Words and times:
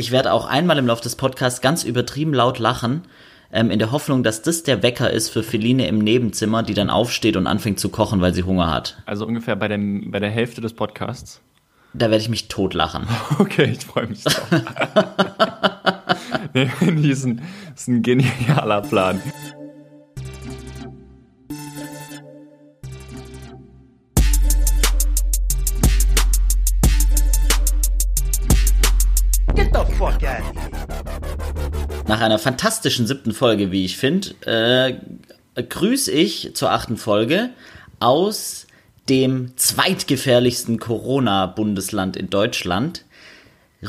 Ich 0.00 0.12
werde 0.12 0.32
auch 0.32 0.46
einmal 0.46 0.78
im 0.78 0.86
Laufe 0.86 1.02
des 1.02 1.16
Podcasts 1.16 1.60
ganz 1.60 1.82
übertrieben 1.82 2.32
laut 2.32 2.60
lachen, 2.60 3.02
ähm, 3.52 3.72
in 3.72 3.80
der 3.80 3.90
Hoffnung, 3.90 4.22
dass 4.22 4.42
das 4.42 4.62
der 4.62 4.84
Wecker 4.84 5.10
ist 5.10 5.28
für 5.28 5.42
Feline 5.42 5.88
im 5.88 5.98
Nebenzimmer, 5.98 6.62
die 6.62 6.74
dann 6.74 6.88
aufsteht 6.88 7.36
und 7.36 7.48
anfängt 7.48 7.80
zu 7.80 7.88
kochen, 7.88 8.20
weil 8.20 8.32
sie 8.32 8.44
Hunger 8.44 8.72
hat. 8.72 9.02
Also 9.06 9.26
ungefähr 9.26 9.56
bei, 9.56 9.66
dem, 9.66 10.12
bei 10.12 10.20
der 10.20 10.30
Hälfte 10.30 10.60
des 10.60 10.72
Podcasts. 10.72 11.40
Da 11.94 12.10
werde 12.10 12.22
ich 12.22 12.28
mich 12.28 12.46
totlachen. 12.46 13.08
Okay, 13.40 13.74
ich 13.76 13.84
freue 13.84 14.06
mich 14.06 14.22
drauf. 14.22 14.48
nee, 16.54 16.70
das 16.86 17.18
ist 17.18 17.24
ein, 17.24 17.42
das 17.72 17.80
ist 17.80 17.88
ein 17.88 18.02
genialer 18.02 18.82
Plan. 18.82 19.20
Nach 32.08 32.22
einer 32.22 32.38
fantastischen 32.38 33.06
siebten 33.06 33.32
Folge, 33.32 33.70
wie 33.70 33.84
ich 33.84 33.98
finde, 33.98 34.30
äh, 34.46 34.94
grüße 35.62 36.10
ich 36.10 36.54
zur 36.54 36.72
achten 36.72 36.96
Folge 36.96 37.50
aus 38.00 38.66
dem 39.10 39.52
zweitgefährlichsten 39.56 40.78
Corona-Bundesland 40.78 42.16
in 42.16 42.30
Deutschland 42.30 43.04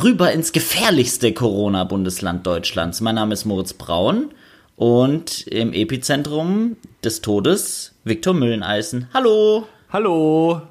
rüber 0.04 0.34
ins 0.34 0.52
gefährlichste 0.52 1.34
Corona-Bundesland 1.34 2.46
Deutschlands. 2.46 3.00
Mein 3.00 3.16
Name 3.16 3.34
ist 3.34 3.46
Moritz 3.46 3.72
Braun 3.72 4.32
und 4.76 5.48
im 5.48 5.72
Epizentrum 5.72 6.76
des 7.06 7.22
Todes 7.22 7.94
Viktor 8.04 8.34
Mülleneisen. 8.34 9.08
Hallo! 9.14 9.66
Hallo! 9.94 10.62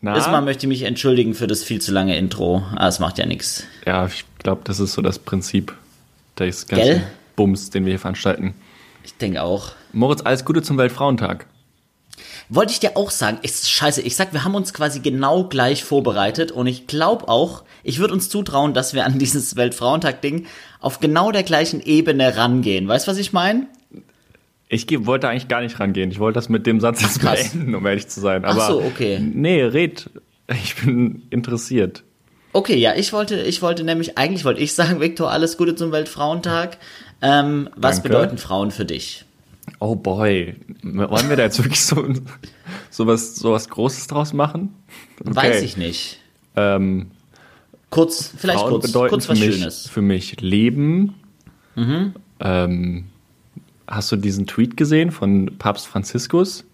Na? 0.00 0.14
Erstmal 0.14 0.40
möchte 0.40 0.64
ich 0.64 0.68
mich 0.68 0.82
entschuldigen 0.84 1.34
für 1.34 1.48
das 1.48 1.64
viel 1.64 1.82
zu 1.82 1.92
lange 1.92 2.16
Intro. 2.16 2.62
Ah, 2.76 2.88
es 2.88 2.98
macht 2.98 3.18
ja 3.18 3.26
nichts. 3.26 3.64
Ja, 3.84 4.06
ich 4.06 4.24
glaube, 4.38 4.62
das 4.64 4.80
ist 4.80 4.94
so 4.94 5.02
das 5.02 5.18
Prinzip 5.18 5.76
des 6.40 6.66
ganzen 6.66 6.86
Gell? 6.86 7.06
Bums, 7.36 7.70
den 7.70 7.84
wir 7.84 7.92
hier 7.92 8.00
veranstalten. 8.00 8.54
Ich 9.04 9.14
denke 9.16 9.42
auch. 9.42 9.72
Moritz, 9.92 10.22
alles 10.22 10.44
Gute 10.44 10.62
zum 10.62 10.76
Weltfrauentag. 10.76 11.46
Wollte 12.48 12.72
ich 12.72 12.80
dir 12.80 12.96
auch 12.96 13.10
sagen, 13.10 13.38
ist 13.42 13.70
scheiße. 13.70 14.02
Ich 14.02 14.16
sag, 14.16 14.32
wir 14.32 14.44
haben 14.44 14.54
uns 14.54 14.72
quasi 14.72 15.00
genau 15.00 15.44
gleich 15.44 15.84
vorbereitet 15.84 16.50
und 16.50 16.66
ich 16.66 16.86
glaube 16.86 17.28
auch, 17.28 17.62
ich 17.82 17.98
würde 17.98 18.14
uns 18.14 18.28
zutrauen, 18.28 18.74
dass 18.74 18.94
wir 18.94 19.04
an 19.04 19.18
dieses 19.18 19.56
Weltfrauentag-Ding 19.56 20.46
auf 20.80 21.00
genau 21.00 21.30
der 21.30 21.42
gleichen 21.42 21.80
Ebene 21.80 22.36
rangehen. 22.36 22.88
Weißt 22.88 23.06
du, 23.06 23.10
was 23.10 23.18
ich 23.18 23.32
meine? 23.32 23.66
Ich 24.68 24.86
wollte 25.06 25.28
eigentlich 25.28 25.48
gar 25.48 25.60
nicht 25.60 25.78
rangehen. 25.80 26.10
Ich 26.10 26.18
wollte 26.18 26.34
das 26.36 26.48
mit 26.48 26.66
dem 26.66 26.80
Satz 26.80 27.02
jetzt 27.02 27.22
beenden, 27.22 27.74
um 27.74 27.86
ehrlich 27.86 28.08
zu 28.08 28.20
sein. 28.20 28.44
Aber 28.44 28.62
Ach 28.62 28.68
so, 28.68 28.82
okay. 28.82 29.18
Nee, 29.20 29.62
red. 29.62 30.10
Ich 30.62 30.76
bin 30.76 31.22
interessiert. 31.30 32.04
Okay, 32.58 32.74
ja, 32.74 32.96
ich 32.96 33.12
wollte, 33.12 33.40
ich 33.40 33.62
wollte 33.62 33.84
nämlich, 33.84 34.18
eigentlich 34.18 34.44
wollte 34.44 34.60
ich 34.60 34.72
sagen, 34.72 35.00
Viktor, 35.00 35.30
alles 35.30 35.56
Gute 35.56 35.76
zum 35.76 35.92
Weltfrauentag. 35.92 36.78
Ähm, 37.22 37.70
was 37.76 38.02
Danke. 38.02 38.08
bedeuten 38.08 38.36
Frauen 38.36 38.72
für 38.72 38.84
dich? 38.84 39.24
Oh 39.78 39.94
boy, 39.94 40.56
wollen 40.82 41.28
wir 41.28 41.36
da 41.36 41.44
jetzt 41.44 41.58
wirklich 41.62 41.84
so, 41.84 42.04
so, 42.90 43.06
was, 43.06 43.36
so 43.36 43.52
was 43.52 43.68
Großes 43.68 44.08
draus 44.08 44.32
machen? 44.32 44.74
Okay. 45.20 45.36
Weiß 45.36 45.62
ich 45.62 45.76
nicht. 45.76 46.18
Ähm, 46.56 47.12
kurz, 47.90 48.32
vielleicht 48.36 48.58
Frauen 48.58 48.80
kurz, 48.80 48.92
kurz 48.92 49.28
was 49.28 49.38
für 49.38 49.46
mich, 49.46 49.54
Schönes. 49.54 49.88
Für 49.88 50.02
mich 50.02 50.40
Leben. 50.40 51.14
Mhm. 51.76 52.14
Ähm, 52.40 53.04
hast 53.86 54.10
du 54.10 54.16
diesen 54.16 54.48
Tweet 54.48 54.76
gesehen 54.76 55.12
von 55.12 55.58
Papst 55.58 55.86
Franziskus? 55.86 56.64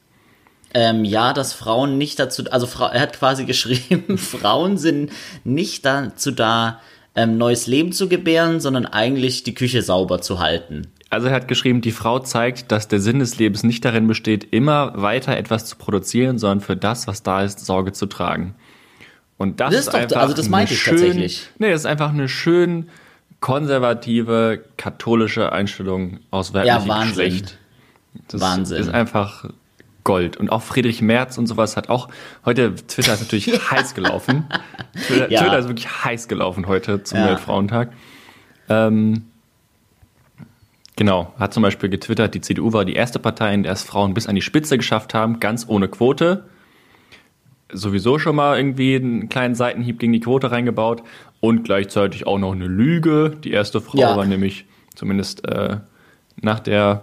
Ähm, 0.75 1.05
ja, 1.05 1.33
dass 1.33 1.53
Frauen 1.53 1.99
nicht 1.99 2.19
dazu, 2.19 2.45
also 2.51 2.69
er 2.85 3.01
hat 3.01 3.19
quasi 3.19 3.45
geschrieben, 3.47 4.19
Frauen 4.19 4.77
sind 4.77 5.13
nicht 5.45 5.85
dazu 5.85 6.33
da, 6.33 6.81
ähm, 7.15 7.39
neues 7.39 7.67
Leben 7.67 7.93
zu 7.93 8.09
gebären, 8.09 8.61
sondern 8.61 8.87
eigentlich 8.87 9.45
die 9.45 9.55
Küche 9.55 9.83
sauber 9.83 10.21
zu 10.21 10.41
halten. 10.41 10.89
Also 11.11 11.29
er 11.29 11.35
hat 11.35 11.47
geschrieben, 11.47 11.81
die 11.81 11.93
Frau 11.93 12.19
zeigt, 12.19 12.73
dass 12.73 12.89
der 12.89 12.99
Sinn 12.99 13.21
des 13.21 13.39
Lebens 13.39 13.63
nicht 13.63 13.85
darin 13.85 14.09
besteht, 14.09 14.53
immer 14.53 15.01
weiter 15.01 15.37
etwas 15.37 15.65
zu 15.65 15.77
produzieren, 15.77 16.39
sondern 16.39 16.61
für 16.61 16.77
das, 16.77 17.07
was 17.07 17.23
da 17.23 17.43
ist, 17.43 17.65
Sorge 17.65 17.93
zu 17.93 18.07
tragen. 18.07 18.57
Und 19.39 19.61
das, 19.61 19.71
das 19.71 19.81
ist, 19.81 19.89
ist 19.89 19.95
einfach 19.95 20.21
also 20.23 20.35
das 20.35 20.49
meinte 20.49 20.75
ich 20.75 20.81
schön, 20.81 20.97
tatsächlich. 20.97 21.49
Nee, 21.59 21.71
das 21.71 21.83
ist 21.83 21.87
einfach 21.87 22.11
eine 22.11 22.29
schön 22.29 22.89
konservative 23.41 24.65
katholische 24.77 25.53
Einstellung 25.53 26.19
aus 26.31 26.53
weiblichem 26.53 26.83
ja, 26.83 26.89
Wahnsinn. 26.89 27.25
Geschlecht. 27.25 27.59
Das 28.29 28.41
Wahnsinn. 28.41 28.79
ist 28.79 28.89
einfach 28.89 29.45
Gold. 30.05 30.37
Und 30.37 30.51
auch 30.51 30.63
Friedrich 30.63 31.03
Merz 31.03 31.39
und 31.39 31.47
sowas 31.47 31.77
hat 31.77 31.89
auch, 31.89 32.09
heute, 32.45 32.75
Twitter 32.75 33.15
ist 33.15 33.21
natürlich 33.21 33.49
heiß 33.71 33.95
gelaufen. 33.95 34.47
Twitter, 35.07 35.31
ja. 35.31 35.41
Twitter, 35.41 35.59
ist 35.59 35.69
wirklich 35.69 36.05
heiß 36.05 36.29
gelaufen 36.29 36.67
heute 36.67 37.03
zum 37.03 37.19
ja. 37.19 37.29
Weltfrauentag. 37.29 37.93
Ähm, 38.69 39.25
Genau, 40.97 41.33
hat 41.39 41.53
zum 41.53 41.63
Beispiel 41.63 41.89
getwittert, 41.89 42.35
die 42.35 42.41
CDU 42.41 42.73
war 42.73 42.85
die 42.85 42.95
erste 42.95 43.19
Partei, 43.19 43.53
in 43.53 43.65
der 43.65 43.73
es 43.73 43.83
Frauen 43.83 44.15
bis 44.15 44.29
an 44.29 44.37
die 44.37 44.43
Spitze 44.43 44.77
geschafft 44.77 45.13
haben, 45.13 45.41
ganz 45.41 45.67
ohne 45.69 45.89
Quote. 45.89 46.45
Sowieso 47.73 48.21
schon 48.21 48.37
mal 48.37 48.57
irgendwie 48.57 48.95
einen 48.95 49.29
kleinen 49.29 49.57
Seitenhieb 49.57 49.99
gegen 49.99 50.13
die 50.13 50.21
Quote 50.21 50.53
reingebaut 50.53 51.03
und 51.41 51.65
gleichzeitig 51.65 52.29
auch 52.29 52.39
noch 52.39 52.53
eine 52.53 52.69
Lüge. 52.69 53.37
Die 53.43 53.51
erste 53.51 53.81
Frau 53.81 53.99
ja. 53.99 54.17
war 54.17 54.25
nämlich 54.25 54.67
zumindest 54.95 55.45
äh, 55.49 55.79
nach 56.41 56.61
der, 56.61 57.03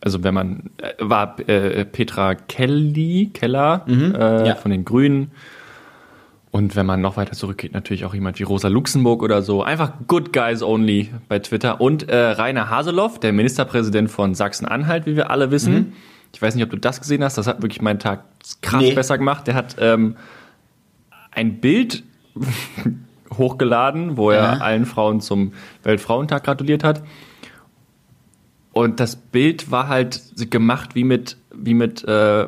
also 0.00 0.22
wenn 0.22 0.34
man, 0.34 0.70
äh, 0.78 0.92
war 0.98 1.38
äh, 1.48 1.84
Petra 1.84 2.34
Kelly, 2.34 3.30
Keller 3.32 3.84
mhm, 3.86 4.14
äh, 4.14 4.48
ja. 4.48 4.54
von 4.54 4.70
den 4.70 4.84
Grünen 4.84 5.32
und 6.50 6.74
wenn 6.74 6.84
man 6.84 7.00
noch 7.00 7.16
weiter 7.16 7.32
zurückgeht, 7.32 7.72
natürlich 7.74 8.04
auch 8.04 8.12
jemand 8.12 8.38
wie 8.40 8.42
Rosa 8.42 8.68
Luxemburg 8.68 9.22
oder 9.22 9.42
so. 9.42 9.62
Einfach 9.62 9.92
Good 10.08 10.32
Guys 10.32 10.62
Only 10.62 11.10
bei 11.28 11.38
Twitter. 11.38 11.80
Und 11.80 12.08
äh, 12.08 12.16
Rainer 12.16 12.68
Haseloff, 12.68 13.20
der 13.20 13.32
Ministerpräsident 13.32 14.10
von 14.10 14.34
Sachsen-Anhalt, 14.34 15.06
wie 15.06 15.14
wir 15.14 15.30
alle 15.30 15.52
wissen. 15.52 15.74
Mhm. 15.74 15.92
Ich 16.34 16.42
weiß 16.42 16.56
nicht, 16.56 16.64
ob 16.64 16.70
du 16.70 16.76
das 16.76 17.00
gesehen 17.00 17.22
hast. 17.22 17.38
Das 17.38 17.46
hat 17.46 17.62
wirklich 17.62 17.82
meinen 17.82 18.00
Tag 18.00 18.24
krass 18.62 18.82
nee. 18.82 18.94
besser 18.94 19.16
gemacht. 19.16 19.46
Der 19.46 19.54
hat 19.54 19.76
ähm, 19.78 20.16
ein 21.30 21.60
Bild 21.60 22.02
hochgeladen, 23.38 24.16
wo 24.16 24.30
er 24.30 24.42
ja. 24.42 24.52
allen 24.54 24.86
Frauen 24.86 25.20
zum 25.20 25.52
Weltfrauentag 25.84 26.42
gratuliert 26.42 26.82
hat. 26.82 27.02
Und 28.72 29.00
das 29.00 29.16
Bild 29.16 29.70
war 29.70 29.88
halt 29.88 30.20
gemacht 30.50 30.94
wie 30.94 31.04
mit, 31.04 31.36
wie 31.52 31.74
mit 31.74 32.04
äh, 32.04 32.46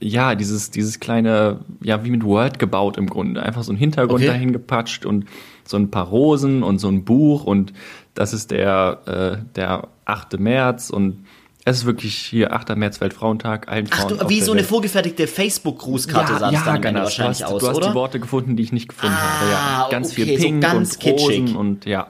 ja, 0.00 0.34
dieses, 0.34 0.70
dieses 0.70 1.00
kleine, 1.00 1.60
ja, 1.82 2.04
wie 2.04 2.10
mit 2.10 2.24
Word 2.24 2.58
gebaut 2.58 2.96
im 2.96 3.08
Grunde. 3.08 3.42
Einfach 3.42 3.62
so 3.62 3.72
ein 3.72 3.76
Hintergrund 3.76 4.20
okay. 4.20 4.26
dahin 4.26 4.52
gepatscht 4.52 5.06
und 5.06 5.26
so 5.64 5.76
ein 5.76 5.90
paar 5.90 6.06
Rosen 6.06 6.62
und 6.62 6.78
so 6.78 6.88
ein 6.88 7.04
Buch 7.04 7.44
und 7.44 7.72
das 8.14 8.32
ist 8.32 8.50
der, 8.50 9.00
äh, 9.06 9.44
der 9.56 9.88
8. 10.04 10.38
März 10.38 10.90
und 10.90 11.24
es 11.64 11.78
ist 11.78 11.86
wirklich 11.86 12.14
hier 12.14 12.52
8. 12.52 12.76
März 12.76 13.00
Weltfrauentag, 13.00 13.68
allen 13.68 13.86
Frauen. 13.86 14.18
Ach 14.20 14.24
du, 14.24 14.28
wie 14.28 14.42
so 14.42 14.52
eine 14.52 14.60
Welt. 14.60 14.68
vorgefertigte 14.68 15.26
Facebook-Grußkarte 15.26 16.34
ja, 16.34 16.38
sahst 16.38 16.52
ja, 16.52 16.64
dann 16.64 16.82
genau. 16.82 17.00
wahrscheinlich 17.00 17.38
du 17.38 17.44
hast, 17.44 17.52
aus, 17.52 17.60
Du 17.62 17.68
hast 17.68 17.76
oder? 17.78 17.88
die 17.88 17.94
Worte 17.94 18.20
gefunden, 18.20 18.56
die 18.56 18.62
ich 18.62 18.72
nicht 18.72 18.88
gefunden 18.88 19.16
ah, 19.18 19.40
habe. 19.40 19.50
Ja, 19.50 19.88
ganz 19.90 20.12
okay, 20.12 20.24
viel 20.24 20.38
Pink 20.38 20.62
so 20.62 20.70
ganz 20.70 20.92
und 20.94 21.00
kitschig. 21.00 21.40
Rosen 21.40 21.56
und 21.56 21.86
ja. 21.86 22.08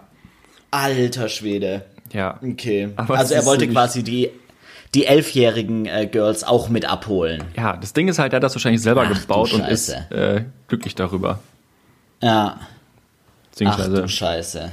Alter 0.73 1.29
Schwede. 1.29 1.85
Ja. 2.15 2.39
Okay. 2.43 2.89
Aber 2.97 3.19
also 3.19 3.35
er 3.35 3.45
wollte 3.45 3.69
quasi 3.69 4.03
die 4.03 4.31
die 4.95 5.07
elfjährigen 5.07 5.87
äh, 5.87 6.07
Girls 6.11 6.45
auch 6.45 6.69
mit 6.69 6.85
abholen. 6.85 7.43
Ja, 7.57 7.77
das 7.77 7.93
Ding 7.93 8.07
ist 8.07 8.19
halt, 8.21 8.33
er 8.33 8.37
hat 8.37 8.45
das 8.45 8.55
wahrscheinlich 8.55 8.81
selber 8.81 9.05
Ach, 9.05 9.21
gebaut 9.21 9.53
und 9.53 9.67
ist 9.67 9.89
äh, 9.89 10.45
glücklich 10.69 10.95
darüber. 10.95 11.41
Ja. 12.23 12.61
Ach 13.65 13.87
du 13.89 14.09
Scheiße. 14.09 14.71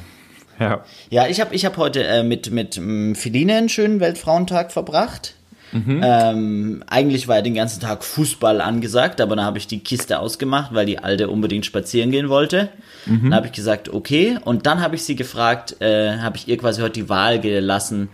Ja. 0.59 0.83
Ja, 1.09 1.27
ich 1.27 1.41
habe 1.41 1.55
ich 1.55 1.65
hab 1.65 1.77
heute 1.77 2.03
äh, 2.03 2.23
mit, 2.23 2.51
mit 2.51 2.77
ähm, 2.77 3.15
Feline 3.15 3.55
einen 3.55 3.69
schönen 3.69 3.99
Weltfrauentag 3.99 4.71
verbracht. 4.71 5.35
Mhm. 5.71 6.01
Ähm, 6.03 6.83
eigentlich 6.87 7.27
war 7.27 7.37
ja 7.37 7.41
den 7.41 7.53
ganzen 7.53 7.79
Tag 7.79 8.03
Fußball 8.03 8.61
angesagt, 8.61 9.21
aber 9.21 9.35
dann 9.35 9.45
habe 9.45 9.57
ich 9.57 9.67
die 9.67 9.79
Kiste 9.79 10.19
ausgemacht, 10.19 10.73
weil 10.73 10.85
die 10.85 10.99
Alte 10.99 11.29
unbedingt 11.29 11.65
spazieren 11.65 12.11
gehen 12.11 12.29
wollte. 12.29 12.69
Mhm. 13.05 13.23
Dann 13.23 13.35
habe 13.35 13.47
ich 13.47 13.53
gesagt, 13.53 13.89
okay. 13.89 14.37
Und 14.43 14.65
dann 14.65 14.81
habe 14.81 14.95
ich 14.95 15.03
sie 15.03 15.15
gefragt, 15.15 15.81
äh, 15.81 16.17
habe 16.17 16.37
ich 16.37 16.47
ihr 16.47 16.57
quasi 16.57 16.81
heute 16.81 16.99
die 17.01 17.09
Wahl 17.09 17.39
gelassen, 17.39 18.09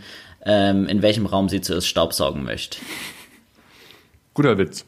ähm, 0.45 0.87
in 0.87 1.01
welchem 1.01 1.25
Raum 1.25 1.49
sie 1.49 1.61
zuerst 1.61 1.87
Staubsaugen 1.87 2.43
möchte. 2.43 2.77
Guter 4.33 4.57
Witz. 4.57 4.85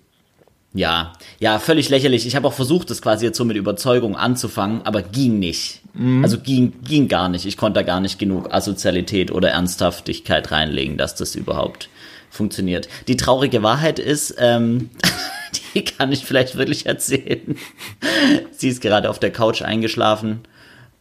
Ja, 0.73 1.13
ja, 1.39 1.57
völlig 1.57 1.89
lächerlich. 1.89 2.27
Ich 2.27 2.35
habe 2.35 2.47
auch 2.47 2.53
versucht, 2.53 2.91
das 2.91 3.01
quasi 3.01 3.25
jetzt 3.25 3.37
so 3.37 3.45
mit 3.45 3.57
Überzeugung 3.57 4.15
anzufangen, 4.15 4.81
aber 4.83 5.01
ging 5.01 5.39
nicht. 5.39 5.81
Mhm. 5.95 6.23
Also 6.23 6.37
ging, 6.39 6.73
ging 6.83 7.07
gar 7.07 7.27
nicht. 7.27 7.45
Ich 7.45 7.57
konnte 7.57 7.79
da 7.79 7.83
gar 7.83 7.99
nicht 7.99 8.19
genug 8.19 8.53
Asozialität 8.53 9.31
oder 9.31 9.49
Ernsthaftigkeit 9.49 10.51
reinlegen, 10.51 10.97
dass 10.97 11.15
das 11.15 11.33
überhaupt 11.33 11.89
funktioniert. 12.29 12.89
Die 13.07 13.17
traurige 13.17 13.63
Wahrheit 13.63 13.99
ist, 13.99 14.35
ähm, 14.37 14.89
die 15.73 15.83
kann 15.83 16.11
ich 16.11 16.25
vielleicht 16.25 16.55
wirklich 16.55 16.85
erzählen. 16.85 17.57
Sie 18.51 18.69
ist 18.69 18.81
gerade 18.81 19.09
auf 19.09 19.19
der 19.19 19.31
Couch 19.31 19.61
eingeschlafen 19.61 20.41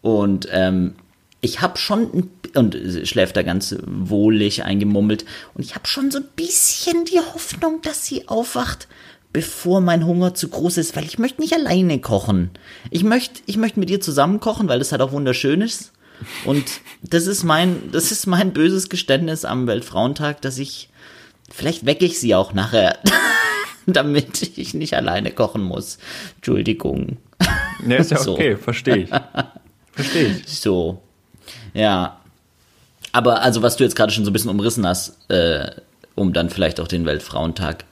und 0.00 0.48
ähm, 0.50 0.94
ich 1.40 1.60
habe 1.60 1.78
schon 1.78 2.30
und 2.54 2.76
schläft 3.04 3.36
da 3.36 3.42
ganz 3.42 3.76
wohlig 3.86 4.64
eingemummelt 4.64 5.24
und 5.54 5.62
ich 5.62 5.74
habe 5.74 5.86
schon 5.86 6.10
so 6.10 6.18
ein 6.18 6.28
bisschen 6.34 7.04
die 7.04 7.20
Hoffnung, 7.20 7.80
dass 7.82 8.06
sie 8.06 8.26
aufwacht, 8.26 8.88
bevor 9.32 9.80
mein 9.80 10.06
Hunger 10.06 10.34
zu 10.34 10.48
groß 10.48 10.78
ist, 10.78 10.96
weil 10.96 11.04
ich 11.04 11.18
möchte 11.18 11.40
nicht 11.40 11.52
alleine 11.52 12.00
kochen. 12.00 12.50
Ich 12.90 13.04
möchte 13.04 13.42
ich 13.46 13.56
möchte 13.56 13.78
mit 13.78 13.90
ihr 13.90 14.00
zusammen 14.00 14.40
kochen, 14.40 14.68
weil 14.68 14.78
das 14.78 14.92
halt 14.92 15.02
auch 15.02 15.12
wunderschön 15.12 15.60
ist. 15.60 15.92
Und 16.44 16.80
das 17.02 17.26
ist 17.26 17.44
mein, 17.44 17.90
das 17.92 18.10
ist 18.10 18.26
mein 18.26 18.52
böses 18.52 18.88
Geständnis 18.88 19.44
am 19.44 19.66
Weltfrauentag, 19.66 20.42
dass 20.42 20.58
ich, 20.58 20.87
vielleicht 21.48 21.86
wecke 21.86 22.04
ich 22.04 22.18
sie 22.18 22.34
auch 22.34 22.52
nachher, 22.52 22.98
damit 23.86 24.58
ich 24.58 24.74
nicht 24.74 24.94
alleine 24.94 25.30
kochen 25.30 25.62
muss. 25.62 25.98
Entschuldigung. 26.36 27.18
Ja, 27.86 27.96
ist 27.96 28.10
ja 28.10 28.20
okay, 28.26 28.54
so. 28.54 28.58
verstehe 28.62 28.96
ich. 28.96 29.10
Verstehe 29.92 30.26
ich. 30.26 30.46
So. 30.60 31.02
Ja. 31.74 32.20
Aber 33.12 33.42
also, 33.42 33.62
was 33.62 33.76
du 33.76 33.84
jetzt 33.84 33.96
gerade 33.96 34.12
schon 34.12 34.24
so 34.24 34.30
ein 34.30 34.32
bisschen 34.32 34.50
umrissen 34.50 34.86
hast, 34.86 35.30
äh, 35.30 35.70
um 36.14 36.32
dann 36.32 36.50
vielleicht 36.50 36.80
auch 36.80 36.88
den 36.88 37.06
Weltfrauentag, 37.06 37.84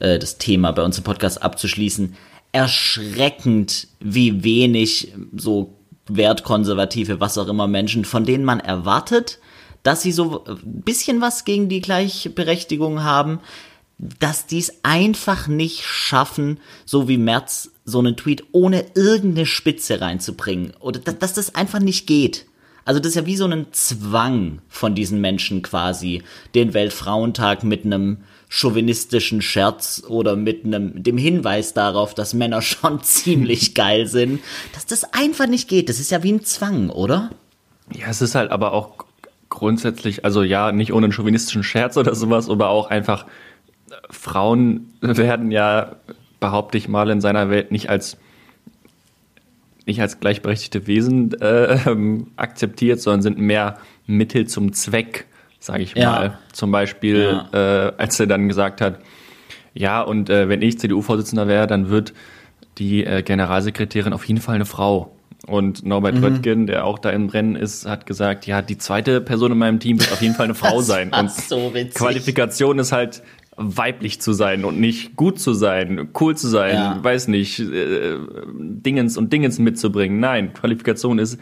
äh, 0.00 0.18
das 0.18 0.38
Thema 0.38 0.72
bei 0.72 0.82
uns 0.82 0.98
im 0.98 1.04
Podcast 1.04 1.42
abzuschließen, 1.42 2.16
erschreckend, 2.52 3.88
wie 4.00 4.44
wenig 4.44 5.12
so 5.36 5.74
wertkonservative, 6.06 7.20
was 7.20 7.38
auch 7.38 7.48
immer 7.48 7.66
Menschen, 7.66 8.04
von 8.04 8.24
denen 8.24 8.44
man 8.44 8.60
erwartet, 8.60 9.38
dass 9.84 10.02
sie 10.02 10.10
so 10.10 10.44
ein 10.44 10.82
bisschen 10.82 11.20
was 11.20 11.44
gegen 11.44 11.68
die 11.68 11.80
Gleichberechtigung 11.80 13.04
haben, 13.04 13.38
dass 13.98 14.46
die 14.46 14.58
es 14.58 14.72
einfach 14.82 15.46
nicht 15.46 15.84
schaffen, 15.84 16.58
so 16.84 17.06
wie 17.06 17.18
Merz 17.18 17.70
so 17.84 18.00
einen 18.00 18.16
Tweet 18.16 18.44
ohne 18.50 18.86
irgendeine 18.94 19.46
Spitze 19.46 20.00
reinzubringen. 20.00 20.72
Oder 20.80 20.98
dass, 20.98 21.18
dass 21.18 21.34
das 21.34 21.54
einfach 21.54 21.78
nicht 21.78 22.06
geht. 22.06 22.46
Also 22.86 22.98
das 23.00 23.10
ist 23.10 23.14
ja 23.14 23.26
wie 23.26 23.36
so 23.36 23.46
ein 23.46 23.66
Zwang 23.72 24.60
von 24.68 24.94
diesen 24.94 25.20
Menschen 25.20 25.62
quasi, 25.62 26.22
den 26.54 26.74
Weltfrauentag 26.74 27.62
mit 27.62 27.84
einem 27.84 28.18
chauvinistischen 28.48 29.42
Scherz 29.42 30.02
oder 30.06 30.36
mit 30.36 30.64
einem, 30.64 31.02
dem 31.02 31.16
Hinweis 31.16 31.74
darauf, 31.74 32.14
dass 32.14 32.34
Männer 32.34 32.62
schon 32.62 33.02
ziemlich 33.02 33.74
geil 33.74 34.06
sind, 34.06 34.40
dass 34.72 34.86
das 34.86 35.04
einfach 35.12 35.46
nicht 35.46 35.68
geht. 35.68 35.88
Das 35.88 36.00
ist 36.00 36.10
ja 36.10 36.22
wie 36.22 36.32
ein 36.32 36.44
Zwang, 36.44 36.90
oder? 36.90 37.30
Ja, 37.94 38.08
es 38.08 38.22
ist 38.22 38.34
halt 38.34 38.50
aber 38.50 38.72
auch 38.72 39.04
grundsätzlich, 39.54 40.24
also 40.24 40.42
ja, 40.42 40.72
nicht 40.72 40.92
ohne 40.92 41.06
einen 41.06 41.12
chauvinistischen 41.12 41.62
Scherz 41.62 41.96
oder 41.96 42.14
sowas, 42.14 42.50
aber 42.50 42.68
auch 42.68 42.90
einfach, 42.90 43.26
Frauen 44.10 44.92
werden 45.00 45.50
ja, 45.50 45.96
behaupte 46.40 46.76
ich 46.76 46.88
mal, 46.88 47.08
in 47.10 47.20
seiner 47.20 47.48
Welt 47.48 47.72
nicht 47.72 47.88
als 47.88 48.18
nicht 49.86 50.00
als 50.00 50.18
gleichberechtigte 50.18 50.86
Wesen 50.86 51.32
äh, 51.40 51.78
akzeptiert, 52.36 53.00
sondern 53.00 53.22
sind 53.22 53.38
mehr 53.38 53.78
Mittel 54.06 54.46
zum 54.46 54.72
Zweck, 54.72 55.26
sage 55.60 55.82
ich 55.82 55.94
ja. 55.94 56.10
mal. 56.10 56.38
Zum 56.52 56.70
Beispiel, 56.70 57.40
ja. 57.52 57.88
äh, 57.88 57.92
als 57.98 58.18
er 58.18 58.26
dann 58.26 58.48
gesagt 58.48 58.80
hat, 58.80 59.00
ja, 59.74 60.00
und 60.00 60.30
äh, 60.30 60.48
wenn 60.48 60.62
ich 60.62 60.78
CDU-Vorsitzender 60.78 61.48
wäre, 61.48 61.66
dann 61.66 61.90
wird 61.90 62.14
die 62.78 63.04
äh, 63.04 63.22
Generalsekretärin 63.22 64.12
auf 64.12 64.24
jeden 64.24 64.40
Fall 64.40 64.54
eine 64.54 64.64
Frau. 64.64 65.13
Und 65.46 65.84
Norbert 65.84 66.14
mhm. 66.14 66.24
Röttgen, 66.24 66.66
der 66.66 66.86
auch 66.86 66.98
da 66.98 67.10
im 67.10 67.28
Rennen 67.28 67.54
ist, 67.54 67.86
hat 67.86 68.06
gesagt, 68.06 68.46
ja, 68.46 68.62
die 68.62 68.78
zweite 68.78 69.20
Person 69.20 69.52
in 69.52 69.58
meinem 69.58 69.80
Team 69.80 70.00
wird 70.00 70.12
auf 70.12 70.22
jeden 70.22 70.34
Fall 70.34 70.44
eine 70.44 70.54
Frau 70.54 70.80
sein. 70.80 71.12
Und 71.12 71.30
so 71.30 71.72
Qualifikation 71.94 72.78
ist 72.78 72.92
halt 72.92 73.22
weiblich 73.56 74.20
zu 74.20 74.32
sein 74.32 74.64
und 74.64 74.80
nicht 74.80 75.16
gut 75.16 75.38
zu 75.38 75.52
sein, 75.52 76.08
cool 76.20 76.36
zu 76.36 76.48
sein, 76.48 76.74
ja. 76.74 76.98
weiß 77.04 77.28
nicht, 77.28 77.60
äh, 77.60 78.16
Dingens 78.58 79.16
und 79.16 79.32
Dingens 79.32 79.58
mitzubringen. 79.58 80.18
Nein, 80.18 80.52
Qualifikation 80.54 81.18
ist 81.18 81.38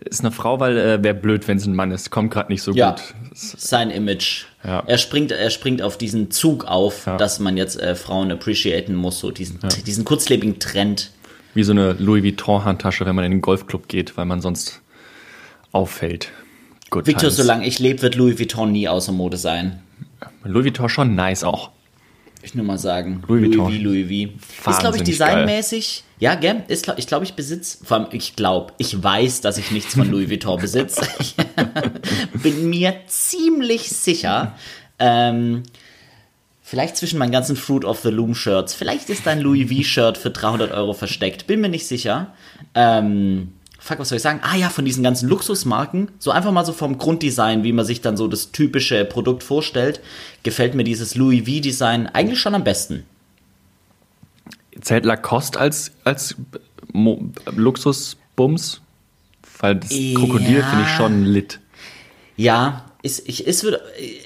ist 0.00 0.20
eine 0.20 0.32
Frau, 0.32 0.60
weil 0.60 0.76
äh, 0.76 1.02
wäre 1.02 1.14
blöd, 1.14 1.46
wenn 1.48 1.56
es 1.56 1.66
ein 1.66 1.74
Mann 1.74 1.90
ist. 1.90 2.10
Kommt 2.10 2.32
gerade 2.32 2.52
nicht 2.52 2.62
so 2.62 2.72
ja, 2.72 2.90
gut. 2.90 3.02
Sein 3.32 3.90
Image. 3.90 4.44
Ja. 4.62 4.82
Er 4.86 4.98
springt, 4.98 5.32
er 5.32 5.50
springt 5.50 5.82
auf 5.82 5.96
diesen 5.96 6.30
Zug 6.30 6.64
auf, 6.64 7.06
ja. 7.06 7.16
dass 7.16 7.38
man 7.38 7.56
jetzt 7.56 7.80
äh, 7.80 7.94
Frauen 7.94 8.30
appreciaten 8.30 8.94
muss, 8.94 9.18
so 9.20 9.30
diesen, 9.30 9.58
diesen 9.86 10.04
kurzlebigen 10.04 10.58
Trend. 10.58 11.10
Wie 11.54 11.62
so 11.62 11.72
eine 11.72 11.92
Louis 11.94 12.22
Vuitton 12.22 12.64
Handtasche, 12.64 13.06
wenn 13.06 13.14
man 13.14 13.24
in 13.24 13.30
den 13.30 13.40
Golfclub 13.40 13.88
geht, 13.88 14.16
weil 14.16 14.24
man 14.24 14.40
sonst 14.40 14.80
auffällt. 15.72 16.30
Good 16.90 17.06
Victor, 17.06 17.22
times. 17.22 17.36
solange 17.36 17.66
ich 17.66 17.78
lebe, 17.78 18.02
wird 18.02 18.14
Louis 18.16 18.38
Vuitton 18.38 18.72
nie 18.72 18.88
außer 18.88 19.12
Mode 19.12 19.36
sein. 19.36 19.80
Louis 20.44 20.64
Vuitton 20.64 20.88
schon 20.88 21.14
nice 21.14 21.44
auch. 21.44 21.70
Ich 22.42 22.54
nur 22.54 22.64
mal 22.64 22.78
sagen. 22.78 23.22
Louis 23.26 23.42
Vuitton. 23.42 23.72
Louis 23.72 23.78
V, 23.78 23.82
Louis 23.82 24.30
V. 24.38 24.70
Ist, 24.70 24.80
glaube 24.80 24.96
ich, 24.98 25.02
designmäßig. 25.02 26.04
Geil. 26.20 26.20
Ja, 26.20 26.34
gell? 26.34 26.62
Ist, 26.68 26.92
ich 26.96 27.06
glaube, 27.06 27.24
ich 27.24 27.34
besitze, 27.34 27.84
vor 27.84 27.96
allem, 27.96 28.06
ich 28.12 28.36
glaube, 28.36 28.74
ich 28.78 29.02
weiß, 29.02 29.40
dass 29.40 29.56
ich 29.56 29.70
nichts 29.70 29.94
von 29.94 30.10
Louis 30.10 30.28
Vuitton 30.28 30.60
besitze. 30.60 31.02
Bin 32.42 32.68
mir 32.68 32.94
ziemlich 33.06 33.88
sicher. 33.88 34.54
Ähm, 34.98 35.62
vielleicht 36.64 36.96
zwischen 36.96 37.18
meinen 37.18 37.30
ganzen 37.30 37.54
Fruit 37.56 37.84
of 37.84 38.00
the 38.00 38.08
Loom 38.08 38.34
Shirts. 38.34 38.74
Vielleicht 38.74 39.10
ist 39.10 39.26
dein 39.26 39.40
Louis 39.40 39.70
V-Shirt 39.70 40.16
für 40.18 40.30
300 40.30 40.72
Euro 40.72 40.94
versteckt. 40.94 41.46
Bin 41.46 41.60
mir 41.60 41.68
nicht 41.68 41.86
sicher. 41.86 42.32
Ähm, 42.74 43.52
fuck, 43.78 43.98
was 43.98 44.08
soll 44.08 44.16
ich 44.16 44.22
sagen? 44.22 44.40
Ah 44.42 44.56
ja, 44.56 44.70
von 44.70 44.86
diesen 44.86 45.04
ganzen 45.04 45.28
Luxusmarken, 45.28 46.10
so 46.18 46.30
einfach 46.30 46.50
mal 46.52 46.64
so 46.64 46.72
vom 46.72 46.96
Grunddesign, 46.96 47.64
wie 47.64 47.72
man 47.74 47.84
sich 47.84 48.00
dann 48.00 48.16
so 48.16 48.26
das 48.26 48.50
typische 48.50 49.04
Produkt 49.04 49.42
vorstellt, 49.42 50.00
gefällt 50.42 50.74
mir 50.74 50.84
dieses 50.84 51.14
Louis 51.14 51.44
V-Design 51.46 52.06
eigentlich 52.06 52.40
schon 52.40 52.54
am 52.54 52.64
besten. 52.64 53.04
Zählt 54.80 55.04
Lacoste 55.04 55.60
als, 55.60 55.92
als 56.02 56.34
Luxusbums? 56.92 58.80
Weil 59.58 59.76
das 59.76 59.90
ja. 59.92 60.18
Krokodil 60.18 60.62
finde 60.62 60.84
ich 60.84 60.96
schon 60.96 61.24
lit. 61.26 61.60
Ja, 62.36 62.86
ist, 63.04 63.28
ich, 63.28 63.46
ist, 63.46 63.64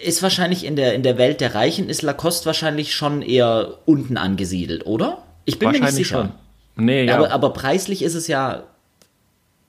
ist 0.05 0.23
wahrscheinlich 0.23 0.65
in 0.65 0.77
der, 0.77 0.95
in 0.95 1.03
der 1.03 1.19
Welt 1.19 1.41
der 1.41 1.57
Reichen, 1.57 1.89
ist 1.89 2.03
Lacoste 2.03 2.47
wahrscheinlich 2.47 2.95
schon 2.95 3.23
eher 3.23 3.79
unten 3.87 4.17
angesiedelt, 4.17 4.87
oder? 4.87 5.25
Ich 5.45 5.59
bin 5.59 5.73
mir 5.73 5.81
nicht 5.81 5.95
sicher. 5.95 6.33
Schon. 6.77 6.85
Nee, 6.85 7.07
ja. 7.07 7.17
Aber, 7.17 7.33
aber 7.33 7.53
preislich 7.53 8.03
ist 8.03 8.15
es 8.15 8.29
ja 8.29 8.63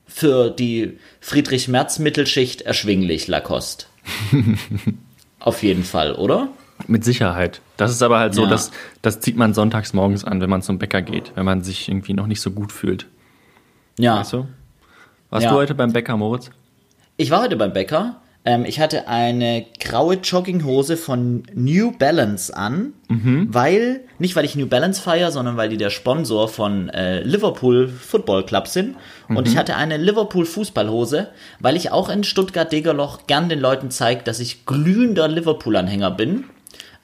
für 0.06 0.52
die 0.52 1.00
Friedrich-Merz-Mittelschicht 1.22 2.62
erschwinglich, 2.62 3.28
Lacoste. 3.28 3.88
Auf 5.40 5.64
jeden 5.64 5.86
Fall, 5.86 6.14
oder? 6.14 6.50
Mit 6.86 7.04
Sicherheit. 7.04 7.62
Das 7.78 7.90
ist 7.90 8.04
aber 8.04 8.20
halt 8.20 8.36
so, 8.36 8.44
ja. 8.44 8.50
dass 8.50 8.70
das 9.02 9.22
zieht 9.22 9.38
man 9.38 9.56
sonntags 9.56 9.94
morgens 9.94 10.24
an, 10.24 10.40
wenn 10.40 10.52
man 10.52 10.62
zum 10.62 10.78
Bäcker 10.78 11.02
geht, 11.02 11.32
wenn 11.34 11.46
man 11.46 11.64
sich 11.64 11.90
irgendwie 11.90 12.14
noch 12.14 12.28
nicht 12.28 12.42
so 12.42 12.52
gut 12.52 12.72
fühlt. 12.72 13.08
Ja. 13.98 14.20
Weißt 14.20 14.34
du? 14.34 14.48
Warst 15.32 15.46
ja. 15.46 15.50
du 15.50 15.58
heute 15.58 15.74
beim 15.74 15.94
Bäcker, 15.94 16.16
Moritz? 16.16 16.52
Ich 17.18 17.32
war 17.32 17.42
heute 17.42 17.56
beim 17.56 17.74
Bäcker 17.74 18.22
ähm, 18.45 18.63
ich 18.65 18.80
hatte 18.80 19.07
eine 19.07 19.65
graue 19.80 20.15
Jogginghose 20.15 20.95
von 20.95 21.44
New 21.53 21.91
Balance 21.91 22.56
an, 22.56 22.94
mhm. 23.09 23.47
weil, 23.51 24.01
nicht 24.18 24.36
weil 24.36 24.45
ich 24.45 24.56
New 24.56 24.68
Balance 24.68 25.01
feiere, 25.01 25.31
sondern 25.31 25.57
weil 25.57 25.69
die 25.69 25.77
der 25.77 25.89
Sponsor 25.89 26.47
von 26.47 26.89
äh, 26.89 27.21
Liverpool 27.21 27.89
Football 27.89 28.45
Club 28.45 28.68
sind. 28.68 28.95
Mhm. 29.27 29.38
Und 29.38 29.47
ich 29.47 29.57
hatte 29.57 29.75
eine 29.75 29.97
Liverpool 29.97 30.45
Fußballhose, 30.45 31.27
weil 31.59 31.75
ich 31.75 31.91
auch 31.91 32.09
in 32.09 32.24
Stuttgart-Degerloch 32.24 33.27
gern 33.27 33.50
den 33.50 33.60
Leuten 33.60 33.91
zeige, 33.91 34.24
dass 34.24 34.39
ich 34.39 34.65
glühender 34.65 35.27
Liverpool-Anhänger 35.27 36.12
bin. 36.12 36.46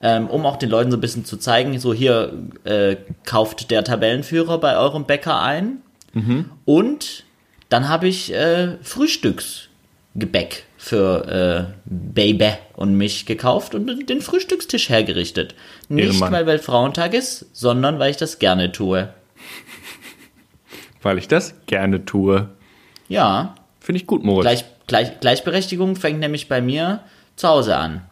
Ähm, 0.02 0.26
um 0.26 0.44
auch 0.44 0.56
den 0.56 0.68
Leuten 0.68 0.90
so 0.90 0.98
ein 0.98 1.00
bisschen 1.00 1.24
zu 1.24 1.38
zeigen, 1.38 1.78
so 1.78 1.94
hier 1.94 2.30
äh, 2.64 2.96
kauft 3.24 3.70
der 3.70 3.82
Tabellenführer 3.82 4.58
bei 4.58 4.76
eurem 4.76 5.04
Bäcker 5.04 5.40
ein. 5.40 5.78
Mhm. 6.12 6.50
Und 6.66 7.24
dann 7.70 7.88
habe 7.88 8.06
ich 8.06 8.32
äh, 8.32 8.76
Frühstücksgebäck 10.16 10.64
für 10.78 11.68
äh, 11.68 11.74
Baby 11.84 12.52
und 12.74 12.96
mich 12.96 13.26
gekauft 13.26 13.74
und 13.74 14.08
den 14.08 14.20
Frühstückstisch 14.20 14.88
hergerichtet. 14.88 15.54
Nicht, 15.88 16.06
Ehrenmann. 16.06 16.32
weil 16.32 16.46
Weltfrauentag 16.46 17.14
ist, 17.14 17.46
sondern 17.52 17.98
weil 17.98 18.10
ich 18.10 18.16
das 18.16 18.38
gerne 18.38 18.72
tue. 18.72 19.12
Weil 21.02 21.18
ich 21.18 21.28
das 21.28 21.54
gerne 21.66 22.04
tue. 22.04 22.48
Ja. 23.08 23.54
Finde 23.80 24.00
ich 24.00 24.06
gut, 24.06 24.24
Moritz. 24.24 24.42
Gleich, 24.42 24.64
Gleich, 24.86 25.20
Gleichberechtigung 25.20 25.96
fängt 25.96 26.20
nämlich 26.20 26.48
bei 26.48 26.60
mir 26.60 27.00
zu 27.36 27.48
Hause 27.48 27.76
an. 27.76 28.02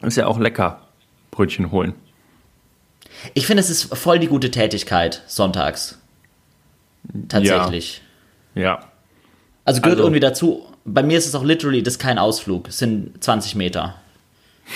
Ist 0.00 0.16
ja 0.16 0.26
auch 0.26 0.38
lecker, 0.38 0.82
Brötchen 1.30 1.72
holen. 1.72 1.94
Ich 3.32 3.46
finde, 3.46 3.62
es 3.62 3.70
ist 3.70 3.96
voll 3.96 4.18
die 4.18 4.26
gute 4.26 4.50
Tätigkeit, 4.50 5.22
sonntags. 5.26 5.98
Tatsächlich. 7.28 8.02
Ja. 8.54 8.62
ja. 8.62 8.88
Also 9.64 9.80
gehört 9.80 9.98
also, 9.98 10.08
irgendwie 10.08 10.20
dazu, 10.20 10.66
bei 10.84 11.02
mir 11.02 11.18
ist 11.18 11.26
es 11.26 11.34
auch 11.34 11.44
literally, 11.44 11.82
das 11.82 11.94
ist 11.94 11.98
kein 12.00 12.18
Ausflug, 12.18 12.68
es 12.68 12.78
sind 12.78 13.22
20 13.22 13.54
Meter. 13.54 13.96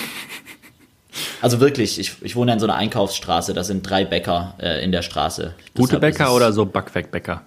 Also 1.41 1.59
wirklich, 1.59 1.99
ich, 1.99 2.15
ich 2.21 2.35
wohne 2.35 2.53
in 2.53 2.59
so 2.59 2.65
einer 2.65 2.75
Einkaufsstraße, 2.75 3.53
da 3.53 3.63
sind 3.63 3.89
drei 3.89 4.03
Bäcker 4.05 4.55
äh, 4.59 4.83
in 4.83 4.91
der 4.91 5.01
Straße. 5.01 5.53
Gute 5.75 5.99
Bäcker 5.99 6.33
oder 6.33 6.51
so 6.51 6.65
Backwerkbäcker? 6.65 7.43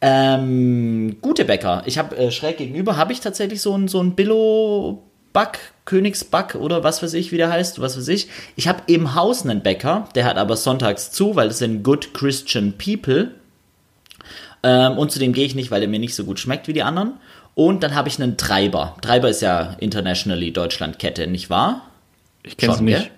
Ähm, 0.00 1.16
gute 1.20 1.44
Bäcker. 1.44 1.82
Ich 1.86 1.96
habe 1.96 2.16
äh, 2.16 2.30
schräg 2.30 2.58
gegenüber 2.58 2.96
habe 2.96 3.12
ich 3.12 3.20
tatsächlich 3.20 3.62
so 3.62 3.76
ein 3.76 3.86
so 3.86 4.02
ein 4.02 4.14
Billo 4.14 5.02
Back, 5.32 5.72
Königsback 5.84 6.56
oder 6.56 6.82
was 6.82 7.02
weiß 7.02 7.14
ich, 7.14 7.32
wie 7.32 7.36
der 7.36 7.50
heißt, 7.50 7.80
was 7.80 7.96
weiß 7.96 8.08
ich. 8.08 8.28
Ich 8.56 8.68
habe 8.68 8.82
im 8.86 9.14
Haus 9.14 9.44
einen 9.44 9.62
Bäcker, 9.62 10.08
der 10.14 10.24
hat 10.24 10.36
aber 10.36 10.56
sonntags 10.56 11.10
zu, 11.12 11.36
weil 11.36 11.48
das 11.48 11.58
sind 11.58 11.82
Good 11.82 12.14
Christian 12.14 12.74
People. 12.76 13.30
Ähm, 14.62 14.98
und 14.98 15.10
zu 15.10 15.18
dem 15.18 15.32
gehe 15.32 15.46
ich 15.46 15.54
nicht, 15.54 15.70
weil 15.70 15.80
der 15.80 15.88
mir 15.88 15.98
nicht 15.98 16.14
so 16.14 16.24
gut 16.24 16.38
schmeckt 16.38 16.68
wie 16.68 16.72
die 16.72 16.82
anderen. 16.82 17.14
Und 17.54 17.82
dann 17.82 17.94
habe 17.94 18.08
ich 18.08 18.20
einen 18.20 18.36
Treiber. 18.38 18.96
Treiber 19.02 19.28
ist 19.28 19.42
ja 19.42 19.76
internationally 19.78 20.52
Deutschlandkette, 20.52 21.26
nicht 21.26 21.50
wahr? 21.50 21.82
Ich 22.42 22.56
kenn's 22.56 22.76
Schon, 22.76 22.86
nicht. 22.86 22.98
Gell? 22.98 23.10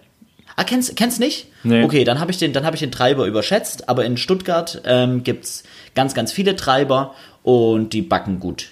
Ah, 0.56 0.64
kennst, 0.64 0.96
kennst 0.96 1.18
nicht? 1.20 1.46
Nee. 1.64 1.82
Okay, 1.84 2.04
dann 2.04 2.20
habe 2.20 2.30
ich 2.30 2.38
den, 2.38 2.52
dann 2.52 2.64
habe 2.64 2.76
ich 2.76 2.80
den 2.80 2.92
Treiber 2.92 3.26
überschätzt. 3.26 3.88
Aber 3.88 4.04
in 4.04 4.16
Stuttgart 4.16 4.82
ähm, 4.84 5.22
gibt's 5.24 5.64
ganz, 5.94 6.14
ganz 6.14 6.32
viele 6.32 6.54
Treiber 6.56 7.14
und 7.42 7.92
die 7.92 8.02
backen 8.02 8.38
gut. 8.40 8.68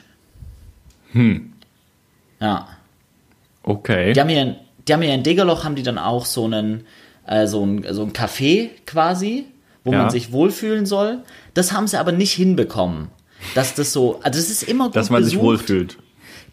Hm. 1.13 1.53
Ja. 2.41 2.69
Okay. 3.63 4.13
Die 4.13 4.21
haben 4.21 4.29
hier, 4.29 4.43
in- 4.43 4.57
die 4.89 4.93
haben 4.93 5.03
hier 5.03 5.15
in 5.15 5.23
Degerloch 5.23 5.65
haben 5.65 5.75
die 5.77 5.83
dann 5.85 5.99
auch 5.99 6.25
so 6.27 6.45
einen, 6.45 6.87
äh, 7.27 7.47
so 7.47 7.65
ein, 7.65 7.85
so 7.91 8.03
ein 8.03 8.13
Café 8.13 8.71
quasi, 8.87 9.47
wo 9.85 9.93
Ja. 9.93 9.99
man 9.99 10.11
sich 10.11 10.33
wohlfühlen 10.33 10.87
soll. 10.87 11.19
Das 11.55 11.73
haben 11.73 11.87
sie 11.87 11.99
aber 11.99 12.13
nicht 12.13 12.33
hinbekommen. 12.33 13.09
Dass 13.55 13.75
das 13.75 13.93
so, 13.93 14.21
also 14.23 14.39
das 14.39 14.51
ist 14.51 14.63
immer 14.63 14.87
gut 14.87 14.97
Dass 14.97 15.11
man 15.11 15.23
sich 15.25 15.35
besucht. 15.35 15.45
wohlfühlt. 15.47 15.99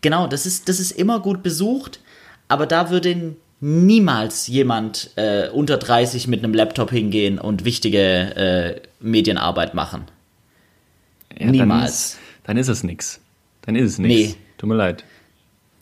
Genau, 0.01 0.27
das 0.27 0.46
ist, 0.46 0.69
das 0.69 0.79
ist 0.79 0.91
immer 0.91 1.19
gut 1.19 1.43
besucht, 1.43 2.00
aber 2.48 2.65
da 2.65 2.89
würde 2.89 3.36
niemals 3.62 4.48
jemand 4.48 5.12
äh, 5.17 5.50
unter 5.50 5.77
30 5.77 6.27
mit 6.27 6.43
einem 6.43 6.53
Laptop 6.53 6.91
hingehen 6.91 7.38
und 7.39 7.65
wichtige 7.65 8.00
äh, 8.00 8.81
Medienarbeit 9.01 9.74
machen. 9.74 10.03
Ja, 11.38 11.46
Dann 11.48 11.51
Niemals. 11.51 11.91
ist, 11.91 12.17
dann 12.46 12.58
ist 12.58 12.67
es 12.69 12.84
nix. 12.84 13.19
Dann 13.63 13.75
ist 13.75 13.91
es 13.93 14.00
nix. 14.00 14.13
Nee. 14.31 14.36
Tut 14.58 14.69
mir 14.69 14.75
leid. 14.75 15.03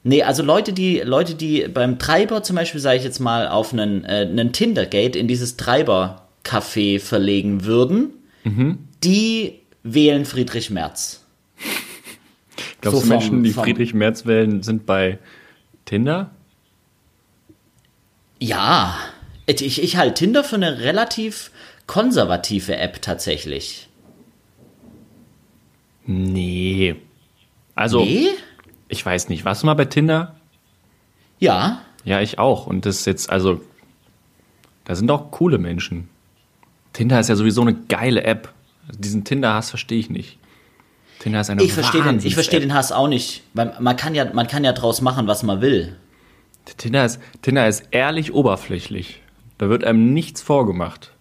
Nee, 0.04 0.24
also 0.24 0.42
Leute, 0.44 0.74
die, 0.74 1.00
Leute, 1.02 1.36
die 1.36 1.68
beim 1.68 2.00
Treiber 2.00 2.42
zum 2.44 2.56
Beispiel, 2.56 2.80
sage 2.82 2.98
ich 2.98 3.04
jetzt 3.04 3.20
mal, 3.20 3.48
auf 3.48 3.74
einen, 3.74 4.04
äh, 4.06 4.28
einen 4.30 4.52
Tinder-Gate 4.54 5.16
in 5.16 5.28
dieses 5.28 5.58
Treiber-Café 5.58 7.00
verlegen 7.00 7.66
würden, 7.66 8.10
Mhm. 8.44 8.78
die 9.04 9.60
wählen 9.94 10.26
Friedrich 10.26 10.70
Merz. 10.70 11.24
Glaubst 12.82 13.00
So 13.02 13.06
du, 13.06 13.10
Menschen, 13.10 13.44
die 13.44 13.52
Friedrich 13.52 13.94
Merz 13.94 14.26
wählen, 14.26 14.64
sind 14.64 14.86
bei 14.86 15.20
Tinder? 15.86 16.32
Ja, 18.40 18.98
ich, 19.48 19.82
ich 19.82 19.98
halte 19.98 20.14
Tinder 20.16 20.44
für 20.44 20.56
eine 20.56 20.80
relativ 20.80 21.52
konservative 21.88 22.76
App 22.78 23.02
tatsächlich. 23.02 23.88
Nee. 26.06 26.96
Also, 27.76 28.04
Nee? 28.04 28.30
ich 28.88 29.06
weiß 29.06 29.30
nicht. 29.30 29.46
Warst 29.46 29.64
du 29.64 29.68
mal 29.68 29.74
bei 29.74 29.86
Tinder? 29.86 30.36
Ja. 31.40 31.82
Ja, 32.04 32.22
ich 32.22 32.40
auch. 32.40 32.68
Und 32.68 32.86
das 32.86 33.00
ist 33.00 33.06
jetzt, 33.06 33.30
also, 33.30 33.62
da 34.86 34.96
sind 34.96 35.10
auch 35.12 35.32
coole 35.32 35.58
Menschen. 35.58 36.10
Tinder 36.94 37.20
ist 37.20 37.28
ja 37.30 37.36
sowieso 37.36 37.62
eine 37.62 37.74
geile 37.76 38.24
App. 38.24 38.54
Diesen 38.94 39.24
Tinder-Hass 39.24 39.70
verstehe 39.70 40.00
ich 40.00 40.10
nicht. 40.10 40.38
Tinder 41.20 41.42
ist 41.42 41.50
eine 41.50 41.64
Ich 41.64 41.74
verstehe 41.74 42.04
den, 42.04 42.20
ich 42.24 42.36
verstehe 42.36 42.60
den 42.60 42.74
Hass 42.74 42.92
auch 42.92 43.08
nicht, 43.08 43.44
weil 43.54 43.74
man 43.80 43.96
kann 43.98 44.14
ja, 44.16 44.32
man 44.34 44.48
kann 44.48 44.64
ja 44.64 44.74
draus 44.74 45.02
machen, 45.02 45.28
was 45.28 45.44
man 45.44 45.62
will. 45.62 45.96
Tinder 46.78 47.06
ist, 47.06 47.20
Tinder 47.42 47.68
ist 47.68 47.86
ehrlich 47.92 48.34
oberflächlich. 48.34 49.22
Da 49.58 49.70
wird 49.70 49.84
einem 49.84 50.14
nichts 50.14 50.42
vorgemacht. 50.42 51.12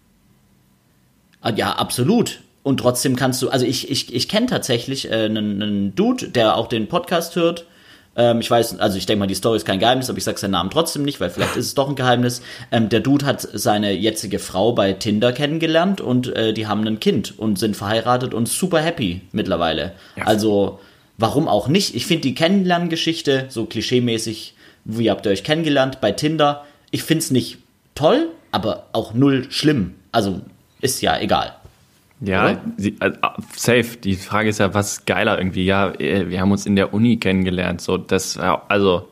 Ah, 1.40 1.50
Ja, 1.50 1.72
absolut. 1.72 2.42
Und 2.62 2.78
trotzdem 2.78 3.14
kannst 3.14 3.40
du, 3.42 3.48
also 3.48 3.64
ich, 3.64 3.90
ich, 3.90 4.12
ich 4.12 4.28
kenne 4.28 4.46
tatsächlich 4.46 5.08
äh, 5.08 5.26
einen, 5.26 5.62
einen 5.62 5.94
Dude, 5.94 6.28
der 6.30 6.56
auch 6.56 6.66
den 6.66 6.88
Podcast 6.88 7.36
hört. 7.36 7.64
Ähm, 8.16 8.40
ich 8.40 8.50
weiß, 8.50 8.78
also 8.80 8.96
ich 8.98 9.06
denke 9.06 9.20
mal, 9.20 9.26
die 9.26 9.34
Story 9.34 9.56
ist 9.56 9.66
kein 9.66 9.78
Geheimnis, 9.78 10.08
aber 10.08 10.18
ich 10.18 10.24
sage 10.24 10.38
seinen 10.38 10.52
Namen 10.52 10.70
trotzdem 10.70 11.02
nicht, 11.02 11.20
weil 11.20 11.30
vielleicht 11.30 11.56
ist 11.56 11.66
es 11.66 11.74
doch 11.74 11.88
ein 11.88 11.94
Geheimnis. 11.94 12.42
Ähm, 12.72 12.88
der 12.88 13.00
Dude 13.00 13.26
hat 13.26 13.46
seine 13.52 13.92
jetzige 13.92 14.38
Frau 14.38 14.72
bei 14.72 14.92
Tinder 14.94 15.32
kennengelernt 15.32 16.00
und 16.00 16.34
äh, 16.34 16.52
die 16.52 16.66
haben 16.66 16.86
ein 16.86 17.00
Kind 17.00 17.38
und 17.38 17.58
sind 17.58 17.76
verheiratet 17.76 18.34
und 18.34 18.48
super 18.48 18.80
happy 18.80 19.22
mittlerweile. 19.32 19.92
Ja. 20.16 20.24
Also, 20.24 20.80
warum 21.18 21.48
auch 21.48 21.68
nicht? 21.68 21.94
Ich 21.94 22.06
finde 22.06 22.22
die 22.22 22.34
Kennenlerngeschichte 22.34 23.46
so 23.48 23.66
klischeemäßig, 23.66 24.54
wie 24.84 25.10
habt 25.10 25.26
ihr 25.26 25.32
euch 25.32 25.44
kennengelernt 25.44 26.00
bei 26.00 26.12
Tinder? 26.12 26.64
Ich 26.90 27.02
finde 27.02 27.22
es 27.22 27.30
nicht 27.30 27.58
toll, 27.94 28.28
aber 28.52 28.86
auch 28.92 29.12
null 29.12 29.46
schlimm. 29.50 29.94
Also, 30.12 30.40
ist 30.80 31.02
ja 31.02 31.18
egal. 31.18 31.55
Ja, 32.20 32.60
sie, 32.78 32.96
äh, 33.00 33.12
safe. 33.54 33.98
Die 34.02 34.16
Frage 34.16 34.48
ist 34.48 34.58
ja, 34.58 34.72
was 34.72 35.04
geiler 35.04 35.38
irgendwie. 35.38 35.64
Ja, 35.66 35.90
äh, 36.00 36.28
wir 36.30 36.40
haben 36.40 36.50
uns 36.50 36.64
in 36.64 36.74
der 36.76 36.94
Uni 36.94 37.18
kennengelernt. 37.18 37.80
So, 37.82 37.98
das, 37.98 38.36
ja, 38.36 38.62
also, 38.68 39.08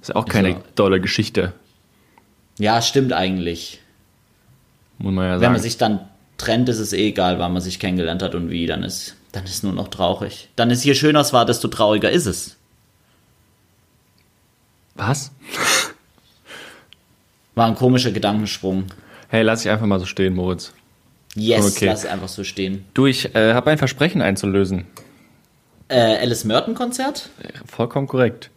ist 0.00 0.14
auch 0.16 0.26
keine 0.26 0.56
tolle 0.74 1.00
Geschichte, 1.00 1.52
Ja, 2.58 2.82
stimmt 2.82 3.12
eigentlich. 3.12 3.80
muss 4.98 5.12
man 5.14 5.24
ja 5.26 5.32
Wenn 5.34 5.40
sagen. 5.40 5.52
man 5.52 5.62
sich 5.62 5.76
dann 5.78 6.00
trennt, 6.36 6.68
ist 6.68 6.78
es 6.80 6.92
eh 6.92 7.08
egal, 7.08 7.38
wann 7.38 7.52
man 7.52 7.62
sich 7.62 7.78
kennengelernt 7.78 8.22
hat 8.22 8.34
und 8.34 8.50
wie, 8.50 8.66
dann 8.66 8.82
ist, 8.82 9.14
dann 9.32 9.44
ist 9.44 9.62
nur 9.62 9.72
noch 9.72 9.88
traurig. 9.88 10.48
Dann 10.56 10.70
ist 10.70 10.84
je 10.84 10.94
schöner 10.94 11.20
es 11.20 11.32
war, 11.32 11.46
desto 11.46 11.68
trauriger 11.68 12.10
ist 12.10 12.26
es. 12.26 12.56
was? 14.96 15.30
War 17.54 17.68
ein 17.68 17.76
komischer 17.76 18.10
Gedankensprung. 18.10 18.86
Hey, 19.28 19.42
lass 19.42 19.64
ich 19.64 19.70
einfach 19.70 19.86
mal 19.86 20.00
so 20.00 20.06
stehen, 20.06 20.34
Moritz. 20.34 20.72
Yes, 21.34 21.76
Okay. 21.76 21.86
lass 21.86 22.04
es 22.04 22.10
einfach 22.10 22.28
so 22.28 22.44
stehen. 22.44 22.84
Du, 22.94 23.06
ich 23.06 23.34
äh, 23.34 23.54
habe 23.54 23.70
ein 23.70 23.78
Versprechen 23.78 24.22
einzulösen. 24.22 24.86
Äh, 25.88 26.16
Alice 26.18 26.44
Merton 26.44 26.74
Konzert? 26.74 27.28
Vollkommen 27.66 28.06
korrekt. 28.06 28.50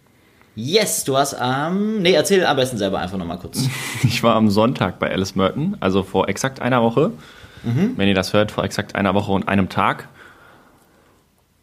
Yes, 0.55 1.03
du 1.03 1.17
hast 1.17 1.34
am. 1.36 2.01
nee, 2.01 2.13
erzähl 2.13 2.43
am 2.46 2.55
besten 2.55 2.77
selber 2.77 3.00
einfach 3.00 3.17
nochmal 3.17 3.38
kurz. 3.39 3.67
Ich 4.03 4.24
war 4.24 4.36
am 4.36 4.50
Sonntag 4.50 4.98
bei 5.00 5.12
Alice 5.12 5.36
Merton, 5.36 5.77
also 5.79 6.03
vor 6.03 6.29
exakt 6.29 6.62
einer 6.62 6.81
Woche. 6.81 7.12
Wenn 7.63 8.07
ihr 8.07 8.13
das 8.15 8.31
hört, 8.34 8.51
vor 8.51 8.63
exakt 8.63 8.96
einer 8.96 9.13
Woche 9.13 9.31
und 9.34 9.48
einem 9.50 9.67
Tag. 9.67 10.07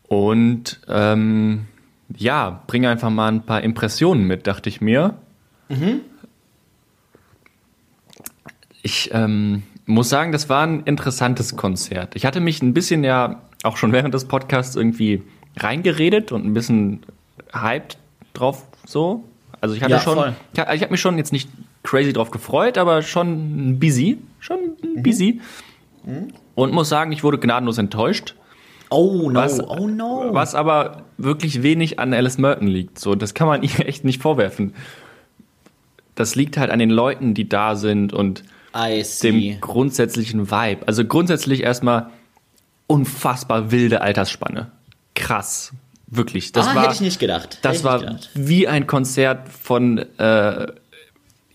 Und 0.06 0.80
ähm, 0.86 1.66
ja, 2.14 2.62
bringe 2.66 2.90
einfach 2.90 3.08
mal 3.10 3.28
ein 3.28 3.42
paar 3.42 3.62
Impressionen 3.62 4.24
mit, 4.26 4.46
dachte 4.46 4.68
ich 4.68 4.80
mir. 4.82 5.14
Ich 8.82 9.10
ähm, 9.14 9.62
muss 9.86 10.08
sagen, 10.08 10.32
das 10.32 10.48
war 10.48 10.66
ein 10.66 10.80
interessantes 10.84 11.56
Konzert. 11.56 12.16
Ich 12.16 12.24
hatte 12.26 12.40
mich 12.40 12.62
ein 12.62 12.72
bisschen 12.74 13.04
ja 13.04 13.42
auch 13.62 13.76
schon 13.76 13.92
während 13.92 14.14
des 14.14 14.24
Podcasts 14.26 14.76
irgendwie 14.76 15.22
reingeredet 15.56 16.32
und 16.32 16.44
ein 16.44 16.54
bisschen 16.54 17.02
hyped 17.52 17.98
drauf 18.32 18.64
so. 18.86 19.24
Also 19.60 19.74
ich 19.74 19.82
hatte 19.82 19.92
Ja, 19.92 20.00
schon, 20.00 20.14
voll. 20.16 20.34
ich, 20.52 20.58
ich 20.58 20.82
habe 20.82 20.90
mich 20.90 21.00
schon 21.00 21.16
jetzt 21.18 21.32
nicht 21.32 21.48
crazy 21.82 22.12
drauf 22.12 22.30
gefreut, 22.30 22.76
aber 22.78 23.02
schon 23.02 23.78
busy, 23.78 24.18
schon 24.40 24.58
busy. 24.96 25.40
Und 26.54 26.72
muss 26.72 26.88
sagen, 26.90 27.12
ich 27.12 27.22
wurde 27.24 27.38
gnadenlos 27.38 27.78
enttäuscht. 27.78 28.34
Oh 28.90 29.30
no, 29.30 29.40
Was- 29.40 29.60
oh 29.66 29.88
no. 29.88 30.28
Was 30.32 30.54
aber 30.54 31.02
wirklich 31.16 31.62
wenig 31.62 31.98
an 31.98 32.12
Alice 32.12 32.36
Merton 32.38 32.68
liegt. 32.68 32.98
So, 32.98 33.14
das 33.14 33.32
kann 33.34 33.46
man 33.48 33.62
ihr 33.62 33.86
echt 33.86 34.04
nicht 34.04 34.20
vorwerfen. 34.20 34.74
Das 36.14 36.34
liegt 36.36 36.56
halt 36.56 36.70
an 36.70 36.78
den 36.78 36.90
Leuten, 36.90 37.34
die 37.34 37.48
da 37.48 37.74
sind 37.74 38.12
und 38.12 38.44
dem 39.22 39.60
grundsätzlichen 39.60 40.50
Vibe. 40.50 40.86
Also 40.86 41.04
grundsätzlich 41.04 41.62
erstmal 41.62 42.10
unfassbar 42.86 43.70
wilde 43.70 44.00
Altersspanne. 44.00 44.70
Krass. 45.14 45.72
Wirklich. 46.06 46.52
Das 46.52 46.68
ah, 46.68 46.74
war, 46.74 46.82
hätte 46.84 46.94
ich 46.94 47.00
nicht 47.00 47.18
gedacht. 47.18 47.58
das 47.62 47.76
hätte 47.76 47.84
war 47.84 47.98
gedacht. 48.00 48.30
wie 48.34 48.68
ein 48.68 48.86
Konzert 48.86 49.48
von, 49.48 49.98
äh, 49.98 50.66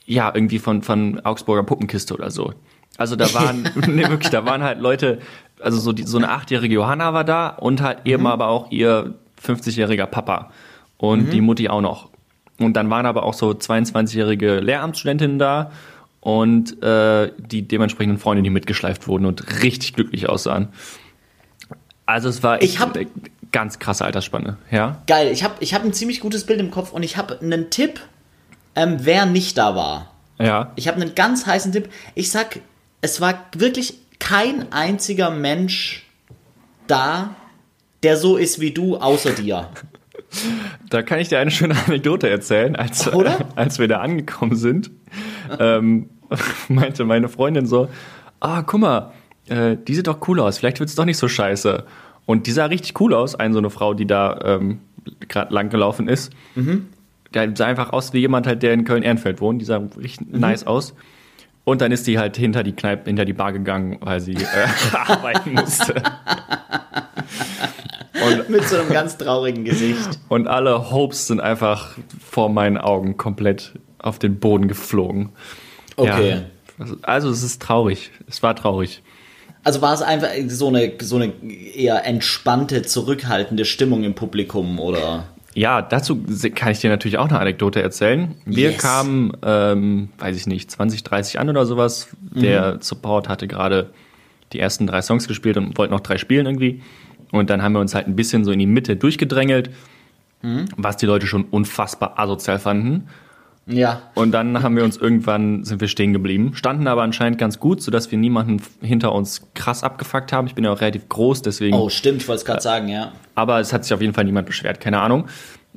ja, 0.05 0.31
irgendwie 0.33 0.59
von, 0.59 0.81
von 0.81 1.19
Augsburger 1.23 1.63
Puppenkiste 1.63 2.13
oder 2.13 2.31
so. 2.31 2.53
Also 2.97 3.15
da 3.15 3.33
waren, 3.33 3.69
nee, 3.88 4.07
wirklich, 4.09 4.31
da 4.31 4.45
waren 4.45 4.63
halt 4.63 4.79
Leute, 4.79 5.19
also 5.61 5.79
so, 5.79 5.93
die, 5.93 6.03
so 6.03 6.17
eine 6.17 6.29
achtjährige 6.29 6.75
Johanna 6.75 7.13
war 7.13 7.23
da 7.23 7.49
und 7.49 7.81
halt 7.81 7.99
eben 8.05 8.27
aber 8.27 8.47
auch 8.47 8.71
ihr 8.71 9.13
50-jähriger 9.45 10.07
Papa 10.07 10.51
und 10.97 11.31
die 11.31 11.41
Mutti 11.41 11.69
auch 11.69 11.81
noch. 11.81 12.09
Und 12.59 12.73
dann 12.73 12.89
waren 12.89 13.05
aber 13.05 13.23
auch 13.23 13.33
so 13.33 13.51
22-jährige 13.51 14.59
Lehramtsstudentinnen 14.59 15.39
da 15.39 15.71
und 16.21 16.81
äh, 16.83 17.31
die 17.38 17.61
dementsprechenden 17.67 18.17
Freunde, 18.19 18.43
die 18.43 18.49
mitgeschleift 18.49 19.07
wurden 19.07 19.25
und 19.25 19.63
richtig 19.63 19.93
glücklich 19.93 20.27
aussahen. 20.29 20.69
Also 22.05 22.29
es 22.29 22.43
war 22.43 22.61
echt 22.61 22.73
Ich 22.73 22.79
hab- 22.79 22.95
eine 22.95 23.07
ganz 23.51 23.79
krasse 23.79 24.05
Altersspanne, 24.05 24.57
ja. 24.71 25.01
Geil, 25.07 25.31
ich 25.31 25.43
habe 25.43 25.55
ich 25.59 25.73
hab 25.73 25.83
ein 25.83 25.93
ziemlich 25.93 26.19
gutes 26.19 26.45
Bild 26.45 26.59
im 26.59 26.71
Kopf 26.71 26.91
und 26.91 27.03
ich 27.03 27.17
habe 27.17 27.39
einen 27.39 27.69
Tipp, 27.69 27.99
ähm, 28.75 28.97
wer 29.01 29.25
nicht 29.25 29.57
da 29.57 29.75
war. 29.75 30.13
Ja. 30.39 30.71
Ich 30.75 30.88
habe 30.88 31.01
einen 31.01 31.15
ganz 31.15 31.45
heißen 31.45 31.71
Tipp. 31.71 31.89
Ich 32.15 32.31
sag, 32.31 32.59
es 33.01 33.21
war 33.21 33.45
wirklich 33.55 33.95
kein 34.19 34.71
einziger 34.71 35.29
Mensch 35.29 36.05
da, 36.88 37.35
der 38.03 38.17
so 38.17 38.38
ist 38.38 38.59
wie 38.59 38.71
du, 38.71 38.97
außer 38.97 39.31
dir. 39.31 39.69
Da 40.91 41.01
kann 41.01 41.17
ich 41.17 41.29
dir 41.29 41.39
eine 41.39 41.49
schöne 41.49 41.75
Anekdote 41.88 42.29
erzählen. 42.29 42.75
Als, 42.75 43.11
Oder? 43.11 43.47
als 43.55 43.79
wir 43.79 43.88
da 43.88 43.99
angekommen 44.01 44.55
sind, 44.55 44.91
ähm, 45.59 46.09
meinte 46.69 47.05
meine 47.05 47.29
Freundin 47.29 47.65
so, 47.65 47.89
ah, 48.39 48.61
guck 48.61 48.81
mal, 48.81 49.11
äh, 49.47 49.77
die 49.77 49.95
sieht 49.95 50.07
doch 50.07 50.27
cool 50.27 50.39
aus, 50.39 50.57
vielleicht 50.59 50.79
wird's 50.79 50.95
doch 50.95 51.05
nicht 51.05 51.17
so 51.17 51.27
scheiße. 51.27 51.83
Und 52.25 52.45
die 52.45 52.51
sah 52.51 52.65
richtig 52.65 52.99
cool 53.01 53.13
aus, 53.13 53.35
eine 53.35 53.53
so 53.53 53.59
eine 53.59 53.71
Frau, 53.71 53.95
die 53.95 54.05
da 54.05 54.39
ähm, 54.43 54.79
gerade 55.27 55.51
lang 55.53 55.69
gelaufen 55.69 56.07
ist. 56.07 56.31
Der 57.33 57.55
sah 57.55 57.65
einfach 57.65 57.91
aus 57.91 58.13
wie 58.13 58.19
jemand 58.19 58.45
halt, 58.45 58.61
der 58.61 58.73
in 58.73 58.83
Köln-Ehrenfeld 58.85 59.41
wohnt. 59.41 59.61
Die 59.61 59.65
sah 59.65 59.81
richtig 59.97 60.27
nice 60.31 60.67
aus. 60.67 60.93
Und 61.63 61.81
dann 61.81 61.91
ist 61.91 62.07
die 62.07 62.17
halt 62.19 62.37
hinter 62.37 62.63
die 62.63 62.71
Kneipe, 62.73 63.05
hinter 63.05 63.25
die 63.25 63.33
Bar 63.33 63.53
gegangen, 63.53 63.97
weil 64.01 64.19
sie 64.19 64.33
äh, 64.33 64.67
arbeiten 65.07 65.53
musste. 65.53 66.01
Und 68.25 68.49
Mit 68.49 68.63
so 68.67 68.77
einem 68.77 68.89
ganz 68.89 69.17
traurigen 69.17 69.65
Gesicht. 69.65 70.19
und 70.29 70.47
alle 70.47 70.91
Hopes 70.91 71.27
sind 71.27 71.39
einfach 71.39 71.97
vor 72.23 72.49
meinen 72.49 72.77
Augen 72.77 73.17
komplett 73.17 73.73
auf 73.99 74.19
den 74.19 74.39
Boden 74.39 74.67
geflogen. 74.67 75.29
Okay. 75.95 76.41
Ja, 76.79 76.85
also 77.01 77.29
es 77.29 77.43
ist 77.43 77.61
traurig. 77.61 78.11
Es 78.27 78.41
war 78.41 78.55
traurig. 78.55 79.01
Also 79.63 79.81
war 79.81 79.93
es 79.93 80.01
einfach 80.01 80.29
so 80.47 80.69
eine, 80.69 80.93
so 81.01 81.17
eine 81.17 81.33
eher 81.43 82.05
entspannte, 82.05 82.81
zurückhaltende 82.83 83.65
Stimmung 83.65 84.03
im 84.03 84.15
Publikum 84.15 84.79
oder? 84.79 85.25
Ja, 85.53 85.81
dazu 85.81 86.23
kann 86.55 86.71
ich 86.71 86.79
dir 86.79 86.89
natürlich 86.89 87.17
auch 87.17 87.27
eine 87.27 87.39
Anekdote 87.39 87.81
erzählen. 87.81 88.35
Wir 88.45 88.71
yes. 88.71 88.81
kamen, 88.81 89.33
ähm, 89.43 90.09
weiß 90.17 90.37
ich 90.37 90.47
nicht, 90.47 90.71
20, 90.71 91.03
30 91.03 91.39
an 91.39 91.49
oder 91.49 91.65
sowas. 91.65 92.09
Mhm. 92.33 92.41
Der 92.41 92.77
Support 92.79 93.27
hatte 93.27 93.47
gerade 93.47 93.89
die 94.53 94.59
ersten 94.59 94.87
drei 94.87 95.01
Songs 95.01 95.27
gespielt 95.27 95.57
und 95.57 95.77
wollten 95.77 95.93
noch 95.93 95.99
drei 95.99 96.17
spielen 96.17 96.45
irgendwie. 96.45 96.81
Und 97.31 97.49
dann 97.49 97.61
haben 97.61 97.73
wir 97.73 97.79
uns 97.79 97.93
halt 97.93 98.07
ein 98.07 98.15
bisschen 98.15 98.45
so 98.45 98.51
in 98.51 98.59
die 98.59 98.65
Mitte 98.65 98.95
durchgedrängelt, 98.95 99.69
mhm. 100.41 100.65
was 100.77 100.97
die 100.97 101.05
Leute 101.05 101.27
schon 101.27 101.43
unfassbar 101.45 102.17
asozial 102.17 102.59
fanden. 102.59 103.09
Ja. 103.71 104.01
Und 104.15 104.31
dann 104.31 104.63
haben 104.63 104.75
wir 104.75 104.83
uns 104.83 104.97
irgendwann, 104.97 105.63
sind 105.63 105.79
wir 105.79 105.88
stehen 105.88 106.11
geblieben, 106.11 106.53
standen 106.55 106.88
aber 106.88 107.03
anscheinend 107.03 107.38
ganz 107.38 107.59
gut, 107.59 107.83
sodass 107.83 108.09
wir 108.11 108.17
niemanden 108.17 108.61
hinter 108.81 109.13
uns 109.13 109.43
krass 109.53 109.83
abgefuckt 109.83 110.33
haben. 110.33 110.47
Ich 110.47 110.55
bin 110.55 110.63
ja 110.63 110.71
auch 110.71 110.81
relativ 110.81 111.07
groß, 111.07 111.43
deswegen. 111.43 111.75
Oh, 111.75 111.89
stimmt, 111.89 112.21
ich 112.21 112.27
wollte 112.27 112.39
es 112.39 112.45
gerade 112.45 112.61
sagen, 112.61 112.89
ja. 112.89 113.11
Aber 113.35 113.59
es 113.59 113.71
hat 113.71 113.83
sich 113.83 113.93
auf 113.93 114.01
jeden 114.01 114.13
Fall 114.13 114.25
niemand 114.25 114.47
beschwert, 114.47 114.79
keine 114.79 114.99
Ahnung. 114.99 115.27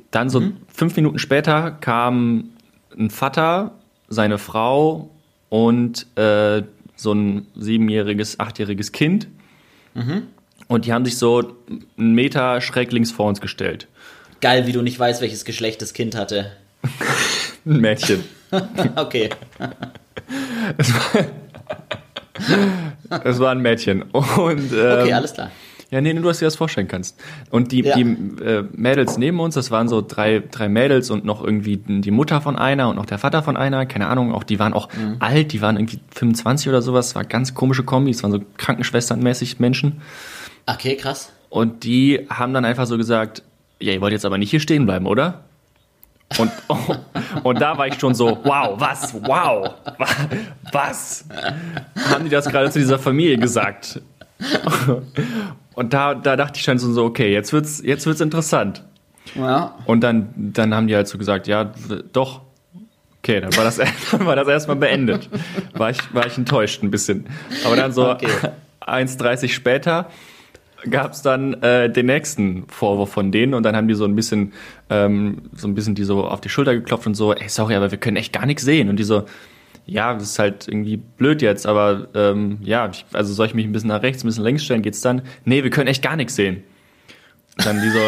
Dann 0.09 0.29
so 0.29 0.39
mhm. 0.39 0.57
fünf 0.67 0.95
Minuten 0.95 1.19
später 1.19 1.71
kam 1.71 2.45
ein 2.97 3.11
Vater, 3.11 3.71
seine 4.07 4.37
Frau 4.39 5.11
und 5.49 6.07
äh, 6.17 6.63
so 6.95 7.13
ein 7.13 7.47
siebenjähriges, 7.55 8.39
achtjähriges 8.39 8.91
Kind. 8.91 9.27
Mhm. 9.93 10.23
Und 10.67 10.85
die 10.85 10.93
haben 10.93 11.05
sich 11.05 11.17
so 11.17 11.55
einen 11.97 12.13
Meter 12.13 12.59
schräg 12.61 12.91
links 12.91 13.11
vor 13.11 13.27
uns 13.27 13.39
gestellt. 13.39 13.87
Geil, 14.41 14.65
wie 14.65 14.71
du 14.71 14.81
nicht 14.81 14.99
weißt, 14.99 15.21
welches 15.21 15.45
Geschlecht 15.45 15.81
das 15.81 15.93
Kind 15.93 16.15
hatte. 16.15 16.51
ein 17.65 17.77
Mädchen. 17.79 18.23
okay. 18.95 19.29
Es 20.77 20.93
war, 20.93 21.25
es 23.23 23.39
war, 23.39 23.51
ein 23.51 23.59
Mädchen. 23.59 24.03
Und, 24.03 24.71
ähm, 24.73 24.99
okay, 24.99 25.13
alles 25.13 25.33
klar. 25.33 25.51
Ja, 25.93 26.01
nee, 26.01 26.11
du 26.11 26.27
hast 26.27 26.41
dir 26.41 26.45
das 26.45 26.55
vorstellen 26.55 26.87
kannst. 26.87 27.21
Und 27.51 27.71
die, 27.71 27.81
ja. 27.81 27.95
die 27.95 28.01
äh, 28.01 28.63
Mädels 28.73 29.19
neben 29.19 29.39
uns, 29.39 29.53
das 29.53 29.69
waren 29.69 29.87
so 29.87 30.01
drei, 30.01 30.41
drei 30.49 30.67
Mädels 30.67 31.11
und 31.11 31.23
noch 31.23 31.43
irgendwie 31.43 31.77
die 31.77 32.09
Mutter 32.09 32.41
von 32.41 32.55
einer 32.55 32.89
und 32.89 32.95
noch 32.95 33.05
der 33.05 33.19
Vater 33.19 33.43
von 33.43 33.55
einer, 33.57 33.85
keine 33.85 34.07
Ahnung, 34.07 34.33
auch 34.33 34.43
die 34.43 34.57
waren 34.57 34.73
auch 34.73 34.89
mhm. 34.91 35.17
alt, 35.19 35.53
die 35.53 35.61
waren 35.61 35.75
irgendwie 35.77 35.99
25 36.15 36.67
oder 36.67 36.81
sowas, 36.81 37.13
war 37.13 37.23
ganz 37.25 37.53
komische 37.53 37.83
Kombis, 37.83 38.23
waren 38.23 38.31
so 38.31 38.41
Krankenschwesternmäßig 38.57 39.59
Menschen. 39.59 40.01
Okay, 40.65 40.95
krass. 40.95 41.31
Und 41.49 41.83
die 41.83 42.25
haben 42.27 42.55
dann 42.55 42.65
einfach 42.65 42.87
so 42.87 42.97
gesagt, 42.97 43.43
ja, 43.79 43.93
ihr 43.93 44.01
wollt 44.01 44.13
jetzt 44.13 44.25
aber 44.25 44.39
nicht 44.39 44.49
hier 44.49 44.61
stehen 44.61 44.87
bleiben, 44.87 45.05
oder? 45.05 45.43
Und, 46.37 46.51
oh, 46.67 46.77
und 47.43 47.61
da 47.61 47.77
war 47.77 47.87
ich 47.87 47.99
schon 47.99 48.13
so, 48.13 48.39
wow, 48.43 48.79
was, 48.79 49.13
wow, 49.13 49.73
was? 50.71 51.25
Haben 52.09 52.25
die 52.25 52.29
das 52.29 52.47
gerade 52.47 52.69
zu 52.69 52.79
dieser 52.79 52.99
Familie 52.99 53.37
gesagt? 53.37 54.01
Und 55.75 55.93
da, 55.93 56.13
da 56.13 56.35
dachte 56.35 56.59
ich 56.59 56.63
schon 56.63 56.77
so, 56.77 57.03
okay, 57.03 57.33
jetzt 57.33 57.53
wird's, 57.53 57.81
jetzt 57.83 58.05
wird's 58.05 58.21
interessant. 58.21 58.83
Ja. 59.35 59.75
Und 59.85 60.01
dann, 60.01 60.29
dann 60.35 60.73
haben 60.73 60.87
die 60.87 60.95
halt 60.95 61.07
so 61.07 61.17
gesagt, 61.17 61.47
ja, 61.47 61.71
doch. 62.11 62.41
Okay, 63.19 63.39
dann 63.39 63.55
war 63.55 63.63
das, 63.63 63.79
dann 64.11 64.25
war 64.25 64.35
das 64.35 64.47
erstmal 64.47 64.75
beendet. 64.75 65.29
War 65.73 65.89
ich, 65.89 66.13
war 66.13 66.27
ich 66.27 66.37
enttäuscht 66.37 66.83
ein 66.83 66.91
bisschen. 66.91 67.25
Aber 67.65 67.75
dann 67.75 67.91
so 67.91 68.09
okay. 68.09 68.27
1,30 68.81 69.49
später 69.49 70.09
gab 70.89 71.13
es 71.13 71.21
dann 71.21 71.61
äh, 71.61 71.89
den 71.89 72.07
nächsten 72.07 72.67
Vorwurf 72.67 73.11
von 73.11 73.31
denen 73.31 73.53
und 73.53 73.63
dann 73.63 73.75
haben 73.75 73.87
die 73.87 73.93
so 73.93 74.05
ein 74.05 74.15
bisschen 74.15 74.53
ähm, 74.89 75.43
so 75.55 75.67
ein 75.67 75.75
bisschen 75.75 75.95
die 75.95 76.03
so 76.03 76.25
auf 76.25 76.41
die 76.41 76.49
Schulter 76.49 76.73
geklopft 76.75 77.07
und 77.07 77.15
so, 77.15 77.33
ey, 77.33 77.49
sorry, 77.49 77.75
aber 77.75 77.91
wir 77.91 77.97
können 77.97 78.17
echt 78.17 78.33
gar 78.33 78.45
nichts 78.45 78.63
sehen. 78.63 78.89
Und 78.89 78.97
die 78.97 79.03
so, 79.03 79.25
ja, 79.85 80.13
das 80.13 80.23
ist 80.23 80.39
halt 80.39 80.67
irgendwie 80.67 80.97
blöd 80.97 81.41
jetzt, 81.41 81.65
aber 81.65 82.07
ähm, 82.13 82.59
ja, 82.61 82.89
ich, 82.89 83.05
also 83.13 83.33
soll 83.33 83.47
ich 83.47 83.53
mich 83.53 83.65
ein 83.65 83.71
bisschen 83.71 83.89
nach 83.89 84.01
rechts, 84.01 84.23
ein 84.23 84.27
bisschen 84.27 84.43
längs 84.43 84.63
stellen, 84.63 84.81
geht's 84.81 85.01
dann? 85.01 85.23
Nee, 85.45 85.63
wir 85.63 85.69
können 85.69 85.87
echt 85.87 86.01
gar 86.03 86.15
nichts 86.15 86.35
sehen. 86.35 86.63
Und 87.57 87.65
dann 87.65 87.81
die 87.81 87.89
so, 87.89 87.99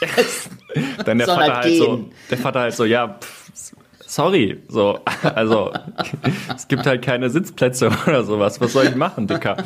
dann 1.04 1.18
der 1.18 1.26
Vater 1.26 1.56
halt, 1.56 1.76
so, 1.76 2.10
der 2.30 2.38
Vater 2.38 2.60
halt 2.60 2.74
so, 2.74 2.84
ja, 2.84 3.18
pff, 3.20 3.74
sorry, 4.10 4.60
so, 4.68 4.98
also 5.22 5.72
es 6.56 6.68
gibt 6.68 6.86
halt 6.86 7.02
keine 7.02 7.30
Sitzplätze 7.30 7.90
oder 8.06 8.24
sowas, 8.24 8.60
was 8.60 8.72
soll 8.72 8.86
ich 8.86 8.96
machen, 8.96 9.26
Dicker? 9.26 9.56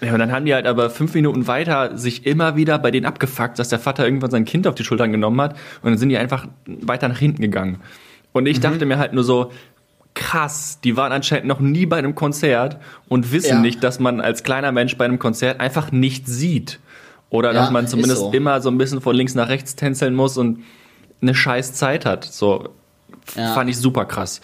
Ja, 0.00 0.12
und 0.12 0.18
dann 0.18 0.32
haben 0.32 0.44
die 0.44 0.54
halt 0.54 0.66
aber 0.66 0.90
fünf 0.90 1.14
Minuten 1.14 1.46
weiter 1.46 1.96
sich 1.96 2.26
immer 2.26 2.56
wieder 2.56 2.78
bei 2.78 2.90
denen 2.90 3.06
abgefuckt, 3.06 3.58
dass 3.58 3.68
der 3.68 3.78
Vater 3.78 4.04
irgendwann 4.04 4.30
sein 4.30 4.44
Kind 4.44 4.66
auf 4.66 4.74
die 4.74 4.84
Schultern 4.84 5.12
genommen 5.12 5.40
hat 5.40 5.52
und 5.82 5.90
dann 5.90 5.98
sind 5.98 6.08
die 6.08 6.18
einfach 6.18 6.46
weiter 6.66 7.08
nach 7.08 7.18
hinten 7.18 7.42
gegangen. 7.42 7.80
Und 8.32 8.46
ich 8.46 8.58
mhm. 8.58 8.62
dachte 8.62 8.86
mir 8.86 8.98
halt 8.98 9.12
nur 9.12 9.24
so, 9.24 9.50
krass, 10.14 10.80
die 10.82 10.96
waren 10.96 11.12
anscheinend 11.12 11.46
noch 11.46 11.60
nie 11.60 11.86
bei 11.86 11.96
einem 11.96 12.14
Konzert 12.14 12.78
und 13.08 13.32
wissen 13.32 13.56
ja. 13.56 13.60
nicht, 13.60 13.84
dass 13.84 14.00
man 14.00 14.20
als 14.20 14.42
kleiner 14.42 14.72
Mensch 14.72 14.96
bei 14.96 15.04
einem 15.04 15.18
Konzert 15.18 15.60
einfach 15.60 15.92
nicht 15.92 16.26
sieht. 16.26 16.80
Oder 17.30 17.52
ja, 17.52 17.60
dass 17.60 17.70
man 17.70 17.86
zumindest 17.86 18.20
so. 18.20 18.32
immer 18.32 18.60
so 18.60 18.70
ein 18.70 18.78
bisschen 18.78 19.00
von 19.00 19.14
links 19.14 19.34
nach 19.34 19.48
rechts 19.48 19.76
tänzeln 19.76 20.14
muss 20.14 20.36
und 20.36 20.64
eine 21.20 21.34
scheiß 21.34 21.74
Zeit 21.74 22.06
hat. 22.06 22.24
So 22.24 22.70
ja. 23.36 23.54
fand 23.54 23.70
ich 23.70 23.78
super 23.78 24.06
krass. 24.06 24.40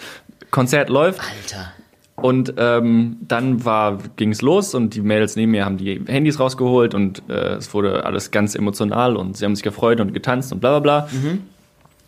Konzert 0.50 0.90
läuft. 0.90 1.20
Alter. 1.20 1.72
Und 2.16 2.54
ähm, 2.58 3.16
dann 3.26 3.64
war 3.64 3.98
ging's 4.16 4.40
los 4.40 4.74
und 4.74 4.94
die 4.94 5.00
Mädels 5.00 5.34
neben 5.34 5.50
mir 5.50 5.64
haben 5.64 5.78
die 5.78 6.00
Handys 6.06 6.38
rausgeholt 6.38 6.94
und 6.94 7.22
äh, 7.28 7.54
es 7.54 7.74
wurde 7.74 8.04
alles 8.04 8.30
ganz 8.30 8.54
emotional 8.54 9.16
und 9.16 9.36
sie 9.36 9.44
haben 9.44 9.56
sich 9.56 9.64
gefreut 9.64 10.00
und 10.00 10.14
getanzt 10.14 10.52
und 10.52 10.60
bla 10.60 10.78
bla 10.78 11.06
bla. 11.06 11.08
Mhm. 11.10 11.42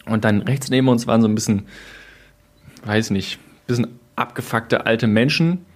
Und 0.07 0.25
dann 0.25 0.43
rechts 0.43 0.71
neben 0.71 0.89
uns 0.89 1.09
waren 1.09 1.23
so 1.23 1.29
ein 1.29 1.35
bisschen, 1.35 1.67
weiß 2.85 3.11
nicht, 3.11 3.41
bisschen 3.67 3.99
abgefuckte 4.15 4.87
alte 4.87 5.09
Menschen. 5.09 5.67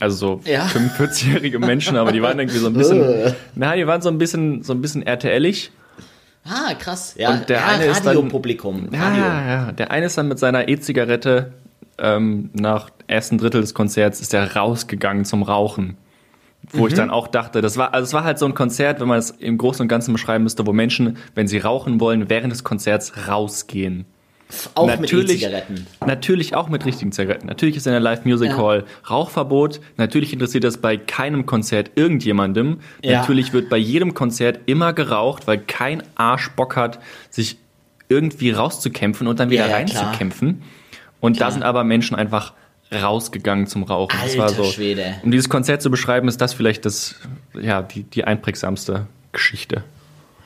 Also 0.00 0.16
so 0.16 0.50
ja. 0.50 0.66
45-jährige 0.98 1.60
Menschen, 1.60 1.96
aber 1.96 2.10
die 2.10 2.20
waren 2.22 2.38
irgendwie 2.38 2.58
so 2.58 2.66
ein 2.66 2.74
bisschen. 2.74 3.34
na, 3.54 3.76
die 3.76 3.86
waren 3.86 4.02
so 4.02 4.08
ein 4.08 4.18
bisschen, 4.18 4.64
so 4.64 4.72
ein 4.72 4.82
bisschen 4.82 5.02
RTL-ig. 5.02 5.70
Ah, 6.44 6.74
krass. 6.74 7.14
Ja, 7.16 7.30
und 7.30 7.48
der 7.48 7.58
ja, 7.58 7.66
eine 7.66 7.86
ist 7.86 8.04
dann, 8.04 8.28
Publikum. 8.28 8.88
Ja, 8.92 9.16
ja, 9.16 9.72
der 9.72 9.90
eine 9.90 10.06
ist 10.06 10.18
dann 10.18 10.28
mit 10.28 10.38
seiner 10.38 10.68
E-Zigarette 10.68 11.52
ähm, 11.98 12.50
nach 12.52 12.90
ersten 13.06 13.38
Drittel 13.38 13.60
des 13.60 13.74
Konzerts 13.74 14.20
ist 14.20 14.34
er 14.34 14.56
rausgegangen 14.56 15.24
zum 15.24 15.42
Rauchen. 15.42 15.96
Wo 16.72 16.82
mhm. 16.82 16.88
ich 16.88 16.94
dann 16.94 17.10
auch 17.10 17.28
dachte, 17.28 17.60
das 17.60 17.76
war, 17.76 17.94
also 17.94 18.04
es 18.04 18.12
war 18.12 18.24
halt 18.24 18.38
so 18.38 18.46
ein 18.46 18.54
Konzert, 18.54 19.00
wenn 19.00 19.08
man 19.08 19.18
es 19.18 19.30
im 19.30 19.56
Großen 19.58 19.82
und 19.82 19.88
Ganzen 19.88 20.12
beschreiben 20.12 20.44
müsste, 20.44 20.66
wo 20.66 20.72
Menschen, 20.72 21.16
wenn 21.34 21.46
sie 21.46 21.58
rauchen 21.58 22.00
wollen, 22.00 22.28
während 22.28 22.52
des 22.52 22.64
Konzerts 22.64 23.28
rausgehen. 23.28 24.06
Auch 24.74 24.86
natürlich, 24.86 25.28
mit 25.28 25.42
E-Zigaretten. 25.42 25.86
Natürlich 26.06 26.54
auch 26.54 26.68
mit 26.68 26.84
richtigen 26.84 27.10
Zigaretten. 27.10 27.48
Natürlich 27.48 27.76
ist 27.76 27.86
in 27.86 27.92
der 27.92 28.00
Live 28.00 28.24
Music 28.24 28.50
ja. 28.50 28.56
Hall 28.56 28.84
Rauchverbot. 29.10 29.80
Natürlich 29.96 30.32
interessiert 30.32 30.62
das 30.62 30.78
bei 30.78 30.96
keinem 30.96 31.46
Konzert 31.46 31.90
irgendjemandem. 31.96 32.78
Ja. 33.02 33.20
Natürlich 33.20 33.52
wird 33.52 33.68
bei 33.68 33.76
jedem 33.76 34.14
Konzert 34.14 34.60
immer 34.66 34.92
geraucht, 34.92 35.48
weil 35.48 35.58
kein 35.58 36.02
Arsch 36.14 36.50
Bock 36.52 36.76
hat, 36.76 37.00
sich 37.28 37.58
irgendwie 38.08 38.50
rauszukämpfen 38.50 39.26
und 39.26 39.40
dann 39.40 39.50
wieder 39.50 39.68
ja, 39.68 39.74
reinzukämpfen. 39.74 40.62
Und 41.18 41.36
klar. 41.36 41.48
da 41.48 41.52
sind 41.52 41.62
aber 41.64 41.82
Menschen 41.82 42.16
einfach 42.16 42.52
rausgegangen 43.02 43.66
zum 43.66 43.82
Rauchen. 43.82 44.18
Alter 44.18 44.26
das 44.26 44.38
war 44.38 44.64
so, 44.64 44.70
Schwede. 44.70 45.14
Um 45.22 45.30
dieses 45.30 45.48
Konzert 45.48 45.82
zu 45.82 45.90
beschreiben, 45.90 46.28
ist 46.28 46.40
das 46.40 46.54
vielleicht 46.54 46.84
das, 46.84 47.16
ja, 47.60 47.82
die, 47.82 48.02
die 48.04 48.24
einprägsamste 48.24 49.06
Geschichte. 49.32 49.84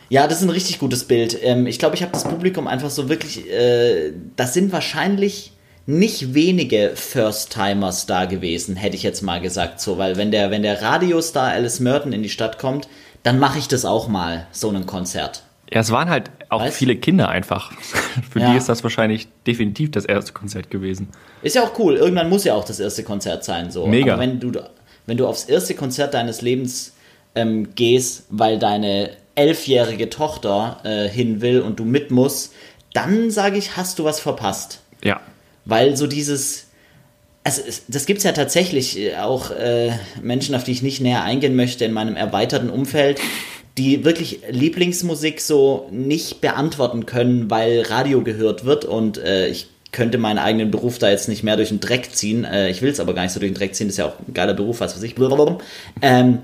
Ja, 0.09 0.27
das 0.27 0.39
ist 0.39 0.45
ein 0.45 0.51
richtig 0.51 0.81
gutes 0.81 1.05
Bild. 1.05 1.39
Ähm, 1.41 1.67
ich 1.67 1.79
glaube, 1.79 1.95
ich 1.95 2.03
habe 2.03 2.13
das 2.13 2.25
Publikum 2.25 2.67
einfach 2.67 2.91
so 2.91 3.09
wirklich. 3.09 3.49
Äh, 3.49 4.13
das 4.37 4.55
sind 4.55 4.73
wahrscheinlich 4.73 5.53
nicht 5.87 6.35
wenige 6.35 6.93
First-Timers 6.95 8.07
da 8.07 8.25
gewesen, 8.27 8.77
hätte 8.77 8.97
ich 8.97 9.03
jetzt 9.03 9.23
mal 9.23 9.41
gesagt 9.41 9.81
so, 9.81 9.99
weil 9.99 10.17
wenn 10.17 10.31
der, 10.31 10.51
wenn 10.51 10.63
der 10.63 10.83
Radiostar 10.83 11.49
Alice 11.49 11.81
Merton 11.81 12.13
in 12.13 12.23
die 12.23 12.29
Stadt 12.29 12.59
kommt, 12.59 12.89
dann 13.23 13.39
mache 13.39 13.59
ich 13.59 13.69
das 13.69 13.85
auch 13.85 14.09
mal, 14.09 14.47
so 14.53 14.71
ein 14.71 14.87
Konzert. 14.87 15.43
Ja, 15.73 15.81
es 15.81 15.91
waren 15.91 16.11
halt 16.11 16.31
auch 16.49 16.63
weißt? 16.63 16.77
viele 16.77 16.97
Kinder 16.97 17.29
einfach. 17.29 17.73
Für 18.31 18.41
ja. 18.41 18.51
die 18.51 18.59
ist 18.59 18.69
das 18.69 18.83
wahrscheinlich 18.83 19.29
definitiv 19.47 19.93
das 19.93 20.05
erste 20.05 20.33
Konzert 20.33 20.71
gewesen. 20.71 21.09
Ist 21.43 21.55
ja 21.55 21.63
auch 21.63 21.79
cool. 21.79 21.97
Irgendwann 21.97 22.29
muss 22.29 22.45
ja 22.45 22.55
auch 22.55 22.65
das 22.65 22.81
erste 22.81 23.05
Konzert 23.05 23.45
sein. 23.45 23.71
So. 23.71 23.87
Mega. 23.87 24.15
Aber 24.15 24.23
wenn 24.23 24.41
du, 24.41 24.53
wenn 25.07 25.17
du 25.17 25.27
aufs 25.27 25.45
erste 25.45 25.75
Konzert 25.75 26.15
deines 26.15 26.43
Lebens 26.43 26.95
ähm, 27.35 27.75
gehst, 27.75 28.25
weil 28.31 28.59
deine 28.59 29.11
elfjährige 29.37 30.11
Tochter 30.11 30.81
äh, 30.83 31.09
hin 31.09 31.41
will 31.41 31.61
und 31.61 31.79
du 31.79 31.85
mit 31.85 32.11
musst, 32.11 32.53
dann 32.93 33.31
sage 33.31 33.57
ich, 33.57 33.77
hast 33.77 33.99
du 33.99 34.05
was 34.05 34.21
verpasst. 34.21 34.81
Ja. 35.05 35.21
Weil 35.65 35.97
so 35.97 36.07
dieses, 36.07 36.67
also 37.45 37.63
das 37.89 38.07
gibt 38.07 38.19
es 38.19 38.25
ja 38.25 38.33
tatsächlich 38.33 38.99
äh, 38.99 39.17
auch 39.17 39.51
äh, 39.53 39.93
Menschen, 40.21 40.55
auf 40.55 40.65
die 40.65 40.73
ich 40.73 40.83
nicht 40.83 41.01
näher 41.01 41.23
eingehen 41.23 41.55
möchte 41.55 41.85
in 41.85 41.93
meinem 41.93 42.17
erweiterten 42.17 42.71
Umfeld, 42.71 43.21
die 43.79 44.05
wirklich 44.05 44.41
Lieblingsmusik 44.51 45.41
so 45.41 45.89
nicht 45.91 46.41
beantworten 46.41 47.07
können, 47.07 47.51
weil 47.51 47.83
Radio 47.83 48.23
gehört 48.23 48.65
wird 48.65 48.85
und 48.85 49.19
äh, 49.19 49.49
ich 49.49 49.69
könnte 49.93 50.19
meinen 50.19 50.39
eigenen 50.39 50.71
Beruf 50.71 50.99
da 50.99 51.11
jetzt 51.11 51.29
nicht 51.29 51.43
mehr 51.43 51.57
durch 51.57 51.71
den 51.71 51.81
Dreck 51.81 52.15
ziehen. 52.15 52.45
Äh, 52.45 52.71
ich 52.71 52.83
will 52.83 52.91
es 52.91 53.01
aber 53.01 53.15
gar 53.15 53.23
nicht 53.23 53.33
so 53.33 53.41
durch 53.41 53.53
den 53.53 53.59
Dreck 53.59 53.75
ziehen, 53.75 53.89
das 53.89 53.95
ist 53.95 53.99
ja 53.99 54.07
auch 54.07 54.19
ein 54.27 54.35
geiler 54.35 54.55
Beruf, 54.55 54.81
was 54.81 54.95
weiß 54.95 55.03
ich. 55.03 55.15
Ähm, 56.03 56.39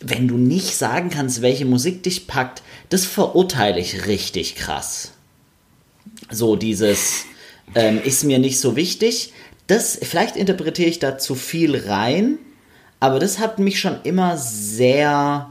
wenn 0.00 0.28
du 0.28 0.36
nicht 0.36 0.76
sagen 0.76 1.10
kannst, 1.10 1.42
welche 1.42 1.64
Musik 1.64 2.02
dich 2.02 2.26
packt, 2.26 2.62
das 2.90 3.04
verurteile 3.04 3.80
ich 3.80 4.06
richtig 4.06 4.54
krass. 4.54 5.12
So 6.30 6.56
dieses 6.56 7.24
ähm, 7.74 8.00
ist 8.02 8.24
mir 8.24 8.38
nicht 8.38 8.60
so 8.60 8.76
wichtig. 8.76 9.32
Das, 9.66 9.98
vielleicht 10.00 10.36
interpretiere 10.36 10.88
ich 10.88 10.98
da 10.98 11.18
zu 11.18 11.34
viel 11.34 11.76
rein, 11.76 12.38
aber 13.00 13.18
das 13.18 13.38
hat 13.38 13.58
mich 13.58 13.80
schon 13.80 13.98
immer 14.04 14.36
sehr, 14.36 15.50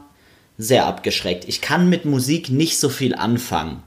sehr 0.58 0.86
abgeschreckt. 0.86 1.46
Ich 1.48 1.60
kann 1.60 1.88
mit 1.88 2.04
Musik 2.04 2.50
nicht 2.50 2.78
so 2.78 2.88
viel 2.88 3.14
anfangen. 3.14 3.82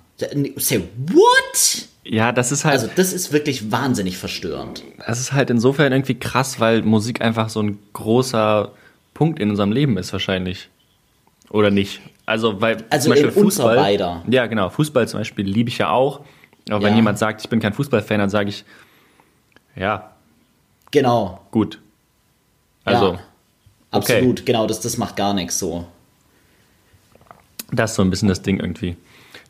Say 0.57 0.83
what? 1.07 1.87
Ja, 2.03 2.31
das 2.31 2.51
ist 2.51 2.65
halt. 2.65 2.73
Also 2.73 2.89
das 2.95 3.13
ist 3.13 3.31
wirklich 3.31 3.71
wahnsinnig 3.71 4.17
verstörend. 4.17 4.83
Das 5.05 5.19
ist 5.19 5.31
halt 5.31 5.49
insofern 5.49 5.91
irgendwie 5.91 6.15
krass, 6.15 6.59
weil 6.59 6.81
Musik 6.81 7.21
einfach 7.21 7.49
so 7.49 7.61
ein 7.61 7.79
großer 7.93 8.71
Punkt 9.13 9.39
in 9.39 9.49
unserem 9.49 9.71
Leben 9.71 9.97
ist 9.97 10.11
wahrscheinlich. 10.11 10.69
Oder 11.49 11.71
nicht? 11.71 12.01
Also, 12.25 12.61
weil 12.61 12.83
also 12.89 13.05
zum 13.05 13.13
Beispiel 13.13 13.31
Fußball. 13.31 13.75
Beider. 13.75 14.23
Ja, 14.29 14.45
genau. 14.47 14.69
Fußball 14.69 15.07
zum 15.07 15.19
Beispiel 15.19 15.45
liebe 15.45 15.69
ich 15.69 15.77
ja 15.79 15.89
auch. 15.89 16.21
Aber 16.69 16.83
wenn 16.83 16.95
jemand 16.95 17.17
sagt, 17.17 17.41
ich 17.41 17.49
bin 17.49 17.59
kein 17.59 17.73
Fußballfan, 17.73 18.19
dann 18.19 18.29
sage 18.29 18.49
ich, 18.49 18.63
ja. 19.75 20.11
Genau. 20.91 21.41
Gut. 21.51 21.79
Also. 22.83 23.13
Ja, 23.13 23.19
absolut, 23.91 24.39
okay. 24.39 24.45
genau, 24.45 24.67
das, 24.67 24.79
das 24.81 24.97
macht 24.97 25.15
gar 25.15 25.33
nichts 25.33 25.57
so. 25.57 25.87
Das 27.71 27.91
ist 27.91 27.95
so 27.95 28.01
ein 28.01 28.09
bisschen 28.09 28.27
das 28.29 28.41
Ding 28.41 28.59
irgendwie. 28.59 28.95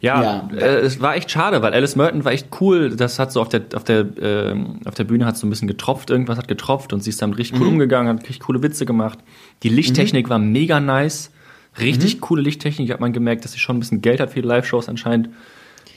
Ja, 0.02 0.24
ja. 0.24 0.58
Äh, 0.58 0.80
es 0.80 1.02
war 1.02 1.16
echt 1.16 1.30
schade, 1.30 1.62
weil 1.62 1.74
Alice 1.74 1.96
Merton 1.96 2.24
war 2.24 2.32
echt 2.32 2.48
cool. 2.62 2.96
Das 2.96 3.20
hat 3.20 3.34
so 3.34 3.42
auf 3.42 3.50
der, 3.50 3.64
auf 3.76 3.84
der, 3.84 4.00
äh, 4.18 4.56
auf 4.86 4.96
der 4.96 5.04
Bühne 5.04 5.26
hat 5.26 5.38
so 5.38 5.46
ein 5.46 5.50
bisschen 5.50 5.68
getropft, 5.68 6.10
irgendwas 6.10 6.38
hat 6.38 6.48
getropft 6.48 6.94
und 6.94 7.04
sie 7.04 7.10
ist 7.10 7.22
dann 7.22 7.34
richtig 7.34 7.60
cool 7.60 7.68
mhm. 7.68 7.74
umgegangen, 7.74 8.18
hat 8.18 8.24
richtig 8.24 8.42
coole 8.42 8.64
Witze 8.64 8.86
gemacht. 8.86 9.20
Die 9.64 9.70
Lichttechnik 9.70 10.28
mhm. 10.28 10.30
war 10.30 10.40
mega 10.40 10.80
nice. 10.80 11.32
Richtig 11.80 12.16
mhm. 12.16 12.22
coole 12.22 12.42
Lichttechnik. 12.42 12.92
Hat 12.92 13.00
man 13.00 13.14
gemerkt, 13.14 13.44
dass 13.44 13.52
sie 13.52 13.60
schon 13.60 13.78
ein 13.78 13.80
bisschen 13.80 14.02
Geld 14.02 14.20
hat 14.20 14.32
für 14.32 14.42
die 14.42 14.48
Live-Shows 14.48 14.90
anscheinend. 14.90 15.30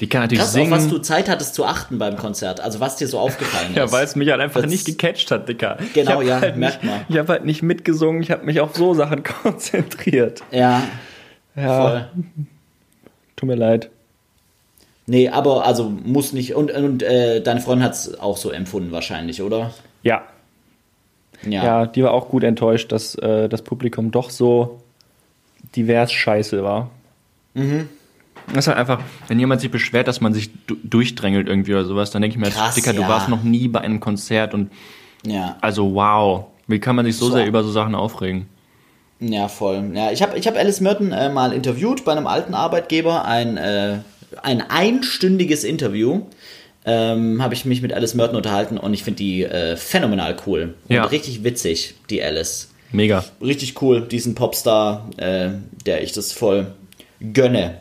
Die 0.00 0.08
kann 0.08 0.22
natürlich 0.22 0.40
Krass, 0.40 0.52
singen. 0.52 0.72
auf 0.72 0.80
was 0.80 0.88
du 0.88 0.98
Zeit 0.98 1.28
hattest 1.28 1.54
zu 1.54 1.64
achten 1.64 1.98
beim 1.98 2.16
Konzert. 2.16 2.60
Also 2.60 2.80
was 2.80 2.96
dir 2.96 3.06
so 3.06 3.20
aufgefallen 3.20 3.70
ist. 3.70 3.76
ja, 3.76 3.92
weil 3.92 4.04
es 4.04 4.16
mich 4.16 4.30
halt 4.30 4.40
einfach 4.40 4.62
das 4.62 4.70
nicht 4.70 4.84
gecatcht 4.84 5.30
hat, 5.30 5.48
Dicker. 5.48 5.78
Genau, 5.94 6.20
ja, 6.22 6.40
halt 6.40 6.56
merkt 6.56 6.82
man. 6.82 7.02
Ich 7.08 7.16
habe 7.16 7.32
halt 7.32 7.44
nicht 7.44 7.62
mitgesungen, 7.62 8.20
ich 8.20 8.32
habe 8.32 8.44
mich 8.44 8.58
auf 8.58 8.74
so 8.74 8.94
Sachen 8.94 9.22
konzentriert. 9.42 10.42
Ja. 10.50 10.82
Ja. 11.56 11.82
Voll. 11.82 12.08
Tut 13.36 13.48
mir 13.48 13.56
leid. 13.56 13.90
Nee, 15.06 15.28
aber 15.28 15.66
also 15.66 15.90
muss 15.90 16.32
nicht. 16.32 16.54
Und, 16.54 16.70
und 16.70 17.02
äh, 17.02 17.42
deine 17.42 17.60
Freundin 17.60 17.84
hat 17.84 17.94
es 17.94 18.18
auch 18.18 18.36
so 18.36 18.50
empfunden 18.50 18.92
wahrscheinlich, 18.92 19.42
oder? 19.42 19.72
Ja. 20.02 20.22
Ja, 21.44 21.64
ja 21.64 21.86
die 21.86 22.02
war 22.04 22.12
auch 22.12 22.28
gut 22.28 22.44
enttäuscht, 22.44 22.92
dass 22.92 23.16
äh, 23.16 23.48
das 23.48 23.62
Publikum 23.62 24.10
doch 24.10 24.30
so 24.30 24.80
divers 25.74 26.12
scheiße 26.12 26.62
war. 26.62 26.90
Mhm. 27.54 27.88
Das 28.48 28.64
ist 28.64 28.68
halt 28.68 28.78
einfach, 28.78 29.00
wenn 29.28 29.38
jemand 29.38 29.60
sich 29.60 29.70
beschwert, 29.70 30.08
dass 30.08 30.20
man 30.20 30.34
sich 30.34 30.50
durchdrängelt 30.66 31.48
irgendwie 31.48 31.72
oder 31.72 31.84
sowas, 31.84 32.10
dann 32.10 32.22
denke 32.22 32.36
ich 32.36 32.40
mir, 32.40 32.50
Krass, 32.50 32.74
Dicker, 32.74 32.92
ja. 32.92 33.00
du 33.00 33.08
warst 33.08 33.28
noch 33.28 33.42
nie 33.42 33.68
bei 33.68 33.80
einem 33.80 34.00
Konzert 34.00 34.54
und 34.54 34.70
ja. 35.24 35.56
also 35.60 35.94
wow, 35.94 36.46
wie 36.66 36.80
kann 36.80 36.96
man 36.96 37.04
sich 37.04 37.16
so, 37.16 37.26
so. 37.26 37.34
sehr 37.34 37.46
über 37.46 37.62
so 37.62 37.70
Sachen 37.70 37.94
aufregen? 37.94 38.48
Ja, 39.24 39.46
voll. 39.48 39.92
Ja, 39.94 40.10
ich 40.10 40.20
habe 40.22 40.36
ich 40.36 40.46
hab 40.48 40.56
Alice 40.56 40.80
Merton 40.80 41.12
äh, 41.12 41.28
mal 41.28 41.52
interviewt 41.52 42.04
bei 42.04 42.12
einem 42.12 42.26
alten 42.26 42.54
Arbeitgeber, 42.54 43.24
ein 43.24 43.56
äh, 43.56 43.98
ein 44.42 44.62
einstündiges 44.68 45.62
Interview. 45.64 46.22
Ähm, 46.84 47.40
habe 47.40 47.54
ich 47.54 47.64
mich 47.64 47.80
mit 47.82 47.92
Alice 47.92 48.14
Merton 48.14 48.34
unterhalten 48.36 48.76
und 48.76 48.92
ich 48.92 49.04
finde 49.04 49.18
die 49.18 49.44
äh, 49.44 49.76
phänomenal 49.76 50.36
cool. 50.46 50.74
Ja. 50.88 51.04
Und 51.04 51.12
richtig 51.12 51.44
witzig, 51.44 51.94
die 52.10 52.20
Alice. 52.22 52.70
Mega. 52.90 53.24
Richtig 53.40 53.80
cool, 53.80 54.02
diesen 54.02 54.34
Popstar, 54.34 55.08
äh, 55.16 55.50
der 55.86 56.02
ich 56.02 56.10
das 56.12 56.32
voll 56.32 56.66
gönne. 57.32 57.78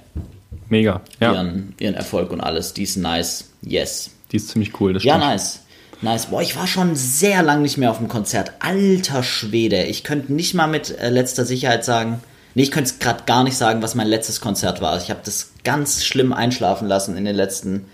Mega, 0.69 1.01
ja. 1.19 1.33
Ihren, 1.33 1.73
ihren 1.79 1.95
Erfolg 1.95 2.31
und 2.31 2.41
alles. 2.41 2.73
Die 2.73 2.83
ist 2.83 2.95
nice. 2.97 3.49
Yes. 3.63 4.11
Die 4.31 4.37
ist 4.37 4.49
ziemlich 4.49 4.79
cool, 4.79 4.93
das 4.93 5.03
Ja, 5.03 5.15
stimmt. 5.15 5.31
nice. 5.31 5.59
Nice. 6.01 6.27
Boah, 6.27 6.41
ich 6.41 6.55
war 6.55 6.67
schon 6.67 6.95
sehr 6.95 7.43
lang 7.43 7.61
nicht 7.61 7.77
mehr 7.77 7.91
auf 7.91 7.99
dem 7.99 8.07
Konzert. 8.07 8.53
Alter 8.59 9.23
Schwede. 9.23 9.83
Ich 9.83 10.03
könnte 10.03 10.33
nicht 10.33 10.53
mal 10.53 10.67
mit 10.67 10.97
äh, 10.99 11.09
letzter 11.09 11.45
Sicherheit 11.45 11.85
sagen, 11.85 12.21
Nee, 12.53 12.63
ich 12.63 12.71
könnte 12.71 12.93
gerade 12.99 13.23
gar 13.25 13.43
nicht 13.43 13.55
sagen, 13.55 13.81
was 13.81 13.95
mein 13.95 14.07
letztes 14.07 14.41
Konzert 14.41 14.81
war. 14.81 14.97
Ich 14.97 15.09
habe 15.09 15.21
das 15.23 15.53
ganz 15.63 16.03
schlimm 16.03 16.33
einschlafen 16.33 16.87
lassen 16.87 17.15
in 17.15 17.25
den 17.25 17.35
letzten 17.35 17.85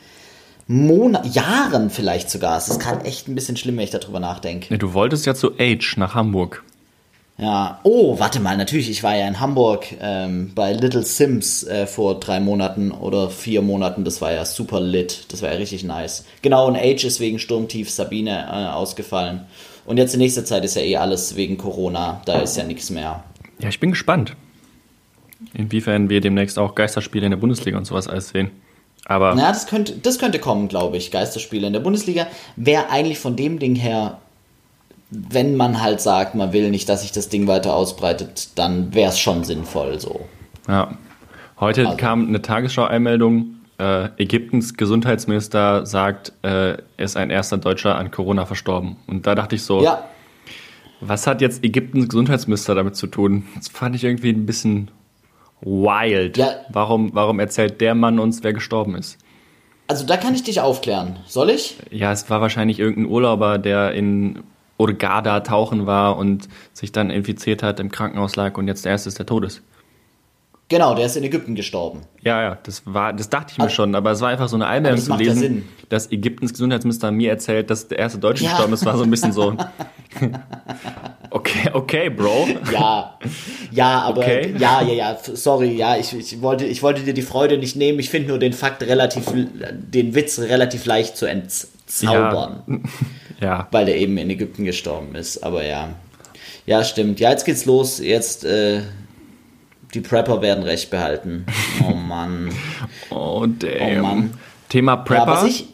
Monaten, 0.67 1.32
Jahren 1.32 1.89
vielleicht 1.89 2.30
sogar. 2.30 2.58
Es 2.58 2.67
ist 2.67 2.80
gerade 2.80 3.06
echt 3.06 3.28
ein 3.28 3.36
bisschen 3.36 3.56
schlimm, 3.56 3.78
wenn 3.78 3.84
ich 3.84 3.91
darüber 3.91 4.20
nachdenke. 4.20 4.67
Ja, 4.70 4.78
du 4.78 4.93
wolltest 4.93 5.26
ja 5.26 5.36
zu 5.36 5.54
Age 5.60 5.98
nach 5.98 6.15
Hamburg. 6.15 6.63
Ja, 7.38 7.80
oh, 7.84 8.17
warte 8.19 8.39
mal, 8.39 8.58
natürlich, 8.58 8.89
ich 8.89 9.04
war 9.04 9.15
ja 9.15 9.28
in 9.28 9.39
Hamburg 9.39 9.86
ähm, 10.02 10.54
bei 10.56 10.73
Little 10.73 11.04
Sims 11.04 11.63
äh, 11.63 11.86
vor 11.86 12.19
drei 12.19 12.39
Monaten 12.39 12.91
oder 12.91 13.30
vier 13.30 13.62
Monaten. 13.62 14.04
Das 14.04 14.21
war 14.21 14.32
ja 14.32 14.43
super 14.43 14.82
lit. 14.82 15.26
Das 15.32 15.43
war 15.43 15.52
ja 15.52 15.58
richtig 15.58 15.84
nice. 15.84 16.26
Genau, 16.41 16.67
und 16.67 16.76
Age 16.76 17.04
ist 17.04 17.19
wegen 17.19 17.38
Sturmtief 17.38 17.91
Sabine 17.91 18.47
äh, 18.47 18.73
ausgefallen. 18.73 19.45
Und 19.86 19.97
jetzt 19.97 20.15
in 20.15 20.19
nächster 20.19 20.45
Zeit 20.45 20.65
ist 20.65 20.76
ja 20.76 20.82
eh 20.82 20.97
alles 20.97 21.36
wegen 21.36 21.58
Corona. 21.58 22.21
Da 22.26 22.39
ist 22.39 22.58
ja 22.58 22.63
nichts 22.63 22.89
mehr. 22.89 23.23
Ja, 23.60 23.69
ich 23.69 23.80
bin 23.80 23.91
gespannt 23.91 24.36
inwiefern 25.54 26.10
wir 26.10 26.21
demnächst 26.21 26.60
auch 26.60 26.76
Geisterspiele 26.76 27.26
in 27.26 27.32
der 27.32 27.38
Bundesliga 27.38 27.78
und 27.78 27.86
sowas 27.86 28.08
alles 28.08 28.30
sehen. 28.30 28.52
Aber. 29.06 29.36
Na, 29.36 29.50
das 29.50 29.67
könnte, 29.67 29.93
das 29.93 30.19
könnte 30.19 30.39
kommen, 30.39 30.67
glaube 30.67 30.97
ich. 30.97 31.12
Geisterspiele 31.12 31.67
in 31.67 31.73
der 31.73 31.80
Bundesliga 31.80 32.28
wäre 32.56 32.89
eigentlich 32.89 33.19
von 33.19 33.36
dem 33.36 33.60
Ding 33.60 33.76
her, 33.76 34.19
wenn 35.10 35.56
man 35.56 35.82
halt 35.82 36.02
sagt, 36.02 36.36
man 36.36 36.54
will 36.54 36.70
nicht, 36.70 36.89
dass 36.89 37.02
sich 37.02 37.12
das 37.12 37.30
Ding 37.30 37.48
weiter 37.48 37.74
ausbreitet, 37.74 38.50
dann 38.56 38.93
wäre 38.93 39.10
es 39.10 39.20
schon 39.20 39.43
sinnvoll 39.43 40.00
so. 40.00 40.22
Ja. 40.67 40.98
Heute 41.60 41.86
also. 41.86 41.98
kam 41.98 42.28
eine 42.28 42.41
Tagesschau-Einmeldung. 42.41 43.56
Äh, 43.80 44.10
Ägyptens 44.17 44.76
Gesundheitsminister 44.76 45.86
sagt, 45.86 46.34
äh, 46.43 46.78
ist 46.98 47.15
ein 47.15 47.30
erster 47.30 47.58
Deutscher 47.58 47.96
an 47.96 48.12
Corona 48.12 48.46
verstorben. 48.46 48.98
Und 49.08 49.28
da 49.28 49.36
dachte 49.36 49.56
ich 49.56 49.63
so, 49.63 49.82
ja. 49.82 50.04
was 51.00 51.26
hat 51.26 51.41
jetzt 51.41 51.63
Ägyptens 51.63 52.10
Gesundheitsminister 52.10 52.76
damit 52.76 52.96
zu 52.96 53.08
tun? 53.08 53.46
Das 53.56 53.70
fand 53.70 53.96
ich 53.96 54.04
irgendwie 54.04 54.32
ein 54.32 54.46
bisschen 54.46 54.91
wild. 55.62 56.38
Ja. 56.38 56.50
Warum, 56.70 57.12
warum 57.13 57.39
erzählt 57.39 57.82
der 57.82 57.96
Mann 57.96 58.20
uns, 58.20 58.43
wer 58.43 58.54
gestorben 58.54 58.96
ist? 58.96 59.17
Also 59.88 60.06
da 60.06 60.17
kann 60.17 60.36
ich 60.36 60.43
dich 60.43 60.60
aufklären. 60.60 61.17
Soll 61.28 61.50
ich? 61.50 61.78
Ja, 61.91 62.12
es 62.12 62.30
war 62.30 62.41
wahrscheinlich 62.41 62.80
irgendein 62.80 63.12
Urlauber, 63.12 63.58
der 63.58 63.93
in 63.93 64.43
Urgada 64.78 65.40
tauchen 65.42 65.86
war 65.86 66.18
und 66.18 66.48
sich 66.74 66.92
dann 66.92 67.10
infiziert 67.10 67.63
hat, 67.63 67.80
im 67.80 67.92
Krankenhaus 67.92 68.36
lag 68.36 68.58
und 68.58 68.68
jetzt 68.68 68.86
der 68.86 68.92
erste 68.94 69.10
ist, 69.10 69.20
der 69.20 69.26
tot 69.26 69.46
ist. 69.46 69.62
Genau, 70.70 70.96
der 70.96 71.06
ist 71.06 71.16
in 71.16 71.24
Ägypten 71.24 71.56
gestorben. 71.56 72.02
Ja, 72.22 72.42
ja, 72.42 72.58
das 72.63 72.84
war, 72.86 73.13
das 73.13 73.30
dachte 73.30 73.54
ich 73.54 73.58
mir 73.58 73.66
aber, 73.66 73.72
schon, 73.72 73.96
aber 73.96 74.12
es 74.12 74.20
war 74.20 74.30
einfach 74.30 74.50
so 74.50 74.58
eine 74.58 74.68
Einmeldung 74.68 75.02
zu 75.02 75.16
lesen, 75.16 75.58
ja 75.58 75.78
dass 75.90 76.12
Ägyptens 76.12 76.52
Gesundheitsminister 76.52 77.12
mir 77.12 77.30
erzählt, 77.30 77.70
dass 77.70 77.88
der 77.88 78.00
erste 78.00 78.20
Deutsche 78.20 78.44
ja. 78.44 78.52
gestorben 78.52 78.74
ist, 78.74 78.86
war 78.86 78.98
so 78.98 79.04
ein 79.04 79.10
bisschen 79.10 79.32
so. 79.32 79.56
okay, 81.30 81.70
okay, 81.74 82.10
Bro. 82.10 82.48
Ja, 82.74 83.18
ja, 83.72 84.02
aber 84.02 84.22
okay. 84.22 84.54
ja, 84.58 84.82
ja, 84.82 84.94
ja, 84.94 85.18
sorry, 85.34 85.76
ja, 85.76 85.96
ich, 85.96 86.13
ich, 86.13 86.42
wollte, 86.42 86.66
ich 86.66 86.84
wollte 86.84 87.04
dir 87.04 87.13
die 87.13 87.22
Freude 87.22 87.58
nicht 87.58 87.76
nehmen. 87.76 88.00
Ich 88.00 88.10
finde 88.10 88.30
nur 88.30 88.40
den 88.40 88.54
Fakt 88.54 88.84
relativ, 88.84 89.26
den 89.34 90.16
Witz 90.16 90.40
relativ 90.40 90.86
leicht 90.86 91.16
zu 91.16 91.26
entzaubern. 91.26 92.63
Ja. 92.68 92.76
ja. 93.39 93.67
Weil 93.71 93.86
der 93.86 93.97
eben 93.97 94.17
in 94.17 94.30
Ägypten 94.30 94.65
gestorben 94.65 95.15
ist, 95.15 95.43
aber 95.43 95.65
ja. 95.65 95.89
Ja, 96.65 96.84
stimmt. 96.84 97.19
Ja, 97.19 97.32
jetzt 97.32 97.45
geht's 97.45 97.65
los. 97.65 98.00
Jetzt, 98.00 98.43
äh, 98.43 98.82
die 99.93 100.02
Prepper 100.02 100.41
werden 100.41 100.63
recht 100.63 100.89
behalten. 100.89 101.45
Oh 101.88 101.93
Mann. 101.93 102.50
oh 103.10 103.45
damn. 103.47 104.00
Oh 104.00 104.08
Mann. 104.08 104.34
Thema 104.67 104.97
Prepper. 104.97 105.41
Ja, 105.41 105.45
ich, 105.45 105.65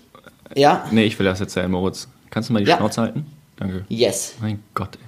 ja. 0.56 0.86
Nee, 0.91 1.06
ich 1.06 1.17
will 1.17 1.26
das 1.26 1.39
erzählen, 1.39 1.71
Moritz. 1.71 2.08
Kannst 2.30 2.49
du 2.49 2.54
mal 2.54 2.63
die 2.63 2.69
ja. 2.69 2.78
Schnauze 2.78 3.02
halten? 3.02 3.26
Danke. 3.58 3.86
Yes. 3.89 4.36
Mein 4.41 4.62
Gott, 4.73 4.97
ey. 4.97 5.02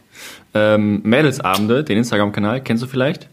Ähm, 0.56 1.02
Mädelsabende, 1.04 1.84
den 1.84 1.98
Instagram-Kanal, 1.98 2.62
kennst 2.62 2.82
du 2.82 2.88
vielleicht? 2.88 3.28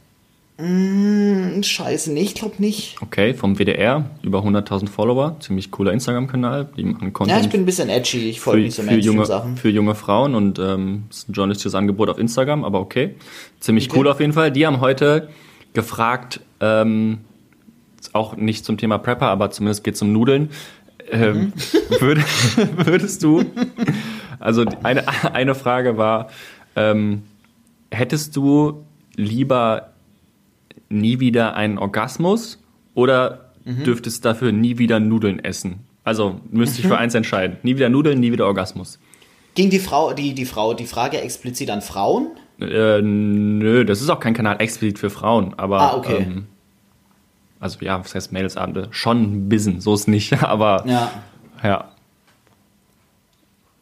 Mm, 0.65 1.61
scheiße, 1.61 2.13
nee, 2.13 2.23
ich 2.23 2.37
glaube 2.37 2.55
nicht. 2.59 2.97
Okay, 3.03 3.35
vom 3.35 3.59
WDR, 3.59 4.09
über 4.23 4.45
100.000 4.45 4.89
Follower, 4.89 5.37
ziemlich 5.41 5.73
cooler 5.73 5.93
Instagram-Kanal. 5.93 6.69
Die 6.77 6.85
machen 6.85 7.13
Content. 7.13 7.37
Ja, 7.37 7.45
ich 7.45 7.51
bin 7.51 7.63
ein 7.63 7.67
bisschen 7.67 7.89
edgy, 7.89 8.31
ich 8.31 8.41
folge 8.41 8.63
nicht 8.63 8.77
so 8.77 8.83
für 8.83 8.95
junge, 8.95 9.27
Sachen. 9.27 9.57
Für 9.57 9.71
junge 9.71 9.97
Frauen 9.97 10.37
und 10.37 10.61
ähm, 10.61 11.05
ist 11.11 11.29
ein 11.29 11.33
journalistisches 11.33 11.75
Angebot 11.75 12.11
auf 12.11 12.19
Instagram, 12.19 12.63
aber 12.63 12.79
okay. 12.79 13.17
Ziemlich 13.59 13.91
okay. 13.91 13.99
cool 13.99 14.07
auf 14.07 14.21
jeden 14.21 14.35
Fall. 14.35 14.53
Die 14.53 14.65
haben 14.65 14.81
heute 14.81 15.31
gefragt, 15.73 16.39
ähm, 16.61 17.19
auch 18.13 18.37
nicht 18.37 18.65
zum 18.65 18.79
Thema 18.79 18.99
Prepper, 18.99 19.27
aber 19.27 19.51
zumindest 19.51 19.83
geht 19.83 19.95
es 19.95 20.03
um 20.03 20.13
Nudeln. 20.13 20.51
Ähm, 21.11 21.37
mhm. 21.37 21.53
würd, 22.01 22.19
würdest 22.87 23.25
du, 23.25 23.45
also 24.39 24.65
eine, 24.85 25.09
eine 25.35 25.57
Frage 25.57 25.97
war, 25.97 26.29
ähm, 26.77 27.23
hättest 27.91 28.37
du 28.37 28.85
lieber 29.17 29.92
nie 30.89 31.21
wieder 31.21 31.55
einen 31.55 31.79
Orgasmus 31.79 32.63
oder 32.95 33.53
mhm. 33.65 33.85
dürftest 33.85 34.25
dafür 34.25 34.53
nie 34.53 34.79
wieder 34.79 35.01
Nudeln 35.01 35.43
essen? 35.43 35.81
Also 36.05 36.41
müsste 36.51 36.81
ich 36.81 36.87
für 36.87 36.95
mhm. 36.95 37.01
eins 37.01 37.15
entscheiden. 37.15 37.57
Nie 37.63 37.77
wieder 37.77 37.89
Nudeln, 37.89 38.21
nie 38.21 38.33
wieder 38.33 38.47
Orgasmus. 38.47 38.99
Ging 39.55 39.71
die 39.71 39.79
Frau, 39.79 40.13
die, 40.13 40.35
die 40.35 40.47
Frau, 40.47 40.75
die 40.75 40.87
Frage 40.87 41.21
explizit 41.21 41.71
an 41.71 41.83
Frauen? 41.83 42.29
Äh, 42.61 43.03
nö, 43.03 43.85
das 43.85 44.01
ist 44.01 44.09
auch 44.09 44.21
kein 44.21 44.35
Kanal 44.35 44.61
explizit 44.61 44.99
für 44.99 45.11
Frauen, 45.11 45.55
aber. 45.57 45.81
Ah, 45.81 45.97
okay. 45.97 46.23
Ähm, 46.27 46.47
also 47.61 47.79
ja, 47.85 48.01
was 48.01 48.15
heißt 48.15 48.33
Mädelsabende? 48.33 48.89
Schon 48.91 49.23
ein 49.23 49.49
bisschen, 49.49 49.81
so 49.81 49.95
ist 49.95 50.09
nicht, 50.09 50.33
aber. 50.43 50.85
Ja. 50.87 51.13
Ja. 51.63 51.89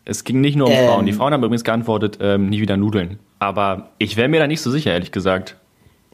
Es 0.04 0.24
ging 0.24 0.40
nicht 0.40 0.56
nur 0.56 0.66
um 0.66 0.72
ähm, 0.72 0.86
Frauen. 0.86 1.06
Die 1.06 1.12
Frauen 1.12 1.32
haben 1.32 1.44
übrigens 1.44 1.64
geantwortet, 1.64 2.18
ähm, 2.20 2.48
nie 2.48 2.60
wieder 2.60 2.76
Nudeln. 2.76 3.20
Aber 3.38 3.90
ich 3.98 4.16
wäre 4.16 4.28
mir 4.28 4.40
da 4.40 4.46
nicht 4.46 4.60
so 4.60 4.70
sicher, 4.70 4.92
ehrlich 4.92 5.12
gesagt. 5.12 5.56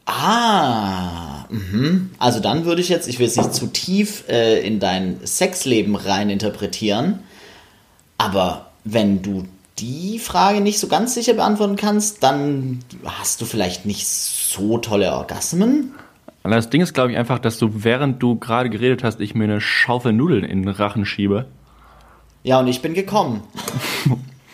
Ah, 0.06 1.46
mhm. 1.50 2.10
also 2.18 2.38
dann 2.38 2.64
würde 2.64 2.80
ich 2.80 2.88
jetzt, 2.88 3.08
ich 3.08 3.18
will 3.18 3.26
es 3.26 3.36
nicht 3.36 3.52
zu 3.52 3.66
tief 3.66 4.24
äh, 4.28 4.64
in 4.64 4.78
dein 4.78 5.18
Sexleben 5.26 5.96
rein 5.96 6.30
interpretieren, 6.30 7.18
aber 8.16 8.70
wenn 8.84 9.22
du 9.22 9.44
die 9.78 10.20
Frage 10.20 10.60
nicht 10.60 10.78
so 10.78 10.86
ganz 10.86 11.14
sicher 11.14 11.34
beantworten 11.34 11.76
kannst, 11.76 12.22
dann 12.22 12.78
hast 13.04 13.40
du 13.40 13.44
vielleicht 13.44 13.84
nicht 13.84 14.06
so 14.06 14.78
tolle 14.78 15.12
Orgasmen. 15.12 15.92
Das 16.44 16.70
Ding 16.70 16.80
ist, 16.80 16.94
glaube 16.94 17.10
ich, 17.10 17.18
einfach, 17.18 17.40
dass 17.40 17.58
du, 17.58 17.70
während 17.84 18.22
du 18.22 18.36
gerade 18.36 18.70
geredet 18.70 19.02
hast, 19.02 19.20
ich 19.20 19.34
mir 19.34 19.44
eine 19.44 19.60
Schaufel 19.60 20.12
Nudeln 20.12 20.44
in 20.44 20.62
den 20.62 20.70
Rachen 20.70 21.04
schiebe. 21.04 21.46
Ja, 22.44 22.60
und 22.60 22.68
ich 22.68 22.80
bin 22.80 22.94
gekommen. 22.94 23.42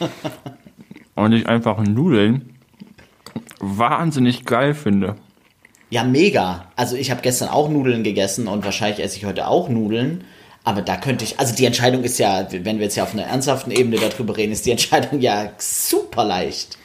und 1.14 1.32
ich 1.32 1.46
einfach 1.46 1.78
Nudeln 1.78 2.54
wahnsinnig 3.60 4.46
geil 4.46 4.72
finde. 4.72 5.16
Ja, 5.92 6.04
mega. 6.04 6.68
Also 6.74 6.96
ich 6.96 7.10
habe 7.10 7.20
gestern 7.20 7.50
auch 7.50 7.68
Nudeln 7.68 8.02
gegessen 8.02 8.48
und 8.48 8.64
wahrscheinlich 8.64 9.04
esse 9.04 9.18
ich 9.18 9.26
heute 9.26 9.46
auch 9.46 9.68
Nudeln. 9.68 10.24
Aber 10.64 10.80
da 10.80 10.96
könnte 10.96 11.22
ich, 11.22 11.38
also 11.38 11.54
die 11.54 11.66
Entscheidung 11.66 12.02
ist 12.02 12.18
ja, 12.18 12.48
wenn 12.50 12.78
wir 12.78 12.84
jetzt 12.84 12.96
ja 12.96 13.02
auf 13.02 13.12
einer 13.12 13.24
ernsthaften 13.24 13.70
Ebene 13.70 13.98
darüber 13.98 14.34
reden, 14.34 14.52
ist 14.52 14.64
die 14.64 14.70
Entscheidung 14.70 15.20
ja 15.20 15.52
super 15.58 16.24
leicht. 16.24 16.78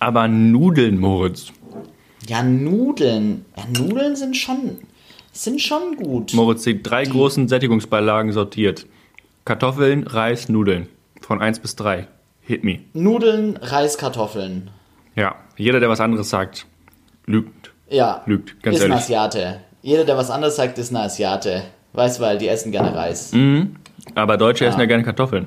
Aber 0.00 0.26
Nudeln, 0.26 0.98
Moritz. 0.98 1.52
Ja, 2.26 2.42
Nudeln. 2.42 3.44
Ja, 3.56 3.84
Nudeln 3.84 4.16
sind 4.16 4.36
schon, 4.36 4.78
sind 5.30 5.60
schon 5.60 5.94
gut. 5.94 6.34
Moritz, 6.34 6.64
die 6.64 6.82
drei 6.82 7.04
die, 7.04 7.12
großen 7.12 7.46
Sättigungsbeilagen 7.46 8.32
sortiert. 8.32 8.86
Kartoffeln, 9.44 10.08
Reis, 10.08 10.48
Nudeln. 10.48 10.88
Von 11.20 11.40
1 11.40 11.60
bis 11.60 11.76
3. 11.76 12.08
Hit 12.40 12.64
me. 12.64 12.80
Nudeln, 12.94 13.56
Reis, 13.58 13.96
Kartoffeln. 13.96 14.70
Ja, 15.14 15.36
jeder, 15.56 15.78
der 15.78 15.88
was 15.88 16.00
anderes 16.00 16.30
sagt, 16.30 16.66
lügt. 17.28 17.72
Ja. 17.88 18.22
Lügt, 18.26 18.62
ganz 18.62 18.76
ist 18.76 18.82
ehrlich. 18.82 18.96
ein 18.96 19.02
Asiate. 19.02 19.60
Jeder, 19.82 20.04
der 20.04 20.16
was 20.16 20.30
anderes 20.30 20.56
sagt, 20.56 20.78
ist 20.78 20.90
ein 20.90 20.96
Asiate. 20.96 21.62
Weißt 21.92 22.18
du, 22.18 22.22
weil 22.22 22.38
die 22.38 22.48
essen 22.48 22.72
gerne 22.72 22.94
Reis. 22.94 23.32
Mhm. 23.32 23.76
Aber 24.14 24.36
Deutsche 24.36 24.64
ja. 24.64 24.70
essen 24.70 24.80
ja 24.80 24.86
gerne 24.86 25.04
Kartoffeln. 25.04 25.46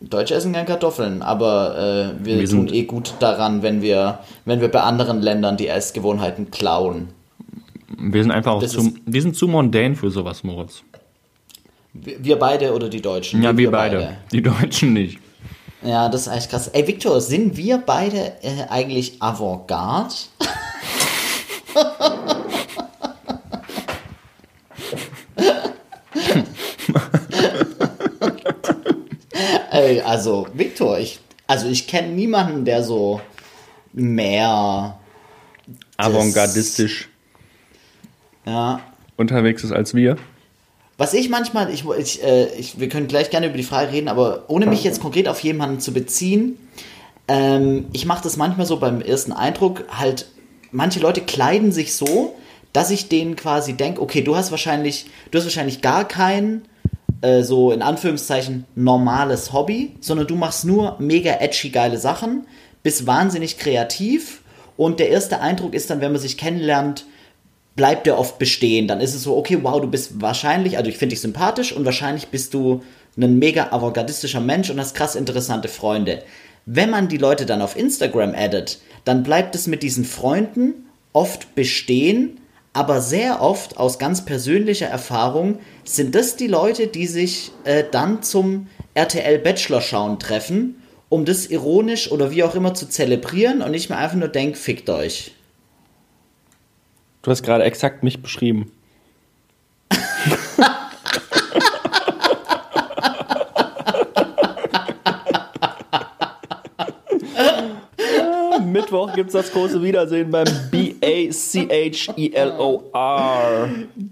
Deutsche 0.00 0.34
essen 0.34 0.52
gerne 0.52 0.66
Kartoffeln, 0.66 1.22
aber 1.22 2.14
äh, 2.20 2.24
wir, 2.24 2.40
wir 2.40 2.48
tun 2.48 2.68
eh 2.72 2.84
gut 2.84 3.14
daran, 3.20 3.62
wenn 3.62 3.80
wir, 3.82 4.18
wenn 4.44 4.60
wir 4.60 4.68
bei 4.68 4.80
anderen 4.80 5.22
Ländern 5.22 5.56
die 5.56 5.68
Essgewohnheiten 5.68 6.50
klauen. 6.50 7.08
Wir 7.96 8.22
sind 8.22 8.32
einfach 8.32 8.52
auch 8.52 8.64
zu, 8.64 8.94
wir 9.06 9.22
sind 9.22 9.36
zu 9.36 9.46
mondän 9.46 9.94
für 9.94 10.10
sowas, 10.10 10.42
Moritz. 10.42 10.82
Wir 11.92 12.38
beide 12.38 12.74
oder 12.74 12.88
die 12.88 13.00
Deutschen? 13.00 13.42
Ja, 13.42 13.50
wir, 13.50 13.58
wir 13.58 13.70
beide. 13.70 13.96
beide. 13.96 14.16
Die 14.32 14.42
Deutschen 14.42 14.92
nicht. 14.92 15.18
Ja, 15.84 16.08
das 16.08 16.22
ist 16.22 16.28
eigentlich 16.28 16.48
krass. 16.48 16.68
Ey, 16.68 16.86
Victor, 16.86 17.20
sind 17.20 17.56
wir 17.56 17.78
beide 17.78 18.34
äh, 18.42 18.68
eigentlich 18.68 19.20
Avantgarde? 19.20 20.14
Ey, 29.72 30.00
also, 30.02 30.46
Victor, 30.52 30.98
ich, 30.98 31.18
also 31.46 31.66
ich 31.66 31.88
kenne 31.88 32.08
niemanden, 32.08 32.64
der 32.64 32.84
so 32.84 33.20
mehr 33.92 34.98
avantgardistisch 35.96 37.08
ja. 38.44 38.80
unterwegs 39.16 39.64
ist 39.64 39.72
als 39.72 39.94
wir. 39.94 40.16
Was 40.98 41.14
ich 41.14 41.28
manchmal, 41.28 41.72
ich, 41.72 41.84
ich, 41.98 42.22
äh, 42.22 42.54
ich, 42.54 42.78
wir 42.78 42.88
können 42.88 43.08
gleich 43.08 43.30
gerne 43.30 43.46
über 43.46 43.56
die 43.56 43.62
Frage 43.62 43.92
reden, 43.92 44.08
aber 44.08 44.44
ohne 44.48 44.66
mich 44.66 44.84
jetzt 44.84 45.00
konkret 45.00 45.26
auf 45.28 45.40
jemanden 45.40 45.80
zu 45.80 45.92
beziehen, 45.92 46.58
ähm, 47.28 47.86
ich 47.92 48.04
mache 48.04 48.22
das 48.22 48.36
manchmal 48.36 48.66
so 48.66 48.78
beim 48.78 49.00
ersten 49.00 49.32
Eindruck, 49.32 49.84
halt, 49.90 50.26
manche 50.70 51.00
Leute 51.00 51.22
kleiden 51.22 51.72
sich 51.72 51.96
so, 51.96 52.34
dass 52.72 52.90
ich 52.90 53.08
denen 53.08 53.36
quasi 53.36 53.74
denke, 53.74 54.00
okay, 54.00 54.22
du 54.22 54.36
hast 54.36 54.50
wahrscheinlich, 54.50 55.06
du 55.30 55.38
hast 55.38 55.44
wahrscheinlich 55.44 55.82
gar 55.82 56.06
kein 56.06 56.62
äh, 57.20 57.42
so 57.42 57.72
in 57.72 57.82
Anführungszeichen 57.82 58.66
normales 58.74 59.52
Hobby, 59.52 59.96
sondern 60.00 60.26
du 60.26 60.36
machst 60.36 60.64
nur 60.64 60.96
mega 60.98 61.32
edgy 61.40 61.70
geile 61.70 61.98
Sachen, 61.98 62.46
bist 62.82 63.06
wahnsinnig 63.06 63.58
kreativ 63.58 64.42
und 64.76 65.00
der 65.00 65.10
erste 65.10 65.40
Eindruck 65.40 65.74
ist 65.74 65.90
dann, 65.90 66.00
wenn 66.00 66.12
man 66.12 66.20
sich 66.20 66.36
kennenlernt, 66.36 67.06
bleibt 67.76 68.06
der 68.06 68.18
oft 68.18 68.38
bestehen. 68.38 68.88
Dann 68.88 69.00
ist 69.00 69.14
es 69.14 69.22
so, 69.22 69.36
okay, 69.36 69.58
wow, 69.62 69.80
du 69.80 69.88
bist 69.88 70.20
wahrscheinlich, 70.20 70.76
also 70.76 70.90
ich 70.90 70.98
finde 70.98 71.14
dich 71.14 71.20
sympathisch 71.20 71.72
und 71.72 71.84
wahrscheinlich 71.84 72.28
bist 72.28 72.54
du 72.54 72.82
ein 73.16 73.38
mega 73.38 73.72
avantgardistischer 73.72 74.40
Mensch 74.40 74.70
und 74.70 74.80
hast 74.80 74.94
krass 74.94 75.14
interessante 75.14 75.68
Freunde. 75.68 76.22
Wenn 76.64 76.90
man 76.90 77.08
die 77.08 77.18
Leute 77.18 77.46
dann 77.46 77.62
auf 77.62 77.76
Instagram 77.76 78.34
addet, 78.36 78.80
dann 79.04 79.22
bleibt 79.22 79.54
es 79.54 79.66
mit 79.66 79.82
diesen 79.82 80.04
Freunden 80.04 80.86
oft 81.12 81.54
bestehen, 81.54 82.40
aber 82.72 83.00
sehr 83.00 83.42
oft 83.42 83.76
aus 83.76 83.98
ganz 83.98 84.24
persönlicher 84.24 84.86
Erfahrung 84.86 85.58
sind 85.84 86.14
das 86.14 86.36
die 86.36 86.46
Leute, 86.46 86.86
die 86.86 87.06
sich 87.06 87.50
äh, 87.64 87.84
dann 87.90 88.22
zum 88.22 88.68
RTL 88.94 89.38
Bachelor 89.38 89.80
schauen 89.80 90.18
treffen, 90.18 90.82
um 91.08 91.24
das 91.24 91.46
ironisch 91.46 92.10
oder 92.10 92.30
wie 92.30 92.44
auch 92.44 92.54
immer 92.54 92.72
zu 92.72 92.88
zelebrieren 92.88 93.60
und 93.60 93.72
nicht 93.72 93.90
mehr 93.90 93.98
einfach 93.98 94.16
nur 94.16 94.28
denkt, 94.28 94.56
fickt 94.56 94.88
euch. 94.88 95.32
Du 97.22 97.30
hast 97.30 97.42
gerade 97.44 97.64
exakt 97.64 98.02
mich 98.02 98.20
beschrieben. 98.20 98.72
Mittwoch 108.72 109.12
gibt 109.14 109.28
es 109.28 109.34
das 109.34 109.52
große 109.52 109.82
Wiedersehen 109.82 110.30
beim 110.30 110.46
B-A-C-H-E-L-O-R. 110.70 111.28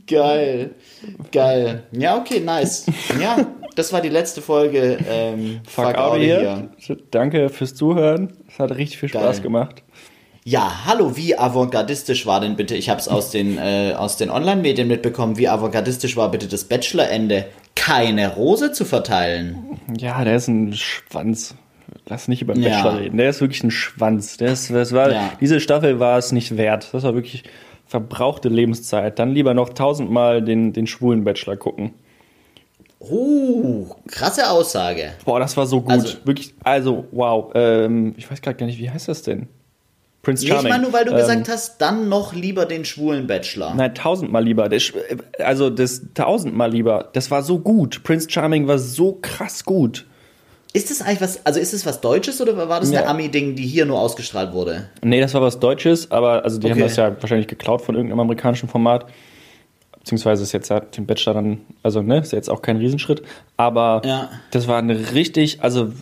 Geil. 0.07 0.71
Geil. 1.33 1.83
Ja, 1.93 2.17
okay, 2.19 2.41
nice. 2.41 2.87
Ja, 3.21 3.47
das 3.75 3.93
war 3.93 4.01
die 4.01 4.09
letzte 4.09 4.41
Folge. 4.43 4.99
Ähm, 5.09 5.61
Fuck, 5.67 5.87
Fuck 5.87 5.99
Audio 5.99 6.39
hier. 6.39 6.71
hier. 6.77 6.99
Danke 7.11 7.49
fürs 7.49 7.75
Zuhören. 7.75 8.33
Es 8.49 8.59
hat 8.59 8.71
richtig 8.73 8.99
viel 8.99 9.09
Spaß 9.09 9.37
Geil. 9.37 9.43
gemacht. 9.43 9.83
Ja, 10.51 10.85
hallo, 10.85 11.17
wie 11.17 11.39
avantgardistisch 11.39 12.27
war 12.27 12.41
denn 12.41 12.57
bitte, 12.57 12.75
ich 12.75 12.91
habe 12.91 12.99
es 12.99 13.07
aus 13.07 13.31
den, 13.31 13.57
äh, 13.57 13.95
aus 13.97 14.17
den 14.17 14.31
Online-Medien 14.31 14.89
mitbekommen, 14.89 15.39
wie 15.39 15.47
avantgardistisch 15.47 16.17
war 16.17 16.29
bitte 16.29 16.49
das 16.49 16.65
Bachelorende, 16.65 17.47
keine 17.77 18.35
Rose 18.35 18.73
zu 18.73 18.85
verteilen? 18.85 19.79
Ja, 19.97 20.25
der 20.25 20.35
ist 20.35 20.49
ein 20.49 20.73
Schwanz. 20.73 21.55
Lass 22.09 22.27
nicht 22.27 22.43
über 22.43 22.55
den 22.55 22.65
ja. 22.65 22.83
Bachelor 22.83 22.99
reden. 22.99 23.17
Der 23.17 23.31
ist 23.31 23.41
wirklich 23.41 23.63
ein 23.63 23.71
Schwanz. 23.71 24.39
Der 24.39 24.51
ist, 24.51 24.73
das 24.73 24.93
war, 24.93 25.13
ja. 25.13 25.33
Diese 25.41 25.61
Staffel 25.61 26.01
war 26.01 26.19
es 26.19 26.33
nicht 26.33 26.57
wert. 26.57 26.89
Das 26.91 27.05
war 27.05 27.15
wirklich 27.15 27.45
verbrauchte 27.87 28.49
Lebenszeit. 28.49 29.21
Dann 29.21 29.31
lieber 29.31 29.55
noch 29.55 29.69
tausendmal 29.69 30.43
den, 30.43 30.73
den 30.73 30.89
schwulen 30.89 31.23
Bachelor 31.23 31.59
gucken. 31.59 31.95
Uh, 32.99 33.87
krasse 34.09 34.51
Aussage. 34.51 35.13
Boah, 35.25 35.39
das 35.39 35.57
war 35.57 35.69
so 35.69 35.81
gut. 35.81 35.93
Also, 35.93 36.17
wirklich, 36.25 36.55
also, 36.65 37.05
wow. 37.13 37.53
Ähm, 37.55 38.15
ich 38.17 38.29
weiß 38.29 38.43
gerade 38.43 38.57
gar 38.57 38.67
nicht, 38.67 38.81
wie 38.81 38.91
heißt 38.91 39.07
das 39.07 39.23
denn? 39.23 39.47
Prince 40.23 40.47
Charming. 40.47 40.67
Ich 40.67 40.71
meine 40.71 40.83
nur, 40.83 40.93
weil 40.93 41.05
du 41.05 41.13
ähm, 41.13 41.17
gesagt 41.17 41.49
hast, 41.49 41.81
dann 41.81 42.09
noch 42.09 42.35
lieber 42.35 42.67
den 42.67 42.85
schwulen 42.85 43.27
Bachelor. 43.27 43.75
Nein, 43.75 43.95
tausendmal 43.95 44.45
lieber. 44.45 44.69
Also 45.39 45.71
das 45.71 46.03
tausendmal 46.15 46.71
lieber. 46.71 47.09
Das 47.15 47.31
war 47.31 47.43
so 47.43 47.59
gut. 47.59 48.03
Prince 48.03 48.29
Charming 48.29 48.67
war 48.67 48.79
so 48.79 49.19
krass 49.23 49.65
gut. 49.65 50.07
Ist 50.73 50.91
das 50.91 51.03
eigentlich 51.03 51.21
was, 51.21 51.45
also 51.45 51.59
ist 51.59 51.73
es 51.73 51.85
was 51.85 52.01
Deutsches 52.01 52.41
oder 52.41 52.57
war 52.69 52.79
das 52.79 52.93
ja. 52.93 53.01
eine 53.01 53.09
Ami-Ding, 53.09 53.57
die 53.57 53.67
hier 53.67 53.87
nur 53.87 53.99
ausgestrahlt 53.99 54.53
wurde? 54.53 54.89
Nee, 55.03 55.21
das 55.21 55.35
war 55.35 55.43
was 55.43 55.59
Deutsches, 55.59 56.13
aber 56.13 56.45
also 56.45 56.61
die 56.61 56.67
okay. 56.67 56.75
haben 56.75 56.81
das 56.81 56.97
ja 56.97 57.17
wahrscheinlich 57.21 57.49
geklaut 57.49 57.83
von 57.83 57.97
irgendeinem 57.97 58.21
amerikanischen 58.21 58.69
Format. 58.69 59.07
Beziehungsweise 59.99 60.45
ist 60.45 60.53
jetzt 60.53 60.69
ja 60.69 60.81
den 60.81 61.07
Bachelor 61.07 61.35
dann, 61.35 61.61
also 61.83 62.03
ne, 62.03 62.19
ist 62.19 62.33
jetzt 62.33 62.49
auch 62.49 62.63
kein 62.63 62.77
Riesenschritt. 62.77 63.23
Aber 63.57 64.03
ja. 64.05 64.31
das 64.53 64.69
war 64.69 64.79
eine 64.79 65.13
richtig, 65.13 65.63
also 65.63 65.93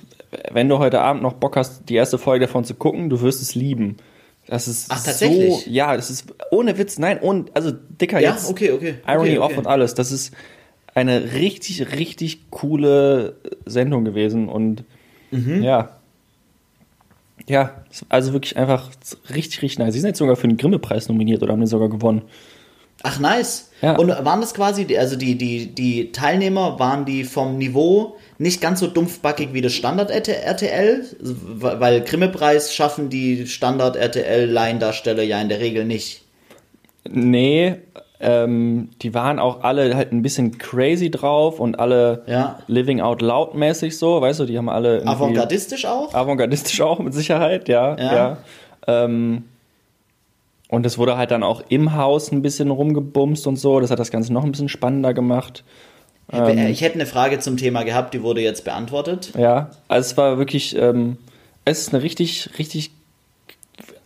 wenn 0.50 0.68
du 0.68 0.78
heute 0.78 1.00
Abend 1.00 1.22
noch 1.22 1.32
Bock 1.32 1.56
hast, 1.56 1.88
die 1.88 1.94
erste 1.94 2.18
Folge 2.18 2.46
davon 2.46 2.64
zu 2.64 2.74
gucken, 2.74 3.08
du 3.08 3.22
wirst 3.22 3.40
es 3.40 3.54
lieben. 3.54 3.96
Das 4.48 4.66
ist 4.66 4.86
Ach, 4.88 5.02
tatsächlich? 5.04 5.64
so, 5.64 5.70
ja, 5.70 5.94
das 5.94 6.10
ist 6.10 6.24
ohne 6.50 6.78
Witz, 6.78 6.98
nein, 6.98 7.18
und 7.18 7.54
also 7.54 7.70
dicker 7.70 8.18
ja, 8.18 8.32
jetzt. 8.32 8.48
okay, 8.48 8.72
okay. 8.72 8.94
Irony 9.06 9.30
okay, 9.30 9.38
okay. 9.38 9.52
off 9.52 9.58
und 9.58 9.66
alles. 9.66 9.94
Das 9.94 10.10
ist 10.10 10.32
eine 10.94 11.34
richtig, 11.34 11.92
richtig 11.92 12.50
coole 12.50 13.36
Sendung 13.66 14.04
gewesen 14.04 14.48
und 14.48 14.84
mhm. 15.30 15.62
ja. 15.62 15.94
Ja, 17.46 17.82
also 18.10 18.32
wirklich 18.32 18.56
einfach 18.58 18.90
richtig, 19.34 19.62
richtig 19.62 19.78
nice. 19.78 19.94
Sie 19.94 20.00
sind 20.00 20.08
jetzt 20.08 20.18
sogar 20.18 20.36
für 20.36 20.48
den 20.48 20.58
Grimme-Preis 20.58 21.08
nominiert 21.08 21.42
oder 21.42 21.52
haben 21.52 21.60
den 21.60 21.66
sogar 21.66 21.88
gewonnen. 21.88 22.22
Ach, 23.02 23.18
nice. 23.20 23.70
Ja. 23.80 23.96
Und 23.96 24.08
waren 24.08 24.40
das 24.40 24.54
quasi, 24.54 24.96
also 24.98 25.16
die, 25.16 25.36
die, 25.36 25.74
die 25.74 26.12
Teilnehmer, 26.12 26.78
waren 26.78 27.04
die 27.04 27.24
vom 27.24 27.56
Niveau 27.56 28.16
nicht 28.38 28.60
ganz 28.60 28.80
so 28.80 28.86
dumpfbackig 28.86 29.52
wie 29.52 29.60
das 29.60 29.72
Standard-RTL, 29.72 31.04
weil 31.20 32.00
Grimme-Preis 32.02 32.72
schaffen 32.72 33.10
die 33.10 33.46
Standard-RTL-Laiendarsteller 33.46 35.22
ja 35.22 35.40
in 35.40 35.48
der 35.48 35.60
Regel 35.60 35.84
nicht. 35.84 36.22
Nee, 37.08 37.76
ähm, 38.20 38.90
die 39.02 39.14
waren 39.14 39.38
auch 39.38 39.62
alle 39.62 39.94
halt 39.96 40.12
ein 40.12 40.22
bisschen 40.22 40.58
crazy 40.58 41.10
drauf 41.10 41.60
und 41.60 41.78
alle 41.78 42.22
ja. 42.26 42.58
living 42.66 43.00
out 43.00 43.22
loud 43.22 43.54
mäßig 43.54 43.96
so, 43.96 44.20
weißt 44.20 44.40
du, 44.40 44.44
die 44.44 44.58
haben 44.58 44.68
alle 44.68 45.06
avantgardistisch 45.06 45.84
auch? 45.86 46.14
Avantgardistisch 46.14 46.80
auch 46.80 46.98
mit 46.98 47.14
Sicherheit, 47.14 47.68
ja, 47.68 47.96
ja. 47.96 48.14
ja. 48.14 48.38
Ähm, 48.86 49.44
Und 50.68 50.84
es 50.84 50.98
wurde 50.98 51.16
halt 51.16 51.30
dann 51.30 51.42
auch 51.42 51.62
im 51.68 51.94
Haus 51.94 52.30
ein 52.30 52.42
bisschen 52.42 52.70
rumgebumst 52.70 53.46
und 53.46 53.56
so. 53.56 53.80
Das 53.80 53.90
hat 53.90 53.98
das 53.98 54.10
Ganze 54.10 54.32
noch 54.32 54.44
ein 54.44 54.50
bisschen 54.52 54.68
spannender 54.68 55.14
gemacht. 55.14 55.64
Ähm, 56.32 56.58
ich 56.68 56.82
hätte 56.82 56.94
eine 56.94 57.06
Frage 57.06 57.38
zum 57.38 57.56
Thema 57.56 57.84
gehabt, 57.84 58.12
die 58.14 58.22
wurde 58.22 58.40
jetzt 58.40 58.64
beantwortet. 58.64 59.32
Ja, 59.36 59.70
also 59.88 60.10
es 60.10 60.16
war 60.16 60.38
wirklich, 60.38 60.76
ähm, 60.76 61.16
es 61.64 61.80
ist 61.80 61.94
eine 61.94 62.02
richtig, 62.02 62.50
richtig, 62.58 62.90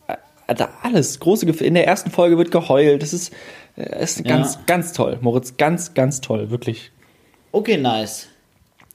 äh, 0.06 0.64
alles, 0.82 1.18
große 1.20 1.46
Gefühle. 1.46 1.68
In 1.68 1.74
der 1.74 1.86
ersten 1.86 2.10
Folge 2.10 2.38
wird 2.38 2.50
geheult. 2.50 3.02
Das 3.02 3.12
ist, 3.12 3.32
äh, 3.76 3.82
es 3.82 4.16
ist 4.16 4.24
ganz, 4.24 4.54
ja. 4.54 4.60
ganz 4.66 4.92
toll, 4.92 5.18
Moritz, 5.20 5.56
ganz, 5.56 5.94
ganz 5.94 6.20
toll, 6.20 6.50
wirklich. 6.50 6.92
Okay, 7.50 7.76
nice. 7.76 8.28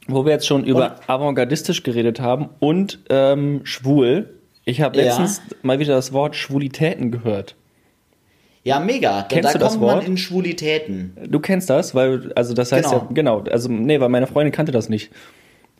Wo 0.07 0.23
wir 0.23 0.31
jetzt 0.31 0.47
schon 0.47 0.63
über 0.63 0.95
und? 0.95 1.09
avantgardistisch 1.09 1.83
geredet 1.83 2.21
haben 2.21 2.49
und 2.59 2.99
ähm, 3.09 3.61
schwul. 3.65 4.33
Ich 4.63 4.81
habe 4.81 4.97
letztens 4.97 5.41
ja. 5.49 5.57
mal 5.63 5.79
wieder 5.79 5.95
das 5.95 6.13
Wort 6.13 6.35
Schwulitäten 6.35 7.11
gehört. 7.11 7.56
Ja, 8.67 8.81
mega. 8.81 9.25
Kennst 9.29 9.45
da, 9.45 9.53
da 9.53 9.53
du 9.53 9.59
das 9.59 9.73
kommt 9.73 9.83
Wort? 9.83 9.95
man 9.97 10.05
in 10.05 10.17
Schwulitäten. 10.17 11.15
Du 11.25 11.39
kennst 11.39 11.69
das, 11.69 11.95
weil, 11.95 12.33
also 12.35 12.53
das 12.53 12.73
heißt 12.73 12.89
genau. 12.89 12.97
ja, 12.97 13.07
genau, 13.13 13.43
also 13.49 13.69
nee, 13.69 14.01
weil 14.01 14.09
meine 14.09 14.27
Freundin 14.27 14.51
kannte 14.51 14.73
das 14.73 14.89
nicht. 14.89 15.09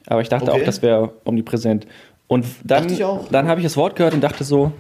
Aber 0.06 0.22
ich 0.22 0.30
dachte 0.30 0.50
okay. 0.50 0.62
auch, 0.62 0.66
das 0.66 0.82
wäre 0.82 1.12
omnipräsent. 1.26 1.86
Und 2.28 2.46
dann, 2.64 2.88
dann 3.30 3.50
habe 3.50 3.60
ich 3.60 3.66
das 3.66 3.76
Wort 3.76 3.98
gehört 3.98 4.14
und 4.14 4.22
dachte 4.22 4.46
so, 4.46 4.72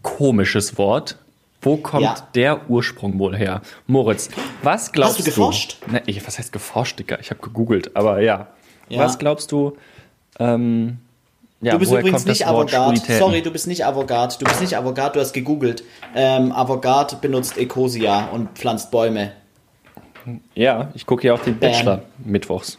komisches 0.00 0.78
Wort. 0.78 1.18
Wo 1.60 1.76
kommt 1.76 2.04
ja. 2.04 2.16
der 2.34 2.70
Ursprung 2.70 3.18
wohl 3.18 3.36
her? 3.36 3.60
Moritz, 3.86 4.30
was 4.62 4.90
glaubst 4.90 5.16
du? 5.16 5.18
Hast 5.18 5.26
du 5.26 5.30
geforscht? 5.30 5.76
Du, 5.84 5.92
ne, 5.92 6.02
ich, 6.06 6.26
was 6.26 6.38
heißt 6.38 6.52
geforscht, 6.52 6.98
Digga? 6.98 7.18
Ich 7.20 7.28
habe 7.28 7.40
gegoogelt, 7.40 7.94
aber 7.96 8.22
ja. 8.22 8.46
ja. 8.88 9.00
Was 9.00 9.18
glaubst 9.18 9.52
du, 9.52 9.76
ähm, 10.38 10.98
ja, 11.60 11.72
du 11.72 11.78
bist 11.78 11.92
übrigens 11.92 12.24
nicht 12.24 12.46
Avantgarde. 12.46 13.00
Sorry, 13.18 13.42
du 13.42 13.50
bist 13.50 13.66
nicht 13.66 13.84
Avantgarde. 13.84 14.36
Du 14.38 14.44
bist 14.44 14.60
nicht 14.60 14.76
Avantgarde, 14.76 15.14
du 15.14 15.20
hast 15.20 15.32
gegoogelt. 15.32 15.82
Ähm, 16.14 16.52
Avantgarde 16.52 17.16
benutzt 17.20 17.58
Ecosia 17.58 18.26
und 18.26 18.50
pflanzt 18.56 18.90
Bäume. 18.90 19.32
Ja, 20.54 20.90
ich 20.94 21.06
gucke 21.06 21.26
ja 21.26 21.34
auch 21.34 21.42
den 21.42 21.58
Bachelor 21.58 21.98
Bam. 21.98 22.06
mittwochs. 22.24 22.78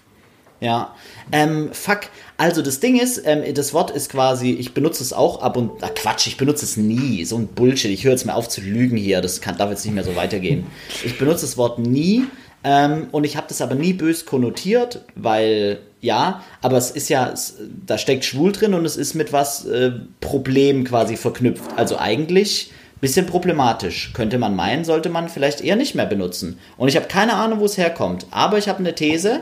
Ja. 0.61 0.93
Ähm, 1.31 1.69
fuck. 1.71 2.01
Also 2.37 2.61
das 2.61 2.79
Ding 2.79 2.99
ist, 2.99 3.21
ähm, 3.25 3.43
das 3.53 3.73
Wort 3.73 3.91
ist 3.91 4.09
quasi, 4.09 4.51
ich 4.51 4.73
benutze 4.73 5.03
es 5.03 5.13
auch 5.13 5.41
ab 5.41 5.57
und 5.57 5.71
ach 5.81 5.93
Quatsch, 5.95 6.27
ich 6.27 6.37
benutze 6.37 6.65
es 6.65 6.77
nie. 6.77 7.23
So 7.25 7.37
ein 7.37 7.47
Bullshit. 7.47 7.91
Ich 7.91 8.03
höre 8.03 8.11
jetzt 8.11 8.25
mal 8.25 8.33
auf 8.33 8.49
zu 8.49 8.61
lügen 8.61 8.97
hier. 8.97 9.21
Das 9.21 9.41
kann, 9.41 9.57
darf 9.57 9.69
jetzt 9.69 9.85
nicht 9.85 9.95
mehr 9.95 10.03
so 10.03 10.15
weitergehen. 10.15 10.65
Ich 11.03 11.17
benutze 11.17 11.45
das 11.45 11.57
Wort 11.57 11.79
nie 11.79 12.25
ähm, 12.63 13.07
und 13.11 13.23
ich 13.23 13.37
habe 13.37 13.47
das 13.47 13.61
aber 13.61 13.75
nie 13.75 13.93
bös 13.93 14.25
konnotiert, 14.25 15.05
weil 15.15 15.79
ja, 16.01 16.43
aber 16.61 16.77
es 16.77 16.91
ist 16.91 17.09
ja, 17.09 17.29
es, 17.29 17.57
da 17.85 17.97
steckt 17.97 18.25
schwul 18.25 18.51
drin 18.51 18.73
und 18.73 18.85
es 18.85 18.97
ist 18.97 19.15
mit 19.15 19.33
was 19.33 19.65
äh, 19.65 19.91
Problem 20.21 20.83
quasi 20.83 21.17
verknüpft. 21.17 21.77
Also 21.77 21.97
eigentlich 21.97 22.71
bisschen 23.01 23.25
problematisch. 23.25 24.11
Könnte 24.13 24.37
man 24.37 24.55
meinen, 24.55 24.83
sollte 24.83 25.09
man 25.09 25.29
vielleicht 25.29 25.61
eher 25.61 25.75
nicht 25.75 25.95
mehr 25.95 26.05
benutzen. 26.05 26.59
Und 26.77 26.89
ich 26.89 26.95
habe 26.95 27.07
keine 27.07 27.33
Ahnung, 27.33 27.59
wo 27.59 27.65
es 27.65 27.77
herkommt. 27.77 28.27
Aber 28.31 28.57
ich 28.57 28.67
habe 28.67 28.79
eine 28.79 28.95
These. 28.95 29.41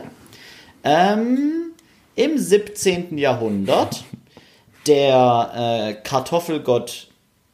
Ähm, 0.84 1.72
Im 2.14 2.38
17. 2.38 3.18
Jahrhundert 3.18 4.04
der 4.86 5.52
äh, 5.54 5.94
Kartoffelgott 6.02 7.08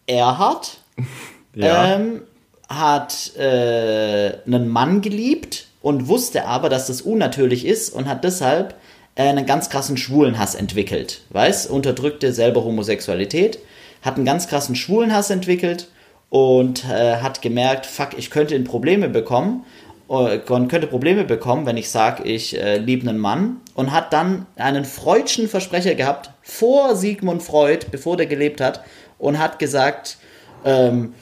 Erhard 0.07 0.79
ja. 1.55 1.95
ähm, 1.95 2.23
hat 2.79 3.37
äh, 3.37 4.33
einen 4.47 4.69
Mann 4.69 5.01
geliebt 5.01 5.67
und 5.83 6.09
wusste 6.09 6.47
aber, 6.47 6.69
dass 6.69 6.87
das 6.87 7.03
unnatürlich 7.03 7.67
ist 7.67 7.91
und 7.91 8.09
hat 8.09 8.25
deshalb 8.25 8.75
äh, 9.15 9.23
einen 9.23 9.47
ganz 9.47 9.69
krassen 9.71 9.97
Schwulenhass 9.97 10.55
entwickelt. 10.55 11.23
Weißt, 11.31 11.71
unterdrückte 11.71 12.33
selber 12.33 12.65
Homosexualität, 12.65 13.59
hat 14.03 14.17
einen 14.17 14.25
ganz 14.25 14.49
krassen 14.49 14.77
Schwulenhass 14.77 15.31
entwickelt 15.31 15.89
und 16.31 16.85
äh, 16.85 17.17
hat 17.17 17.43
gemerkt, 17.43 17.87
fuck, 17.87 18.11
ich 18.17 18.31
könnte 18.31 18.55
in 18.55 18.65
Probleme 18.65 19.09
bekommen 19.09 19.65
äh, 20.09 20.39
könnte 20.39 20.87
Probleme 20.87 21.25
bekommen, 21.25 21.65
wenn 21.65 21.79
ich 21.79 21.89
sage, 21.89 22.25
ich 22.25 22.61
äh, 22.61 22.77
liebe 22.77 23.09
einen 23.09 23.19
Mann 23.19 23.61
und 23.75 23.91
hat 23.91 24.13
dann 24.13 24.47
einen 24.57 24.85
freudschen 24.85 25.49
Versprecher 25.49 25.95
gehabt 25.95 26.31
vor 26.43 26.95
Sigmund 26.95 27.43
Freud, 27.43 27.87
bevor 27.91 28.17
der 28.17 28.27
gelebt 28.27 28.61
hat 28.61 28.85
und 29.19 29.39
hat 29.39 29.59
gesagt, 29.59 30.19
ähm, 30.65 31.15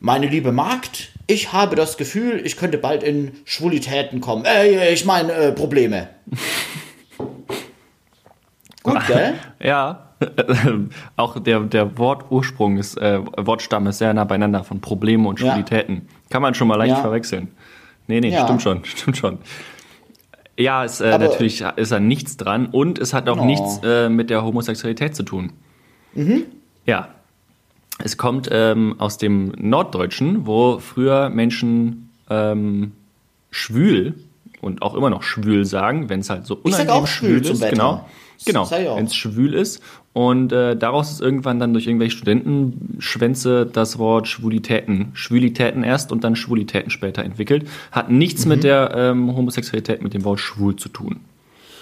meine 0.00 0.26
liebe 0.26 0.50
Magd, 0.50 1.10
ich 1.26 1.52
habe 1.52 1.76
das 1.76 1.96
Gefühl, 1.96 2.40
ich 2.44 2.56
könnte 2.56 2.78
bald 2.78 3.02
in 3.02 3.32
Schwulitäten 3.44 4.20
kommen. 4.20 4.44
Äh, 4.44 4.92
ich 4.92 5.04
meine 5.04 5.32
äh, 5.32 5.52
Probleme. 5.52 6.08
Gut, 8.82 9.06
gell? 9.06 9.34
Ja. 9.62 10.06
Auch 11.16 11.38
der, 11.38 11.60
der 11.60 11.96
Wortursprung 11.98 12.78
ist, 12.78 12.96
äh, 12.96 13.20
Wortstamm 13.36 13.86
ist 13.86 13.98
sehr 13.98 14.12
nah 14.12 14.24
beieinander 14.24 14.64
von 14.64 14.80
Probleme 14.80 15.28
und 15.28 15.38
Schwulitäten. 15.38 15.94
Ja. 15.94 16.02
Kann 16.30 16.42
man 16.42 16.54
schon 16.54 16.68
mal 16.68 16.76
leicht 16.76 16.90
ja. 16.90 17.00
verwechseln. 17.00 17.48
Nee, 18.06 18.20
nee, 18.20 18.30
ja. 18.30 18.44
stimmt 18.44 18.62
schon, 18.62 18.84
stimmt 18.86 19.16
schon. 19.16 19.38
Ja, 20.56 20.84
es, 20.84 21.00
äh, 21.00 21.16
natürlich 21.16 21.62
ist 21.76 21.92
da 21.92 22.00
nichts 22.00 22.36
dran 22.36 22.66
und 22.66 22.98
es 22.98 23.14
hat 23.14 23.28
auch 23.28 23.40
oh. 23.40 23.44
nichts 23.44 23.80
äh, 23.82 24.08
mit 24.08 24.30
der 24.30 24.44
Homosexualität 24.44 25.14
zu 25.14 25.22
tun. 25.22 25.52
Mhm. 26.14 26.44
Ja. 26.84 27.08
Es 28.04 28.16
kommt 28.16 28.48
ähm, 28.50 28.96
aus 28.98 29.18
dem 29.18 29.52
Norddeutschen, 29.56 30.46
wo 30.46 30.78
früher 30.78 31.28
Menschen 31.28 32.10
ähm, 32.28 32.92
schwül 33.50 34.14
und 34.60 34.82
auch 34.82 34.94
immer 34.94 35.10
noch 35.10 35.22
schwül 35.22 35.64
sagen, 35.64 36.08
wenn 36.08 36.20
es 36.20 36.30
halt 36.30 36.46
so 36.46 36.56
unangenehm 36.56 37.06
schwül, 37.06 37.44
schwül 37.44 37.52
ist. 37.52 37.68
Genau. 37.70 38.06
Genau, 38.46 38.70
wenn 38.70 39.04
es 39.04 39.14
schwül 39.14 39.52
ist. 39.52 39.82
Und 40.12 40.50
äh, 40.50 40.74
daraus 40.74 41.12
ist 41.12 41.20
irgendwann 41.20 41.60
dann 41.60 41.72
durch 41.72 41.86
irgendwelche 41.86 42.16
Studentenschwänze 42.16 43.66
das 43.66 43.98
Wort 43.98 44.28
Schwulitäten, 44.28 45.10
Schwulitäten 45.12 45.84
erst 45.84 46.10
und 46.10 46.24
dann 46.24 46.36
Schwulitäten 46.36 46.90
später 46.90 47.22
entwickelt. 47.22 47.68
Hat 47.92 48.10
nichts 48.10 48.44
mhm. 48.44 48.52
mit 48.52 48.64
der 48.64 48.92
ähm, 48.96 49.36
Homosexualität, 49.36 50.02
mit 50.02 50.14
dem 50.14 50.24
Wort 50.24 50.40
schwul 50.40 50.74
zu 50.76 50.88
tun. 50.88 51.20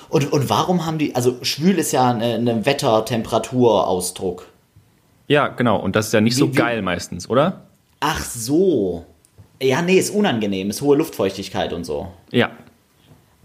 Und, 0.08 0.32
und 0.32 0.50
warum 0.50 0.84
haben 0.84 0.98
die, 0.98 1.14
also 1.14 1.36
schwül 1.42 1.78
ist 1.78 1.92
ja 1.92 2.10
eine, 2.10 2.34
eine 2.34 2.66
Wettertemperaturausdruck. 2.66 4.46
Ja, 5.28 5.48
genau. 5.48 5.78
Und 5.78 5.94
das 5.94 6.08
ist 6.08 6.12
ja 6.12 6.20
nicht 6.20 6.34
wie, 6.34 6.40
so 6.40 6.50
geil 6.50 6.78
wie? 6.78 6.82
meistens, 6.82 7.30
oder? 7.30 7.62
Ach 8.00 8.24
so. 8.24 9.04
Ja, 9.62 9.82
nee, 9.82 9.98
ist 9.98 10.10
unangenehm, 10.10 10.70
ist 10.70 10.82
hohe 10.82 10.96
Luftfeuchtigkeit 10.96 11.72
und 11.72 11.84
so. 11.84 12.08
Ja, 12.30 12.50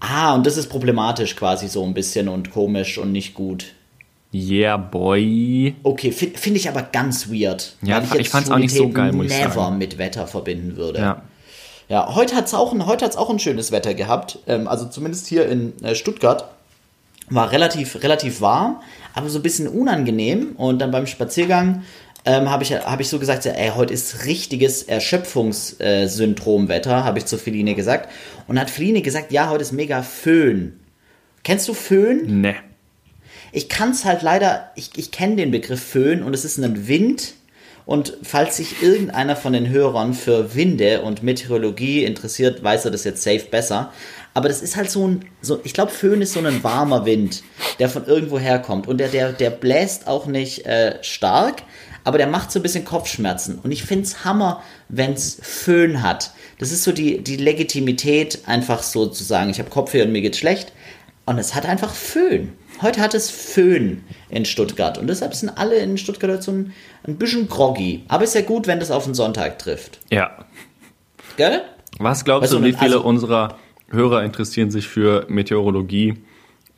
Ah, 0.06 0.36
und 0.36 0.46
das 0.46 0.58
ist 0.58 0.68
problematisch 0.68 1.38
quasi 1.38 1.70
so 1.70 1.82
ein 1.86 1.94
bisschen 1.94 2.28
und 2.28 2.52
komisch 2.52 2.98
und 2.98 3.14
nicht 3.14 3.34
gut. 3.34 3.68
Yeah, 4.34 4.76
boy. 4.76 5.76
Okay, 5.84 6.12
finde 6.12 6.38
find 6.38 6.58
ich 6.58 6.68
aber 6.68 6.82
ganz 6.82 7.30
weird. 7.32 7.78
Ja, 7.82 8.04
ich, 8.04 8.14
ich 8.16 8.30
fand 8.30 8.48
es 8.48 8.52
auch 8.52 8.58
nicht 8.58 8.76
so 8.76 8.90
geil, 8.90 9.14
muss 9.14 9.28
ich 9.28 9.32
sagen. 9.32 9.50
never 9.50 9.72
mit 9.72 9.98
Wetter 9.98 10.28
verbinden 10.28 10.76
würde. 10.76 11.00
Ja. 11.00 11.22
Ja, 11.88 12.16
heute 12.16 12.36
hat 12.36 12.48
es 12.48 12.54
auch, 12.54 12.74
auch 12.78 13.30
ein 13.30 13.40
schönes 13.40 13.72
Wetter 13.72 13.94
gehabt. 13.94 14.40
Ähm, 14.48 14.68
also 14.68 14.88
zumindest 14.88 15.28
hier 15.28 15.48
in 15.48 15.82
äh, 15.84 15.96
Stuttgart 15.96 16.50
war 17.30 17.52
relativ, 17.52 18.02
relativ 18.04 18.42
warm, 18.42 18.82
aber 19.14 19.30
so 19.30 19.40
ein 19.40 19.44
bisschen 19.44 19.68
unangenehm. 19.68 20.56
Und 20.58 20.80
dann 20.80 20.92
beim 20.92 21.08
Spaziergang 21.08 21.84
ähm, 22.26 22.50
habe 22.50 22.64
ich, 22.64 22.74
hab 22.74 23.00
ich 23.00 23.10
so 23.10 23.20
gesagt, 23.20 23.46
ey, 23.46 23.72
heute 23.76 23.94
ist 23.94 24.26
richtiges 24.26 24.84
Erschöpfungssyndromwetter, 24.84 27.04
habe 27.04 27.20
ich 27.20 27.26
zu 27.26 27.38
Feline 27.38 27.76
gesagt. 27.76 28.10
Und 28.48 28.60
hat 28.60 28.70
Feline 28.70 29.02
gesagt, 29.02 29.32
ja, 29.32 29.50
heute 29.50 29.64
ist 29.64 29.72
mega 29.72 30.04
Föhn. 30.04 30.80
Kennst 31.44 31.68
du 31.68 31.74
Föhn? 31.74 32.42
Ne. 32.42 32.56
Ich 33.52 33.70
kann 33.70 33.92
es 33.92 34.06
halt 34.06 34.22
leider, 34.22 34.72
ich, 34.76 34.92
ich 34.96 35.12
kenne 35.12 35.36
den 35.36 35.52
Begriff 35.52 35.84
Föhn 35.84 36.24
und 36.24 36.34
es 36.34 36.46
ist 36.46 36.58
ein 36.58 36.88
Wind. 36.88 37.34
Und 37.86 38.18
falls 38.24 38.58
sich 38.58 38.82
irgendeiner 38.82 39.36
von 39.36 39.52
den 39.52 39.70
Hörern 39.70 40.14
für 40.14 40.56
Winde 40.56 41.02
und 41.02 41.22
Meteorologie 41.22 42.06
interessiert, 42.06 42.64
weiß 42.64 42.86
er 42.86 42.92
das 42.92 43.04
jetzt 43.04 43.22
safe 43.22 43.48
besser. 43.52 43.92
Aber 44.34 44.48
das 44.48 44.62
ist 44.62 44.76
halt 44.76 44.90
so 44.90 45.08
ein, 45.08 45.26
so, 45.42 45.60
ich 45.64 45.74
glaube, 45.74 45.92
Föhn 45.92 46.22
ist 46.22 46.34
so 46.34 46.40
ein 46.40 46.64
warmer 46.64 47.06
Wind, 47.06 47.44
der 47.80 47.90
von 47.90 48.06
irgendwo 48.06 48.40
herkommt. 48.40 48.88
Und 48.88 48.98
der, 48.98 49.10
der, 49.10 49.32
der 49.32 49.52
bläst 49.52 50.08
auch 50.08 50.26
nicht 50.26 50.66
äh, 50.66 50.98
stark, 51.04 51.64
aber 52.04 52.18
der 52.18 52.28
macht 52.28 52.52
so 52.52 52.60
ein 52.60 52.64
bisschen 52.64 52.84
Kopfschmerzen. 52.84 53.60
Und 53.64 53.72
ich 53.72 53.84
finde 53.84 54.06
es 54.06 54.26
Hammer, 54.26 54.64
wenn 54.90 55.14
es 55.14 55.38
Föhn 55.42 56.02
hat. 56.02 56.32
Das 56.60 56.72
ist 56.72 56.84
so 56.84 56.92
die, 56.92 57.24
die 57.24 57.38
Legitimität, 57.38 58.40
einfach 58.46 58.84
so 58.84 59.06
zu 59.08 59.24
sagen, 59.24 59.50
ich 59.52 59.60
habe 59.60 59.70
Kopfweh 59.70 60.02
und 60.02 60.12
mir 60.12 60.22
geht's 60.22 60.40
schlecht. 60.40 60.74
Und 61.26 61.38
es 61.38 61.56
hat 61.56 61.66
einfach 61.66 61.94
Föhn. 61.94 62.54
Heute 62.82 63.00
hat 63.02 63.14
es 63.14 63.30
Föhn 63.30 64.04
in 64.30 64.46
Stuttgart. 64.46 64.98
Und 64.98 65.08
deshalb 65.08 65.36
sind 65.36 65.50
alle 65.50 65.76
in 65.76 65.98
Stuttgart 65.98 66.32
heute 66.32 66.42
so 66.42 66.52
ein, 66.52 66.74
ein 67.08 67.18
bisschen 67.18 67.48
groggy. 67.48 68.04
Aber 68.08 68.24
ist 68.24 68.36
ja 68.36 68.42
gut, 68.42 68.68
wenn 68.68 68.80
das 68.80 68.92
auf 68.92 69.06
den 69.06 69.14
Sonntag 69.14 69.60
trifft. 69.60 70.00
Ja. 70.10 70.46
Gell? 71.38 71.62
Was 72.00 72.26
glaubst 72.26 72.52
weißt 72.52 72.62
du, 72.62 72.66
wie 72.66 72.74
viele 72.74 72.96
also, 72.96 73.04
unserer 73.04 73.58
Hörer 73.94 74.24
interessieren 74.24 74.72
sich 74.72 74.88
für 74.88 75.26
Meteorologie 75.30 76.16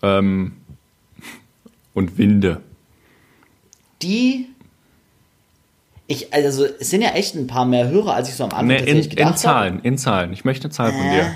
ähm, 0.04 0.54
und 1.94 2.18
Winde? 2.18 2.62
Die 4.02 4.50
ich, 6.08 6.34
also 6.34 6.66
es 6.66 6.92
sind 6.92 7.02
ja 7.02 7.10
echt 7.10 7.34
ein 7.36 7.48
paar 7.48 7.66
mehr 7.66 7.90
Hörer, 7.90 8.14
als 8.14 8.30
ich 8.30 8.36
so 8.36 8.44
am 8.44 8.52
Anfang 8.52 8.68
nee, 8.68 8.78
in, 8.78 9.10
gedacht 9.10 9.32
in 9.32 9.38
Zahlen, 9.38 9.78
habe. 9.78 9.88
in 9.88 9.98
Zahlen. 9.98 10.34
Ich 10.34 10.46
möchte 10.46 10.66
eine 10.66 10.72
Zahl 10.72 10.92
von 10.92 11.02
dir. 11.10 11.32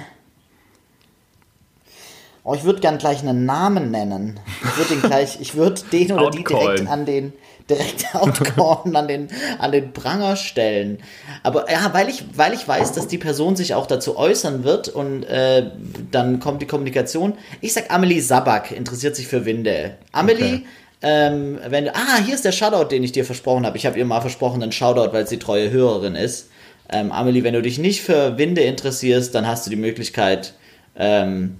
Oh, 2.44 2.54
ich 2.54 2.64
würde 2.64 2.80
gern 2.80 2.98
gleich 2.98 3.22
einen 3.22 3.46
Namen 3.46 3.90
nennen. 3.90 4.40
Ich 4.64 4.78
würde 4.78 4.90
den 4.96 5.02
gleich, 5.02 5.42
ich 5.42 5.56
würde 5.56 5.82
den 5.92 6.12
oder 6.12 6.30
die 6.30 6.44
direkt 6.44 6.88
an 6.88 7.06
den 7.06 7.34
direkt 7.70 8.06
outcorn 8.16 8.96
an 8.96 9.08
den, 9.08 9.28
an 9.60 9.72
den 9.72 9.94
Pranger 9.94 10.36
stellen. 10.36 11.00
Aber 11.44 11.72
ja, 11.72 11.94
weil 11.94 12.10
ich, 12.10 12.24
weil 12.36 12.54
ich 12.54 12.68
weiß, 12.68 12.94
dass 12.94 13.08
die 13.08 13.18
Person 13.18 13.56
sich 13.56 13.74
auch 13.74 13.86
dazu 13.86 14.18
äußern 14.18 14.64
wird 14.64 14.90
und 14.90 15.24
äh, 15.24 15.72
dann 16.12 16.40
kommt 16.40 16.62
die 16.62 16.68
Kommunikation. 16.68 17.34
Ich 17.62 17.74
sag 17.74 17.92
Amelie 17.92 18.22
Sabak 18.22 18.72
interessiert 18.72 19.16
sich 19.16 19.28
für 19.28 19.46
Winde. 19.46 19.98
Amelie, 20.12 20.46
okay. 20.46 20.66
ähm, 21.02 21.60
wenn 21.68 21.86
du, 21.86 21.96
ah, 21.96 22.18
hier 22.26 22.36
ist 22.36 22.46
der 22.46 22.52
Shoutout, 22.52 22.90
den 22.90 23.04
ich 23.04 23.12
dir 23.12 23.26
versprochen 23.26 23.66
habe. 23.66 23.78
Ich 23.78 23.86
habe 23.86 23.98
ihr 23.98 24.06
mal 24.06 24.22
versprochen, 24.22 24.64
einen 24.64 24.72
Shoutout, 24.72 25.14
weil 25.14 25.28
sie 25.28 25.38
treue 25.40 25.72
Hörerin 25.72 26.16
ist. 26.16 26.50
Ähm, 26.92 27.12
Amelie, 27.12 27.44
wenn 27.44 27.54
du 27.54 27.62
dich 27.62 27.78
nicht 27.78 28.02
für 28.02 28.38
Winde 28.38 28.62
interessierst, 28.62 29.34
dann 29.36 29.46
hast 29.46 29.66
du 29.66 29.70
die 29.70 29.76
Möglichkeit, 29.76 30.54
ähm, 30.96 31.60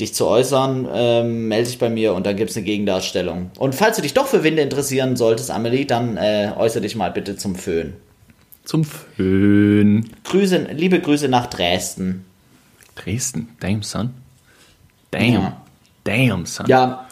dich 0.00 0.14
zu 0.14 0.26
äußern, 0.26 0.88
ähm, 0.92 1.48
melde 1.48 1.68
dich 1.68 1.78
bei 1.78 1.88
mir 1.88 2.14
und 2.14 2.26
dann 2.26 2.36
gibt 2.36 2.50
es 2.50 2.56
eine 2.56 2.66
Gegendarstellung. 2.66 3.50
Und 3.58 3.74
falls 3.74 3.96
du 3.96 4.02
dich 4.02 4.14
doch 4.14 4.26
für 4.26 4.44
Winde 4.44 4.62
interessieren 4.62 5.16
solltest, 5.16 5.50
Amelie, 5.50 5.86
dann 5.86 6.16
äh, 6.16 6.52
äußere 6.56 6.82
dich 6.82 6.96
mal 6.96 7.10
bitte 7.10 7.36
zum 7.36 7.56
Föhn. 7.56 7.94
Zum 8.64 8.84
Föhn. 8.84 10.10
Grüße, 10.24 10.68
liebe 10.72 11.00
Grüße 11.00 11.28
nach 11.28 11.46
Dresden. 11.46 12.24
Dresden? 12.94 13.48
Damn, 13.60 13.82
son. 13.82 14.12
Damn. 15.10 15.32
Ja. 15.32 15.62
Damn, 16.04 16.46
son. 16.46 16.66
Ja, 16.66 17.06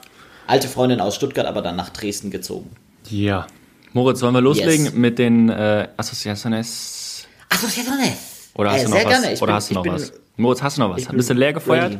alte 0.46 0.68
Freundin 0.68 1.00
aus 1.00 1.14
Stuttgart, 1.14 1.46
aber 1.46 1.62
dann 1.62 1.76
nach 1.76 1.90
Dresden 1.90 2.30
gezogen. 2.30 2.70
Ja. 3.08 3.46
Moritz, 3.92 4.20
wollen 4.22 4.34
wir 4.34 4.40
loslegen 4.40 4.86
yes. 4.86 4.94
mit 4.94 5.18
den 5.18 5.48
äh, 5.48 5.88
Asociaciones? 5.96 7.26
Asociaciones. 7.48 8.50
Oder 8.54 8.72
hast 8.72 8.82
äh, 8.82 8.84
du 8.84 8.90
noch 8.90 9.04
was? 9.04 9.22
Gerne. 9.22 9.40
Oder 9.40 9.54
hast 9.54 9.70
du 9.70 9.74
noch 9.74 9.86
was? 9.86 10.12
Moritz, 10.36 10.62
hast 10.62 10.76
du 10.76 10.82
noch 10.82 10.96
was? 10.96 11.04
Bist 11.06 11.30
du 11.30 11.34
leer 11.34 11.52
gefeuert? 11.52 11.92
Ready. 11.92 11.98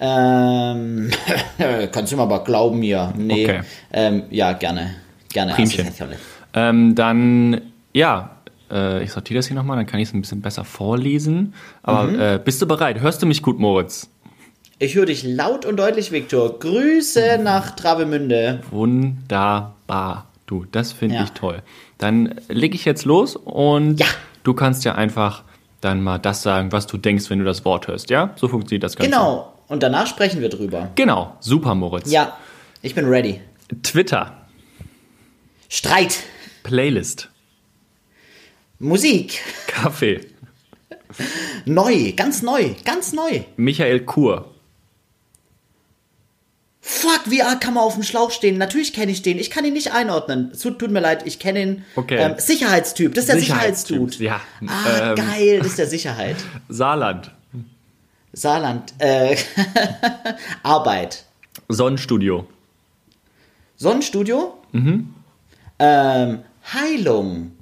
Ähm, 0.00 1.10
kannst 1.92 2.12
du 2.12 2.16
mir 2.16 2.22
aber 2.22 2.44
glauben 2.44 2.78
mir. 2.78 3.12
Nee. 3.16 3.44
Okay. 3.44 3.60
Ähm, 3.92 4.22
ja, 4.30 4.52
gerne. 4.52 4.94
Gerne. 5.32 5.54
Ähm, 6.54 6.94
dann, 6.94 7.60
ja, 7.92 8.38
äh, 8.70 9.02
ich 9.02 9.12
sortiere 9.12 9.38
das 9.38 9.46
hier 9.46 9.56
nochmal, 9.56 9.76
dann 9.76 9.86
kann 9.86 10.00
ich 10.00 10.08
es 10.08 10.14
ein 10.14 10.20
bisschen 10.20 10.40
besser 10.40 10.64
vorlesen. 10.64 11.54
Aber 11.82 12.04
mhm. 12.04 12.20
äh, 12.20 12.40
bist 12.42 12.62
du 12.62 12.66
bereit? 12.66 13.00
Hörst 13.00 13.22
du 13.22 13.26
mich 13.26 13.42
gut, 13.42 13.58
Moritz? 13.58 14.10
Ich 14.78 14.94
höre 14.94 15.06
dich 15.06 15.24
laut 15.24 15.66
und 15.66 15.76
deutlich, 15.76 16.12
Viktor. 16.12 16.58
Grüße 16.58 17.40
nach 17.42 17.72
Travemünde. 17.72 18.60
Wunderbar. 18.70 20.26
Du, 20.46 20.64
das 20.70 20.92
finde 20.92 21.16
ja. 21.16 21.24
ich 21.24 21.32
toll. 21.32 21.62
Dann 21.98 22.36
lege 22.48 22.74
ich 22.74 22.84
jetzt 22.84 23.04
los 23.04 23.36
und 23.36 23.98
ja. 23.98 24.06
du 24.44 24.54
kannst 24.54 24.84
ja 24.84 24.94
einfach 24.94 25.42
dann 25.80 26.00
mal 26.02 26.18
das 26.18 26.42
sagen, 26.42 26.72
was 26.72 26.86
du 26.86 26.96
denkst, 26.96 27.28
wenn 27.28 27.40
du 27.40 27.44
das 27.44 27.64
Wort 27.64 27.88
hörst, 27.88 28.08
ja? 28.10 28.30
So 28.36 28.48
funktioniert 28.48 28.84
das 28.84 28.96
Ganze. 28.96 29.10
Genau. 29.10 29.52
Und 29.68 29.82
danach 29.82 30.06
sprechen 30.06 30.40
wir 30.40 30.48
drüber. 30.48 30.90
Genau, 30.94 31.36
super, 31.40 31.74
Moritz. 31.74 32.10
Ja, 32.10 32.36
ich 32.82 32.94
bin 32.94 33.06
ready. 33.06 33.40
Twitter. 33.82 34.46
Streit. 35.68 36.20
Playlist. 36.62 37.28
Musik. 38.78 39.40
Kaffee. 39.66 40.20
Neu, 41.64 42.12
ganz 42.12 42.42
neu, 42.42 42.74
ganz 42.84 43.12
neu. 43.12 43.42
Michael 43.56 44.00
Kur. 44.00 44.54
Fuck, 46.80 47.22
wie 47.26 47.42
arg 47.42 47.60
kann 47.60 47.74
man 47.74 47.84
auf 47.84 47.94
dem 47.94 48.02
Schlauch 48.02 48.30
stehen? 48.30 48.56
Natürlich 48.56 48.94
kenne 48.94 49.12
ich 49.12 49.20
den. 49.20 49.38
Ich 49.38 49.50
kann 49.50 49.64
ihn 49.64 49.74
nicht 49.74 49.92
einordnen. 49.92 50.52
Tut, 50.58 50.90
mir 50.90 51.00
leid, 51.00 51.26
ich 51.26 51.38
kenne 51.38 51.62
ihn. 51.62 51.84
Okay. 51.96 52.16
Ähm, 52.16 52.34
Sicherheitstyp, 52.38 53.14
das 53.14 53.24
ist 53.24 53.32
der 53.32 53.40
Sicherheitsdude. 53.40 54.24
Ja. 54.24 54.40
Ah, 54.66 55.10
ähm, 55.10 55.16
geil, 55.16 55.58
das 55.58 55.68
ist 55.68 55.78
der 55.78 55.86
Sicherheit. 55.86 56.36
Saarland. 56.70 57.30
Saarland. 58.32 58.94
Äh, 58.98 59.36
Arbeit. 60.62 61.24
Sonnenstudio. 61.68 62.46
Sonnenstudio? 63.76 64.54
Mhm. 64.72 65.14
Ähm, 65.78 66.40
Heilung. 66.72 67.52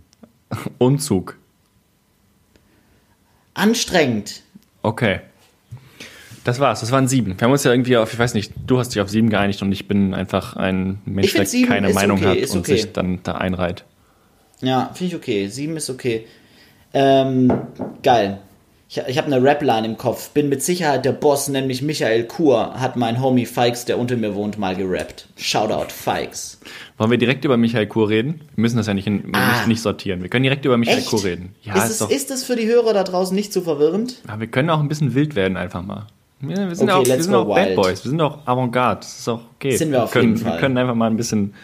Umzug. 0.79 1.37
Anstrengend. 3.55 4.43
Okay. 4.83 5.21
Das 6.45 6.61
war's, 6.61 6.81
das 6.81 6.93
waren 6.93 7.09
sieben. 7.09 7.39
Wir 7.39 7.45
haben 7.45 7.53
uns 7.53 7.65
ja 7.65 7.73
irgendwie 7.73 7.97
auf, 7.97 8.13
ich 8.13 8.19
weiß 8.19 8.35
nicht, 8.35 8.53
du 8.67 8.79
hast 8.79 8.95
dich 8.95 9.03
auf 9.03 9.09
sieben 9.09 9.31
geeinigt 9.31 9.63
und 9.63 9.73
ich 9.73 9.89
bin 9.89 10.15
einfach 10.15 10.55
ein 10.55 11.01
Mensch, 11.05 11.33
der 11.33 11.45
keine 11.67 11.91
Meinung 11.91 12.19
okay, 12.19 12.43
hat 12.43 12.51
und 12.51 12.61
okay. 12.61 12.77
sich 12.77 12.93
dann 12.93 13.19
da 13.25 13.33
einreiht. 13.33 13.85
Ja, 14.61 14.91
finde 14.95 15.07
ich 15.07 15.17
okay. 15.17 15.49
Sieben 15.49 15.77
ist 15.77 15.91
okay. 15.91 16.27
Ähm, 16.95 17.53
geil. 18.03 18.39
Ich, 18.89 18.99
ich 18.99 19.19
habe 19.19 19.27
eine 19.27 19.43
Rap-Line 19.43 19.87
im 19.87 19.97
Kopf. 19.97 20.31
Bin 20.31 20.49
mit 20.49 20.63
Sicherheit 20.63 21.05
der 21.05 21.13
Boss, 21.13 21.49
nämlich 21.49 21.83
Michael 21.83 22.25
Kur, 22.25 22.79
hat 22.79 22.95
mein 22.95 23.21
Homie 23.21 23.47
Fikes, 23.47 23.85
der 23.85 23.99
unter 23.99 24.17
mir 24.17 24.37
wohnt, 24.37 24.59
mal 24.59 24.77
gerappt. 24.77 25.29
Shoutout, 25.37 25.89
Fikes. 25.89 26.61
Wollen 26.97 27.11
wir 27.11 27.19
direkt 27.19 27.45
über 27.45 27.57
Michael 27.57 27.89
Kur 27.89 28.09
reden? 28.09 28.43
Wir 28.55 28.63
müssen 28.63 28.77
das 28.77 28.87
ja 28.87 28.95
nicht, 28.95 29.09
in, 29.09 29.35
ah. 29.35 29.57
nicht, 29.57 29.67
nicht, 29.67 29.83
sortieren. 29.83 30.23
Wir 30.23 30.29
können 30.29 30.45
direkt 30.45 30.65
über 30.65 30.77
Michael 30.77 30.99
Echt? 30.99 31.11
Kur 31.11 31.25
reden. 31.25 31.55
Ja, 31.63 31.75
ist, 31.75 31.91
ist, 31.91 32.01
es, 32.01 32.11
ist 32.11 32.31
es 32.31 32.45
für 32.45 32.55
die 32.55 32.67
Hörer 32.67 32.93
da 32.93 33.03
draußen 33.03 33.35
nicht 33.35 33.53
zu 33.53 33.61
verwirrend? 33.63 34.23
Ja, 34.29 34.39
wir 34.39 34.47
können 34.47 34.71
auch 34.71 34.79
ein 34.79 34.89
bisschen 34.89 35.15
wild 35.15 35.35
werden, 35.35 35.57
einfach 35.57 35.83
mal. 35.83 36.07
Wir, 36.41 36.69
wir 36.69 36.77
sind 36.77 36.89
okay, 36.89 36.99
auch, 36.99 37.07
wir 37.07 37.23
sind 37.23 37.35
auch 37.35 37.47
Bad 37.47 37.75
Boys, 37.75 38.05
wir 38.05 38.11
sind 38.11 38.21
auch 38.21 38.47
Avantgarde. 38.47 39.01
Das 39.01 39.19
ist 39.19 39.29
auch 39.29 39.41
okay. 39.57 39.77
Sind 39.77 39.91
wir 39.91 40.05
auf 40.05 40.13
können, 40.13 40.35
jeden 40.35 40.45
Fall. 40.45 40.53
Wir 40.53 40.61
können 40.61 40.79
einfach 40.79 40.95
mal 40.95 41.11
ein 41.11 41.17
bisschen, 41.17 41.55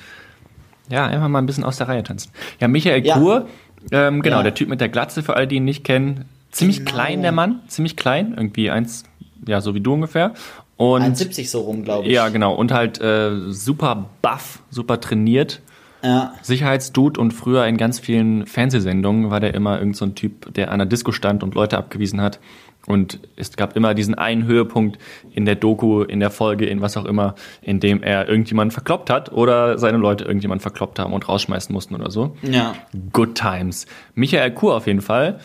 ja, 0.90 1.06
einfach 1.06 1.28
mal 1.28 1.38
ein 1.38 1.46
bisschen 1.46 1.62
aus 1.62 1.76
der 1.76 1.88
Reihe 1.88 2.02
tanzen. 2.02 2.32
Ja, 2.58 2.68
Michael 2.68 3.06
ja. 3.06 3.16
Kur, 3.16 3.46
ähm, 3.92 4.22
genau, 4.22 4.38
ja. 4.38 4.42
der 4.42 4.54
Typ 4.54 4.68
mit 4.68 4.80
der 4.80 4.88
Glatze, 4.88 5.22
für 5.22 5.36
alle, 5.36 5.46
die 5.46 5.56
ihn 5.56 5.64
nicht 5.64 5.84
kennen, 5.84 6.24
Ziemlich 6.52 6.78
genau. 6.78 6.90
klein, 6.90 7.22
der 7.22 7.32
Mann, 7.32 7.60
ziemlich 7.66 7.96
klein, 7.96 8.34
irgendwie 8.36 8.70
eins, 8.70 9.04
ja, 9.46 9.60
so 9.60 9.74
wie 9.74 9.80
du 9.80 9.94
ungefähr. 9.94 10.34
Und 10.76 11.02
1,70 11.02 11.48
so 11.48 11.60
rum, 11.60 11.84
glaube 11.84 12.06
ich. 12.06 12.12
Ja, 12.12 12.28
genau. 12.28 12.54
Und 12.54 12.72
halt 12.72 13.00
äh, 13.00 13.50
super 13.50 14.10
buff, 14.20 14.60
super 14.70 15.00
trainiert. 15.00 15.60
Ja. 16.02 16.34
Sicherheitsdude 16.42 17.20
und 17.20 17.32
früher 17.32 17.64
in 17.66 17.76
ganz 17.76 18.00
vielen 18.00 18.46
Fernsehsendungen 18.46 19.30
war 19.30 19.38
der 19.38 19.54
immer 19.54 19.78
irgend 19.78 19.96
so 19.96 20.04
ein 20.04 20.16
Typ, 20.16 20.52
der 20.54 20.72
an 20.72 20.80
der 20.80 20.86
Disco 20.86 21.12
stand 21.12 21.42
und 21.44 21.54
Leute 21.54 21.78
abgewiesen 21.78 22.20
hat. 22.20 22.40
Und 22.86 23.20
es 23.36 23.52
gab 23.56 23.76
immer 23.76 23.94
diesen 23.94 24.16
einen 24.16 24.44
Höhepunkt 24.44 24.98
in 25.32 25.44
der 25.44 25.54
Doku, 25.54 26.02
in 26.02 26.18
der 26.18 26.30
Folge, 26.30 26.66
in 26.66 26.80
was 26.80 26.96
auch 26.96 27.04
immer, 27.04 27.36
in 27.60 27.78
dem 27.78 28.02
er 28.02 28.28
irgendjemanden 28.28 28.72
verkloppt 28.72 29.08
hat 29.08 29.30
oder 29.30 29.78
seine 29.78 29.98
Leute 29.98 30.24
irgendjemanden 30.24 30.62
verkloppt 30.62 30.98
haben 30.98 31.12
und 31.12 31.28
rausschmeißen 31.28 31.72
mussten 31.72 31.94
oder 31.94 32.10
so. 32.10 32.36
Ja. 32.42 32.74
Good 33.12 33.36
times. 33.36 33.86
Michael 34.16 34.50
Kur 34.50 34.74
auf 34.74 34.88
jeden 34.88 35.00
Fall 35.00 35.38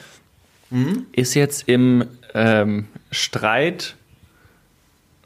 mhm. 0.70 1.06
ist 1.12 1.34
jetzt 1.34 1.68
im 1.68 2.06
ähm, 2.34 2.88
Streit 3.12 3.96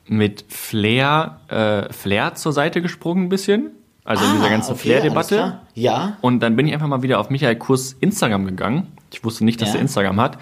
mit 0.07 0.45
Flair, 0.49 1.39
äh, 1.47 1.91
Flair 1.93 2.35
zur 2.35 2.53
Seite 2.53 2.81
gesprungen 2.81 3.25
ein 3.25 3.29
bisschen. 3.29 3.71
Also 4.03 4.25
ah, 4.25 4.27
in 4.27 4.37
dieser 4.37 4.49
ganzen 4.49 4.71
okay, 4.73 4.81
Flair-Debatte. 4.81 5.59
Ja. 5.75 6.17
Und 6.21 6.39
dann 6.41 6.55
bin 6.55 6.67
ich 6.67 6.73
einfach 6.73 6.87
mal 6.87 7.01
wieder 7.01 7.19
auf 7.19 7.29
Michael 7.29 7.55
Kurs 7.55 7.93
Instagram 7.99 8.45
gegangen. 8.45 8.87
Ich 9.11 9.23
wusste 9.23 9.45
nicht, 9.45 9.61
dass 9.61 9.69
ja. 9.69 9.75
er 9.75 9.81
Instagram 9.81 10.19
hat. 10.19 10.37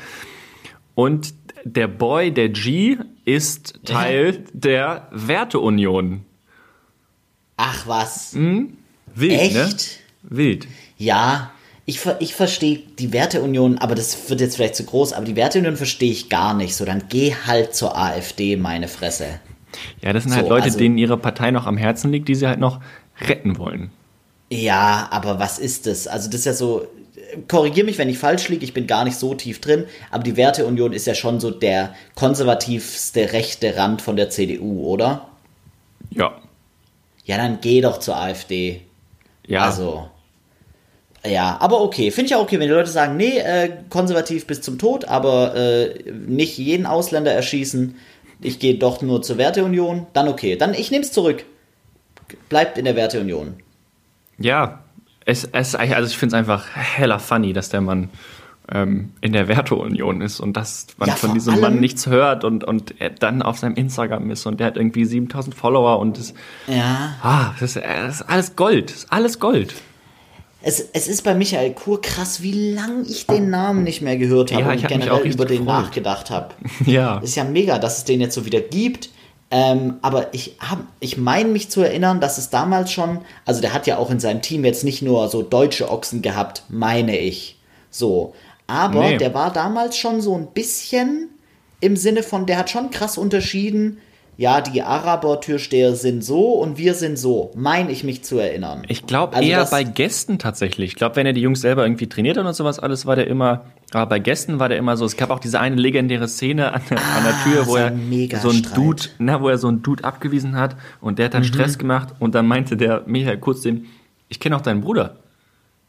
Und 0.95 1.34
der 1.66 1.88
Boy, 1.88 2.32
der 2.32 2.50
G, 2.50 2.97
ist 3.26 3.80
Teil 3.86 4.34
ja. 4.34 4.41
der 4.54 5.08
Werteunion. 5.12 6.26
Ach 7.58 7.86
was. 7.88 8.34
Mhm. 8.34 8.78
Wild, 9.14 9.39
Echt? 9.39 9.54
ne? 9.54 9.70
Wild. 10.24 10.68
Ja, 10.97 11.52
ich, 11.90 12.00
ich 12.20 12.36
verstehe 12.36 12.78
die 13.00 13.12
Werteunion, 13.14 13.80
aber 13.80 13.96
das 13.96 14.30
wird 14.30 14.42
jetzt 14.42 14.58
vielleicht 14.58 14.76
zu 14.76 14.86
groß, 14.86 15.14
aber 15.14 15.26
die 15.26 15.36
Werteunion 15.36 15.76
verstehe 15.76 16.12
ich 16.12 16.30
gar 16.30 16.54
nicht. 16.54 16.76
So, 16.76 16.86
dann 16.86 17.06
geh 17.10 17.34
halt 17.48 17.74
zur 17.74 17.98
AfD, 17.98 18.58
meine 18.58 18.88
Fresse. 18.88 19.40
Ja, 20.02 20.14
das 20.14 20.24
sind 20.24 20.36
halt 20.36 20.46
so, 20.46 20.50
Leute, 20.50 20.66
also, 20.66 20.78
denen 20.78 21.00
ihre 21.00 21.18
Partei 21.18 21.50
noch 21.50 21.66
am 21.66 21.78
Herzen 21.78 22.12
liegt, 22.12 22.28
die 22.28 22.36
sie 22.36 22.48
halt 22.48 22.60
noch 22.60 22.80
retten 23.22 23.58
wollen. 23.58 23.90
Ja, 24.52 25.08
aber 25.10 25.40
was 25.40 25.58
ist 25.58 25.88
das? 25.88 26.08
Also, 26.08 26.30
das 26.30 26.42
ist 26.42 26.46
ja 26.46 26.54
so, 26.54 26.88
korrigier 27.48 27.84
mich, 27.84 27.98
wenn 27.98 28.10
ich 28.10 28.20
falsch 28.20 28.50
liege, 28.50 28.64
ich 28.64 28.76
bin 28.76 28.86
gar 28.86 29.04
nicht 29.04 29.18
so 29.18 29.34
tief 29.34 29.60
drin, 29.60 29.86
aber 30.12 30.22
die 30.22 30.38
Werteunion 30.38 30.94
ist 30.94 31.08
ja 31.08 31.16
schon 31.16 31.40
so 31.40 31.50
der 31.50 31.96
konservativste 32.14 33.34
rechte 33.34 33.76
Rand 33.78 34.04
von 34.04 34.16
der 34.16 34.30
CDU, 34.30 34.86
oder? 34.86 35.28
Ja. 36.12 36.38
Ja, 37.26 37.38
dann 37.38 37.62
geh 37.62 37.82
doch 37.82 37.98
zur 38.00 38.16
AfD. 38.16 38.82
Ja. 39.48 39.64
Also. 39.66 40.08
Ja, 41.26 41.57
aber 41.59 41.82
okay. 41.82 42.11
Finde 42.11 42.28
ich 42.28 42.36
auch 42.36 42.43
okay, 42.43 42.59
wenn 42.59 42.67
die 42.67 42.74
Leute 42.74 42.89
sagen, 42.89 43.17
nee, 43.17 43.38
äh, 43.39 43.72
konservativ 43.89 44.47
bis 44.47 44.61
zum 44.61 44.78
Tod, 44.78 45.05
aber 45.05 45.55
äh, 45.55 46.11
nicht 46.11 46.57
jeden 46.57 46.86
Ausländer 46.86 47.32
erschießen. 47.32 47.95
Ich 48.41 48.59
gehe 48.59 48.76
doch 48.76 49.01
nur 49.01 49.22
zur 49.22 49.38
Werteunion. 49.38 50.07
Dann 50.13 50.30
okay. 50.30 50.55
Dann 50.55 50.74
ich 50.74 50.91
nehme 50.91 51.03
es 51.03 51.11
zurück. 51.11 51.43
Bleibt 52.47 52.78
in 52.78 52.86
der 52.86 52.95
Werteunion. 52.95 53.55
Ja, 54.38 54.84
es, 55.26 55.43
es, 55.51 55.76
also 55.76 56.07
ich 56.07 56.17
finde 56.17 56.36
es 56.36 56.39
einfach 56.39 56.67
heller 56.74 57.20
funny, 57.20 57.51
dass 57.51 57.70
der 57.70 57.82
Mann 57.82 58.09
ähm, 58.72 59.11
in 59.20 59.34
der 59.34 59.49
Werteunion 59.49 60.22
ist 60.22 60.39
und 60.39 60.55
dass 60.55 60.88
man 60.97 61.09
ja, 61.09 61.15
von 61.15 61.34
diesem 61.34 61.59
Mann 61.59 61.80
nichts 61.82 62.07
hört 62.07 62.45
und, 62.45 62.63
und 62.63 63.01
er 63.01 63.09
dann 63.09 63.41
auf 63.41 63.57
seinem 63.57 63.76
Instagram 63.76 64.32
ist 64.32 64.45
und 64.45 64.59
der 64.59 64.67
hat 64.67 64.78
irgendwie 64.78 65.03
7000 65.03 65.53
Follower 65.53 65.99
und 65.99 66.17
das, 66.17 66.34
ja. 66.67 67.15
ah, 67.22 67.51
das, 67.59 67.76
ist, 67.76 67.84
das 67.84 68.22
ist 68.22 68.30
alles 68.30 68.55
Gold. 68.55 68.91
Das 68.91 68.97
ist 68.97 69.11
alles 69.11 69.39
Gold 69.39 69.74
es, 70.62 70.86
es 70.93 71.07
ist 71.07 71.24
bei 71.24 71.34
Michael 71.34 71.74
Kur 71.74 72.01
krass, 72.01 72.41
wie 72.41 72.74
lange 72.74 73.03
ich 73.03 73.26
den 73.26 73.49
Namen 73.49 73.84
nicht 73.84 74.01
mehr 74.01 74.18
gehört 74.18 74.51
habe 74.51 74.64
ja, 74.64 74.72
und 74.72 74.88
generell 74.88 75.22
über 75.22 75.45
den 75.45 75.60
gefreut. 75.60 75.84
nachgedacht 75.84 76.30
habe. 76.30 76.55
Ja. 76.86 77.20
Ist 77.20 77.36
ja 77.36 77.43
mega, 77.43 77.80
dass 77.80 77.99
es 77.99 78.05
den 78.05 78.20
jetzt 78.20 78.36
so 78.36 78.45
wieder 78.45 78.62
gibt. 78.62 79.10
Ähm, 79.51 79.95
aber 80.01 80.34
ich 80.34 80.57
hab, 80.60 80.80
ich 80.99 81.18
meine 81.18 81.49
mich 81.49 81.70
zu 81.70 81.82
erinnern, 81.82 82.22
dass 82.22 82.38
es 82.38 82.49
damals 82.49 82.91
schon, 82.91 83.22
also 83.45 83.62
der 83.62 83.74
hat 83.74 83.88
ja 83.88 83.97
auch 83.97 84.12
in 84.12 84.20
seinem 84.20 84.41
Team 84.41 84.64
jetzt 84.64 84.84
nicht 84.84 85.01
nur 85.01 85.28
so 85.30 85.41
deutsche 85.41 85.89
Ochsen 85.89 86.22
gehabt, 86.22 86.64
meine 86.70 87.18
ich. 87.18 87.57
So. 87.89 88.34
Aber 88.68 89.01
nee. 89.01 89.18
der 89.18 89.34
war 89.34 89.51
damals 89.51 89.97
schon 89.97 90.22
so 90.22 90.36
ein 90.36 90.47
bisschen 90.47 91.30
im 91.80 91.95
Sinne 91.95 92.22
von, 92.22 92.45
der 92.45 92.57
hat 92.57 92.70
schon 92.70 92.91
krass 92.91 93.18
unterschieden, 93.18 93.99
ja, 94.40 94.62
die 94.62 94.82
Araber-Türsteher 94.82 95.98
sind 95.98 96.24
so 96.24 96.54
und 96.54 96.78
wir 96.78 96.94
sind 96.94 97.20
so, 97.20 97.52
meine 97.58 97.92
ich 97.92 98.06
mich 98.06 98.24
zu 98.24 98.38
erinnern. 98.38 98.84
Ich 98.88 99.06
glaube 99.06 99.36
also 99.36 99.50
eher 99.50 99.66
bei 99.66 99.84
Gästen 99.84 100.40
tatsächlich. 100.40 100.92
Ich 100.92 100.96
glaube, 100.96 101.18
wenn 101.18 101.26
er 101.26 101.34
die 101.34 101.42
Jungs 101.42 101.60
selber 101.60 101.84
irgendwie 101.84 102.08
trainiert 102.08 102.38
hat 102.38 102.46
und 102.46 102.54
sowas 102.54 102.80
alles, 102.80 103.06
war 103.06 103.18
der 103.18 103.28
immer, 103.28 103.66
aber 103.92 104.06
bei 104.06 104.20
Gästen 104.20 104.58
war 104.58 104.70
der 104.70 104.78
immer 104.78 104.96
so, 104.96 105.04
es 105.04 105.18
gab 105.18 105.30
auch 105.30 105.40
diese 105.40 105.60
eine 105.60 105.76
legendäre 105.76 106.30
Szene 106.30 106.72
an 106.74 106.82
der, 106.90 107.00
ah, 107.00 107.18
an 107.18 107.24
der 107.26 107.34
ah, 107.34 107.44
Tür, 107.44 107.68
wo 107.68 107.76
er 107.76 107.92
so 108.42 108.50
ein 108.50 108.66
Dude, 108.74 109.04
na, 109.18 109.42
wo 109.42 109.50
er 109.50 109.58
so 109.58 109.68
einen 109.68 109.82
Dude 109.82 110.06
abgewiesen 110.06 110.56
hat 110.56 110.78
und 111.02 111.20
der 111.20 111.26
hat 111.26 111.34
dann 111.34 111.42
mhm. 111.42 111.48
Stress 111.48 111.78
gemacht 111.78 112.16
und 112.20 112.34
dann 112.34 112.48
meinte 112.48 112.78
der 112.78 113.04
Michael 113.08 113.40
kurz 113.40 113.60
dem, 113.60 113.88
ich 114.30 114.40
kenne 114.40 114.56
auch 114.56 114.62
deinen 114.62 114.80
Bruder. 114.80 115.18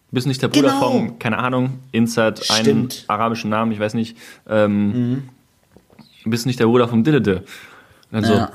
Du 0.09 0.17
bist 0.17 0.27
nicht 0.27 0.43
der 0.43 0.49
Bruder 0.49 0.71
genau. 0.71 0.91
vom, 0.91 1.19
keine 1.21 1.39
Ahnung, 1.39 1.79
Insert, 1.93 2.51
einen 2.51 2.89
arabischen 3.07 3.49
Namen, 3.49 3.71
ich 3.71 3.79
weiß 3.79 3.95
nicht, 3.95 4.17
ähm, 4.49 4.87
mhm. 4.89 5.29
du 6.25 6.31
bist 6.31 6.47
nicht 6.47 6.59
der 6.59 6.67
Bruder 6.67 6.89
vom 6.89 7.05
Dillede. 7.05 7.45
Und 8.11 8.23
dann 8.23 8.25
so, 8.25 8.35
ja, 8.35 8.53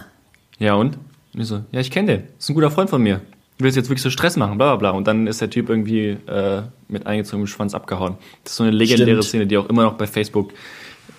ja 0.60 0.74
und? 0.74 0.98
Und 1.34 1.42
ich 1.42 1.48
so, 1.48 1.64
ja, 1.72 1.80
ich 1.80 1.92
kenne 1.92 2.08
den. 2.08 2.24
Das 2.36 2.46
ist 2.46 2.50
ein 2.50 2.56
guter 2.56 2.72
Freund 2.72 2.90
von 2.90 3.02
mir. 3.02 3.22
Du 3.58 3.64
willst 3.64 3.78
jetzt 3.78 3.90
wirklich 3.90 4.02
so 4.02 4.10
Stress 4.10 4.36
machen, 4.36 4.58
bla 4.58 4.76
bla 4.76 4.76
bla. 4.76 4.90
Und 4.92 5.08
dann 5.08 5.28
ist 5.28 5.42
der 5.42 5.50
Typ 5.50 5.70
irgendwie 5.70 6.10
äh, 6.10 6.64
mit 6.88 7.08
eingezogenem 7.08 7.48
Schwanz 7.48 7.74
abgehauen. 7.74 8.18
Das 8.44 8.54
ist 8.54 8.58
so 8.58 8.64
eine 8.64 8.72
legendäre 8.72 9.10
Stimmt. 9.10 9.24
Szene, 9.24 9.48
die 9.48 9.58
auch 9.58 9.70
immer 9.70 9.84
noch 9.84 9.94
bei 9.94 10.08
Facebook 10.08 10.54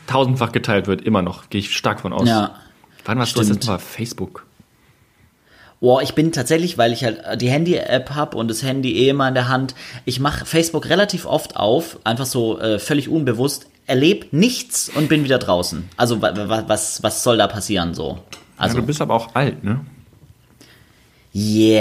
tausendfach 0.06 0.52
geteilt 0.52 0.86
wird. 0.86 1.02
Immer 1.02 1.22
noch. 1.22 1.48
Gehe 1.48 1.60
ich 1.60 1.74
stark 1.74 2.00
von 2.00 2.12
aus. 2.12 2.28
Ja. 2.28 2.54
Wann 3.04 3.18
warst 3.18 3.32
Stimmt. 3.32 3.50
du 3.50 3.54
das 3.54 3.66
mal 3.66 3.78
Facebook? 3.78 4.46
Boah, 5.80 6.02
ich 6.02 6.14
bin 6.14 6.32
tatsächlich, 6.32 6.78
weil 6.78 6.92
ich 6.92 7.04
halt 7.04 7.40
die 7.40 7.48
Handy-App 7.48 8.10
habe 8.10 8.36
und 8.36 8.48
das 8.48 8.62
Handy 8.62 8.96
eh 8.96 9.10
immer 9.10 9.28
in 9.28 9.34
der 9.34 9.48
Hand, 9.48 9.74
ich 10.04 10.18
mache 10.20 10.44
Facebook 10.44 10.88
relativ 10.88 11.26
oft 11.26 11.56
auf, 11.56 12.00
einfach 12.02 12.26
so 12.26 12.58
äh, 12.58 12.78
völlig 12.78 13.08
unbewusst, 13.08 13.68
erlebe 13.86 14.26
nichts 14.32 14.88
und 14.88 15.08
bin 15.08 15.24
wieder 15.24 15.38
draußen. 15.38 15.88
Also 15.96 16.20
was, 16.20 17.02
was 17.02 17.22
soll 17.22 17.38
da 17.38 17.46
passieren 17.46 17.94
so? 17.94 18.18
Also, 18.56 18.76
ja, 18.76 18.80
du 18.80 18.86
bist 18.86 19.00
aber 19.00 19.14
auch 19.14 19.34
alt, 19.34 19.62
ne? 19.64 19.80
Ja, 21.32 21.72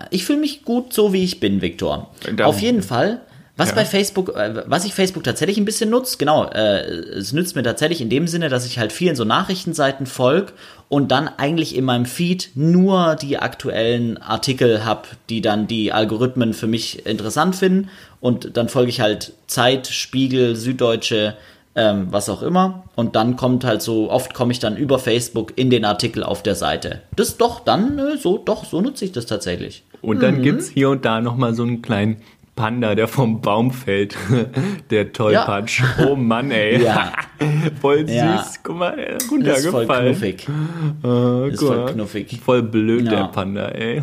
yeah. 0.00 0.08
ich 0.10 0.24
fühle 0.24 0.40
mich 0.40 0.64
gut 0.64 0.94
so, 0.94 1.12
wie 1.12 1.22
ich 1.22 1.38
bin, 1.38 1.60
Viktor. 1.60 2.10
Auf 2.42 2.60
jeden 2.60 2.82
Fall. 2.82 3.20
Was 3.56 3.68
ja. 3.68 3.76
bei 3.76 3.84
Facebook, 3.84 4.34
äh, 4.36 4.64
was 4.66 4.84
ich 4.84 4.94
Facebook 4.94 5.22
tatsächlich 5.22 5.58
ein 5.58 5.64
bisschen 5.64 5.90
nutze, 5.90 6.18
genau, 6.18 6.46
äh, 6.46 6.80
es 6.80 7.32
nützt 7.32 7.54
mir 7.54 7.62
tatsächlich 7.62 8.00
in 8.00 8.10
dem 8.10 8.26
Sinne, 8.26 8.48
dass 8.48 8.66
ich 8.66 8.78
halt 8.78 8.92
vielen 8.92 9.14
so 9.14 9.24
Nachrichtenseiten 9.24 10.06
folge 10.06 10.52
und 10.88 11.12
dann 11.12 11.28
eigentlich 11.28 11.76
in 11.76 11.84
meinem 11.84 12.04
Feed 12.04 12.50
nur 12.56 13.14
die 13.14 13.38
aktuellen 13.38 14.18
Artikel 14.18 14.84
habe, 14.84 15.02
die 15.28 15.40
dann 15.40 15.68
die 15.68 15.92
Algorithmen 15.92 16.52
für 16.52 16.66
mich 16.66 17.06
interessant 17.06 17.54
finden 17.54 17.90
und 18.20 18.56
dann 18.56 18.68
folge 18.68 18.90
ich 18.90 19.00
halt 19.00 19.34
Zeit, 19.46 19.86
Spiegel, 19.86 20.56
Süddeutsche, 20.56 21.36
ähm, 21.76 22.08
was 22.10 22.28
auch 22.28 22.42
immer. 22.42 22.84
Und 22.96 23.16
dann 23.16 23.36
kommt 23.36 23.64
halt 23.64 23.82
so, 23.82 24.10
oft 24.10 24.34
komme 24.34 24.52
ich 24.52 24.58
dann 24.58 24.76
über 24.76 24.98
Facebook 24.98 25.52
in 25.56 25.70
den 25.70 25.84
Artikel 25.84 26.22
auf 26.22 26.42
der 26.42 26.54
Seite. 26.54 27.02
Das 27.16 27.36
doch, 27.36 27.60
dann 27.60 27.98
äh, 27.98 28.16
so, 28.16 28.38
doch, 28.38 28.64
so 28.64 28.80
nutze 28.80 29.04
ich 29.04 29.12
das 29.12 29.26
tatsächlich. 29.26 29.84
Und 30.00 30.22
dann 30.22 30.38
mhm. 30.38 30.42
gibt 30.42 30.60
es 30.60 30.68
hier 30.68 30.90
und 30.90 31.04
da 31.04 31.20
nochmal 31.20 31.54
so 31.54 31.62
einen 31.62 31.82
kleinen 31.82 32.18
Panda, 32.56 32.94
der 32.94 33.08
vom 33.08 33.40
Baum 33.40 33.72
fällt. 33.72 34.16
der 34.90 35.12
Tollpatsch. 35.12 35.80
Ja. 35.80 36.06
Oh 36.06 36.16
Mann, 36.16 36.50
ey. 36.50 36.82
Ja. 36.82 37.12
voll 37.80 38.06
süß. 38.06 38.14
Ja. 38.14 38.44
Guck 38.62 38.76
mal, 38.76 39.18
runtergefallen. 39.30 40.12
Ist 40.12 40.20
voll 40.20 40.32
knuffig. 40.32 40.48
Uh, 41.02 41.44
ist 41.46 41.60
voll 41.60 41.92
knuffig. 41.92 42.40
Voll 42.44 42.62
blöd, 42.62 43.10
der 43.10 43.24
Panda, 43.28 43.68
ey. 43.68 44.02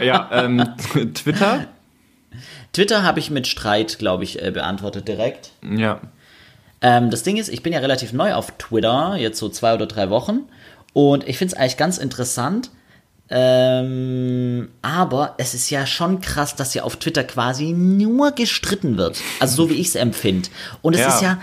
ja, 0.00 0.28
ähm, 0.32 0.64
Twitter 1.14 1.66
Twitter 2.72 3.02
habe 3.02 3.18
ich 3.18 3.30
mit 3.30 3.46
Streit, 3.46 3.98
glaube 3.98 4.24
ich, 4.24 4.42
äh, 4.42 4.50
beantwortet 4.50 5.08
direkt. 5.08 5.52
Ja. 5.62 6.00
Ähm, 6.80 7.10
das 7.10 7.22
Ding 7.22 7.36
ist, 7.36 7.48
ich 7.48 7.62
bin 7.62 7.72
ja 7.72 7.80
relativ 7.80 8.12
neu 8.12 8.34
auf 8.34 8.52
Twitter, 8.58 9.16
jetzt 9.16 9.38
so 9.38 9.48
zwei 9.48 9.74
oder 9.74 9.86
drei 9.86 10.08
Wochen. 10.10 10.42
Und 10.92 11.28
ich 11.28 11.36
finde 11.38 11.54
es 11.54 11.60
eigentlich 11.60 11.76
ganz 11.76 11.98
interessant. 11.98 12.70
Ähm, 13.30 14.70
aber 14.82 15.34
es 15.38 15.54
ist 15.54 15.70
ja 15.70 15.86
schon 15.86 16.20
krass, 16.20 16.56
dass 16.56 16.74
ja 16.74 16.82
auf 16.82 16.96
Twitter 16.96 17.24
quasi 17.24 17.72
nur 17.72 18.32
gestritten 18.32 18.96
wird. 18.96 19.20
Also 19.38 19.56
so 19.56 19.70
wie 19.70 19.74
ich 19.74 19.88
es 19.88 19.94
empfinde. 19.94 20.48
Und 20.82 20.94
es 20.94 21.00
ja. 21.00 21.08
ist 21.08 21.22
ja, 21.22 21.40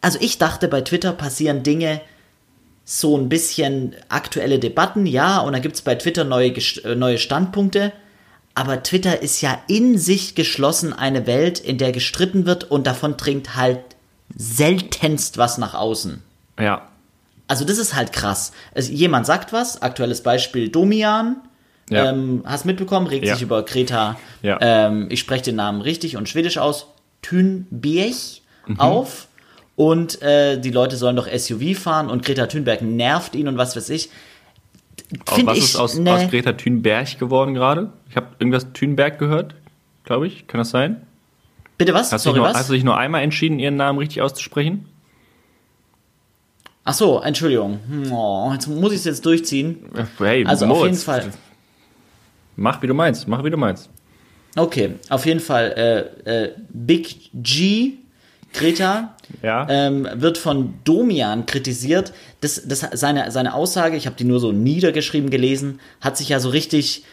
also 0.00 0.18
ich 0.20 0.38
dachte, 0.38 0.68
bei 0.68 0.82
Twitter 0.82 1.12
passieren 1.12 1.62
Dinge, 1.62 2.00
so 2.84 3.16
ein 3.16 3.28
bisschen 3.28 3.94
aktuelle 4.08 4.58
Debatten, 4.58 5.06
ja, 5.06 5.38
und 5.38 5.52
dann 5.52 5.62
gibt 5.62 5.76
es 5.76 5.82
bei 5.82 5.94
Twitter 5.94 6.24
neue, 6.24 6.48
äh, 6.48 6.94
neue 6.94 7.18
Standpunkte 7.18 7.92
aber 8.54 8.82
Twitter 8.82 9.22
ist 9.22 9.40
ja 9.40 9.58
in 9.68 9.96
sich 9.96 10.34
geschlossen 10.34 10.92
eine 10.92 11.26
Welt, 11.26 11.58
in 11.60 11.78
der 11.78 11.92
gestritten 11.92 12.46
wird 12.46 12.64
und 12.64 12.86
davon 12.86 13.16
dringt 13.16 13.56
halt 13.56 13.80
seltenst 14.34 15.38
was 15.38 15.58
nach 15.58 15.74
außen. 15.74 16.22
Ja. 16.58 16.89
Also 17.50 17.64
das 17.64 17.78
ist 17.78 17.96
halt 17.96 18.12
krass. 18.12 18.52
Es, 18.74 18.88
jemand 18.88 19.26
sagt 19.26 19.52
was, 19.52 19.82
aktuelles 19.82 20.22
Beispiel 20.22 20.68
Domian, 20.68 21.34
ja. 21.90 22.08
ähm, 22.08 22.44
hast 22.46 22.64
mitbekommen, 22.64 23.08
regt 23.08 23.26
ja. 23.26 23.34
sich 23.34 23.42
über 23.42 23.64
Greta, 23.64 24.16
ja. 24.40 24.56
ähm, 24.60 25.08
ich 25.10 25.18
spreche 25.18 25.46
den 25.46 25.56
Namen 25.56 25.80
richtig 25.80 26.16
und 26.16 26.28
schwedisch 26.28 26.58
aus, 26.58 26.86
Thunberg 27.22 28.14
mhm. 28.68 28.78
auf 28.78 29.26
und 29.74 30.22
äh, 30.22 30.60
die 30.60 30.70
Leute 30.70 30.96
sollen 30.96 31.16
doch 31.16 31.26
SUV 31.26 31.76
fahren 31.76 32.08
und 32.08 32.24
Greta 32.24 32.46
Thunberg 32.46 32.82
nervt 32.82 33.34
ihn 33.34 33.48
und 33.48 33.58
was 33.58 33.74
weiß 33.74 33.90
ich. 33.90 34.10
Find 35.26 35.48
was 35.48 35.58
ich, 35.58 35.64
ist 35.64 35.76
aus, 35.76 35.98
ne, 35.98 36.12
aus 36.12 36.30
Greta 36.30 36.52
Thunberg 36.52 37.18
geworden 37.18 37.54
gerade? 37.54 37.92
Ich 38.08 38.14
habe 38.14 38.28
irgendwas 38.38 38.72
Thunberg 38.74 39.18
gehört, 39.18 39.56
glaube 40.04 40.28
ich. 40.28 40.46
Kann 40.46 40.58
das 40.58 40.70
sein? 40.70 41.04
Bitte 41.78 41.94
was? 41.94 42.12
Hast, 42.12 42.22
Sorry, 42.22 42.38
nur, 42.38 42.46
was? 42.46 42.56
hast 42.56 42.68
du 42.68 42.74
dich 42.74 42.84
nur 42.84 42.96
einmal 42.96 43.22
entschieden, 43.22 43.58
ihren 43.58 43.74
Namen 43.74 43.98
richtig 43.98 44.22
auszusprechen? 44.22 44.86
Ach 46.84 46.94
so, 46.94 47.20
Entschuldigung. 47.20 47.78
Oh, 48.10 48.50
jetzt 48.52 48.66
muss 48.66 48.92
ich 48.92 48.98
es 48.98 49.04
jetzt 49.04 49.26
durchziehen. 49.26 49.84
Hey, 50.18 50.44
also 50.46 50.66
Moritz, 50.66 51.06
auf 51.06 51.16
jeden 51.16 51.30
Fall. 51.30 51.32
Mach 52.56 52.82
wie 52.82 52.86
du 52.86 52.94
meinst, 52.94 53.28
mach 53.28 53.44
wie 53.44 53.50
du 53.50 53.56
meinst. 53.56 53.90
Okay, 54.56 54.94
auf 55.08 55.26
jeden 55.26 55.40
Fall. 55.40 56.14
Äh, 56.26 56.44
äh, 56.44 56.52
Big 56.70 57.30
G 57.34 57.94
Greta 58.52 59.14
ja. 59.42 59.66
ähm, 59.68 60.08
wird 60.14 60.38
von 60.38 60.74
Domian 60.84 61.46
kritisiert. 61.46 62.12
Das, 62.40 62.62
das, 62.66 62.86
seine, 62.92 63.30
seine 63.30 63.54
Aussage, 63.54 63.96
ich 63.96 64.06
habe 64.06 64.16
die 64.16 64.24
nur 64.24 64.40
so 64.40 64.52
niedergeschrieben 64.52 65.30
gelesen, 65.30 65.80
hat 66.00 66.16
sich 66.16 66.30
ja 66.30 66.40
so 66.40 66.48
richtig, 66.48 67.04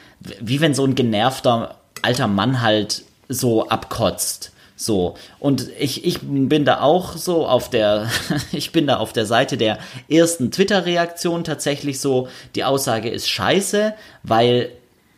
wie 0.41 0.61
wenn 0.61 0.73
so 0.73 0.83
ein 0.83 0.95
genervter 0.95 1.75
alter 2.01 2.27
Mann 2.27 2.61
halt 2.61 3.03
so 3.29 3.67
abkotzt. 3.67 4.51
So. 4.79 5.15
Und 5.39 5.69
ich, 5.79 6.05
ich 6.05 6.19
bin 6.21 6.63
da 6.63 6.81
auch 6.81 7.17
so 7.17 7.47
auf 7.47 7.69
der, 7.69 8.09
ich 8.51 8.71
bin 8.71 8.87
da 8.87 8.97
auf 8.97 9.11
der 9.11 9.25
Seite 9.25 9.57
der 9.57 9.79
ersten 10.07 10.51
Twitter-Reaktion 10.51 11.43
tatsächlich 11.43 11.99
so, 11.99 12.29
die 12.55 12.63
Aussage 12.63 13.09
ist 13.09 13.27
scheiße, 13.27 13.95
weil 14.21 14.69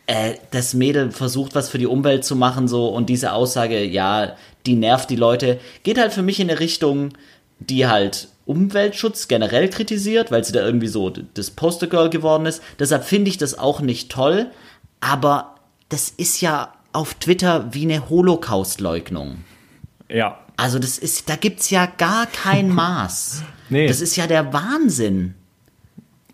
äh, 0.06 0.34
das 0.50 0.72
Mädel 0.72 1.12
versucht, 1.12 1.54
was 1.54 1.68
für 1.68 1.78
die 1.78 1.86
Umwelt 1.86 2.24
zu 2.24 2.36
machen, 2.36 2.68
so, 2.68 2.88
und 2.88 3.10
diese 3.10 3.32
Aussage, 3.32 3.84
ja, 3.84 4.34
die 4.64 4.74
nervt 4.74 5.10
die 5.10 5.16
Leute, 5.16 5.60
geht 5.82 5.98
halt 5.98 6.14
für 6.14 6.22
mich 6.22 6.40
in 6.40 6.50
eine 6.50 6.58
Richtung, 6.58 7.10
die 7.58 7.86
halt 7.86 8.28
Umweltschutz 8.46 9.28
generell 9.28 9.68
kritisiert, 9.68 10.30
weil 10.30 10.42
sie 10.42 10.52
da 10.52 10.64
irgendwie 10.64 10.88
so 10.88 11.10
das 11.10 11.50
Postergirl 11.50 12.08
geworden 12.08 12.46
ist. 12.46 12.62
Deshalb 12.78 13.04
finde 13.04 13.28
ich 13.28 13.36
das 13.36 13.58
auch 13.58 13.80
nicht 13.80 14.10
toll, 14.10 14.46
aber 15.00 15.54
das 15.90 16.08
ist 16.08 16.40
ja 16.40 16.72
auf 16.92 17.14
Twitter 17.14 17.68
wie 17.72 17.82
eine 17.82 18.08
Holocaust-Leugnung. 18.08 19.44
Ja. 20.12 20.38
Also 20.56 20.78
das 20.78 20.98
ist, 20.98 21.28
da 21.28 21.36
gibt's 21.36 21.70
ja 21.70 21.86
gar 21.86 22.26
kein 22.26 22.68
Maß. 22.74 23.42
nee. 23.68 23.86
Das 23.86 24.00
ist 24.00 24.16
ja 24.16 24.26
der 24.26 24.52
Wahnsinn. 24.52 25.34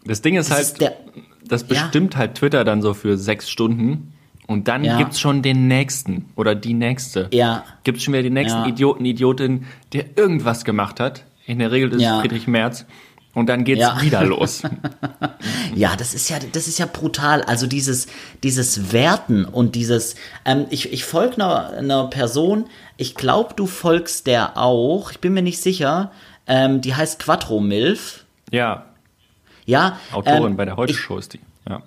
Das 0.05 0.23
Ding 0.23 0.37
ist 0.37 0.51
das 0.51 0.57
halt, 0.57 0.67
ist 0.67 0.81
der, 0.81 0.97
das 1.45 1.65
bestimmt 1.65 2.15
ja. 2.15 2.21
halt 2.21 2.35
Twitter 2.37 2.65
dann 2.65 2.83
so 2.83 2.95
für 2.95 3.17
sechs 3.17 3.51
Stunden. 3.51 4.13
Und 4.47 4.69
dann 4.69 4.85
ja. 4.85 4.97
gibt's 4.97 5.19
schon 5.19 5.43
den 5.43 5.67
nächsten 5.67 6.27
oder 6.37 6.55
die 6.55 6.75
nächste. 6.75 7.29
Ja. 7.33 7.65
Gibt's 7.83 8.05
schon 8.05 8.15
wieder 8.15 8.23
den 8.23 8.35
nächsten 8.35 8.61
ja. 8.61 8.67
Idioten, 8.67 9.05
Idiotin, 9.05 9.67
der 9.93 10.17
irgendwas 10.17 10.65
gemacht 10.65 11.01
hat. 11.01 11.25
In 11.47 11.59
der 11.59 11.73
Regel 11.73 11.93
ist 11.93 12.03
ja. 12.03 12.17
es 12.17 12.21
Friedrich 12.21 12.47
Merz. 12.47 12.87
Und 13.37 13.51
dann 13.51 13.65
geht's 13.65 13.83
ja. 13.83 14.01
wieder 14.01 14.25
los. 14.25 14.63
ja, 15.75 15.95
das 15.95 16.15
ist 16.15 16.31
ja, 16.31 16.39
das 16.53 16.69
ist 16.69 16.79
ja 16.79 16.87
brutal. 16.87 17.43
Also 17.43 17.67
dieses, 17.67 18.07
dieses 18.43 18.95
Werten 18.95 19.45
und 19.45 19.75
dieses, 19.75 20.15
ähm, 20.47 20.65
ich, 20.71 20.91
ich 20.91 21.05
folge 21.05 21.35
einer, 21.35 21.69
einer 21.69 22.07
Person, 22.07 22.65
ich 22.97 23.15
glaube, 23.15 23.53
du 23.55 23.67
folgst 23.67 24.27
der 24.27 24.57
auch, 24.57 25.11
ich 25.11 25.19
bin 25.19 25.35
mir 25.35 25.43
nicht 25.43 25.61
sicher, 25.61 26.13
ähm, 26.47 26.81
die 26.81 26.95
heißt 26.95 27.19
Quattro 27.19 27.61
Milf. 27.61 28.25
Ja. 28.51 28.87
Ja. 29.67 29.99
Autorin 30.13 30.53
ähm, 30.53 30.57
bei 30.57 30.65
der 30.65 30.79
Heute-Show 30.79 31.19
ist 31.19 31.35
die. 31.35 31.41
Ja. 31.69 31.83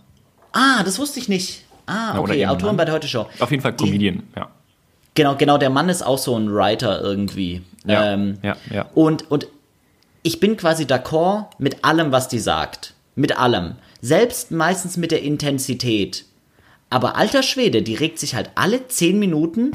Ah, 0.52 0.84
das 0.84 1.00
wusste 1.00 1.20
ich 1.20 1.30
nicht. 1.30 1.66
Ah, 1.88 2.20
okay, 2.20 2.42
ja, 2.42 2.52
Autorin 2.52 2.78
bei 2.78 2.86
der 2.86 2.94
Heute-Show. 2.94 3.26
Auf 3.40 3.50
jeden 3.50 3.64
Fall 3.64 3.76
Comedian, 3.76 4.22
die, 4.36 4.40
ja. 4.40 4.50
Genau, 5.16 5.34
genau, 5.36 5.58
der 5.58 5.72
Mann 5.72 5.90
ist 5.90 6.04
auch 6.04 6.20
so 6.20 6.38
ein 6.38 6.54
Writer 6.54 7.02
irgendwie. 7.02 7.64
Ja, 7.86 8.14
ähm, 8.14 8.38
ja, 8.44 8.56
ja. 8.72 8.86
Und, 8.94 9.32
und 9.32 9.48
ich 10.24 10.40
bin 10.40 10.58
quasi 10.58 10.84
d'accord 10.84 11.48
mit 11.58 11.84
allem, 11.84 12.12
was 12.12 12.28
die 12.28 12.40
sagt. 12.40 12.94
Mit 13.16 13.38
allem. 13.38 13.76
Selbst 14.02 14.52
meistens 14.52 14.98
mit 14.98 15.12
der 15.12 15.22
Intensität. 15.22 16.26
Aber 16.90 17.16
alter 17.16 17.44
Schwede, 17.44 17.82
die 17.82 17.96
regt 17.96 18.20
sich 18.20 18.36
halt 18.36 18.50
alle 18.56 18.88
zehn 18.88 19.20
Minuten, 19.20 19.74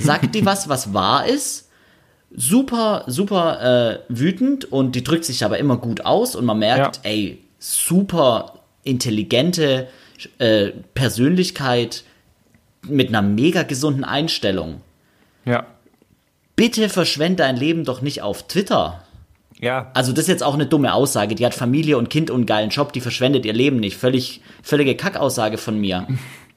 sagt 0.00 0.34
die 0.34 0.44
was, 0.44 0.68
was 0.68 0.92
wahr 0.92 1.26
ist, 1.26 1.68
super, 2.34 3.04
super 3.06 3.62
äh, 3.62 3.98
wütend 4.08 4.64
und 4.64 4.94
die 4.94 5.04
drückt 5.04 5.24
sich 5.24 5.44
aber 5.44 5.58
immer 5.58 5.76
gut 5.76 6.04
aus 6.04 6.34
und 6.34 6.44
man 6.44 6.58
merkt, 6.58 6.96
ja. 6.96 7.02
ey, 7.10 7.38
super 7.58 8.60
intelligente 8.82 9.88
äh, 10.38 10.68
Persönlichkeit 10.94 12.04
mit 12.82 13.08
einer 13.08 13.22
mega 13.22 13.62
gesunden 13.62 14.04
Einstellung. 14.04 14.80
Ja. 15.44 15.66
Bitte 16.56 16.88
verschwende 16.88 17.42
dein 17.42 17.56
Leben 17.56 17.84
doch 17.84 18.00
nicht 18.00 18.22
auf 18.22 18.48
Twitter. 18.48 19.02
Ja. 19.60 19.90
Also 19.94 20.12
das 20.12 20.24
ist 20.24 20.28
jetzt 20.28 20.42
auch 20.42 20.54
eine 20.54 20.66
dumme 20.66 20.92
Aussage. 20.92 21.34
Die 21.34 21.46
hat 21.46 21.54
Familie 21.54 21.98
und 21.98 22.10
Kind 22.10 22.30
und 22.30 22.36
einen 22.36 22.46
geilen 22.46 22.70
Job, 22.70 22.92
die 22.92 23.00
verschwendet 23.00 23.46
ihr 23.46 23.52
Leben 23.52 23.80
nicht. 23.80 23.96
Völlig, 23.96 24.42
völlige 24.62 24.94
Kackaussage 24.94 25.58
von 25.58 25.80
mir. 25.80 26.06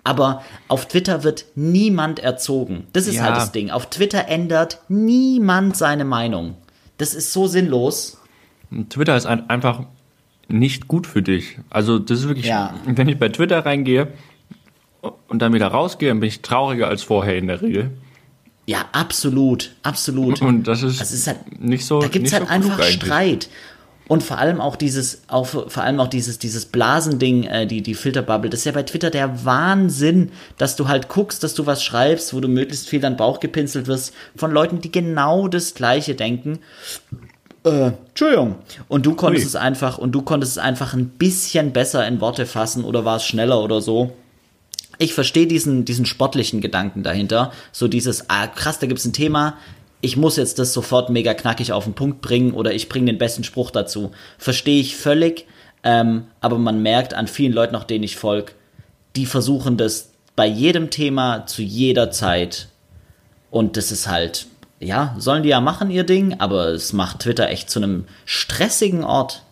Aber 0.03 0.43
auf 0.67 0.87
Twitter 0.87 1.23
wird 1.23 1.45
niemand 1.55 2.19
erzogen. 2.19 2.87
Das 2.93 3.07
ist 3.07 3.15
ja. 3.15 3.23
halt 3.23 3.35
das 3.35 3.51
Ding. 3.51 3.69
Auf 3.69 3.89
Twitter 3.89 4.27
ändert 4.27 4.79
niemand 4.87 5.77
seine 5.77 6.05
Meinung. 6.05 6.55
Das 6.97 7.13
ist 7.13 7.31
so 7.31 7.47
sinnlos. 7.47 8.17
Twitter 8.89 9.15
ist 9.15 9.25
ein, 9.25 9.49
einfach 9.49 9.83
nicht 10.47 10.87
gut 10.87 11.07
für 11.07 11.21
dich. 11.21 11.59
Also 11.69 11.99
das 11.99 12.19
ist 12.19 12.27
wirklich, 12.27 12.47
ja. 12.47 12.73
wenn 12.85 13.07
ich 13.07 13.19
bei 13.19 13.29
Twitter 13.29 13.65
reingehe 13.65 14.07
und 15.27 15.41
dann 15.41 15.53
wieder 15.53 15.67
rausgehe, 15.67 16.09
dann 16.09 16.19
bin 16.19 16.27
ich 16.27 16.41
trauriger 16.41 16.87
als 16.87 17.03
vorher 17.03 17.37
in 17.37 17.47
der 17.47 17.61
Regel. 17.61 17.91
Ja, 18.69 18.85
absolut, 18.91 19.71
absolut. 19.81 20.43
Und 20.43 20.67
das 20.67 20.83
ist, 20.83 21.01
das 21.01 21.11
ist 21.11 21.25
halt, 21.25 21.59
nicht 21.59 21.83
so. 21.83 22.01
Da 22.01 22.07
gibt 22.07 22.27
es 22.27 22.33
halt 22.33 22.43
so 22.43 22.49
einfach 22.49 22.83
Streit. 22.83 23.49
Und 24.07 24.21
vor 24.21 24.37
allem 24.37 24.61
auch 24.61 24.75
dieses, 24.75 25.23
auch, 25.27 25.47
vor 25.47 25.77
allem 25.77 25.99
auch 25.99 26.07
dieses, 26.07 26.37
dieses 26.37 26.67
Blasending, 26.67 27.45
äh, 27.45 27.65
die, 27.65 27.81
die 27.81 27.95
Filterbubble, 27.95 28.51
das 28.51 28.59
ist 28.59 28.65
ja 28.65 28.71
bei 28.71 28.83
Twitter 28.83 29.09
der 29.09 29.43
Wahnsinn, 29.43 30.29
dass 30.59 30.75
du 30.75 30.87
halt 30.87 31.09
guckst, 31.09 31.41
dass 31.41 31.55
du 31.55 31.65
was 31.65 31.83
schreibst, 31.83 32.31
wo 32.31 32.41
du 32.41 32.47
möglichst 32.47 32.87
viel 32.87 33.03
an 33.03 33.17
Bauch 33.17 33.39
gepinselt 33.39 33.87
wirst, 33.87 34.13
von 34.35 34.51
Leuten, 34.51 34.81
die 34.81 34.91
genau 34.91 35.47
das 35.47 35.73
Gleiche 35.73 36.13
denken. 36.13 36.59
Äh, 37.65 37.93
Entschuldigung. 38.09 38.53
Und 38.87 39.07
du 39.07 39.15
konntest 39.15 39.45
Ui. 39.45 39.49
es 39.49 39.55
einfach, 39.55 39.97
und 39.97 40.11
du 40.11 40.21
konntest 40.21 40.53
es 40.53 40.57
einfach 40.59 40.93
ein 40.93 41.07
bisschen 41.09 41.73
besser 41.73 42.07
in 42.07 42.21
Worte 42.21 42.45
fassen 42.45 42.83
oder 42.83 43.03
war 43.03 43.15
es 43.15 43.25
schneller 43.25 43.63
oder 43.63 43.81
so 43.81 44.13
ich 44.99 45.13
verstehe 45.13 45.47
diesen, 45.47 45.85
diesen 45.85 46.05
sportlichen 46.05 46.61
Gedanken 46.61 47.01
dahinter. 47.01 47.51
So 47.71 47.87
dieses, 47.87 48.29
ah 48.29 48.45
krass, 48.47 48.77
da 48.77 48.85
gibt's 48.85 49.05
ein 49.05 49.13
Thema, 49.13 49.57
ich 50.01 50.15
muss 50.15 50.37
jetzt 50.37 50.59
das 50.59 50.73
sofort 50.73 51.09
mega 51.09 51.33
knackig 51.33 51.71
auf 51.71 51.85
den 51.85 51.93
Punkt 51.93 52.21
bringen 52.21 52.53
oder 52.53 52.73
ich 52.73 52.87
bringe 52.87 53.07
den 53.07 53.17
besten 53.17 53.43
Spruch 53.43 53.71
dazu. 53.71 54.11
Verstehe 54.37 54.79
ich 54.79 54.95
völlig, 54.95 55.45
ähm, 55.83 56.25
aber 56.41 56.57
man 56.57 56.81
merkt 56.81 57.13
an 57.13 57.27
vielen 57.27 57.53
Leuten, 57.53 57.75
auch 57.75 57.83
denen 57.83 58.03
ich 58.03 58.17
folge, 58.17 58.51
die 59.15 59.25
versuchen 59.25 59.77
das 59.77 60.11
bei 60.35 60.45
jedem 60.45 60.89
Thema 60.89 61.45
zu 61.47 61.61
jeder 61.61 62.11
Zeit. 62.11 62.67
Und 63.51 63.77
das 63.77 63.91
ist 63.91 64.07
halt, 64.07 64.47
ja, 64.79 65.15
sollen 65.17 65.43
die 65.43 65.49
ja 65.49 65.59
machen, 65.59 65.89
ihr 65.91 66.03
Ding, 66.03 66.39
aber 66.39 66.67
es 66.67 66.93
macht 66.93 67.19
Twitter 67.19 67.49
echt 67.49 67.69
zu 67.69 67.79
einem 67.79 68.05
stressigen 68.25 69.03
Ort. 69.03 69.43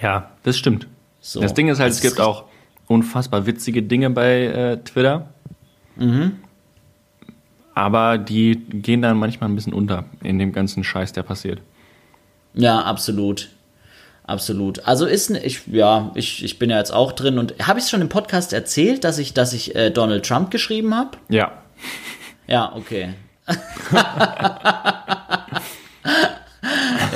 Ja, 0.00 0.30
das 0.44 0.56
stimmt. 0.56 0.86
So, 1.20 1.40
das 1.40 1.54
Ding 1.54 1.68
ist 1.68 1.80
halt, 1.80 1.92
es 1.92 2.00
gibt 2.00 2.20
auch 2.20 2.44
unfassbar 2.86 3.46
witzige 3.46 3.82
Dinge 3.82 4.10
bei 4.10 4.44
äh, 4.44 4.76
Twitter. 4.78 5.28
Mhm. 5.96 6.36
Aber 7.74 8.18
die 8.18 8.56
gehen 8.56 9.02
dann 9.02 9.16
manchmal 9.16 9.50
ein 9.50 9.56
bisschen 9.56 9.72
unter 9.72 10.04
in 10.22 10.38
dem 10.38 10.52
ganzen 10.52 10.84
Scheiß, 10.84 11.12
der 11.12 11.22
passiert. 11.22 11.60
Ja, 12.54 12.82
absolut. 12.82 13.48
Absolut. 14.26 14.86
Also 14.86 15.04
ist 15.06 15.30
ich 15.30 15.66
ja, 15.66 16.10
ich, 16.14 16.42
ich 16.44 16.58
bin 16.58 16.70
ja 16.70 16.78
jetzt 16.78 16.92
auch 16.92 17.12
drin 17.12 17.38
und 17.38 17.54
habe 17.66 17.78
ich 17.78 17.84
es 17.84 17.90
schon 17.90 18.00
im 18.00 18.08
Podcast 18.08 18.54
erzählt, 18.54 19.04
dass 19.04 19.18
ich 19.18 19.34
dass 19.34 19.52
ich 19.52 19.74
äh, 19.74 19.90
Donald 19.90 20.24
Trump 20.24 20.50
geschrieben 20.50 20.94
habe? 20.94 21.18
Ja. 21.28 21.52
Ja, 22.46 22.72
okay. 22.74 23.10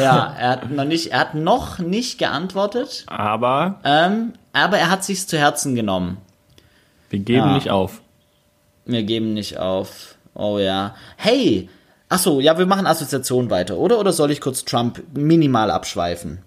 ja, 0.02 0.34
er 0.38 0.50
hat 0.50 0.70
noch 0.70 0.84
nicht, 0.84 1.12
er 1.12 1.20
hat 1.20 1.34
noch 1.34 1.78
nicht 1.78 2.18
geantwortet. 2.18 3.04
Aber. 3.06 3.80
Ähm, 3.84 4.34
aber 4.52 4.78
er 4.78 4.90
hat 4.90 5.04
sich's 5.04 5.26
zu 5.26 5.38
Herzen 5.38 5.74
genommen. 5.74 6.18
Wir 7.10 7.20
geben 7.20 7.48
ja. 7.48 7.54
nicht 7.54 7.70
auf. 7.70 8.00
Wir 8.84 9.02
geben 9.02 9.34
nicht 9.34 9.58
auf. 9.58 10.16
Oh 10.34 10.58
ja. 10.58 10.94
Hey! 11.16 11.68
Achso, 12.08 12.40
ja, 12.40 12.56
wir 12.58 12.66
machen 12.66 12.86
Assoziation 12.86 13.50
weiter, 13.50 13.76
oder? 13.76 13.98
Oder 13.98 14.12
soll 14.12 14.30
ich 14.30 14.40
kurz 14.40 14.64
Trump 14.64 15.02
minimal 15.14 15.70
abschweifen? 15.70 16.38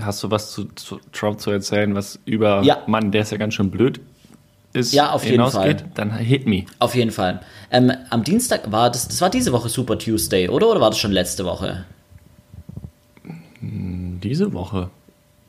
Hast 0.00 0.22
du 0.24 0.30
was 0.30 0.50
zu, 0.50 0.64
zu 0.74 0.98
Trump 1.12 1.40
zu 1.40 1.50
erzählen, 1.50 1.94
was 1.94 2.18
über 2.24 2.62
ja. 2.62 2.82
Mann, 2.86 3.12
der 3.12 3.22
ist 3.22 3.30
ja 3.30 3.38
ganz 3.38 3.54
schön 3.54 3.70
blöd 3.70 4.00
ist, 4.72 4.92
ja, 4.92 5.12
auf 5.12 5.24
jeden 5.24 5.50
Fall. 5.50 5.76
dann 5.94 6.12
hit 6.16 6.46
me. 6.46 6.64
Auf 6.78 6.94
jeden 6.94 7.10
Fall. 7.10 7.40
Ähm, 7.70 7.92
am 8.10 8.22
Dienstag 8.22 8.70
war 8.70 8.90
das, 8.90 9.08
das 9.08 9.20
war 9.20 9.30
diese 9.30 9.52
Woche 9.52 9.68
Super 9.68 9.98
Tuesday, 9.98 10.48
oder? 10.48 10.68
Oder 10.70 10.80
war 10.80 10.90
das 10.90 10.98
schon 10.98 11.12
letzte 11.12 11.44
Woche? 11.44 11.84
Diese 14.22 14.52
Woche. 14.52 14.90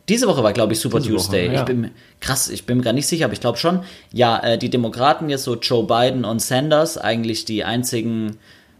Diese 0.09 0.27
Woche 0.27 0.41
war, 0.41 0.53
glaube 0.53 0.73
ich, 0.73 0.79
Super 0.79 0.99
Diese 0.99 1.11
Tuesday. 1.11 1.47
Woche, 1.47 1.53
ja. 1.53 1.59
Ich 1.59 1.65
bin 1.65 1.91
krass, 2.19 2.49
ich 2.49 2.65
bin 2.65 2.77
mir 2.77 2.83
gar 2.83 2.93
nicht 2.93 3.07
sicher, 3.07 3.25
aber 3.25 3.33
ich 3.33 3.41
glaube 3.41 3.59
schon. 3.59 3.81
Ja, 4.11 4.39
äh, 4.39 4.57
die 4.57 4.69
Demokraten 4.69 5.29
jetzt 5.29 5.43
so 5.43 5.55
Joe 5.55 5.85
Biden 5.85 6.25
und 6.25 6.41
Sanders, 6.41 6.97
eigentlich 6.97 7.45
die 7.45 7.63
einzigen 7.63 8.37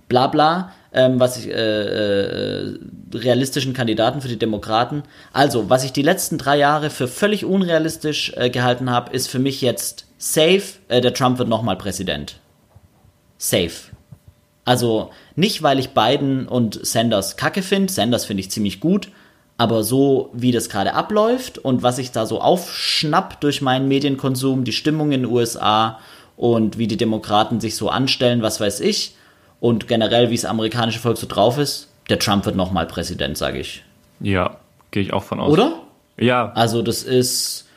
Blabla, 0.08 0.72
ähm, 0.92 1.20
was 1.20 1.38
ich, 1.38 1.48
äh, 1.48 1.52
äh, 1.52 2.80
realistischen 3.14 3.74
Kandidaten 3.74 4.22
für 4.22 4.28
die 4.28 4.40
Demokraten. 4.40 5.04
Also, 5.32 5.70
was 5.70 5.84
ich 5.84 5.94
die 5.94 6.02
letzten 6.02 6.40
drei 6.40 6.58
Jahre 6.58 6.90
für 6.90 7.08
völlig 7.08 7.46
unrealistisch 7.46 8.34
äh, 8.36 8.50
gehalten 8.50 8.90
habe, 8.90 9.14
ist 9.14 9.28
für 9.28 9.40
mich 9.40 9.62
jetzt 9.62 10.08
safe, 10.18 10.64
äh, 10.88 11.00
der 11.00 11.14
Trump 11.14 11.38
wird 11.38 11.48
nochmal 11.48 11.78
Präsident. 11.78 12.40
Safe. 13.38 13.72
Also 14.66 15.12
nicht, 15.36 15.64
weil 15.64 15.80
ich 15.80 15.92
Biden 15.92 16.48
und 16.48 16.86
Sanders 16.86 17.38
kacke 17.38 17.62
finde. 17.62 17.92
Sanders 17.94 18.26
finde 18.26 18.42
ich 18.42 18.52
ziemlich 18.52 18.80
gut. 18.80 19.10
Aber 19.60 19.84
so 19.84 20.30
wie 20.32 20.54
das 20.54 20.70
gerade 20.70 20.94
abläuft 20.94 21.58
und 21.58 21.84
was 21.84 21.98
ich 21.98 22.14
da 22.14 22.26
so 22.26 22.40
aufschnapp 22.40 23.42
durch 23.42 23.62
meinen 23.62 23.90
Medienkonsum, 23.90 24.64
die 24.64 24.72
Stimmung 24.72 25.12
in 25.12 25.24
den 25.24 25.32
USA 25.32 26.00
und 26.38 26.78
wie 26.78 26.88
die 26.88 26.96
Demokraten 26.96 27.60
sich 27.60 27.76
so 27.76 27.90
anstellen, 27.90 28.42
was 28.42 28.62
weiß 28.62 28.80
ich, 28.80 29.16
und 29.60 29.90
generell 29.90 30.30
wie 30.30 30.36
das 30.38 30.46
amerikanische 30.46 31.00
Volk 31.00 31.18
so 31.18 31.28
drauf 31.28 31.58
ist, 31.58 31.90
der 32.10 32.20
Trump 32.20 32.46
wird 32.46 32.56
nochmal 32.56 32.86
Präsident, 32.86 33.38
sage 33.38 33.60
ich. 33.60 33.84
Ja, 34.22 34.56
gehe 34.92 35.04
ich 35.04 35.12
auch 35.12 35.24
von 35.24 35.42
aus. 35.42 35.52
Oder? 35.52 35.74
Ja. 36.18 36.54
Also 36.54 36.82
das 36.82 37.04
ist, 37.04 37.68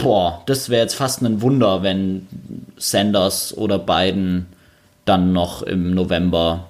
boah, 0.00 0.44
das 0.46 0.68
wäre 0.68 0.82
jetzt 0.82 0.94
fast 0.94 1.20
ein 1.20 1.42
Wunder, 1.42 1.82
wenn 1.82 2.28
Sanders 2.76 3.58
oder 3.58 3.80
Biden 3.80 4.46
dann 5.04 5.32
noch 5.32 5.62
im 5.62 5.94
November 5.94 6.68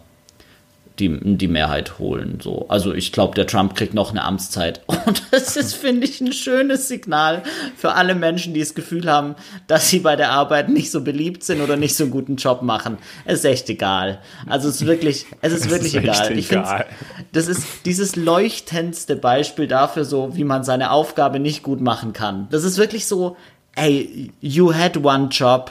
die, 0.98 1.36
die 1.36 1.48
Mehrheit 1.48 1.98
holen. 1.98 2.38
So. 2.42 2.66
Also 2.68 2.92
ich 2.92 3.12
glaube, 3.12 3.34
der 3.34 3.46
Trump 3.46 3.74
kriegt 3.74 3.94
noch 3.94 4.10
eine 4.10 4.22
Amtszeit. 4.24 4.82
Und 5.06 5.22
das 5.30 5.56
ist, 5.56 5.74
finde 5.74 6.06
ich, 6.06 6.20
ein 6.20 6.32
schönes 6.32 6.88
Signal 6.88 7.42
für 7.76 7.92
alle 7.92 8.14
Menschen, 8.14 8.54
die 8.54 8.60
das 8.60 8.74
Gefühl 8.74 9.10
haben, 9.10 9.34
dass 9.66 9.90
sie 9.90 10.00
bei 10.00 10.16
der 10.16 10.30
Arbeit 10.30 10.68
nicht 10.68 10.90
so 10.90 11.02
beliebt 11.02 11.44
sind 11.44 11.60
oder 11.60 11.76
nicht 11.76 11.96
so 11.96 12.04
einen 12.04 12.10
guten 12.10 12.36
Job 12.36 12.62
machen. 12.62 12.98
Es 13.24 13.40
ist 13.40 13.44
echt 13.44 13.70
egal. 13.70 14.20
Also 14.46 14.68
es 14.68 14.76
ist 14.76 14.86
wirklich, 14.86 15.26
es 15.40 15.52
ist 15.52 15.70
wirklich 15.70 15.94
ist 15.94 16.02
egal. 16.02 16.38
Ich 16.38 16.48
finde, 16.48 16.86
das 17.32 17.48
ist 17.48 17.66
dieses 17.84 18.16
leuchtendste 18.16 19.16
Beispiel 19.16 19.66
dafür, 19.66 20.04
so 20.04 20.36
wie 20.36 20.44
man 20.44 20.64
seine 20.64 20.90
Aufgabe 20.90 21.38
nicht 21.40 21.62
gut 21.62 21.80
machen 21.80 22.12
kann. 22.12 22.48
Das 22.50 22.64
ist 22.64 22.78
wirklich 22.78 23.06
so, 23.06 23.36
ey, 23.76 24.32
you 24.40 24.74
had 24.74 24.96
one 24.96 25.28
job 25.30 25.70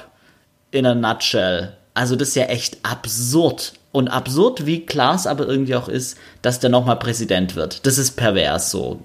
in 0.72 0.86
a 0.86 0.96
nutshell. 0.96 1.74
Also 1.94 2.16
das 2.16 2.30
ist 2.30 2.36
ja 2.36 2.46
echt 2.46 2.78
absurd. 2.84 3.74
Und 3.98 4.10
absurd, 4.10 4.68
wie 4.68 4.86
klar 4.86 5.16
es 5.16 5.26
aber 5.26 5.48
irgendwie 5.48 5.74
auch 5.74 5.90
ist, 5.90 6.20
dass 6.44 6.60
der 6.60 6.70
nochmal 6.70 6.98
Präsident 6.98 7.56
wird. 7.56 7.84
Das 7.88 7.98
ist 7.98 8.12
pervers 8.12 8.70
so. 8.70 9.02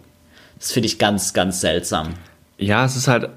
Das 0.59 0.70
finde 0.70 0.86
ich 0.86 0.99
ganz, 0.99 1.32
ganz 1.32 1.62
seltsam. 1.62 2.12
Ja, 2.59 2.84
es 2.84 2.95
ist 2.95 3.09
halt, 3.09 3.30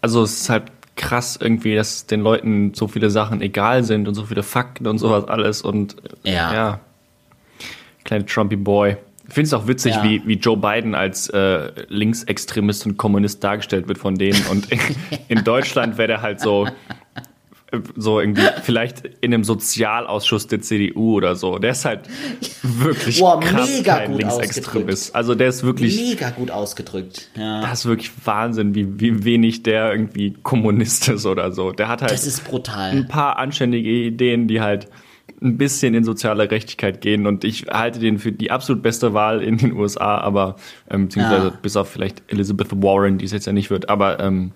also 0.00 0.24
es 0.24 0.40
ist 0.40 0.48
halt 0.50 0.64
krass 0.96 1.38
irgendwie, 1.40 1.76
dass 1.76 2.06
den 2.06 2.22
Leuten 2.22 2.74
so 2.74 2.88
viele 2.88 3.08
Sachen 3.10 3.40
egal 3.40 3.84
sind 3.84 4.08
und 4.08 4.16
so 4.16 4.24
viele 4.24 4.42
Fakten 4.42 4.88
und 4.88 4.98
sowas 4.98 5.28
alles 5.28 5.62
und 5.62 5.94
ja. 6.24 6.52
ja. 6.52 6.80
Kleine 8.02 8.26
Trumpy 8.26 8.56
Boy. 8.56 8.96
Ich 9.28 9.32
finde 9.34 9.46
es 9.46 9.54
auch 9.54 9.68
witzig, 9.68 9.94
ja. 9.94 10.02
wie, 10.02 10.26
wie 10.26 10.34
Joe 10.34 10.56
Biden 10.56 10.96
als 10.96 11.28
äh, 11.28 11.70
Linksextremist 11.86 12.84
und 12.84 12.96
Kommunist 12.96 13.44
dargestellt 13.44 13.86
wird 13.86 13.98
von 13.98 14.16
denen. 14.16 14.44
Und 14.50 14.72
in, 14.72 14.80
in 15.28 15.44
Deutschland 15.44 15.98
wäre 15.98 16.08
der 16.08 16.22
halt 16.22 16.40
so, 16.40 16.66
so 17.96 18.20
irgendwie 18.20 18.46
vielleicht 18.62 19.02
in 19.20 19.34
einem 19.34 19.44
Sozialausschuss 19.44 20.46
der 20.46 20.60
CDU 20.60 21.16
oder 21.16 21.34
so. 21.34 21.58
Der 21.58 21.72
ist 21.72 21.84
halt 21.84 22.00
wirklich 22.62 23.18
Boah, 23.20 23.40
krass 23.40 23.68
mega 23.68 23.96
kein 23.98 24.14
Linksextremist. 24.14 25.14
Also 25.14 25.34
der 25.34 25.48
ist 25.48 25.64
wirklich 25.64 25.96
mega 25.96 26.30
gut 26.30 26.50
ausgedrückt. 26.50 27.28
Ja. 27.36 27.62
Das 27.62 27.80
ist 27.80 27.86
wirklich 27.86 28.12
Wahnsinn, 28.24 28.74
wie, 28.74 29.00
wie 29.00 29.24
wenig 29.24 29.62
der 29.62 29.90
irgendwie 29.90 30.34
Kommunist 30.42 31.08
ist 31.08 31.26
oder 31.26 31.52
so. 31.52 31.72
Der 31.72 31.88
hat 31.88 32.02
halt 32.02 32.12
das 32.12 32.26
ist 32.26 32.44
brutal. 32.44 32.90
ein 32.90 33.08
paar 33.08 33.38
anständige 33.38 33.90
Ideen, 33.90 34.46
die 34.46 34.60
halt 34.60 34.88
ein 35.42 35.58
bisschen 35.58 35.94
in 35.94 36.04
soziale 36.04 36.48
Gerechtigkeit 36.48 37.00
gehen 37.00 37.26
und 37.26 37.44
ich 37.44 37.66
halte 37.68 37.98
den 37.98 38.18
für 38.18 38.32
die 38.32 38.50
absolut 38.50 38.82
beste 38.82 39.12
Wahl 39.12 39.42
in 39.42 39.58
den 39.58 39.72
USA, 39.72 40.18
aber 40.18 40.56
ähm, 40.88 41.06
beziehungsweise 41.06 41.48
ja. 41.48 41.58
bis 41.60 41.76
auf 41.76 41.90
vielleicht 41.90 42.22
Elizabeth 42.28 42.70
Warren, 42.82 43.18
die 43.18 43.26
es 43.26 43.32
jetzt 43.32 43.46
ja 43.46 43.52
nicht 43.52 43.68
wird, 43.68 43.88
aber 43.90 44.18
ähm, 44.20 44.52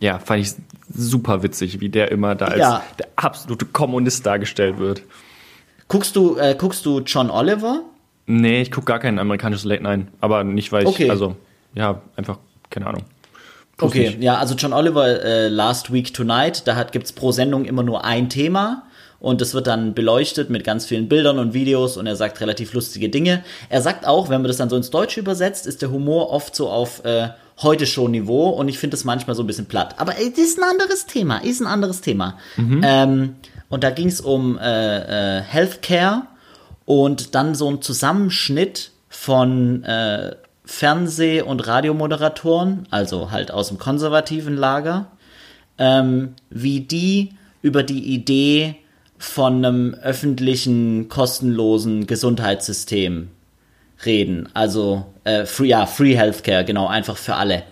ja, 0.00 0.18
fand 0.18 0.42
ich 0.42 0.52
super 0.92 1.42
witzig, 1.42 1.80
wie 1.80 1.88
der 1.88 2.10
immer 2.10 2.34
da 2.34 2.46
als 2.46 2.60
ja. 2.60 2.82
der 2.98 3.08
absolute 3.16 3.64
Kommunist 3.64 4.26
dargestellt 4.26 4.78
wird. 4.78 5.02
Guckst 5.88 6.16
du, 6.16 6.36
äh, 6.36 6.54
guckst 6.58 6.84
du 6.86 7.00
John 7.00 7.30
Oliver? 7.30 7.82
Nee, 8.26 8.62
ich 8.62 8.70
gucke 8.70 8.86
gar 8.86 8.98
kein 8.98 9.18
amerikanisches 9.18 9.64
Late 9.64 9.82
Night, 9.82 10.06
aber 10.20 10.44
nicht, 10.44 10.72
weil 10.72 10.84
ich, 10.84 10.88
okay. 10.88 11.10
also, 11.10 11.36
ja, 11.74 12.00
einfach, 12.16 12.38
keine 12.70 12.86
Ahnung. 12.86 13.02
okay, 13.80 14.08
nicht. 14.08 14.22
ja, 14.22 14.38
also 14.38 14.54
John 14.54 14.72
Oliver, 14.72 15.22
äh, 15.22 15.48
Last 15.48 15.92
Week 15.92 16.12
Tonight, 16.12 16.66
da 16.66 16.82
gibt 16.84 17.06
es 17.06 17.12
pro 17.12 17.32
Sendung 17.32 17.64
immer 17.64 17.82
nur 17.82 18.04
ein 18.04 18.30
Thema 18.30 18.84
und 19.20 19.40
das 19.40 19.54
wird 19.54 19.66
dann 19.66 19.94
beleuchtet 19.94 20.50
mit 20.50 20.64
ganz 20.64 20.86
vielen 20.86 21.08
Bildern 21.08 21.38
und 21.38 21.54
Videos 21.54 21.96
und 21.96 22.06
er 22.06 22.16
sagt 22.16 22.40
relativ 22.40 22.72
lustige 22.72 23.08
Dinge. 23.08 23.44
Er 23.68 23.82
sagt 23.82 24.06
auch, 24.06 24.28
wenn 24.28 24.40
man 24.42 24.48
das 24.48 24.56
dann 24.56 24.70
so 24.70 24.76
ins 24.76 24.90
Deutsche 24.90 25.20
übersetzt, 25.20 25.66
ist 25.66 25.82
der 25.82 25.90
Humor 25.90 26.30
oft 26.30 26.54
so 26.54 26.68
auf 26.68 27.04
äh, 27.04 27.28
heute 27.62 27.86
schon 27.86 28.10
Niveau 28.10 28.48
und 28.48 28.68
ich 28.68 28.78
finde 28.78 28.96
das 28.96 29.04
manchmal 29.04 29.36
so 29.36 29.42
ein 29.42 29.46
bisschen 29.46 29.66
platt. 29.66 29.96
Aber 29.98 30.18
es 30.18 30.38
ist 30.38 30.58
ein 30.58 30.64
anderes 30.64 31.06
Thema, 31.06 31.38
ist 31.38 31.60
ein 31.60 31.66
anderes 31.66 32.00
Thema. 32.00 32.38
Mhm. 32.56 32.80
Ähm, 32.84 33.34
und 33.68 33.84
da 33.84 33.90
ging 33.90 34.08
es 34.08 34.20
um 34.20 34.58
äh, 34.58 35.38
äh, 35.38 35.42
Healthcare 35.42 36.22
und 36.84 37.34
dann 37.34 37.54
so 37.54 37.68
ein 37.68 37.80
Zusammenschnitt 37.80 38.90
von 39.08 39.84
äh, 39.84 40.34
Fernseh- 40.64 41.42
und 41.42 41.66
Radiomoderatoren, 41.66 42.86
also 42.90 43.30
halt 43.30 43.50
aus 43.50 43.68
dem 43.68 43.78
konservativen 43.78 44.56
Lager, 44.56 45.06
ähm, 45.78 46.34
wie 46.50 46.80
die 46.80 47.34
über 47.62 47.82
die 47.82 48.14
Idee 48.14 48.76
von 49.18 49.64
einem 49.64 49.94
öffentlichen, 49.94 51.08
kostenlosen 51.08 52.06
Gesundheitssystem 52.06 53.28
reden. 54.06 54.48
Also 54.54 55.06
äh, 55.24 55.46
free, 55.46 55.68
ja, 55.68 55.86
Free 55.86 56.16
Healthcare, 56.16 56.64
genau, 56.64 56.86
einfach 56.86 57.16
für 57.16 57.34
alle. 57.34 57.64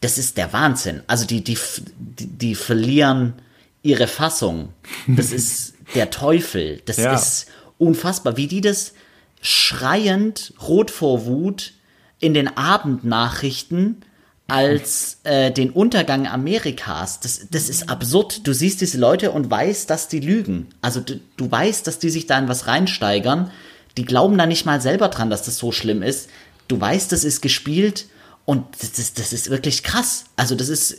Das 0.00 0.18
ist 0.18 0.36
der 0.36 0.52
Wahnsinn. 0.52 1.02
Also 1.06 1.26
die, 1.26 1.42
die, 1.42 1.58
die, 1.98 2.26
die 2.26 2.54
verlieren 2.54 3.34
ihre 3.82 4.06
Fassung. 4.06 4.70
Das 5.06 5.32
ist 5.32 5.74
der 5.94 6.10
Teufel. 6.10 6.80
Das 6.84 6.98
ja. 6.98 7.14
ist 7.14 7.46
unfassbar, 7.78 8.36
wie 8.36 8.46
die 8.46 8.60
das 8.60 8.92
schreiend, 9.40 10.52
rot 10.66 10.90
vor 10.90 11.26
Wut, 11.26 11.72
in 12.20 12.34
den 12.34 12.56
Abendnachrichten 12.56 14.02
als 14.48 15.20
äh, 15.24 15.52
den 15.52 15.70
Untergang 15.70 16.26
Amerikas. 16.26 17.20
Das, 17.20 17.48
das 17.50 17.68
ist 17.68 17.90
absurd. 17.90 18.46
Du 18.46 18.54
siehst 18.54 18.80
diese 18.80 18.98
Leute 18.98 19.30
und 19.30 19.50
weißt, 19.50 19.88
dass 19.90 20.08
die 20.08 20.20
lügen. 20.20 20.68
Also 20.80 21.00
du, 21.00 21.20
du 21.36 21.50
weißt, 21.50 21.86
dass 21.86 21.98
die 21.98 22.10
sich 22.10 22.26
da 22.26 22.38
in 22.38 22.48
was 22.48 22.66
reinsteigern. 22.66 23.50
Die 23.98 24.04
glauben 24.04 24.38
da 24.38 24.46
nicht 24.46 24.64
mal 24.64 24.80
selber 24.80 25.08
dran, 25.08 25.28
dass 25.28 25.42
das 25.42 25.58
so 25.58 25.72
schlimm 25.72 26.02
ist. 26.02 26.30
Du 26.68 26.80
weißt, 26.80 27.10
das 27.10 27.24
ist 27.24 27.40
gespielt 27.40 28.06
und 28.44 28.64
das 28.80 28.96
ist, 28.96 29.18
das 29.18 29.32
ist 29.32 29.50
wirklich 29.50 29.82
krass. 29.82 30.26
Also 30.36 30.54
das 30.54 30.68
ist 30.68 30.98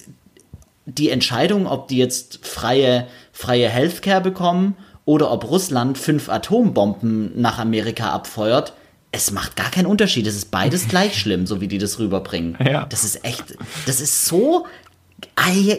die 0.86 1.10
Entscheidung, 1.10 1.66
ob 1.66 1.88
die 1.88 1.98
jetzt 1.98 2.46
freie, 2.46 3.08
freie 3.32 3.70
Healthcare 3.70 4.20
bekommen 4.20 4.76
oder 5.06 5.32
ob 5.32 5.50
Russland 5.50 5.98
fünf 5.98 6.28
Atombomben 6.28 7.40
nach 7.40 7.58
Amerika 7.58 8.12
abfeuert, 8.12 8.74
es 9.14 9.32
macht 9.32 9.56
gar 9.56 9.72
keinen 9.72 9.86
Unterschied. 9.86 10.28
Es 10.28 10.36
ist 10.36 10.52
beides 10.52 10.88
gleich 10.90 11.18
schlimm, 11.18 11.48
so 11.48 11.62
wie 11.62 11.70
die 11.70 11.78
das 11.78 12.00
rüberbringen. 12.00 12.58
Ja. 12.60 12.86
Das 12.88 13.06
ist 13.06 13.24
echt, 13.24 13.58
das 13.86 14.02
ist 14.02 14.26
so, 14.26 14.66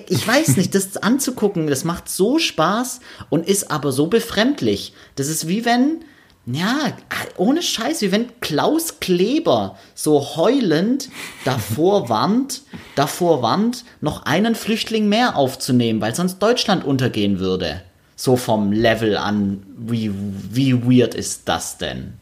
ich 0.09 0.27
weiß 0.27 0.57
nicht, 0.57 0.75
das 0.75 0.97
anzugucken, 0.97 1.67
das 1.67 1.85
macht 1.85 2.09
so 2.09 2.39
Spaß 2.39 3.01
und 3.29 3.47
ist 3.47 3.71
aber 3.71 3.93
so 3.93 4.07
befremdlich. 4.07 4.95
Das 5.17 5.29
ist 5.29 5.49
wie 5.49 5.67
wenn, 5.67 6.03
ja, 6.47 6.93
ohne 7.37 7.63
Scheiß, 7.63 8.03
wie 8.03 8.13
wenn 8.13 8.41
Klaus 8.41 8.99
Kleber 9.01 9.77
so 9.95 10.37
heulend 10.37 11.09
davor 11.45 12.09
warnt, 12.09 12.63
davor 12.95 13.43
warnt, 13.43 13.85
noch 14.01 14.25
einen 14.25 14.55
Flüchtling 14.55 15.09
mehr 15.09 15.37
aufzunehmen, 15.37 16.01
weil 16.01 16.15
sonst 16.15 16.39
Deutschland 16.39 16.85
untergehen 16.85 17.39
würde. 17.39 17.83
So 18.17 18.37
vom 18.37 18.73
Level 18.73 19.17
an, 19.17 19.63
wie, 19.77 20.13
wie 20.15 20.83
weird 20.85 21.15
ist 21.15 21.49
das 21.49 21.79
denn? 21.79 22.15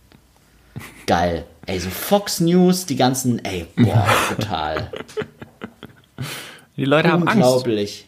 Geil. 1.07 1.45
Ey, 1.66 1.81
so 1.81 1.91
Fox 1.91 2.41
News, 2.41 2.87
die 2.87 2.97
ganzen, 2.97 3.45
ey, 3.45 3.66
boah, 3.77 4.07
total. 4.29 4.91
Die 6.77 6.85
Leute 6.85 7.11
haben 7.11 7.27
Angst. 7.27 7.35
Unglaublich. 7.35 8.07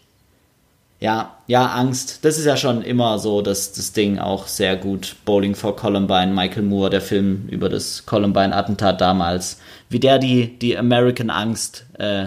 Ja, 1.01 1.39
ja, 1.47 1.67
Angst. 1.67 2.27
Das 2.27 2.39
ist 2.39 2.45
ja 2.45 2.59
schon 2.59 2.83
immer 2.83 3.19
so, 3.19 3.41
dass 3.41 3.73
das 3.73 3.93
Ding 3.93 4.19
auch 4.19 4.47
sehr 4.47 4.77
gut. 4.77 5.17
Bowling 5.25 5.55
for 5.55 5.75
Columbine, 5.75 6.29
Michael 6.35 6.63
Moore, 6.63 6.91
der 6.91 7.01
Film 7.01 7.49
über 7.49 7.71
das 7.71 8.05
Columbine-Attentat 8.05 9.01
damals, 9.01 9.59
wie 9.89 9.99
der 9.99 10.19
die, 10.19 10.59
die 10.59 10.77
American 10.77 11.31
Angst 11.31 11.87
äh, 11.99 12.27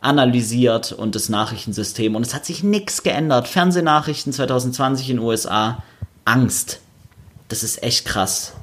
analysiert 0.00 0.92
und 0.92 1.16
das 1.16 1.28
Nachrichtensystem. 1.28 2.14
Und 2.14 2.24
es 2.24 2.34
hat 2.34 2.46
sich 2.46 2.62
nichts 2.62 3.02
geändert. 3.02 3.48
Fernsehnachrichten 3.48 4.32
2020 4.32 5.10
in 5.10 5.16
den 5.16 5.24
USA. 5.24 5.82
Angst. 6.24 6.80
Das 7.48 7.64
ist 7.64 7.82
echt 7.82 8.04
krass. 8.04 8.54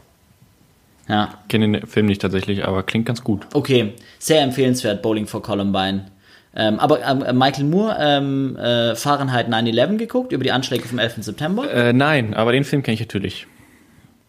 Ja. 1.10 1.40
Kenne 1.50 1.80
den 1.80 1.88
Film 1.88 2.06
nicht 2.06 2.22
tatsächlich, 2.22 2.66
aber 2.66 2.84
klingt 2.84 3.06
ganz 3.06 3.24
gut. 3.24 3.48
Okay, 3.54 3.94
sehr 4.18 4.42
empfehlenswert, 4.42 5.02
Bowling 5.02 5.28
for 5.28 5.42
Columbine. 5.42 6.06
Ähm, 6.56 6.80
aber 6.80 7.02
ähm, 7.04 7.38
Michael 7.38 7.66
Moore, 7.66 7.98
ähm, 8.00 8.56
äh, 8.56 8.96
Fahrenheit 8.96 9.50
9-11 9.50 9.98
geguckt, 9.98 10.32
über 10.32 10.44
die 10.44 10.52
Anschläge 10.52 10.88
vom 10.88 11.00
11. 11.00 11.18
September? 11.20 11.70
Äh, 11.70 11.92
nein, 11.92 12.34
aber 12.34 12.54
den 12.54 12.64
Film 12.64 12.82
kenne 12.82 12.94
ich 12.94 13.02
natürlich. 13.02 13.48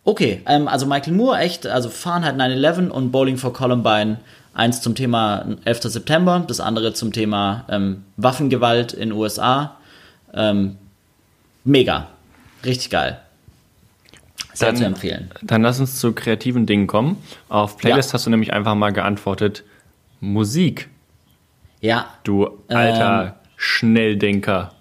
Okay, 0.05 0.41
ähm, 0.47 0.67
also 0.67 0.87
Michael 0.87 1.15
Moore, 1.15 1.39
echt, 1.39 1.67
also 1.67 1.89
Fahrenheit 1.89 2.37
9-11 2.37 2.89
und 2.89 3.13
Bowling 3.13 3.37
for 3.37 3.53
Columbine, 3.53 4.19
eins 4.55 4.81
zum 4.81 4.95
Thema 4.95 5.57
11. 5.65 5.83
September, 5.83 6.45
das 6.47 6.59
andere 6.61 6.95
zum 6.95 7.13
Thema 7.13 7.65
ähm, 7.69 8.05
Waffengewalt 8.17 8.93
in 8.93 9.13
USA. 9.13 9.77
Ähm, 10.35 10.77
mega, 11.65 12.09
richtig 12.65 12.91
geil. 12.91 13.21
Sehr 14.53 14.69
dann, 14.69 14.77
zu 14.77 14.85
empfehlen. 14.85 15.31
Dann 15.43 15.63
lass 15.63 15.79
uns 15.79 16.01
zu 16.01 16.13
kreativen 16.13 16.67
Dingen 16.67 16.87
kommen. 16.87 17.23
Auf 17.49 17.77
Playlist 17.77 18.11
ja. 18.11 18.15
hast 18.15 18.27
du 18.27 18.31
nämlich 18.31 18.53
einfach 18.53 18.75
mal 18.75 18.93
geantwortet, 18.93 19.65
Musik. 20.21 20.89
Ja. 21.81 22.07
Du 22.25 22.59
alter 22.69 23.25
ähm, 23.25 23.33
Schnelldenker. 23.57 24.73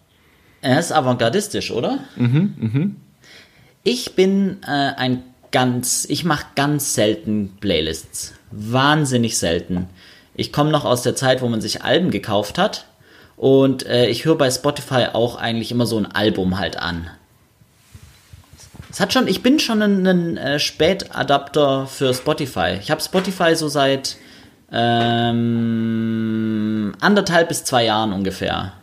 Er 0.62 0.80
ist 0.80 0.92
avantgardistisch, 0.92 1.72
oder? 1.72 2.00
Mhm, 2.16 2.54
mhm. 2.58 2.96
Ich 3.84 4.16
bin 4.16 4.58
äh, 4.64 4.94
ein 4.98 5.24
ganz, 5.52 6.06
ich 6.10 6.26
mache 6.26 6.48
ganz 6.56 6.96
selten 6.96 7.58
Playlists. 7.60 8.34
Wahnsinnig 8.52 9.38
selten. 9.38 9.88
Ich 10.34 10.52
komme 10.52 10.72
noch 10.72 10.86
aus 10.86 11.04
der 11.04 11.16
Zeit, 11.16 11.42
wo 11.42 11.48
man 11.48 11.62
sich 11.62 11.84
Alben 11.84 12.12
gekauft 12.12 12.58
hat. 12.58 12.86
Und 13.38 13.86
äh, 13.86 14.08
ich 14.08 14.26
höre 14.26 14.38
bei 14.38 14.50
Spotify 14.50 15.08
auch 15.14 15.36
eigentlich 15.36 15.72
immer 15.72 15.86
so 15.86 15.98
ein 15.98 16.06
Album 16.06 16.58
halt 16.58 16.78
an. 16.78 17.10
Es 18.90 19.00
hat 19.00 19.14
schon, 19.14 19.28
ich 19.28 19.44
bin 19.44 19.60
schon 19.60 19.82
ein, 19.82 20.08
ein 20.08 20.38
äh, 20.38 20.60
Spätadapter 20.60 21.86
für 21.86 22.14
Spotify. 22.14 22.78
Ich 22.82 22.92
habe 22.92 23.02
Spotify 23.02 23.56
so 23.56 23.68
seit 23.68 24.18
ähm, 24.72 26.56
anderthalb 27.00 27.50
bis 27.50 27.64
zwei 27.64 27.86
Jahren 27.86 28.14
ungefähr. 28.14 28.74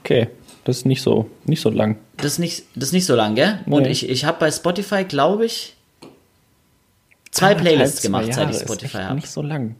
Okay, 0.00 0.28
das 0.64 0.78
ist 0.78 0.86
nicht 0.86 1.02
so, 1.02 1.28
nicht 1.44 1.60
so 1.60 1.70
lang. 1.70 1.96
Das 2.16 2.26
ist 2.26 2.38
nicht, 2.38 2.64
das 2.74 2.84
ist 2.88 2.92
nicht 2.92 3.06
so 3.06 3.14
lang, 3.14 3.34
gell? 3.34 3.60
Nee. 3.66 3.76
Und 3.76 3.86
ich, 3.86 4.08
ich 4.08 4.24
habe 4.24 4.38
bei 4.38 4.50
Spotify, 4.50 5.04
glaube 5.04 5.44
ich, 5.46 5.76
zwei 7.30 7.54
Playlists 7.54 8.02
gemacht, 8.02 8.28
Jahre 8.28 8.52
seit 8.52 8.54
ich 8.54 8.60
Spotify 8.62 8.98
habe. 8.98 9.14
Nicht 9.16 9.28
so 9.28 9.42
lang. 9.42 9.76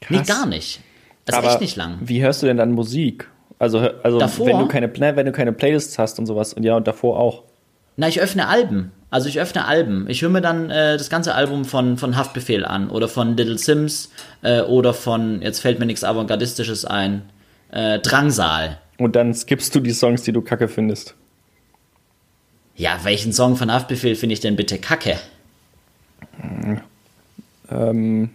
Krass. 0.00 0.18
Nee, 0.18 0.24
gar 0.24 0.46
nicht. 0.46 0.80
Das 1.24 1.38
ist 1.38 1.44
echt 1.44 1.60
nicht 1.60 1.76
lang. 1.76 1.98
Wie 2.00 2.22
hörst 2.22 2.42
du 2.42 2.46
denn 2.46 2.56
dann 2.56 2.72
Musik? 2.72 3.28
Also, 3.58 3.78
also 3.78 4.18
davor, 4.18 4.46
wenn 4.46 4.58
du 4.58 4.68
keine 4.68 5.16
wenn 5.16 5.26
du 5.26 5.32
keine 5.32 5.52
Playlists 5.52 5.98
hast 5.98 6.18
und 6.18 6.26
sowas 6.26 6.54
und 6.54 6.62
ja 6.64 6.76
und 6.76 6.86
davor 6.88 7.18
auch. 7.18 7.42
Na, 7.96 8.08
ich 8.08 8.20
öffne 8.20 8.48
Alben. 8.48 8.92
Also 9.10 9.28
ich 9.28 9.40
öffne 9.40 9.64
Alben. 9.64 10.08
Ich 10.08 10.22
höre 10.22 10.30
mir 10.30 10.40
dann 10.40 10.70
äh, 10.70 10.96
das 10.96 11.10
ganze 11.10 11.34
Album 11.34 11.64
von, 11.64 11.98
von 11.98 12.16
Haftbefehl 12.16 12.64
an 12.64 12.90
oder 12.90 13.08
von 13.08 13.36
Little 13.36 13.58
Sims 13.58 14.10
äh, 14.42 14.60
oder 14.60 14.94
von, 14.94 15.42
jetzt 15.42 15.60
fällt 15.60 15.80
mir 15.80 15.86
nichts 15.86 16.04
Avantgardistisches 16.04 16.84
ein, 16.84 17.22
äh, 17.72 17.98
Drangsal. 17.98 18.78
Und 18.98 19.16
dann 19.16 19.34
skippst 19.34 19.74
du 19.74 19.80
die 19.80 19.92
Songs, 19.92 20.22
die 20.22 20.32
du 20.32 20.42
kacke 20.42 20.68
findest. 20.68 21.14
Ja, 22.76 23.00
welchen 23.02 23.32
Song 23.32 23.56
von 23.56 23.72
Haftbefehl 23.72 24.14
finde 24.14 24.34
ich 24.34 24.40
denn 24.40 24.56
bitte 24.56 24.78
kacke? 24.78 25.18
Ähm. 27.70 28.30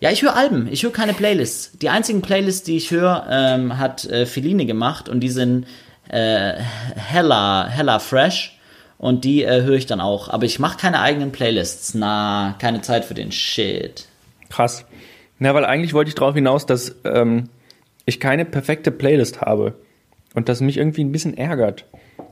Ja, 0.00 0.10
ich 0.10 0.22
höre 0.22 0.36
Alben, 0.36 0.68
ich 0.70 0.82
höre 0.82 0.92
keine 0.92 1.14
Playlists. 1.14 1.78
Die 1.78 1.88
einzigen 1.88 2.20
Playlists, 2.20 2.64
die 2.64 2.76
ich 2.76 2.90
höre, 2.90 3.26
ähm, 3.30 3.78
hat 3.78 4.04
äh, 4.04 4.26
Feline 4.26 4.66
gemacht 4.66 5.08
und 5.08 5.20
die 5.20 5.30
sind 5.30 5.66
äh, 6.08 6.54
hella, 6.94 7.66
hella 7.68 7.98
fresh. 7.98 8.55
Und 8.98 9.24
die 9.24 9.42
äh, 9.42 9.62
höre 9.62 9.76
ich 9.76 9.86
dann 9.86 10.00
auch. 10.00 10.28
Aber 10.28 10.44
ich 10.44 10.58
mache 10.58 10.78
keine 10.78 11.00
eigenen 11.00 11.32
Playlists. 11.32 11.94
Na, 11.94 12.54
keine 12.58 12.80
Zeit 12.80 13.04
für 13.04 13.14
den 13.14 13.32
Shit. 13.32 14.06
Krass. 14.48 14.84
Na, 15.38 15.54
weil 15.54 15.64
eigentlich 15.64 15.92
wollte 15.92 16.08
ich 16.08 16.14
darauf 16.14 16.34
hinaus, 16.34 16.66
dass 16.66 16.96
ähm, 17.04 17.50
ich 18.06 18.20
keine 18.20 18.44
perfekte 18.44 18.90
Playlist 18.90 19.40
habe. 19.42 19.74
Und 20.34 20.48
das 20.48 20.60
mich 20.60 20.76
irgendwie 20.76 21.04
ein 21.04 21.12
bisschen 21.12 21.36
ärgert. 21.36 21.84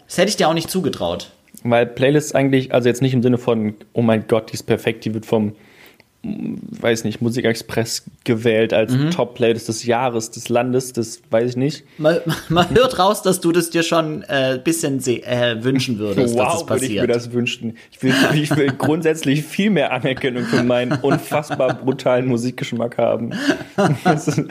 Das 0.06 0.18
hätte 0.18 0.28
ich 0.28 0.36
dir 0.36 0.48
auch 0.48 0.54
nicht 0.54 0.70
zugetraut. 0.70 1.32
Weil 1.62 1.86
Playlist 1.86 2.34
eigentlich, 2.34 2.74
also 2.74 2.88
jetzt 2.88 3.02
nicht 3.02 3.14
im 3.14 3.22
Sinne 3.22 3.38
von, 3.38 3.74
oh 3.92 4.02
mein 4.02 4.26
Gott, 4.26 4.50
die 4.50 4.54
ist 4.54 4.64
perfekt, 4.64 5.04
die 5.04 5.14
wird 5.14 5.24
vom 5.26 5.54
weiß 6.25 7.05
nicht, 7.05 7.20
Musikexpress 7.20 8.05
gewählt 8.25 8.72
als 8.72 8.93
mhm. 8.93 9.11
Top-Playlist 9.11 9.68
des 9.68 9.85
Jahres, 9.85 10.31
des 10.31 10.49
Landes, 10.49 10.93
das 10.93 11.20
weiß 11.31 11.51
ich 11.51 11.57
nicht. 11.57 11.85
Man, 11.99 12.18
man 12.49 12.70
hört 12.75 12.99
raus, 12.99 13.22
dass 13.22 13.41
du 13.41 13.53
das 13.53 13.70
dir 13.70 13.83
schon 13.83 14.25
ein 14.25 14.57
äh, 14.57 14.59
bisschen 14.62 14.99
äh, 15.07 15.62
wünschen 15.62 15.99
würdest, 15.99 16.35
wow, 16.35 16.45
dass 16.45 16.53
das 16.53 16.66
passiert. 16.66 16.91
Würde 16.91 16.95
ich 16.95 17.01
mir 17.01 17.07
das 17.07 17.33
wünschen. 17.33 17.77
Ich 17.93 18.03
will, 18.03 18.14
ich 18.35 18.57
will 18.57 18.72
grundsätzlich 18.79 19.43
viel 19.43 19.70
mehr 19.70 19.93
Anerkennung 19.93 20.45
für 20.45 20.62
meinen 20.62 20.93
unfassbar 20.93 21.75
brutalen 21.75 22.27
Musikgeschmack 22.27 22.99
haben. 22.99 23.31
Das 24.05 24.29
ist, 24.29 24.43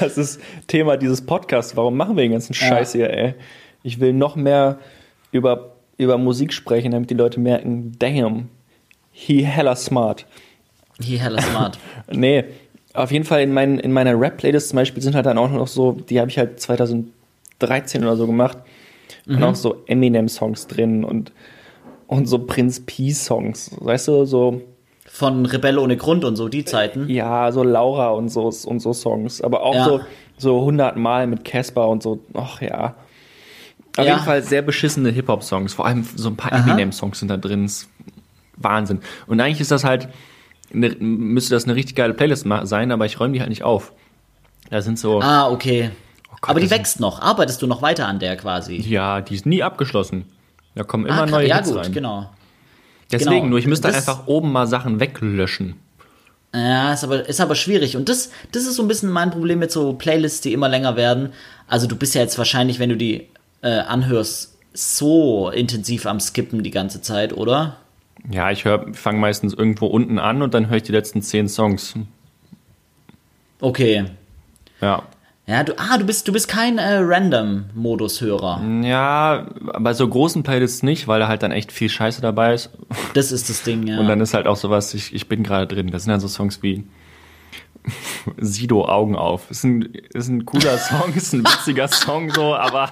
das 0.00 0.18
ist 0.18 0.40
Thema 0.66 0.96
dieses 0.96 1.24
Podcasts. 1.24 1.76
Warum 1.76 1.96
machen 1.96 2.16
wir 2.16 2.22
den 2.22 2.32
ganzen 2.32 2.54
Scheiß 2.54 2.94
ja. 2.94 3.06
hier, 3.06 3.10
ey? 3.10 3.34
Ich 3.82 4.00
will 4.00 4.12
noch 4.12 4.36
mehr 4.36 4.78
über, 5.32 5.76
über 5.96 6.18
Musik 6.18 6.52
sprechen, 6.52 6.90
damit 6.90 7.10
die 7.10 7.14
Leute 7.14 7.38
merken, 7.38 7.92
damn, 7.98 8.48
he 9.12 9.44
hella 9.44 9.76
smart. 9.76 10.26
He 11.00 11.18
hella 11.18 11.40
smart. 11.42 11.78
nee, 12.10 12.44
auf 12.96 13.12
jeden 13.12 13.24
Fall 13.24 13.42
in, 13.42 13.52
mein, 13.52 13.78
in 13.78 13.92
meiner 13.92 14.18
Rap-Playlist 14.18 14.70
zum 14.70 14.76
Beispiel 14.76 15.02
sind 15.02 15.14
halt 15.14 15.26
dann 15.26 15.38
auch 15.38 15.50
noch 15.50 15.68
so, 15.68 15.92
die 15.92 16.18
habe 16.18 16.30
ich 16.30 16.38
halt 16.38 16.60
2013 16.60 18.02
oder 18.02 18.16
so 18.16 18.26
gemacht. 18.26 18.58
Mhm. 19.26 19.36
Und 19.36 19.42
auch 19.42 19.54
so 19.54 19.82
Eminem-Songs 19.86 20.66
drin 20.66 21.04
und, 21.04 21.32
und 22.06 22.26
so 22.26 22.38
Prinz 22.38 22.80
P-Songs. 22.84 23.76
Weißt 23.78 24.08
du, 24.08 24.24
so. 24.24 24.62
Von 25.04 25.46
Rebelle 25.46 25.80
ohne 25.80 25.96
Grund 25.96 26.24
und 26.24 26.36
so, 26.36 26.48
die 26.48 26.64
Zeiten. 26.64 27.08
Ja, 27.08 27.52
so 27.52 27.62
Laura 27.62 28.10
und 28.10 28.28
so, 28.28 28.50
und 28.66 28.80
so 28.80 28.92
Songs. 28.92 29.40
Aber 29.40 29.62
auch 29.62 29.74
ja. 29.74 29.84
so, 29.84 30.00
so 30.36 30.60
100 30.60 30.96
Mal 30.96 31.26
mit 31.26 31.44
Casper 31.44 31.88
und 31.88 32.02
so. 32.02 32.20
Ach 32.34 32.60
ja. 32.60 32.94
Auf 33.96 34.04
ja. 34.04 34.12
jeden 34.12 34.24
Fall 34.24 34.42
sehr 34.42 34.62
beschissene 34.62 35.10
Hip-Hop-Songs. 35.10 35.74
Vor 35.74 35.86
allem 35.86 36.06
so 36.16 36.28
ein 36.28 36.36
paar 36.36 36.52
Eminem-Songs 36.52 37.18
sind 37.18 37.28
da 37.28 37.36
drin. 37.36 37.70
Wahnsinn. 38.56 39.00
Und 39.26 39.40
eigentlich 39.40 39.60
ist 39.60 39.70
das 39.70 39.84
halt 39.84 40.08
eine, 40.72 40.90
müsste 40.98 41.54
das 41.54 41.64
eine 41.64 41.74
richtig 41.74 41.96
geile 41.96 42.14
Playlist 42.14 42.46
sein, 42.64 42.92
aber 42.92 43.06
ich 43.06 43.20
räume 43.20 43.34
die 43.34 43.40
halt 43.40 43.50
nicht 43.50 43.62
auf. 43.62 43.92
Da 44.70 44.82
sind 44.82 44.98
so. 44.98 45.20
Ah, 45.20 45.48
okay. 45.48 45.90
Oh 46.28 46.36
Gott, 46.40 46.50
aber 46.50 46.60
die 46.60 46.70
wächst 46.70 47.00
noch. 47.00 47.20
Arbeitest 47.20 47.62
du 47.62 47.66
noch 47.66 47.82
weiter 47.82 48.08
an 48.08 48.18
der 48.18 48.36
quasi? 48.36 48.76
Ja, 48.76 49.20
die 49.20 49.34
ist 49.34 49.46
nie 49.46 49.62
abgeschlossen. 49.62 50.26
Da 50.74 50.84
kommen 50.84 51.06
immer 51.06 51.22
ah, 51.22 51.26
neue 51.26 51.48
ja, 51.48 51.56
Hits 51.56 51.68
gut, 51.68 51.78
rein. 51.78 51.92
genau. 51.92 52.30
Deswegen, 53.10 53.34
genau. 53.34 53.46
nur 53.46 53.58
ich 53.58 53.66
müsste 53.66 53.88
das, 53.88 53.96
einfach 53.96 54.26
oben 54.26 54.52
mal 54.52 54.66
Sachen 54.66 55.00
weglöschen. 55.00 55.76
Ja, 56.54 56.92
ist 56.92 57.04
aber, 57.04 57.28
ist 57.28 57.40
aber 57.40 57.54
schwierig. 57.54 57.96
Und 57.96 58.08
das, 58.08 58.30
das 58.52 58.64
ist 58.64 58.74
so 58.74 58.82
ein 58.82 58.88
bisschen 58.88 59.10
mein 59.10 59.30
Problem 59.30 59.58
mit 59.58 59.70
so 59.70 59.92
Playlists, 59.92 60.40
die 60.40 60.52
immer 60.52 60.68
länger 60.68 60.96
werden. 60.96 61.32
Also 61.66 61.86
du 61.86 61.96
bist 61.96 62.14
ja 62.14 62.22
jetzt 62.22 62.38
wahrscheinlich, 62.38 62.78
wenn 62.78 62.88
du 62.88 62.96
die 62.96 63.28
äh, 63.62 63.78
anhörst, 63.80 64.56
so 64.72 65.50
intensiv 65.50 66.06
am 66.06 66.20
Skippen 66.20 66.62
die 66.62 66.70
ganze 66.70 67.00
Zeit, 67.00 67.32
oder? 67.32 67.78
Ja, 68.30 68.50
ich 68.50 68.64
fange 68.64 69.18
meistens 69.18 69.54
irgendwo 69.54 69.86
unten 69.86 70.18
an 70.18 70.42
und 70.42 70.54
dann 70.54 70.68
höre 70.68 70.78
ich 70.78 70.82
die 70.82 70.92
letzten 70.92 71.22
zehn 71.22 71.48
Songs. 71.48 71.94
Okay. 73.60 74.04
Ja. 74.80 75.02
Ja, 75.48 75.62
du, 75.62 75.78
ah, 75.78 75.96
du 75.96 76.04
bist, 76.04 76.26
du 76.26 76.32
bist 76.32 76.48
kein 76.48 76.78
äh, 76.78 76.96
Random-Modus-Hörer. 77.00 78.62
Ja, 78.82 79.46
bei 79.78 79.94
so 79.94 80.08
großen 80.08 80.42
Playlists 80.42 80.82
nicht, 80.82 81.06
weil 81.06 81.20
da 81.20 81.28
halt 81.28 81.44
dann 81.44 81.52
echt 81.52 81.70
viel 81.70 81.88
Scheiße 81.88 82.20
dabei 82.20 82.54
ist. 82.54 82.70
Das 83.14 83.30
ist 83.30 83.48
das 83.48 83.62
Ding, 83.62 83.86
ja. 83.86 84.00
Und 84.00 84.08
dann 84.08 84.20
ist 84.20 84.34
halt 84.34 84.48
auch 84.48 84.56
sowas, 84.56 84.92
ich, 84.92 85.14
ich 85.14 85.28
bin 85.28 85.44
gerade 85.44 85.72
drin. 85.72 85.92
Das 85.92 86.02
sind 86.02 86.10
dann 86.10 86.18
so 86.18 86.26
Songs 86.26 86.64
wie 86.64 86.84
Sido 88.38 88.86
Augen 88.86 89.14
auf. 89.14 89.48
Ist 89.48 89.62
ein, 89.62 89.82
ist 90.12 90.26
ein 90.26 90.44
cooler 90.46 90.78
Song, 90.78 91.14
ist 91.14 91.32
ein 91.32 91.44
witziger 91.44 91.86
Song 91.86 92.30
so, 92.30 92.56
aber 92.56 92.90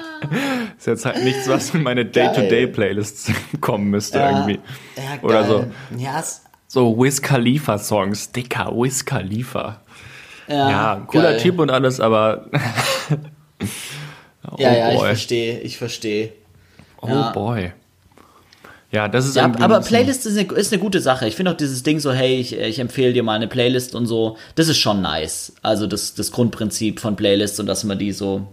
ist 0.78 0.86
jetzt 0.86 1.04
halt 1.04 1.24
nichts, 1.24 1.48
was 1.48 1.74
in 1.74 1.82
meine 1.82 2.04
Day-to-Day-Playlists 2.04 3.32
kommen 3.60 3.90
müsste 3.90 4.18
ja, 4.18 4.30
irgendwie. 4.30 4.60
Ja, 4.96 5.22
Oder 5.22 5.44
so. 5.44 5.66
Ja, 5.96 6.22
so 6.68 6.96
Wiz 6.98 7.20
Khalifa 7.20 7.78
Songs, 7.78 8.32
dicker 8.32 8.72
Wiz 8.74 9.04
Khalifa. 9.04 9.80
Ja, 10.48 10.70
ja 10.70 11.06
cooler 11.06 11.32
geil. 11.32 11.40
Typ 11.40 11.58
und 11.58 11.70
alles, 11.70 12.00
aber. 12.00 12.46
oh 14.50 14.56
ja, 14.58 14.74
ja, 14.74 14.86
boy. 14.86 14.94
ich 14.94 15.02
verstehe, 15.02 15.60
ich 15.60 15.78
verstehe. 15.78 16.32
Oh 17.00 17.32
boy. 17.32 17.72
Ja, 18.92 19.08
das 19.08 19.26
ist 19.26 19.36
ja, 19.36 19.50
aber 19.58 19.80
Playlist 19.80 20.26
ist 20.26 20.36
eine, 20.36 20.52
ist 20.52 20.70
eine 20.70 20.80
gute 20.80 21.00
Sache. 21.00 21.26
Ich 21.26 21.34
finde 21.34 21.52
auch 21.52 21.56
dieses 21.56 21.82
Ding 21.82 21.98
so, 21.98 22.12
hey, 22.12 22.36
ich, 22.36 22.58
ich 22.58 22.78
empfehle 22.78 23.14
dir 23.14 23.22
mal 23.22 23.36
eine 23.36 23.48
Playlist 23.48 23.94
und 23.94 24.04
so, 24.04 24.36
das 24.54 24.68
ist 24.68 24.76
schon 24.76 25.00
nice. 25.00 25.54
Also 25.62 25.86
das, 25.86 26.14
das 26.14 26.30
Grundprinzip 26.30 27.00
von 27.00 27.16
Playlists 27.16 27.58
und 27.58 27.66
dass 27.66 27.84
man 27.84 27.98
die 27.98 28.12
so 28.12 28.48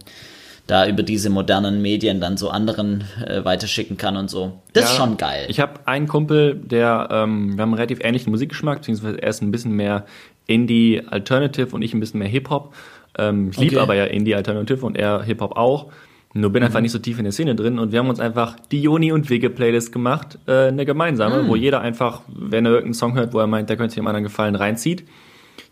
da 0.66 0.86
über 0.86 1.02
diese 1.02 1.30
modernen 1.30 1.82
Medien 1.82 2.20
dann 2.20 2.36
so 2.36 2.50
anderen 2.50 3.04
äh, 3.26 3.44
weiterschicken 3.44 3.96
kann 3.96 4.16
und 4.16 4.30
so. 4.30 4.60
Das 4.72 4.84
ja, 4.84 4.90
ist 4.90 4.96
schon 4.96 5.16
geil. 5.16 5.46
Ich 5.48 5.60
habe 5.60 5.80
einen 5.86 6.06
Kumpel, 6.06 6.54
der, 6.54 7.08
ähm, 7.10 7.56
wir 7.56 7.62
haben 7.62 7.70
einen 7.70 7.74
relativ 7.74 8.00
ähnlichen 8.02 8.30
Musikgeschmack, 8.30 8.78
beziehungsweise 8.78 9.20
er 9.22 9.30
ist 9.30 9.42
ein 9.42 9.50
bisschen 9.50 9.72
mehr 9.72 10.04
Indie 10.46 11.02
Alternative 11.06 11.74
und 11.74 11.82
ich 11.82 11.94
ein 11.94 12.00
bisschen 12.00 12.18
mehr 12.18 12.28
Hip-Hop. 12.28 12.74
Ähm, 13.18 13.50
ich 13.50 13.58
okay. 13.58 13.68
liebe 13.68 13.80
aber 13.80 13.94
ja 13.94 14.04
Indie 14.04 14.34
Alternative 14.34 14.84
und 14.84 14.96
er 14.96 15.22
Hip-Hop 15.22 15.56
auch. 15.56 15.90
Nur 16.32 16.50
bin 16.52 16.62
mhm. 16.62 16.66
einfach 16.66 16.80
nicht 16.80 16.92
so 16.92 16.98
tief 16.98 17.18
in 17.18 17.24
der 17.24 17.32
Szene 17.32 17.56
drin 17.56 17.78
und 17.78 17.90
wir 17.90 17.98
haben 17.98 18.08
uns 18.08 18.20
einfach 18.20 18.56
die 18.70 18.82
Joni 18.82 19.10
und 19.10 19.28
Wege 19.30 19.50
Playlist 19.50 19.92
gemacht, 19.92 20.38
äh, 20.46 20.68
eine 20.68 20.86
gemeinsame, 20.86 21.42
mhm. 21.42 21.48
wo 21.48 21.56
jeder 21.56 21.80
einfach, 21.80 22.22
wenn 22.28 22.64
er 22.64 22.72
irgendeinen 22.72 22.94
Song 22.94 23.14
hört, 23.14 23.34
wo 23.34 23.40
er 23.40 23.48
meint, 23.48 23.68
der 23.68 23.76
könnte 23.76 23.96
dem 23.96 24.06
anderen 24.06 24.24
gefallen, 24.24 24.54
reinzieht. 24.54 25.04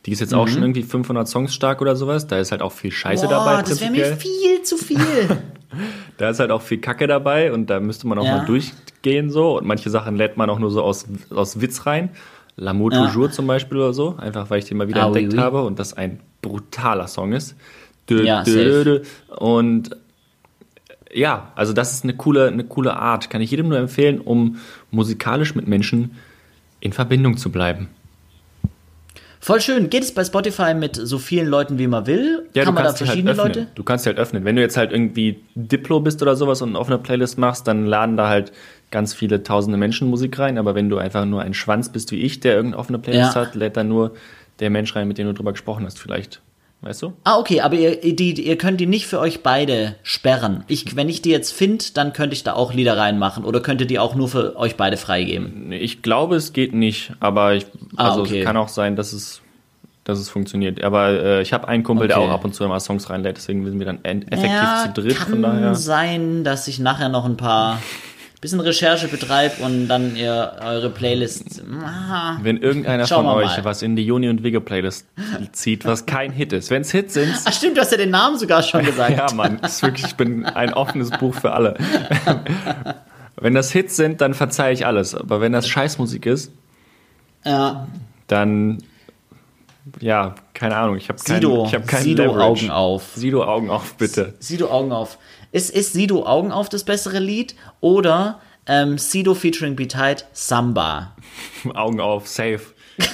Die 0.06 0.12
ist 0.12 0.20
jetzt 0.20 0.32
mhm. 0.32 0.38
auch 0.38 0.48
schon 0.48 0.62
irgendwie 0.62 0.82
500 0.82 1.28
Songs 1.28 1.54
stark 1.54 1.80
oder 1.80 1.96
sowas. 1.96 2.26
Da 2.26 2.38
ist 2.38 2.52
halt 2.52 2.62
auch 2.62 2.72
viel 2.72 2.90
Scheiße 2.90 3.26
Boah, 3.26 3.30
dabei. 3.30 3.62
Das 3.62 3.80
wäre 3.80 3.90
mir 3.90 4.16
viel 4.16 4.62
zu 4.62 4.76
viel. 4.76 4.98
da 6.16 6.30
ist 6.30 6.40
halt 6.40 6.50
auch 6.50 6.62
viel 6.62 6.78
Kacke 6.78 7.06
dabei 7.06 7.52
und 7.52 7.68
da 7.68 7.80
müsste 7.80 8.06
man 8.06 8.18
auch 8.18 8.24
ja. 8.24 8.38
mal 8.38 8.46
durchgehen 8.46 9.30
so. 9.30 9.58
Und 9.58 9.66
manche 9.66 9.90
Sachen 9.90 10.16
lädt 10.16 10.36
man 10.36 10.48
auch 10.50 10.58
nur 10.58 10.70
so 10.70 10.82
aus, 10.82 11.06
aus 11.30 11.60
Witz 11.60 11.86
rein. 11.86 12.10
L'amour 12.58 12.92
ja. 12.92 13.06
toujours 13.06 13.32
zum 13.32 13.46
Beispiel 13.46 13.78
oder 13.78 13.92
so. 13.92 14.16
Einfach 14.18 14.50
weil 14.50 14.60
ich 14.60 14.66
den 14.66 14.76
mal 14.76 14.88
wieder 14.88 15.02
ah, 15.02 15.06
entdeckt 15.06 15.32
oui, 15.32 15.38
oui. 15.38 15.42
habe 15.42 15.62
und 15.62 15.78
das 15.78 15.94
ein 15.94 16.20
brutaler 16.42 17.08
Song 17.08 17.32
ist. 17.32 17.56
Dö, 18.08 18.24
ja, 18.24 18.42
dö, 18.42 18.84
dö, 18.84 19.02
und 19.36 19.90
ja, 21.12 21.52
also 21.54 21.72
das 21.72 21.92
ist 21.92 22.04
eine 22.04 22.14
coole, 22.14 22.48
eine 22.48 22.64
coole 22.64 22.96
Art. 22.96 23.30
Kann 23.30 23.40
ich 23.40 23.50
jedem 23.50 23.68
nur 23.68 23.78
empfehlen, 23.78 24.20
um 24.20 24.56
musikalisch 24.90 25.54
mit 25.54 25.68
Menschen 25.68 26.16
in 26.80 26.92
Verbindung 26.92 27.36
zu 27.36 27.50
bleiben. 27.50 27.88
Voll 29.40 29.60
schön. 29.60 29.88
Geht 29.88 30.02
es 30.02 30.12
bei 30.12 30.24
Spotify 30.24 30.74
mit 30.74 30.96
so 30.96 31.18
vielen 31.18 31.46
Leuten, 31.46 31.78
wie 31.78 31.86
man 31.86 32.06
will? 32.06 32.46
Ja, 32.54 32.64
Kann 32.64 32.74
man 32.74 32.84
da 32.84 32.90
halt 32.90 32.98
verschiedene 32.98 33.36
halt 33.36 33.38
Leute? 33.38 33.66
Du 33.74 33.84
kannst 33.84 34.06
halt 34.06 34.18
öffnen. 34.18 34.44
Wenn 34.44 34.56
du 34.56 34.62
jetzt 34.62 34.76
halt 34.76 34.92
irgendwie 34.92 35.40
Diplo 35.54 36.00
bist 36.00 36.22
oder 36.22 36.34
sowas 36.34 36.60
und 36.60 36.70
eine 36.70 36.78
offene 36.78 36.98
Playlist 36.98 37.38
machst, 37.38 37.68
dann 37.68 37.86
laden 37.86 38.16
da 38.16 38.28
halt 38.28 38.52
ganz 38.90 39.14
viele 39.14 39.42
tausende 39.42 39.78
Menschen 39.78 40.08
Musik 40.08 40.38
rein. 40.38 40.58
Aber 40.58 40.74
wenn 40.74 40.88
du 40.88 40.98
einfach 40.98 41.24
nur 41.24 41.42
ein 41.42 41.54
Schwanz 41.54 41.88
bist 41.88 42.10
wie 42.10 42.20
ich, 42.20 42.40
der 42.40 42.54
irgendeine 42.54 42.80
offene 42.80 42.98
Playlist 42.98 43.34
ja. 43.34 43.42
hat, 43.42 43.54
lädt 43.54 43.76
dann 43.76 43.88
nur 43.88 44.14
der 44.58 44.70
Mensch 44.70 44.94
rein, 44.96 45.06
mit 45.06 45.18
dem 45.18 45.26
du 45.28 45.34
drüber 45.34 45.52
gesprochen 45.52 45.86
hast, 45.86 46.00
vielleicht. 46.00 46.40
Weißt 46.80 47.02
du? 47.02 47.12
Ah, 47.24 47.38
okay, 47.38 47.60
aber 47.60 47.74
ihr, 47.74 47.96
die, 48.14 48.40
ihr 48.40 48.56
könnt 48.56 48.80
die 48.80 48.86
nicht 48.86 49.08
für 49.08 49.18
euch 49.18 49.42
beide 49.42 49.96
sperren. 50.04 50.62
Ich, 50.68 50.94
wenn 50.94 51.08
ich 51.08 51.22
die 51.22 51.30
jetzt 51.30 51.52
finde, 51.52 51.84
dann 51.92 52.12
könnte 52.12 52.34
ich 52.34 52.44
da 52.44 52.52
auch 52.52 52.72
Lieder 52.72 52.96
reinmachen 52.96 53.44
oder 53.44 53.60
könnt 53.60 53.80
ihr 53.80 53.86
die 53.88 53.98
auch 53.98 54.14
nur 54.14 54.28
für 54.28 54.56
euch 54.56 54.76
beide 54.76 54.96
freigeben? 54.96 55.72
Ich 55.72 56.02
glaube, 56.02 56.36
es 56.36 56.52
geht 56.52 56.74
nicht, 56.74 57.12
aber 57.18 57.54
ich, 57.54 57.66
ah, 57.96 58.10
also 58.10 58.20
okay. 58.20 58.40
es 58.40 58.46
kann 58.46 58.56
auch 58.56 58.68
sein, 58.68 58.94
dass 58.94 59.12
es, 59.12 59.42
dass 60.04 60.20
es 60.20 60.30
funktioniert. 60.30 60.84
Aber 60.84 61.08
äh, 61.08 61.42
ich 61.42 61.52
habe 61.52 61.66
einen 61.66 61.82
Kumpel, 61.82 62.04
okay. 62.04 62.14
der 62.14 62.22
auch 62.22 62.30
ab 62.30 62.44
und 62.44 62.54
zu 62.54 62.62
immer 62.62 62.78
Songs 62.78 63.10
reinlädt, 63.10 63.38
deswegen 63.38 63.64
sind 63.64 63.80
wir 63.80 63.86
dann 63.86 64.04
effektiv 64.04 64.44
ja, 64.44 64.84
zu 64.84 65.02
dritt. 65.02 65.16
Kann 65.16 65.30
von 65.30 65.42
daher. 65.42 65.74
sein, 65.74 66.44
dass 66.44 66.68
ich 66.68 66.78
nachher 66.78 67.08
noch 67.08 67.24
ein 67.24 67.36
paar 67.36 67.82
bisschen 68.40 68.60
Recherche 68.60 69.08
betreibt 69.08 69.60
und 69.60 69.88
dann 69.88 70.14
ihr 70.14 70.56
eure 70.60 70.90
Playlist. 70.90 71.62
Ah, 71.84 72.38
Wenn 72.40 72.58
irgendeiner 72.58 73.06
von 73.06 73.26
euch 73.26 73.56
mal. 73.56 73.64
was 73.64 73.82
in 73.82 73.96
die 73.96 74.04
Juni 74.04 74.28
und 74.28 74.42
Wigge 74.42 74.60
Playlist 74.60 75.06
zieht, 75.52 75.84
was 75.84 76.06
kein 76.06 76.30
Hit 76.30 76.52
ist. 76.52 76.70
Wenn 76.70 76.82
es 76.82 76.92
Hits 76.92 77.14
sind. 77.14 77.34
Ach 77.44 77.52
stimmt, 77.52 77.76
du 77.76 77.80
hast 77.80 77.90
ja 77.90 77.98
den 77.98 78.10
Namen 78.10 78.38
sogar 78.38 78.62
schon 78.62 78.84
gesagt. 78.84 79.16
ja, 79.16 79.32
Mann, 79.34 79.58
ist 79.58 79.82
wirklich, 79.82 80.06
ich 80.06 80.14
bin 80.16 80.46
ein 80.46 80.72
offenes 80.72 81.10
Buch 81.10 81.34
für 81.34 81.52
alle. 81.52 81.76
wenn 83.36 83.54
das 83.54 83.72
Hits 83.72 83.96
sind, 83.96 84.20
dann 84.20 84.34
verzeihe 84.34 84.72
ich 84.72 84.86
alles. 84.86 85.14
Aber 85.14 85.40
wenn 85.40 85.52
das 85.52 85.68
Scheißmusik 85.68 86.26
ist, 86.26 86.52
ja. 87.44 87.88
dann 88.28 88.78
ja, 90.00 90.34
keine 90.54 90.76
Ahnung, 90.76 90.96
ich 90.96 91.08
habe 91.08 91.18
kein, 91.18 91.36
Sido, 91.36 91.64
ich 91.66 91.74
hab 91.74 91.86
kein 91.86 92.02
Sido 92.02 92.24
Leverage. 92.24 92.44
Augen 92.44 92.70
auf. 92.70 93.12
Sido 93.14 93.44
Augen 93.44 93.70
auf, 93.70 93.94
bitte. 93.94 94.34
Sido 94.38 94.70
Augen 94.70 94.92
auf. 94.92 95.18
Ist, 95.52 95.70
ist 95.70 95.92
Sido 95.92 96.26
Augen 96.26 96.52
auf 96.52 96.68
das 96.68 96.84
bessere 96.84 97.18
Lied 97.18 97.54
oder 97.80 98.40
ähm, 98.66 98.98
Sido 98.98 99.34
featuring 99.34 99.76
Be 99.76 99.88
Tight 99.88 100.26
Samba? 100.32 101.16
Augen 101.74 102.00
auf, 102.00 102.28
safe. 102.28 102.60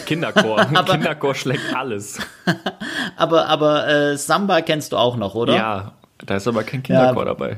Kinderchor. 0.07 0.61
aber, 0.75 0.93
Kinderchor 0.95 1.35
schlägt 1.35 1.75
alles. 1.75 2.19
aber 3.17 3.49
aber 3.49 3.87
äh, 3.89 4.17
Samba 4.17 4.63
kennst 4.63 4.93
du 4.93 4.97
auch 4.97 5.17
noch, 5.17 5.35
oder? 5.35 5.55
Ja, 5.55 5.93
da 6.19 6.37
ist 6.37 6.49
aber 6.49 6.65
kein 6.65 6.83
Kinderchor 6.83 7.23
ja, 7.23 7.25
dabei. 7.25 7.57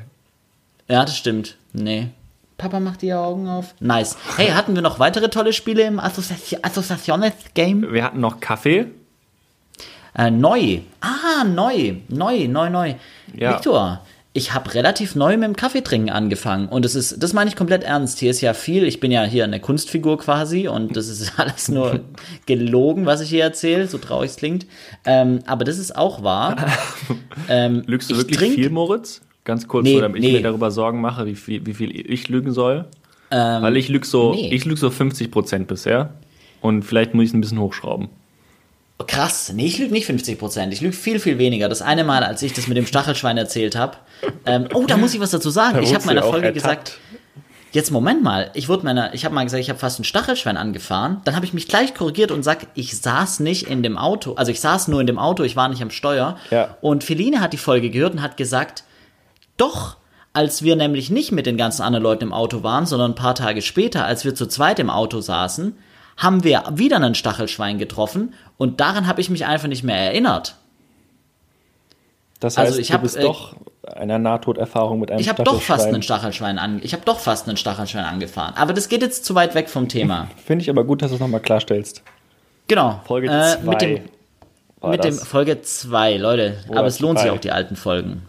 Ja, 0.89 1.05
das 1.05 1.17
stimmt. 1.17 1.57
Nee. 1.73 2.09
Papa 2.59 2.81
macht 2.81 3.03
die 3.03 3.13
Augen 3.13 3.49
auf. 3.49 3.75
Nice. 3.81 4.17
Hey, 4.37 4.49
hatten 4.49 4.75
wir 4.75 4.83
noch 4.83 4.99
weitere 4.99 5.29
tolle 5.29 5.53
Spiele 5.53 5.83
im 5.83 6.01
Associ 6.01 6.57
Game? 7.55 7.93
Wir 7.93 8.03
hatten 8.03 8.21
noch 8.21 8.41
Kaffee. 8.41 8.87
Äh, 10.17 10.31
neu. 10.31 10.81
Ah, 11.01 11.45
neu. 11.45 11.97
Neu, 12.09 12.49
neu, 12.49 12.71
neu. 12.71 12.95
Ja. 13.35 13.55
Victor, 13.55 14.01
ich 14.37 14.53
habe 14.53 14.75
relativ 14.75 15.15
neu 15.15 15.39
mit 15.39 15.45
dem 15.45 15.57
Kaffeetrinken 15.57 16.11
angefangen 16.11 16.69
und 16.69 16.85
das 16.85 16.95
ist, 16.95 17.23
das 17.23 17.33
meine 17.33 17.49
ich 17.49 17.57
komplett 17.57 17.85
ernst. 17.85 18.19
Hier 18.19 18.31
ist 18.31 18.43
ja 18.43 18.53
viel, 18.53 18.85
ich 18.85 19.01
bin 19.01 19.11
ja 19.11 19.25
hier 19.25 19.45
eine 19.45 19.61
Kunstfigur 19.61 20.19
quasi 20.19 20.69
und 20.69 20.95
das 20.95 21.09
ist 21.09 21.33
alles 21.39 21.71
nur 21.71 22.01
gelogen, 22.47 23.07
was 23.07 23.23
ich 23.23 23.31
hier 23.31 23.43
erzähle, 23.43 23.87
so 23.89 23.97
traurig 23.97 24.31
es 24.31 24.37
klingt. 24.37 24.67
Ähm, 25.07 25.39
aber 25.47 25.65
das 25.65 25.79
ist 25.79 25.97
auch 25.97 26.23
wahr. 26.23 26.57
Ähm, 27.49 27.85
Lügst 27.87 28.11
du 28.11 28.17
wirklich 28.17 28.39
trink, 28.39 28.55
viel, 28.55 28.71
Moritz? 28.71 29.21
Ganz 29.45 29.69
kurz, 29.69 29.85
nee, 29.85 30.01
damit 30.01 30.21
nee. 30.21 30.29
ich 30.29 30.33
mir 30.33 30.43
darüber 30.43 30.71
Sorgen 30.73 31.01
mache, 31.01 31.27
wie 31.27 31.37
viel, 31.37 31.65
wie 31.65 31.75
viel 31.75 31.93
ich 32.11 32.29
lügen 32.29 32.51
soll. 32.51 32.87
Ähm, 33.31 33.63
Weil 33.63 33.77
ich 33.77 33.89
lüge 33.89 34.07
so, 34.07 34.33
nee. 34.33 34.53
ich 34.53 34.65
lüge 34.65 34.81
so 34.81 34.91
50 34.91 35.31
Prozent 35.31 35.69
bisher 35.69 36.15
und 36.61 36.83
vielleicht 36.83 37.15
muss 37.15 37.25
ich 37.25 37.31
es 37.31 37.35
ein 37.35 37.43
bisschen 37.43 37.61
hochschrauben. 37.61 38.09
Krass, 39.07 39.53
nee, 39.55 39.67
ich 39.67 39.79
lüge 39.79 39.93
nicht 39.93 40.07
50 40.07 40.39
Prozent. 40.39 40.73
Ich 40.73 40.81
lüge 40.81 40.95
viel, 40.95 41.21
viel 41.21 41.37
weniger. 41.39 41.69
Das 41.69 41.83
eine 41.83 42.03
Mal, 42.03 42.25
als 42.25 42.41
ich 42.43 42.55
das 42.55 42.67
mit 42.67 42.79
dem 42.79 42.87
Stachelschwein 42.87 43.37
erzählt 43.37 43.77
habe. 43.77 43.99
Ähm, 44.47 44.69
oh, 44.73 44.87
da 44.87 44.97
muss 44.97 45.13
ich 45.13 45.21
was 45.21 45.31
dazu 45.31 45.51
sagen. 45.51 45.83
ich 45.83 45.95
habe 45.95 46.07
meiner 46.07 46.23
Folge 46.23 46.53
gesagt. 46.53 46.99
Jetzt 47.73 47.91
Moment 47.91 48.23
mal, 48.23 48.51
ich 48.55 48.71
wurde 48.71 48.85
meiner, 48.85 49.13
ich 49.13 49.27
habe 49.27 49.35
mal 49.35 49.45
gesagt, 49.45 49.61
ich 49.61 49.69
habe 49.69 49.79
fast 49.79 50.01
ein 50.01 50.05
Stachelschwein 50.05 50.57
angefahren. 50.57 51.21
Dann 51.25 51.37
habe 51.37 51.45
ich 51.45 51.53
mich 51.53 51.69
gleich 51.69 51.93
korrigiert 51.93 52.31
und 52.31 52.43
sag, 52.43 52.69
ich 52.73 52.99
saß 52.99 53.41
nicht 53.41 53.69
in 53.69 53.83
dem 53.83 53.99
Auto, 53.99 54.33
also 54.35 54.51
ich 54.51 54.61
saß 54.61 54.89
nur 54.89 55.03
in 55.03 55.07
dem 55.07 55.19
Auto, 55.19 55.43
ich 55.43 55.57
war 55.57 55.69
nicht 55.69 55.83
am 55.83 55.91
Steuer. 55.91 56.39
Ja. 56.51 56.79
Und 56.81 57.05
Feline 57.05 57.43
hat 57.43 57.53
die 57.53 57.59
Folge 57.59 57.91
gehört 57.91 58.15
und 58.15 58.23
hat 58.23 58.39
gesagt, 58.39 58.85
doch, 59.59 59.99
als 60.33 60.63
wir 60.63 60.75
nämlich 60.77 61.11
nicht 61.11 61.33
mit 61.33 61.45
den 61.45 61.59
ganzen 61.59 61.83
anderen 61.83 62.03
Leuten 62.03 62.25
im 62.25 62.33
Auto 62.33 62.63
waren, 62.63 62.87
sondern 62.87 63.11
ein 63.11 63.15
paar 63.15 63.35
Tage 63.35 63.61
später, 63.61 64.07
als 64.07 64.25
wir 64.25 64.35
zu 64.35 64.47
zweit 64.47 64.79
im 64.79 64.89
Auto 64.89 65.21
saßen, 65.21 65.77
haben 66.17 66.45
wir 66.45 66.65
wieder 66.73 66.97
einen 66.97 67.15
Stachelschwein 67.15 67.79
getroffen 67.79 68.35
und 68.57 68.81
daran 68.81 69.07
habe 69.07 69.21
ich 69.21 69.31
mich 69.31 69.47
einfach 69.47 69.69
nicht 69.69 69.83
mehr 69.83 69.97
erinnert. 69.97 70.57
Das 72.41 72.57
heißt, 72.57 72.69
also 72.69 72.81
ich 72.81 72.89
du 72.89 72.95
hab, 72.95 73.03
bist 73.03 73.17
äh, 73.17 73.23
doch 73.23 73.57
einer 73.87 74.19
Nahtoderfahrung 74.19 75.01
mit 75.01 75.11
einem 75.11 75.21
ich 75.21 75.27
Stachelschwein. 75.27 75.45
Ich 75.45 75.51
habe 75.51 75.59
doch 75.59 75.63
fast 75.63 75.87
einen 75.89 76.03
Stachelschwein 76.03 76.59
an, 76.59 76.81
ich 76.83 76.93
habe 76.93 77.05
doch 77.05 77.19
fast 77.19 77.49
einen 77.49 77.57
Stachelschwein 77.57 78.05
angefahren, 78.05 78.55
aber 78.57 78.73
das 78.73 78.89
geht 78.89 79.03
jetzt 79.03 79.25
zu 79.25 79.35
weit 79.35 79.55
weg 79.55 79.69
vom 79.69 79.89
Thema. 79.89 80.29
Finde 80.45 80.63
ich 80.63 80.71
aber 80.71 80.85
gut, 80.85 81.03
dass 81.03 81.11
du 81.11 81.17
es 81.17 81.21
nochmal 81.21 81.41
klarstellst. 81.41 82.03
Genau. 82.69 83.01
Folge 83.05 83.29
2. 83.29 83.53
Äh, 83.53 83.63
mit 83.63 83.81
dem, 83.81 84.01
mit 84.91 85.05
dem 85.05 85.15
Folge 85.15 85.63
2, 85.63 86.17
Leute, 86.17 86.57
Oder 86.69 86.79
aber 86.79 86.89
es 86.89 87.01
lohnt 87.01 87.19
zwei. 87.19 87.27
sich 87.27 87.33
auch 87.33 87.41
die 87.41 87.53
alten 87.53 87.77
Folgen. 87.77 88.23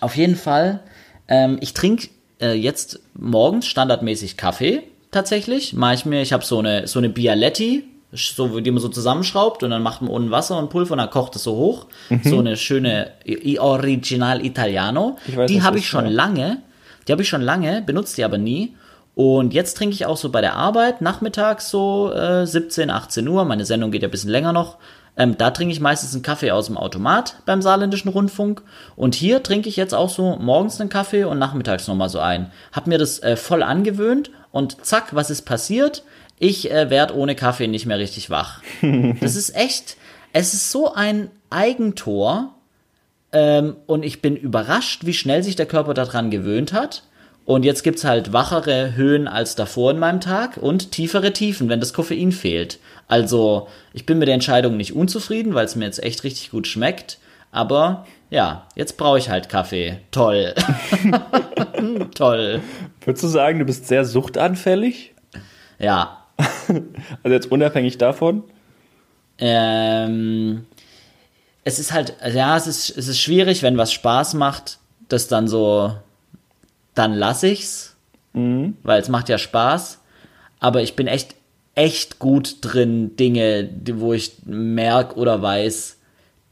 Auf 0.00 0.16
jeden 0.16 0.36
Fall, 0.36 0.80
ähm, 1.28 1.58
ich 1.60 1.74
trinke 1.74 2.08
äh, 2.40 2.52
jetzt 2.52 3.00
morgens 3.14 3.66
standardmäßig 3.66 4.36
Kaffee 4.36 4.82
tatsächlich. 5.10 5.72
Mache 5.74 5.94
ich 5.94 6.06
mir, 6.06 6.22
ich 6.22 6.32
habe 6.32 6.44
so 6.44 6.58
eine, 6.58 6.86
so 6.86 6.98
eine 6.98 7.08
Bialetti, 7.08 7.84
so, 8.12 8.60
die 8.60 8.70
man 8.70 8.80
so 8.80 8.88
zusammenschraubt 8.88 9.62
und 9.62 9.70
dann 9.70 9.82
macht 9.82 10.02
man 10.02 10.10
unten 10.10 10.30
Wasser 10.30 10.58
und 10.58 10.70
Pulver 10.70 10.92
und 10.92 10.98
dann 10.98 11.10
kocht 11.10 11.36
es 11.36 11.44
so 11.44 11.56
hoch. 11.56 11.86
Mhm. 12.08 12.20
So 12.24 12.38
eine 12.38 12.56
schöne 12.56 13.12
Original 13.58 14.44
Italiano. 14.44 15.16
Weiß, 15.26 15.48
die 15.48 15.62
habe 15.62 15.78
ich 15.78 15.88
schon 15.88 16.06
ja. 16.06 16.10
lange. 16.10 16.62
Die 17.06 17.12
habe 17.12 17.22
ich 17.22 17.28
schon 17.28 17.42
lange, 17.42 17.82
benutze 17.82 18.16
die 18.16 18.24
aber 18.24 18.38
nie. 18.38 18.74
Und 19.14 19.52
jetzt 19.52 19.76
trinke 19.76 19.94
ich 19.94 20.06
auch 20.06 20.16
so 20.16 20.30
bei 20.30 20.40
der 20.40 20.54
Arbeit 20.54 21.00
nachmittags 21.02 21.70
so 21.70 22.12
äh, 22.12 22.46
17, 22.46 22.90
18 22.90 23.26
Uhr. 23.28 23.44
Meine 23.44 23.64
Sendung 23.64 23.90
geht 23.90 24.02
ja 24.02 24.08
ein 24.08 24.10
bisschen 24.10 24.30
länger 24.30 24.52
noch. 24.52 24.78
Ähm, 25.16 25.36
da 25.36 25.50
trinke 25.50 25.72
ich 25.72 25.80
meistens 25.80 26.14
einen 26.14 26.22
Kaffee 26.22 26.50
aus 26.50 26.66
dem 26.66 26.76
Automat 26.76 27.36
beim 27.46 27.62
saarländischen 27.62 28.10
Rundfunk. 28.10 28.62
Und 28.96 29.14
hier 29.14 29.42
trinke 29.42 29.68
ich 29.68 29.76
jetzt 29.76 29.94
auch 29.94 30.08
so 30.08 30.36
morgens 30.36 30.80
einen 30.80 30.90
Kaffee 30.90 31.24
und 31.24 31.38
nachmittags 31.38 31.88
nochmal 31.88 32.08
so 32.08 32.20
ein. 32.20 32.50
Hab 32.72 32.86
mir 32.86 32.98
das 32.98 33.22
äh, 33.22 33.36
voll 33.36 33.62
angewöhnt 33.62 34.30
und 34.52 34.84
zack, 34.84 35.14
was 35.14 35.30
ist 35.30 35.42
passiert? 35.42 36.04
Ich 36.38 36.70
äh, 36.70 36.90
werde 36.90 37.16
ohne 37.16 37.34
Kaffee 37.34 37.68
nicht 37.68 37.86
mehr 37.86 37.98
richtig 37.98 38.30
wach. 38.30 38.62
das 39.20 39.36
ist 39.36 39.54
echt, 39.54 39.96
es 40.32 40.54
ist 40.54 40.70
so 40.70 40.94
ein 40.94 41.30
Eigentor. 41.50 42.54
Ähm, 43.32 43.76
und 43.86 44.04
ich 44.04 44.22
bin 44.22 44.36
überrascht, 44.36 45.04
wie 45.04 45.14
schnell 45.14 45.42
sich 45.42 45.56
der 45.56 45.66
Körper 45.66 45.94
daran 45.94 46.30
gewöhnt 46.30 46.72
hat. 46.72 47.04
Und 47.50 47.64
jetzt 47.64 47.82
gibt's 47.82 48.04
halt 48.04 48.32
wachere 48.32 48.94
Höhen 48.94 49.26
als 49.26 49.56
davor 49.56 49.90
in 49.90 49.98
meinem 49.98 50.20
Tag 50.20 50.56
und 50.56 50.92
tiefere 50.92 51.32
Tiefen, 51.32 51.68
wenn 51.68 51.80
das 51.80 51.92
Koffein 51.92 52.30
fehlt. 52.30 52.78
Also, 53.08 53.66
ich 53.92 54.06
bin 54.06 54.20
mit 54.20 54.28
der 54.28 54.36
Entscheidung 54.36 54.76
nicht 54.76 54.94
unzufrieden, 54.94 55.52
weil 55.52 55.64
es 55.64 55.74
mir 55.74 55.86
jetzt 55.86 56.00
echt 56.00 56.22
richtig 56.22 56.52
gut 56.52 56.68
schmeckt. 56.68 57.18
Aber 57.50 58.06
ja, 58.30 58.68
jetzt 58.76 58.96
brauche 58.96 59.18
ich 59.18 59.30
halt 59.30 59.48
Kaffee. 59.48 59.98
Toll. 60.12 60.54
Toll. 62.14 62.60
Würdest 63.04 63.24
du 63.24 63.26
sagen, 63.26 63.58
du 63.58 63.64
bist 63.64 63.88
sehr 63.88 64.04
suchtanfällig? 64.04 65.12
Ja. 65.80 66.26
also 66.38 67.34
jetzt 67.34 67.50
unabhängig 67.50 67.98
davon? 67.98 68.44
Ähm, 69.38 70.66
es 71.64 71.80
ist 71.80 71.92
halt, 71.92 72.14
ja, 72.32 72.56
es 72.56 72.68
ist, 72.68 72.96
es 72.96 73.08
ist 73.08 73.18
schwierig, 73.18 73.64
wenn 73.64 73.76
was 73.76 73.92
Spaß 73.92 74.34
macht, 74.34 74.78
das 75.08 75.26
dann 75.26 75.48
so, 75.48 75.92
dann 76.94 77.14
lasse 77.14 77.48
ich's, 77.48 77.96
mhm. 78.32 78.76
weil 78.82 79.00
es 79.00 79.08
macht 79.08 79.28
ja 79.28 79.38
Spaß. 79.38 80.00
Aber 80.58 80.82
ich 80.82 80.94
bin 80.94 81.06
echt 81.06 81.34
echt 81.74 82.18
gut 82.18 82.56
drin, 82.60 83.16
Dinge, 83.16 83.68
wo 83.94 84.12
ich 84.12 84.32
merke 84.44 85.16
oder 85.16 85.40
weiß, 85.40 85.96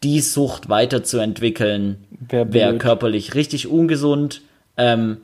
die 0.02 0.20
Sucht 0.20 0.68
weiterzuentwickeln, 0.68 2.04
wäre 2.30 2.78
körperlich 2.78 3.34
richtig 3.34 3.66
ungesund. 3.66 4.42
Ähm, 4.76 5.18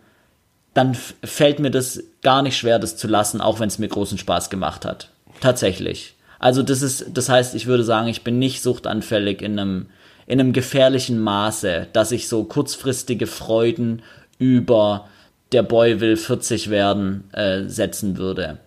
dann 0.74 0.94
fällt 0.94 1.60
mir 1.60 1.70
das 1.70 2.02
gar 2.22 2.42
nicht 2.42 2.56
schwer, 2.56 2.80
das 2.80 2.96
zu 2.96 3.06
lassen, 3.06 3.40
auch 3.40 3.60
wenn 3.60 3.68
es 3.68 3.78
mir 3.78 3.88
großen 3.88 4.18
Spaß 4.18 4.50
gemacht 4.50 4.84
hat. 4.84 5.10
Tatsächlich. 5.40 6.16
Also 6.40 6.62
das 6.62 6.82
ist, 6.82 7.06
das 7.14 7.28
heißt, 7.28 7.54
ich 7.54 7.66
würde 7.66 7.84
sagen, 7.84 8.08
ich 8.08 8.24
bin 8.24 8.38
nicht 8.38 8.60
suchtanfällig 8.60 9.40
in 9.40 9.58
einem, 9.58 9.86
in 10.26 10.40
einem 10.40 10.52
gefährlichen 10.52 11.20
Maße, 11.20 11.86
dass 11.92 12.10
ich 12.10 12.28
so 12.28 12.44
kurzfristige 12.44 13.28
Freuden 13.28 14.02
über 14.44 15.08
der 15.52 15.62
Boy 15.62 16.00
will 16.00 16.16
40 16.16 16.68
werden 16.68 17.32
äh, 17.32 17.64
setzen 17.68 18.18
würde. 18.18 18.58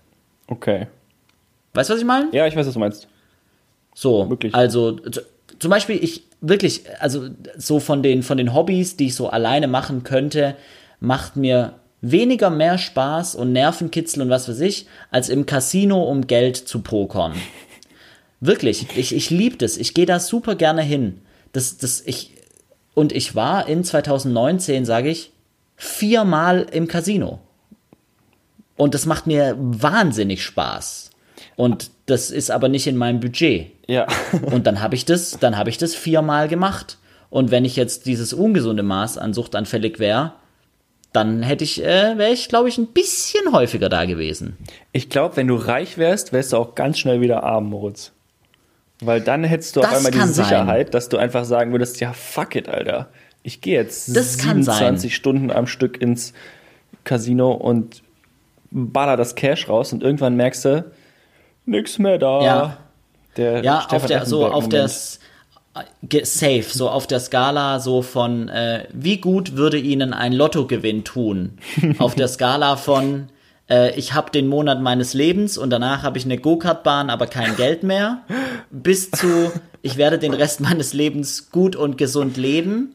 Okay. 0.47 0.88
Weißt 1.73 1.89
du, 1.89 1.93
was 1.93 1.99
ich 1.99 2.07
meine? 2.07 2.30
Ja, 2.32 2.47
ich 2.47 2.55
weiß, 2.55 2.65
was 2.65 2.73
du 2.73 2.80
meinst. 2.80 3.07
So, 3.93 4.30
wirklich. 4.30 4.55
Also 4.55 4.97
zum 5.59 5.69
Beispiel, 5.69 6.03
ich 6.03 6.23
wirklich, 6.41 6.84
also 6.99 7.30
so 7.57 7.80
von 7.80 8.01
den, 8.01 8.23
von 8.23 8.38
den 8.38 8.53
Hobbys, 8.53 8.95
die 8.95 9.07
ich 9.07 9.15
so 9.15 9.30
alleine 9.30 9.67
machen 9.67 10.03
könnte, 10.03 10.55
macht 10.99 11.36
mir 11.36 11.73
weniger 12.01 12.49
mehr 12.49 12.78
Spaß 12.78 13.36
und 13.36 13.53
Nervenkitzel 13.53 14.21
und 14.21 14.30
was 14.30 14.47
weiß 14.47 14.59
ich, 14.61 14.88
als 15.11 15.30
im 15.30 15.45
Casino 15.45 16.03
um 16.03 16.28
Geld 16.28 16.57
zu 16.57 16.82
pokern. 16.82 17.34
Wirklich, 18.39 18.86
ich, 18.95 19.15
ich 19.15 19.30
liebe 19.30 19.57
das. 19.57 19.78
Ich 19.78 19.93
gehe 19.93 20.05
da 20.05 20.19
super 20.19 20.55
gerne 20.55 20.84
hin. 20.84 21.21
Das, 21.53 21.78
das, 21.78 22.01
ich, 22.05 22.34
und 22.93 23.11
ich 23.11 23.36
war 23.36 23.67
in 23.67 23.84
2019, 23.84 24.86
sage 24.86 25.09
ich, 25.09 25.32
viermal 25.78 26.67
im 26.71 26.88
Casino. 26.88 27.39
Und 28.75 28.93
das 28.93 29.05
macht 29.05 29.25
mir 29.28 29.55
wahnsinnig 29.57 30.43
Spaß. 30.43 31.11
Und 31.55 31.91
das 32.07 32.30
ist 32.30 32.51
aber 32.51 32.67
nicht 32.67 32.88
in 32.88 32.97
meinem 32.97 33.19
Budget. 33.19 33.71
Ja. 33.88 34.07
und 34.51 34.67
dann 34.67 34.82
habe 34.82 34.95
ich 34.95 35.05
das, 35.05 35.38
dann 35.39 35.57
habe 35.57 35.69
ich 35.69 35.78
das 35.78 35.95
viermal 35.95 36.47
gemacht. 36.47 36.97
Und 37.30 37.51
wenn 37.51 37.65
ich 37.65 37.75
jetzt 37.75 38.05
dieses 38.05 38.34
ungesunde 38.34 38.84
Maß 38.84 39.17
an 39.17 39.34
Sucht 39.34 39.55
anfällig 39.55 39.99
wäre, 39.99 40.34
dann 41.13 41.41
hätte 41.41 41.63
ich, 41.63 41.84
äh, 41.84 42.17
wäre 42.17 42.32
ich, 42.32 42.47
glaube 42.49 42.69
ich, 42.69 42.78
ein 42.78 42.88
bisschen 42.88 43.51
häufiger 43.51 43.89
da 43.89 44.05
gewesen. 44.05 44.57
Ich 44.91 45.09
glaube, 45.09 45.38
wenn 45.38 45.47
du 45.47 45.55
reich 45.55 45.97
wärst, 45.97 46.32
wärst 46.34 46.53
du 46.53 46.57
auch 46.57 46.75
ganz 46.75 46.99
schnell 46.99 47.21
wieder 47.21 47.43
arm, 47.43 47.69
Moritz. 47.69 48.11
Weil 49.01 49.21
dann 49.21 49.43
hättest 49.43 49.75
du 49.75 49.82
das 49.82 49.91
auf 49.91 49.97
einmal 49.97 50.11
die 50.11 50.34
Sicherheit, 50.34 50.88
sein. 50.88 50.91
dass 50.91 51.09
du 51.09 51.17
einfach 51.17 51.45
sagen 51.45 51.71
würdest, 51.71 51.99
ja, 51.99 52.13
fuck 52.13 52.55
it, 52.55 52.67
Alter. 52.67 53.09
Ich 53.47 53.61
gehe 53.61 53.75
jetzt 53.75 54.13
das 54.13 54.33
27 54.33 55.15
Stunden 55.15 55.51
am 55.51 55.67
Stück 55.67 56.01
ins 56.01 56.33
Casino 57.05 57.53
und 57.53 58.03
baller 58.71 59.15
das 59.15 59.35
Cash 59.35 59.69
raus 59.69 59.93
und 59.93 60.03
irgendwann 60.03 60.35
merkst 60.35 60.65
du, 60.65 60.85
nix 61.65 61.97
mehr 61.97 62.17
da. 62.17 62.43
Ja, 62.43 62.77
der 63.37 63.63
ja 63.63 63.87
auf 63.87 64.05
der, 64.05 64.25
so 64.25 64.45
auf 64.45 64.67
der 64.67 64.89
safe, 64.89 66.65
so 66.65 66.89
auf 66.89 67.07
der 67.07 67.21
Skala 67.21 67.79
so 67.79 68.01
von 68.01 68.49
äh, 68.49 68.89
wie 68.91 69.21
gut 69.21 69.55
würde 69.55 69.77
Ihnen 69.77 70.11
ein 70.11 70.33
Lottogewinn 70.33 71.05
tun? 71.05 71.57
auf 71.99 72.15
der 72.15 72.27
Skala 72.27 72.75
von 72.75 73.29
äh, 73.69 73.97
ich 73.97 74.13
habe 74.13 74.29
den 74.29 74.47
Monat 74.47 74.81
meines 74.81 75.13
Lebens 75.13 75.57
und 75.57 75.69
danach 75.69 76.03
habe 76.03 76.17
ich 76.17 76.25
eine 76.25 76.37
Go-Kart-Bahn, 76.37 77.09
aber 77.09 77.27
kein 77.27 77.55
Geld 77.55 77.83
mehr, 77.83 78.23
bis 78.71 79.09
zu 79.09 79.53
ich 79.81 79.95
werde 79.95 80.19
den 80.19 80.33
Rest 80.33 80.59
meines 80.59 80.91
Lebens 80.91 81.49
gut 81.49 81.77
und 81.77 81.97
gesund 81.97 82.35
leben. 82.35 82.93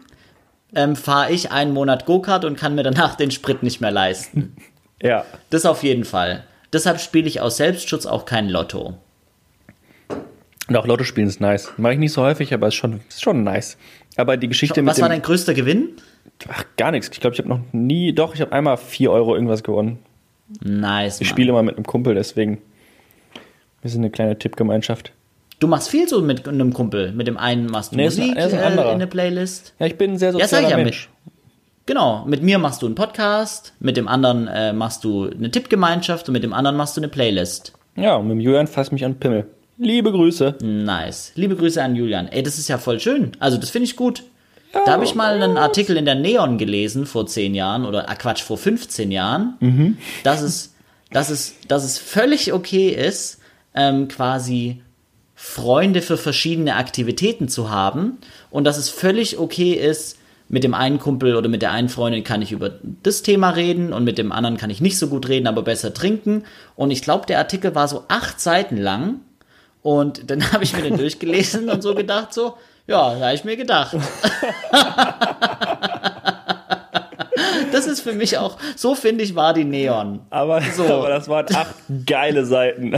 Ähm, 0.74 0.96
fahre 0.96 1.32
ich 1.32 1.50
einen 1.50 1.72
Monat 1.72 2.06
Go-Kart 2.06 2.44
und 2.44 2.58
kann 2.58 2.74
mir 2.74 2.82
danach 2.82 3.14
den 3.16 3.30
Sprit 3.30 3.62
nicht 3.62 3.80
mehr 3.80 3.90
leisten. 3.90 4.56
Ja. 5.04 5.24
Das 5.50 5.66
auf 5.66 5.82
jeden 5.82 6.04
Fall. 6.04 6.44
Deshalb 6.72 7.00
spiele 7.00 7.26
ich 7.26 7.40
aus 7.40 7.56
Selbstschutz 7.56 8.06
auch 8.06 8.24
kein 8.24 8.48
Lotto. 8.48 8.94
Und 10.68 10.76
auch 10.76 10.86
Lotto 10.86 11.02
spielen 11.02 11.26
ist 11.26 11.40
nice. 11.40 11.72
Mache 11.76 11.94
ich 11.94 11.98
nicht 11.98 12.12
so 12.12 12.22
häufig, 12.22 12.54
aber 12.54 12.68
ist 12.68 12.76
schon, 12.76 13.00
ist 13.08 13.20
schon 13.20 13.42
nice. 13.42 13.76
Aber 14.16 14.36
die 14.36 14.46
Geschichte 14.46 14.76
Was 14.76 14.82
mit. 14.82 14.90
Was 14.90 15.00
war 15.00 15.08
dein 15.08 15.22
größter 15.22 15.54
Gewinn? 15.54 15.96
Ach, 16.48 16.64
gar 16.76 16.92
nichts. 16.92 17.10
Ich 17.12 17.20
glaube, 17.20 17.34
ich 17.34 17.40
habe 17.40 17.48
noch 17.48 17.60
nie. 17.72 18.12
Doch, 18.12 18.34
ich 18.34 18.40
habe 18.40 18.52
einmal 18.52 18.76
4 18.76 19.10
Euro 19.10 19.34
irgendwas 19.34 19.64
gewonnen. 19.64 19.98
Nice. 20.60 21.20
Ich 21.20 21.28
spiele 21.28 21.48
immer 21.48 21.62
mit 21.62 21.76
einem 21.76 21.84
Kumpel, 21.86 22.14
deswegen. 22.14 22.58
Wir 23.80 23.90
sind 23.90 24.02
eine 24.02 24.10
kleine 24.10 24.38
Tippgemeinschaft. 24.38 25.12
Du 25.62 25.68
machst 25.68 25.90
viel 25.90 26.08
so 26.08 26.20
mit 26.20 26.48
einem 26.48 26.72
Kumpel. 26.74 27.12
Mit 27.12 27.28
dem 27.28 27.38
einen 27.38 27.66
machst 27.66 27.92
du 27.92 27.96
nee, 27.96 28.06
Musik 28.06 28.36
ist 28.36 28.36
ein, 28.36 28.46
ist 28.48 28.54
ein 28.54 28.78
äh, 28.78 28.82
in 28.82 28.88
eine 28.88 29.06
Playlist. 29.06 29.74
Ja, 29.78 29.86
ich 29.86 29.96
bin 29.96 30.14
ein 30.14 30.18
sehr 30.18 30.32
sozialer 30.32 30.70
ja, 30.70 30.76
Mensch. 30.76 31.08
Genau, 31.86 32.24
mit 32.26 32.42
mir 32.42 32.58
machst 32.58 32.82
du 32.82 32.86
einen 32.86 32.96
Podcast, 32.96 33.72
mit 33.78 33.96
dem 33.96 34.08
anderen 34.08 34.48
äh, 34.48 34.72
machst 34.72 35.04
du 35.04 35.30
eine 35.30 35.52
Tippgemeinschaft 35.52 36.28
und 36.28 36.32
mit 36.32 36.42
dem 36.42 36.52
anderen 36.52 36.76
machst 36.76 36.96
du 36.96 37.00
eine 37.00 37.06
Playlist. 37.06 37.74
Ja, 37.94 38.16
und 38.16 38.26
mit 38.26 38.38
dem 38.38 38.40
Julian 38.40 38.66
fasst 38.66 38.90
mich 38.90 39.04
an 39.04 39.20
Pimmel. 39.20 39.46
Liebe 39.78 40.10
Grüße. 40.10 40.56
Nice. 40.62 41.30
Liebe 41.36 41.54
Grüße 41.54 41.80
an 41.80 41.94
Julian. 41.94 42.26
Ey, 42.26 42.42
das 42.42 42.58
ist 42.58 42.66
ja 42.66 42.78
voll 42.78 42.98
schön. 42.98 43.30
Also, 43.38 43.56
das 43.56 43.70
finde 43.70 43.84
ich 43.84 43.94
gut. 43.94 44.24
Da 44.72 44.90
habe 44.90 45.04
ich 45.04 45.14
mal 45.14 45.40
einen 45.40 45.56
Artikel 45.56 45.96
in 45.96 46.06
der 46.06 46.16
Neon 46.16 46.58
gelesen 46.58 47.06
vor 47.06 47.28
zehn 47.28 47.54
Jahren 47.54 47.84
oder 47.84 48.10
ah, 48.10 48.16
Quatsch, 48.16 48.42
vor 48.42 48.58
15 48.58 49.12
Jahren, 49.12 49.54
mhm. 49.60 49.98
dass, 50.24 50.42
es, 50.42 50.74
dass, 51.12 51.30
es, 51.30 51.54
dass 51.68 51.84
es 51.84 51.98
völlig 51.98 52.52
okay 52.52 52.88
ist, 52.88 53.38
ähm, 53.76 54.08
quasi 54.08 54.82
Freunde 55.44 56.02
für 56.02 56.16
verschiedene 56.16 56.76
Aktivitäten 56.76 57.48
zu 57.48 57.68
haben 57.68 58.18
und 58.52 58.62
dass 58.62 58.78
es 58.78 58.88
völlig 58.88 59.40
okay 59.40 59.72
ist, 59.72 60.16
mit 60.48 60.62
dem 60.62 60.72
einen 60.72 61.00
Kumpel 61.00 61.34
oder 61.34 61.48
mit 61.48 61.62
der 61.62 61.72
einen 61.72 61.88
Freundin 61.88 62.22
kann 62.22 62.42
ich 62.42 62.52
über 62.52 62.70
das 63.02 63.22
Thema 63.22 63.50
reden 63.50 63.92
und 63.92 64.04
mit 64.04 64.18
dem 64.18 64.30
anderen 64.30 64.56
kann 64.56 64.70
ich 64.70 64.80
nicht 64.80 64.96
so 64.96 65.08
gut 65.08 65.28
reden, 65.28 65.48
aber 65.48 65.62
besser 65.62 65.92
trinken. 65.92 66.44
Und 66.76 66.92
ich 66.92 67.02
glaube, 67.02 67.26
der 67.26 67.38
Artikel 67.38 67.74
war 67.74 67.88
so 67.88 68.04
acht 68.06 68.40
Seiten 68.40 68.76
lang 68.76 69.20
und 69.82 70.30
dann 70.30 70.52
habe 70.52 70.62
ich 70.62 70.76
mir 70.76 70.82
den 70.82 70.96
durchgelesen 70.96 71.68
und 71.68 71.82
so 71.82 71.96
gedacht, 71.96 72.32
so, 72.32 72.54
ja, 72.86 73.12
da 73.12 73.26
habe 73.26 73.34
ich 73.34 73.44
mir 73.44 73.56
gedacht. 73.56 73.96
das 77.84 77.98
ist 77.98 78.00
für 78.00 78.12
mich 78.12 78.38
auch, 78.38 78.58
so 78.76 78.94
finde 78.94 79.24
ich, 79.24 79.34
war 79.34 79.54
die 79.54 79.64
Neon. 79.64 80.20
Aber, 80.30 80.62
so. 80.62 80.84
aber 80.84 81.08
das 81.08 81.28
waren 81.28 81.46
acht 81.54 81.74
geile 82.06 82.44
Seiten. 82.44 82.94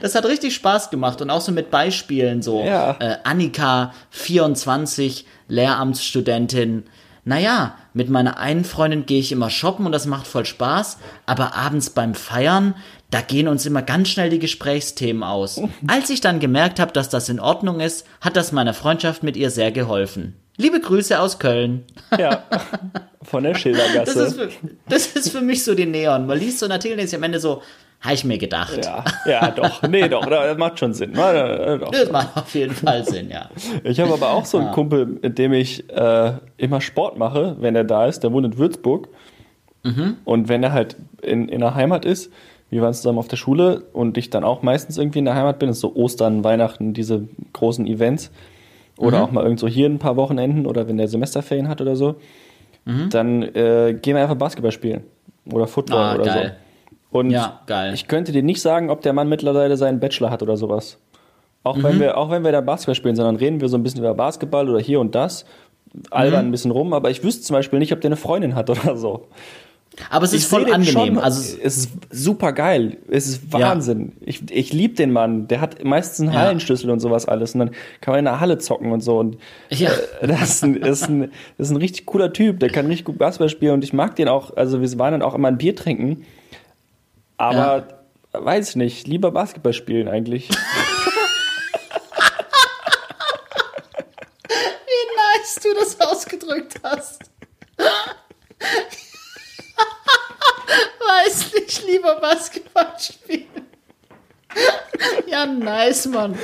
Das 0.00 0.14
hat 0.14 0.26
richtig 0.26 0.54
Spaß 0.54 0.90
gemacht 0.90 1.20
und 1.22 1.30
auch 1.30 1.40
so 1.40 1.52
mit 1.52 1.70
Beispielen, 1.70 2.42
so 2.42 2.62
ja. 2.64 2.96
äh, 3.00 3.16
Annika, 3.24 3.92
24, 4.10 5.26
Lehramtsstudentin. 5.48 6.84
Naja, 7.24 7.76
mit 7.94 8.10
meiner 8.10 8.38
einen 8.38 8.64
Freundin 8.64 9.06
gehe 9.06 9.20
ich 9.20 9.30
immer 9.30 9.48
shoppen 9.48 9.86
und 9.86 9.92
das 9.92 10.06
macht 10.06 10.26
voll 10.26 10.44
Spaß, 10.44 10.98
aber 11.24 11.54
abends 11.54 11.90
beim 11.90 12.14
Feiern, 12.14 12.74
da 13.10 13.20
gehen 13.20 13.46
uns 13.46 13.64
immer 13.64 13.82
ganz 13.82 14.08
schnell 14.08 14.30
die 14.30 14.40
Gesprächsthemen 14.40 15.22
aus. 15.22 15.60
Als 15.86 16.10
ich 16.10 16.20
dann 16.20 16.40
gemerkt 16.40 16.80
habe, 16.80 16.92
dass 16.92 17.08
das 17.08 17.28
in 17.28 17.38
Ordnung 17.38 17.78
ist, 17.80 18.06
hat 18.20 18.36
das 18.36 18.50
meiner 18.50 18.74
Freundschaft 18.74 19.22
mit 19.22 19.36
ihr 19.36 19.50
sehr 19.50 19.70
geholfen. 19.70 20.41
Liebe 20.56 20.80
Grüße 20.80 21.18
aus 21.18 21.38
Köln. 21.38 21.84
Ja, 22.18 22.44
von 23.22 23.44
der 23.44 23.54
Schildergasse. 23.54 24.18
Das 24.18 24.28
ist, 24.28 24.40
für, 24.40 24.48
das 24.88 25.06
ist 25.08 25.30
für 25.30 25.40
mich 25.40 25.64
so 25.64 25.74
die 25.74 25.86
Neon. 25.86 26.26
Man 26.26 26.38
liest 26.38 26.58
so 26.58 26.66
einen 26.66 26.72
Artikel 26.72 26.98
und 26.98 27.04
ist 27.04 27.14
am 27.14 27.22
Ende 27.22 27.40
so, 27.40 27.62
habe 28.00 28.14
ich 28.14 28.24
mir 28.24 28.36
gedacht. 28.36 28.84
Ja, 28.84 29.04
ja, 29.26 29.50
doch. 29.50 29.82
Nee, 29.82 30.08
doch, 30.08 30.26
das 30.26 30.58
macht 30.58 30.78
schon 30.78 30.92
Sinn. 30.92 31.12
Das 31.14 32.10
macht 32.10 32.36
auf 32.36 32.54
jeden 32.54 32.74
Fall 32.74 33.04
Sinn, 33.04 33.30
ja. 33.30 33.48
Ich 33.84 34.00
habe 34.00 34.12
aber 34.12 34.30
auch 34.30 34.44
so 34.44 34.58
einen. 34.58 34.72
Kumpel, 34.72 35.06
mit 35.06 35.38
dem 35.38 35.52
ich 35.52 35.88
äh, 35.88 36.32
immer 36.56 36.80
Sport 36.80 37.16
mache, 37.16 37.56
wenn 37.60 37.76
er 37.76 37.84
da 37.84 38.06
ist. 38.06 38.20
Der 38.20 38.32
wohnt 38.32 38.44
in 38.44 38.58
Würzburg. 38.58 39.08
Mhm. 39.84 40.16
Und 40.24 40.48
wenn 40.48 40.62
er 40.62 40.72
halt 40.72 40.96
in, 41.22 41.48
in 41.48 41.60
der 41.60 41.74
Heimat 41.74 42.04
ist, 42.04 42.32
wir 42.70 42.82
waren 42.82 42.92
zusammen 42.94 43.18
auf 43.18 43.28
der 43.28 43.36
Schule 43.36 43.84
und 43.92 44.16
ich 44.18 44.30
dann 44.30 44.44
auch 44.44 44.62
meistens 44.62 44.98
irgendwie 44.98 45.20
in 45.20 45.26
der 45.26 45.34
Heimat 45.34 45.58
bin, 45.58 45.68
das 45.68 45.76
ist 45.76 45.82
so 45.82 45.94
Ostern, 45.94 46.42
Weihnachten, 46.42 46.94
diese 46.94 47.28
großen 47.52 47.86
Events. 47.86 48.30
Oder 48.98 49.18
mhm. 49.18 49.24
auch 49.24 49.30
mal 49.32 49.44
irgendwo 49.44 49.68
hier 49.68 49.88
ein 49.88 49.98
paar 49.98 50.16
Wochenenden 50.16 50.66
oder 50.66 50.88
wenn 50.88 50.96
der 50.96 51.08
Semesterferien 51.08 51.68
hat 51.68 51.80
oder 51.80 51.96
so. 51.96 52.16
Mhm. 52.84 53.10
Dann 53.10 53.42
äh, 53.42 53.96
gehen 54.00 54.16
wir 54.16 54.22
einfach 54.22 54.36
Basketball 54.36 54.72
spielen. 54.72 55.04
Oder 55.50 55.66
Football 55.66 55.98
ah, 55.98 56.14
oder 56.14 56.24
geil. 56.24 56.56
so. 57.10 57.18
Und 57.18 57.30
ja, 57.30 57.60
geil. 57.66 57.92
ich 57.94 58.08
könnte 58.08 58.32
dir 58.32 58.42
nicht 58.42 58.60
sagen, 58.62 58.90
ob 58.90 59.02
der 59.02 59.12
Mann 59.12 59.28
mittlerweile 59.28 59.76
seinen 59.76 60.00
Bachelor 60.00 60.30
hat 60.30 60.42
oder 60.42 60.56
sowas. 60.56 60.98
Auch, 61.62 61.76
mhm. 61.76 61.82
wenn 61.84 62.00
wir, 62.00 62.16
auch 62.16 62.30
wenn 62.30 62.44
wir 62.44 62.52
da 62.52 62.60
Basketball 62.60 62.94
spielen, 62.94 63.16
sondern 63.16 63.36
reden 63.36 63.60
wir 63.60 63.68
so 63.68 63.76
ein 63.76 63.82
bisschen 63.82 64.00
über 64.00 64.14
Basketball 64.14 64.68
oder 64.68 64.80
hier 64.80 64.98
und 64.98 65.14
das, 65.14 65.44
albern 66.10 66.44
mhm. 66.44 66.48
ein 66.48 66.50
bisschen 66.50 66.70
rum, 66.70 66.92
aber 66.92 67.10
ich 67.10 67.22
wüsste 67.22 67.42
zum 67.42 67.54
Beispiel 67.54 67.78
nicht, 67.78 67.92
ob 67.92 68.00
der 68.00 68.08
eine 68.08 68.16
Freundin 68.16 68.54
hat 68.54 68.70
oder 68.70 68.96
so. 68.96 69.28
Aber 70.10 70.24
es 70.24 70.32
ist 70.32 70.44
ich 70.44 70.48
voll 70.48 70.72
angenehm. 70.72 71.14
Schon, 71.14 71.18
also 71.18 71.58
es 71.62 71.76
ist 71.76 71.90
super 72.10 72.52
geil. 72.52 72.98
Es 73.10 73.26
ist 73.26 73.52
Wahnsinn. 73.52 74.12
Ja. 74.20 74.28
Ich, 74.28 74.50
ich 74.50 74.72
liebe 74.72 74.94
den 74.94 75.12
Mann. 75.12 75.48
Der 75.48 75.60
hat 75.60 75.84
meistens 75.84 76.20
einen 76.20 76.38
Hallenschlüssel 76.38 76.90
und 76.90 77.00
sowas 77.00 77.26
alles. 77.26 77.52
Und 77.54 77.58
dann 77.60 77.72
kann 78.00 78.12
man 78.12 78.20
in 78.20 78.24
der 78.24 78.40
Halle 78.40 78.56
zocken 78.58 78.90
und 78.92 79.00
so. 79.00 79.18
Und 79.18 79.36
ja. 79.70 79.90
Äh, 80.20 80.28
das, 80.28 80.50
ist 80.50 80.64
ein, 80.64 80.76
ist 80.76 81.08
ein, 81.08 81.30
das 81.58 81.66
ist 81.68 81.72
ein 81.72 81.76
richtig 81.76 82.06
cooler 82.06 82.32
Typ. 82.32 82.60
Der 82.60 82.70
kann 82.70 82.86
richtig 82.86 83.04
gut 83.04 83.18
Basketball 83.18 83.50
spielen. 83.50 83.74
Und 83.74 83.84
ich 83.84 83.92
mag 83.92 84.16
den 84.16 84.28
auch. 84.28 84.56
Also 84.56 84.80
wir 84.80 84.98
waren 84.98 85.12
dann 85.12 85.22
auch 85.22 85.34
immer 85.34 85.48
ein 85.48 85.58
Bier 85.58 85.76
trinken. 85.76 86.24
Aber 87.36 87.86
ja. 88.32 88.44
weiß 88.44 88.70
ich 88.70 88.76
nicht. 88.76 89.06
Lieber 89.06 89.30
Basketball 89.30 89.74
spielen 89.74 90.08
eigentlich. 90.08 90.48
Wie 94.48 95.16
nice 95.16 95.60
du 95.62 95.68
das 95.78 96.00
ausgedrückt 96.00 96.80
hast. 96.82 97.30
Weiß 101.24 101.52
nicht, 101.54 101.86
lieber 101.86 102.16
Basketball 102.16 102.94
spielen. 102.98 103.66
Ja, 105.42 105.52
nice, 105.52 106.06
Mann. 106.08 106.34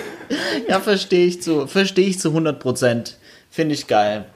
Ja, 0.69 0.81
verstehe 0.81 1.27
ich 1.27 1.43
zu, 1.43 1.67
verstehe 1.67 2.07
ich 2.07 2.19
zu 2.19 2.29
100 2.29 2.59
Prozent. 2.59 3.17
Finde 3.51 3.75
ich 3.75 3.87
geil. 3.87 4.27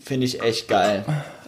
Finde 0.00 0.26
ich 0.26 0.42
echt 0.42 0.68
geil. 0.68 1.04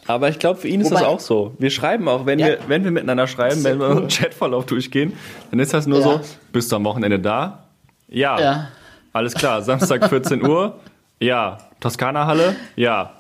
Aber 0.07 0.29
ich 0.29 0.39
glaube, 0.39 0.61
für 0.61 0.69
ihn 0.69 0.81
ist 0.81 0.91
Wobei, 0.91 1.01
das 1.01 1.09
auch 1.09 1.21
so. 1.21 1.55
Wir 1.59 1.71
schreiben 1.71 2.09
auch, 2.09 2.27
wenn, 2.27 2.39
ja. 2.39 2.47
wir, 2.47 2.59
wenn 2.67 2.85
wir 2.85 2.91
miteinander 2.91 3.27
schreiben, 3.27 3.63
wenn 3.65 3.79
wir 3.79 3.91
cool. 3.91 3.97
einen 3.99 4.09
Chatverlauf 4.09 4.67
durchgehen, 4.67 5.13
dann 5.51 5.61
ist 5.61 5.73
das 5.73 5.87
nur 5.87 6.01
ja. 6.01 6.05
so, 6.05 6.21
bist 6.53 6.73
du 6.73 6.77
am 6.77 6.85
Wochenende 6.85 7.19
da? 7.19 7.65
Ja. 8.09 8.41
ja. 8.41 8.69
Alles 9.13 9.35
klar, 9.35 9.63
Samstag 9.63 10.09
14 10.09 10.45
Uhr? 10.45 10.81
Ja. 11.21 11.59
Toskana-Halle? 11.81 12.57
Ja. 12.77 13.13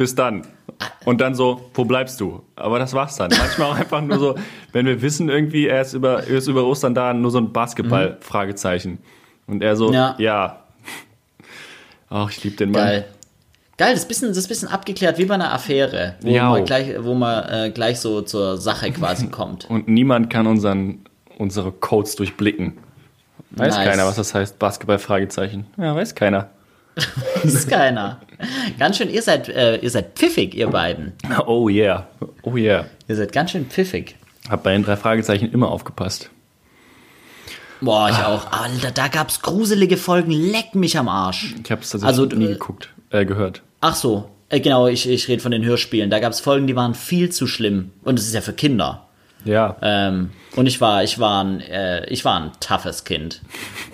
Bis 0.00 0.14
dann. 0.14 0.46
Und 1.04 1.20
dann 1.20 1.34
so, 1.34 1.70
wo 1.74 1.84
bleibst 1.84 2.22
du? 2.22 2.42
Aber 2.56 2.78
das 2.78 2.94
war's 2.94 3.16
dann. 3.16 3.30
Manchmal 3.36 3.68
auch 3.68 3.76
einfach 3.76 4.00
nur 4.00 4.18
so, 4.18 4.34
wenn 4.72 4.86
wir 4.86 5.02
wissen 5.02 5.28
irgendwie, 5.28 5.66
er 5.66 5.82
ist 5.82 5.92
über, 5.92 6.26
er 6.26 6.38
ist 6.38 6.46
über 6.46 6.64
Ostern 6.64 6.94
da, 6.94 7.12
nur 7.12 7.30
so 7.30 7.36
ein 7.36 7.52
Basketball-Fragezeichen. 7.52 8.96
Und 9.46 9.62
er 9.62 9.76
so, 9.76 9.92
ja. 9.92 10.14
ja. 10.16 10.60
Ach, 12.08 12.30
ich 12.30 12.42
liebe 12.42 12.56
den 12.56 12.70
Mann. 12.70 12.82
Geil. 12.82 13.04
Geil, 13.76 13.92
das 13.92 14.04
ist 14.04 14.08
bisschen, 14.08 14.28
das 14.28 14.38
ist 14.38 14.48
bisschen 14.48 14.68
abgeklärt 14.68 15.18
wie 15.18 15.26
bei 15.26 15.34
einer 15.34 15.52
Affäre, 15.52 16.14
wo 16.22 16.30
ja. 16.30 16.48
man 16.48 16.64
gleich, 16.64 16.94
wo 17.04 17.12
man 17.12 17.44
äh, 17.50 17.70
gleich 17.70 18.00
so 18.00 18.22
zur 18.22 18.56
Sache 18.56 18.90
quasi 18.92 19.26
kommt. 19.30 19.68
Und 19.68 19.86
niemand 19.86 20.30
kann 20.30 20.46
unseren, 20.46 21.00
unsere 21.36 21.72
Codes 21.72 22.16
durchblicken. 22.16 22.78
Weiß 23.50 23.76
nice. 23.76 23.86
keiner, 23.86 24.06
was 24.06 24.16
das 24.16 24.34
heißt, 24.34 24.58
Basketball-Fragezeichen. 24.58 25.66
Ja, 25.76 25.94
weiß 25.94 26.14
keiner. 26.14 26.48
weiß 27.42 27.68
keiner. 27.68 28.20
Ganz 28.78 28.96
schön, 28.96 29.10
ihr 29.10 29.22
seid, 29.22 29.48
äh, 29.48 29.76
ihr 29.76 29.90
seid 29.90 30.16
pfiffig, 30.16 30.54
ihr 30.54 30.68
beiden. 30.68 31.12
Oh 31.46 31.68
yeah. 31.68 32.06
Oh 32.42 32.56
yeah. 32.56 32.86
Ihr 33.08 33.16
seid 33.16 33.32
ganz 33.32 33.50
schön 33.50 33.66
pfiffig. 33.66 34.16
Hab 34.48 34.62
bei 34.62 34.72
den 34.72 34.82
drei 34.82 34.96
Fragezeichen 34.96 35.52
immer 35.52 35.68
aufgepasst. 35.70 36.30
Boah, 37.80 38.08
ich 38.10 38.16
ah. 38.16 38.34
auch. 38.34 38.52
Alter, 38.52 38.90
da 38.90 39.08
gab's 39.08 39.42
gruselige 39.42 39.96
Folgen. 39.96 40.30
Leck 40.30 40.74
mich 40.74 40.98
am 40.98 41.08
Arsch. 41.08 41.54
Ich 41.62 41.70
hab's 41.70 41.90
tatsächlich 41.90 42.20
also, 42.20 42.36
nie 42.36 42.46
äh, 42.46 42.52
geguckt, 42.52 42.90
äh, 43.10 43.24
gehört. 43.24 43.62
Ach 43.80 43.94
so. 43.94 44.30
Äh, 44.48 44.60
genau, 44.60 44.88
ich, 44.88 45.08
ich 45.08 45.28
rede 45.28 45.42
von 45.42 45.52
den 45.52 45.64
Hörspielen. 45.64 46.10
Da 46.10 46.18
gab's 46.18 46.40
Folgen, 46.40 46.66
die 46.66 46.76
waren 46.76 46.94
viel 46.94 47.30
zu 47.30 47.46
schlimm. 47.46 47.92
Und 48.02 48.18
es 48.18 48.26
ist 48.26 48.34
ja 48.34 48.40
für 48.40 48.52
Kinder. 48.52 49.06
Ja. 49.44 49.76
Ähm, 49.80 50.30
und 50.56 50.66
ich 50.66 50.80
war, 50.80 51.02
ich 51.02 51.18
war 51.18 51.44
ein, 51.44 51.60
äh, 51.60 52.06
ich 52.06 52.24
war 52.24 52.40
ein 52.40 52.52
toughes 52.60 53.04
Kind. 53.04 53.40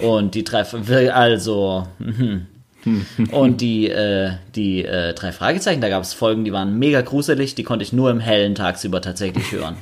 Und 0.00 0.34
die 0.34 0.42
drei, 0.42 0.64
also, 1.12 1.86
mh, 1.98 2.40
und 3.32 3.60
die, 3.60 3.88
äh, 3.88 4.32
die 4.54 4.84
äh, 4.84 5.14
drei 5.14 5.32
Fragezeichen, 5.32 5.80
da 5.80 5.88
gab 5.88 6.02
es 6.02 6.14
Folgen, 6.14 6.44
die 6.44 6.52
waren 6.52 6.78
mega 6.78 7.00
gruselig, 7.00 7.54
die 7.54 7.62
konnte 7.62 7.82
ich 7.82 7.92
nur 7.92 8.10
im 8.10 8.20
hellen 8.20 8.54
tagsüber 8.54 9.00
tatsächlich 9.00 9.52
hören. 9.52 9.76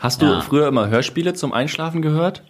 Hast 0.00 0.22
du 0.22 0.26
ja. 0.26 0.40
früher 0.40 0.68
immer 0.68 0.88
Hörspiele 0.88 1.34
zum 1.34 1.52
Einschlafen 1.52 2.02
gehört? 2.02 2.42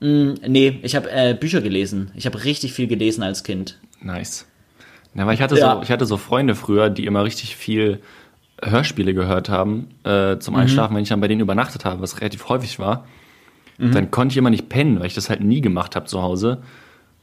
Mm, 0.00 0.32
nee, 0.46 0.78
ich 0.82 0.96
habe 0.96 1.10
äh, 1.10 1.34
Bücher 1.34 1.60
gelesen. 1.60 2.10
Ich 2.14 2.26
habe 2.26 2.44
richtig 2.44 2.72
viel 2.72 2.86
gelesen 2.86 3.22
als 3.22 3.44
Kind. 3.44 3.78
Nice. 4.02 4.46
Ja, 5.14 5.26
weil 5.26 5.34
ich 5.34 5.42
hatte, 5.42 5.58
ja. 5.58 5.76
so, 5.76 5.82
ich 5.82 5.90
hatte 5.90 6.06
so 6.06 6.16
Freunde 6.16 6.54
früher, 6.54 6.90
die 6.90 7.06
immer 7.06 7.24
richtig 7.24 7.56
viel 7.56 8.00
Hörspiele 8.62 9.14
gehört 9.14 9.48
haben 9.48 9.88
äh, 10.04 10.38
zum 10.38 10.54
mhm. 10.54 10.60
Einschlafen, 10.60 10.92
mhm. 10.92 10.96
wenn 10.96 11.02
ich 11.02 11.08
dann 11.08 11.20
bei 11.20 11.28
denen 11.28 11.40
übernachtet 11.40 11.84
habe, 11.84 12.00
was 12.00 12.20
relativ 12.20 12.48
häufig 12.48 12.78
war. 12.78 13.06
Mhm. 13.78 13.92
Dann 13.92 14.10
konnte 14.10 14.32
ich 14.32 14.36
immer 14.36 14.50
nicht 14.50 14.68
pennen, 14.68 15.00
weil 15.00 15.06
ich 15.06 15.14
das 15.14 15.30
halt 15.30 15.40
nie 15.40 15.60
gemacht 15.60 15.96
habe 15.96 16.06
zu 16.06 16.22
Hause. 16.22 16.62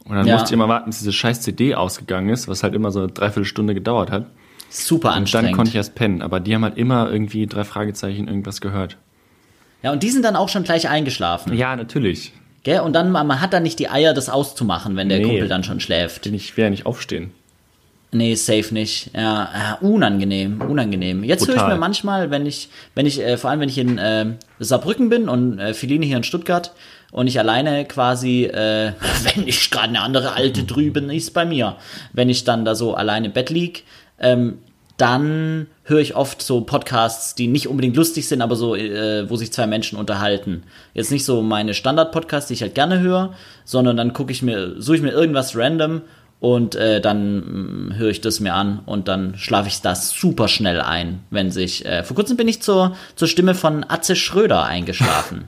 Und 0.08 0.16
dann 0.16 0.26
ja. 0.26 0.34
musste 0.34 0.48
ich 0.48 0.52
immer 0.54 0.68
warten, 0.68 0.86
bis 0.86 0.98
diese 0.98 1.12
scheiß 1.12 1.42
CD 1.42 1.74
ausgegangen 1.74 2.30
ist, 2.30 2.48
was 2.48 2.62
halt 2.62 2.74
immer 2.74 2.90
so 2.90 3.00
eine 3.00 3.08
Dreiviertelstunde 3.08 3.74
gedauert 3.74 4.10
hat. 4.10 4.26
Super 4.70 5.12
anstrengend. 5.12 5.48
Und 5.48 5.52
dann 5.52 5.56
konnte 5.56 5.68
ich 5.70 5.76
erst 5.76 5.94
pennen. 5.94 6.22
Aber 6.22 6.40
die 6.40 6.54
haben 6.54 6.64
halt 6.64 6.78
immer 6.78 7.10
irgendwie 7.10 7.46
drei 7.46 7.64
Fragezeichen 7.64 8.26
irgendwas 8.26 8.60
gehört. 8.60 8.96
Ja, 9.82 9.92
und 9.92 10.02
die 10.02 10.10
sind 10.10 10.24
dann 10.24 10.36
auch 10.36 10.48
schon 10.48 10.64
gleich 10.64 10.88
eingeschlafen. 10.88 11.54
Ja, 11.54 11.76
natürlich. 11.76 12.32
Gell? 12.64 12.80
Und 12.80 12.94
dann, 12.94 13.10
man 13.12 13.40
hat 13.40 13.52
dann 13.52 13.62
nicht 13.62 13.78
die 13.78 13.88
Eier, 13.88 14.14
das 14.14 14.28
auszumachen, 14.28 14.96
wenn 14.96 15.08
der 15.08 15.18
nee, 15.18 15.24
Kumpel 15.24 15.48
dann 15.48 15.62
schon 15.62 15.80
schläft. 15.80 16.26
Ich 16.26 16.56
will 16.56 16.64
ja 16.64 16.70
nicht 16.70 16.86
aufstehen. 16.86 17.32
Nee, 18.10 18.34
safe 18.36 18.72
nicht. 18.72 19.10
Ja, 19.14 19.78
unangenehm, 19.82 20.62
unangenehm. 20.62 21.24
Jetzt 21.24 21.46
höre 21.46 21.56
ich 21.56 21.66
mir 21.66 21.76
manchmal, 21.76 22.30
wenn 22.30 22.46
ich, 22.46 22.70
wenn 22.94 23.04
ich, 23.04 23.20
äh, 23.20 23.36
vor 23.36 23.50
allem 23.50 23.60
wenn 23.60 23.68
ich 23.68 23.76
in 23.76 23.98
äh, 23.98 24.32
Saarbrücken 24.58 25.10
bin 25.10 25.28
und 25.28 25.58
äh, 25.58 25.74
Feline 25.74 26.06
hier 26.06 26.16
in 26.16 26.24
Stuttgart, 26.24 26.72
und 27.10 27.26
ich 27.26 27.38
alleine 27.38 27.84
quasi, 27.86 28.44
äh, 28.44 28.92
wenn 29.34 29.48
ich 29.48 29.70
gerade 29.70 29.88
eine 29.88 30.02
andere 30.02 30.32
alte 30.32 30.64
drüben 30.64 31.10
ist 31.10 31.32
bei 31.34 31.44
mir, 31.44 31.76
wenn 32.12 32.28
ich 32.28 32.44
dann 32.44 32.64
da 32.64 32.74
so 32.74 32.94
alleine 32.94 33.26
im 33.26 33.32
Bett 33.32 33.50
lieg, 33.50 33.84
ähm, 34.18 34.58
dann 34.96 35.68
höre 35.84 36.00
ich 36.00 36.16
oft 36.16 36.42
so 36.42 36.62
Podcasts, 36.62 37.36
die 37.36 37.46
nicht 37.46 37.68
unbedingt 37.68 37.96
lustig 37.96 38.26
sind, 38.26 38.42
aber 38.42 38.56
so, 38.56 38.74
äh, 38.74 39.30
wo 39.30 39.36
sich 39.36 39.52
zwei 39.52 39.68
Menschen 39.68 39.96
unterhalten. 39.96 40.64
Jetzt 40.92 41.12
nicht 41.12 41.24
so 41.24 41.40
meine 41.40 41.72
Standard-Podcasts, 41.72 42.48
die 42.48 42.54
ich 42.54 42.62
halt 42.62 42.74
gerne 42.74 42.98
höre, 42.98 43.32
sondern 43.64 43.96
dann 43.96 44.12
gucke 44.12 44.32
ich 44.32 44.42
mir, 44.42 44.74
suche 44.82 44.96
ich 44.96 45.02
mir 45.02 45.12
irgendwas 45.12 45.56
random 45.56 46.02
und 46.40 46.76
äh, 46.76 47.00
dann 47.00 47.94
höre 47.96 48.10
ich 48.10 48.20
das 48.20 48.40
mir 48.40 48.54
an 48.54 48.80
und 48.86 49.08
dann 49.08 49.36
schlafe 49.36 49.68
ich 49.68 49.80
da 49.80 49.94
super 49.94 50.48
schnell 50.48 50.80
ein, 50.80 51.20
wenn 51.30 51.50
sich. 51.50 51.84
Äh, 51.84 52.04
vor 52.04 52.14
kurzem 52.14 52.36
bin 52.36 52.46
ich 52.46 52.62
zur, 52.62 52.96
zur 53.16 53.26
Stimme 53.26 53.54
von 53.54 53.84
Atze 53.88 54.14
Schröder 54.14 54.64
eingeschlafen. 54.64 55.44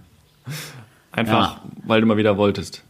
Einfach, 1.12 1.56
ja. 1.56 1.62
weil 1.84 2.00
du 2.00 2.06
mal 2.06 2.16
wieder 2.16 2.36
wolltest. 2.36 2.82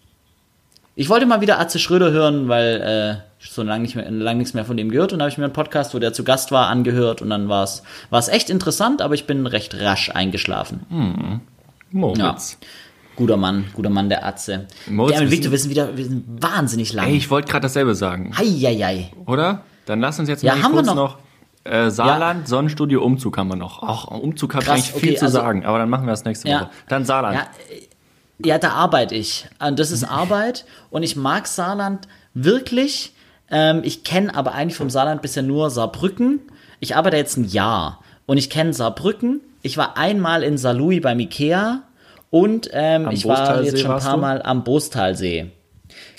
Ich 0.94 1.08
wollte 1.08 1.26
mal 1.26 1.40
wieder 1.40 1.58
Atze 1.58 1.78
Schröder 1.78 2.10
hören, 2.10 2.48
weil 2.48 3.22
äh, 3.22 3.46
so 3.46 3.62
lange 3.62 3.82
nicht 3.82 3.96
mehr, 3.96 4.10
lang 4.10 4.38
nichts 4.38 4.54
mehr 4.54 4.64
von 4.64 4.76
dem 4.76 4.90
gehört 4.90 5.12
und 5.12 5.20
habe 5.20 5.30
ich 5.30 5.38
mir 5.38 5.44
einen 5.44 5.52
Podcast, 5.52 5.94
wo 5.94 5.98
der 5.98 6.12
zu 6.12 6.24
Gast 6.24 6.52
war, 6.52 6.68
angehört 6.68 7.22
und 7.22 7.30
dann 7.30 7.48
war 7.48 7.64
es 7.64 8.28
echt 8.28 8.50
interessant, 8.50 9.00
aber 9.02 9.14
ich 9.14 9.26
bin 9.26 9.46
recht 9.46 9.78
rasch 9.80 10.10
eingeschlafen. 10.10 10.80
Hm. 10.90 11.40
Moritz. 11.90 12.58
Ja. 12.60 12.68
Guter 13.16 13.36
Mann, 13.36 13.66
guter 13.74 13.90
Mann, 13.90 14.08
der 14.08 14.24
Atze. 14.24 14.66
Moritz, 14.88 15.20
ja, 15.20 15.30
Victor, 15.30 15.50
wir 15.50 15.58
sind 15.58 15.70
wieder 15.70 15.96
wir 15.96 16.04
sind 16.04 16.42
wahnsinnig 16.42 16.92
lang. 16.92 17.08
Ey, 17.08 17.16
ich 17.16 17.30
wollte 17.30 17.50
gerade 17.50 17.62
dasselbe 17.62 17.94
sagen. 17.94 18.32
Heieiei. 18.36 19.12
Oder? 19.26 19.62
Dann 19.86 20.00
lass 20.00 20.18
uns 20.18 20.28
jetzt 20.28 20.42
ja, 20.42 20.54
mal 20.54 20.70
kurz 20.70 20.86
noch, 20.86 20.94
noch 20.94 21.18
äh, 21.64 21.90
Saarland, 21.90 22.42
ja. 22.42 22.46
Sonnenstudio, 22.46 23.02
Umzug 23.02 23.36
haben 23.36 23.48
wir 23.48 23.56
noch. 23.56 23.82
Auch 23.82 24.06
Umzug 24.06 24.54
hat 24.54 24.68
eigentlich 24.68 24.92
viel 24.92 25.10
okay, 25.10 25.18
zu 25.18 25.26
also, 25.26 25.38
sagen, 25.38 25.64
aber 25.66 25.78
dann 25.78 25.90
machen 25.90 26.06
wir 26.06 26.12
das 26.12 26.24
nächste 26.24 26.48
ja, 26.48 26.60
Woche. 26.62 26.70
Dann 26.88 27.04
Saarland. 27.04 27.36
Ja, 27.36 27.46
ja, 28.42 28.58
da 28.58 28.70
arbeite 28.70 29.14
ich. 29.14 29.46
Und 29.58 29.78
das 29.78 29.90
ist 29.90 30.04
Arbeit 30.04 30.64
und 30.90 31.02
ich 31.02 31.16
mag 31.16 31.46
Saarland 31.46 32.08
wirklich. 32.32 33.12
Ähm, 33.50 33.82
ich 33.84 34.04
kenne 34.04 34.34
aber 34.34 34.54
eigentlich 34.54 34.76
vom 34.76 34.88
Saarland 34.88 35.20
bisher 35.20 35.42
nur 35.42 35.70
Saarbrücken. 35.70 36.40
Ich 36.78 36.96
arbeite 36.96 37.16
jetzt 37.16 37.36
ein 37.36 37.44
Jahr 37.44 38.00
und 38.24 38.38
ich 38.38 38.48
kenne 38.48 38.72
Saarbrücken. 38.72 39.40
Ich 39.60 39.76
war 39.76 39.98
einmal 39.98 40.42
in 40.42 40.56
Saarlouis 40.56 41.02
beim 41.02 41.20
Ikea 41.20 41.82
und 42.30 42.70
ähm, 42.72 43.08
ich 43.10 43.26
war 43.26 43.62
jetzt 43.62 43.80
schon 43.80 43.90
ein 43.90 44.00
paar 44.00 44.16
Mal 44.16 44.42
am 44.42 44.64
Bostalsee. 44.64 45.50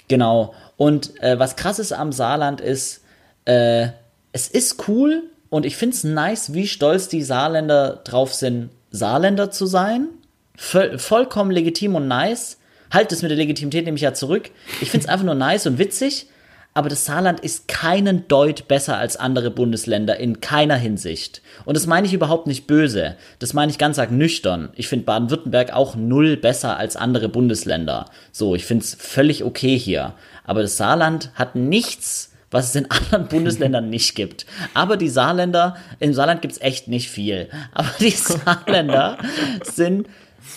Genau. 0.08 0.54
Und 0.78 1.22
äh, 1.24 1.40
was 1.40 1.56
krass 1.56 1.80
ist 1.80 1.94
am 1.94 2.12
Saarland 2.12 2.60
ist, 2.60 3.02
äh, 3.46 3.88
es 4.34 4.48
ist 4.48 4.88
cool 4.88 5.24
und 5.50 5.66
ich 5.66 5.78
finde 5.78 5.96
es 5.96 6.04
nice, 6.04 6.54
wie 6.54 6.68
stolz 6.68 7.08
die 7.08 7.24
Saarländer 7.24 8.02
drauf 8.04 8.34
sind, 8.34 8.70
Saarländer 8.92 9.52
zu 9.52 9.66
sein. 9.66 10.08
Voll, 10.58 11.00
vollkommen 11.00 11.52
legitim 11.52 11.96
und 11.96 12.08
nice. 12.08 12.58
Halt 12.92 13.12
es 13.14 13.22
mit 13.22 13.32
der 13.32 13.38
Legitimität 13.38 13.86
nämlich 13.86 14.02
ja 14.02 14.14
zurück. 14.14 14.52
Ich 14.82 14.92
finde 14.92 15.06
es 15.06 15.10
einfach 15.10 15.26
nur 15.26 15.36
nice 15.36 15.66
und 15.66 15.78
witzig 15.78 16.28
aber 16.73 16.88
das 16.88 17.06
Saarland 17.06 17.41
ist 17.41 17.68
keinen 17.68 18.27
Deut 18.30 18.68
besser 18.69 18.98
als 18.98 19.18
andere 19.18 19.52
Bundesländer 19.52 20.18
in 20.18 20.39
keiner 20.39 20.77
Hinsicht. 20.77 21.41
Und 21.65 21.76
das 21.76 21.85
meine 21.85 22.07
ich 22.07 22.14
überhaupt 22.14 22.48
nicht 22.48 22.65
böse. 22.65 23.18
Das 23.39 23.53
meine 23.53 23.72
ich 23.72 23.77
ganz 23.77 23.99
arg 23.99 24.11
nüchtern. 24.11 24.69
Ich 24.76 24.88
finde 24.88 25.06
Baden-Württemberg 25.06 25.73
auch 25.73 25.95
null 25.95 26.38
besser 26.38 26.77
als 26.77 26.95
andere 26.95 27.27
Bundesländer. 27.27 28.06
So, 28.31 28.56
ich 28.56 28.65
finde 28.65 28.85
es 28.85 28.95
völlig 28.95 29.43
okay 29.43 29.77
hier. 29.77 30.14
Aber 30.45 30.61
das 30.61 30.77
Saarland 30.77 31.31
hat 31.35 31.56
nichts, 31.56 32.31
was 32.52 32.69
es 32.69 32.76
in 32.76 32.89
anderen 32.91 33.27
Bundesländern 33.27 33.89
nicht 33.89 34.15
gibt. 34.15 34.45
Aber 34.73 34.95
die 34.95 35.10
Saarländer, 35.10 35.76
im 35.99 36.14
Saarland 36.14 36.41
gibt 36.41 36.53
es 36.53 36.61
echt 36.61 36.88
nicht 36.88 37.10
viel. 37.10 37.49
Aber 37.73 37.91
die 37.99 38.11
Saarländer 38.11 39.18
sind 39.64 40.07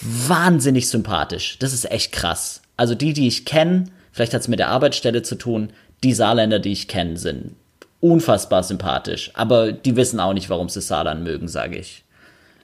wahnsinnig 0.00 0.88
sympathisch. 0.88 1.58
Das 1.58 1.72
ist 1.72 1.90
echt 1.90 2.12
krass. 2.12 2.62
Also 2.76 2.94
die, 2.94 3.12
die 3.12 3.26
ich 3.26 3.44
kenne, 3.44 3.86
vielleicht 4.12 4.32
hat 4.32 4.42
es 4.42 4.48
mit 4.48 4.58
der 4.58 4.68
Arbeitsstelle 4.68 5.22
zu 5.22 5.34
tun, 5.34 5.70
die 6.04 6.12
Saarländer, 6.12 6.58
die 6.58 6.72
ich 6.72 6.86
kenne, 6.86 7.16
sind 7.16 7.56
unfassbar 8.00 8.62
sympathisch. 8.62 9.30
Aber 9.34 9.72
die 9.72 9.96
wissen 9.96 10.20
auch 10.20 10.34
nicht, 10.34 10.50
warum 10.50 10.68
sie 10.68 10.82
Saarland 10.82 11.24
mögen, 11.24 11.48
sage 11.48 11.78
ich. 11.78 12.04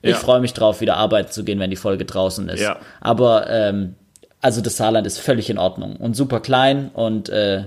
Ich 0.03 0.11
ja. 0.11 0.15
freue 0.15 0.39
mich 0.39 0.53
drauf, 0.53 0.81
wieder 0.81 0.97
arbeiten 0.97 1.31
zu 1.31 1.43
gehen, 1.43 1.59
wenn 1.59 1.69
die 1.69 1.75
Folge 1.75 2.05
draußen 2.05 2.47
ist. 2.49 2.61
Ja. 2.61 2.79
Aber 3.01 3.49
ähm, 3.49 3.95
also 4.39 4.61
das 4.61 4.77
Saarland 4.77 5.05
ist 5.07 5.19
völlig 5.19 5.49
in 5.49 5.57
Ordnung 5.57 5.95
und 5.95 6.15
super 6.15 6.39
klein 6.39 6.89
und 6.93 7.29
äh, 7.29 7.65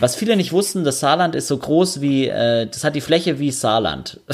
was 0.00 0.14
viele 0.14 0.36
nicht 0.36 0.52
wussten, 0.52 0.84
das 0.84 1.00
Saarland 1.00 1.34
ist 1.34 1.48
so 1.48 1.56
groß 1.56 2.00
wie, 2.00 2.28
äh, 2.28 2.66
das 2.66 2.84
hat 2.84 2.94
die 2.94 3.00
Fläche 3.00 3.40
wie 3.40 3.50
Saarland. 3.50 4.20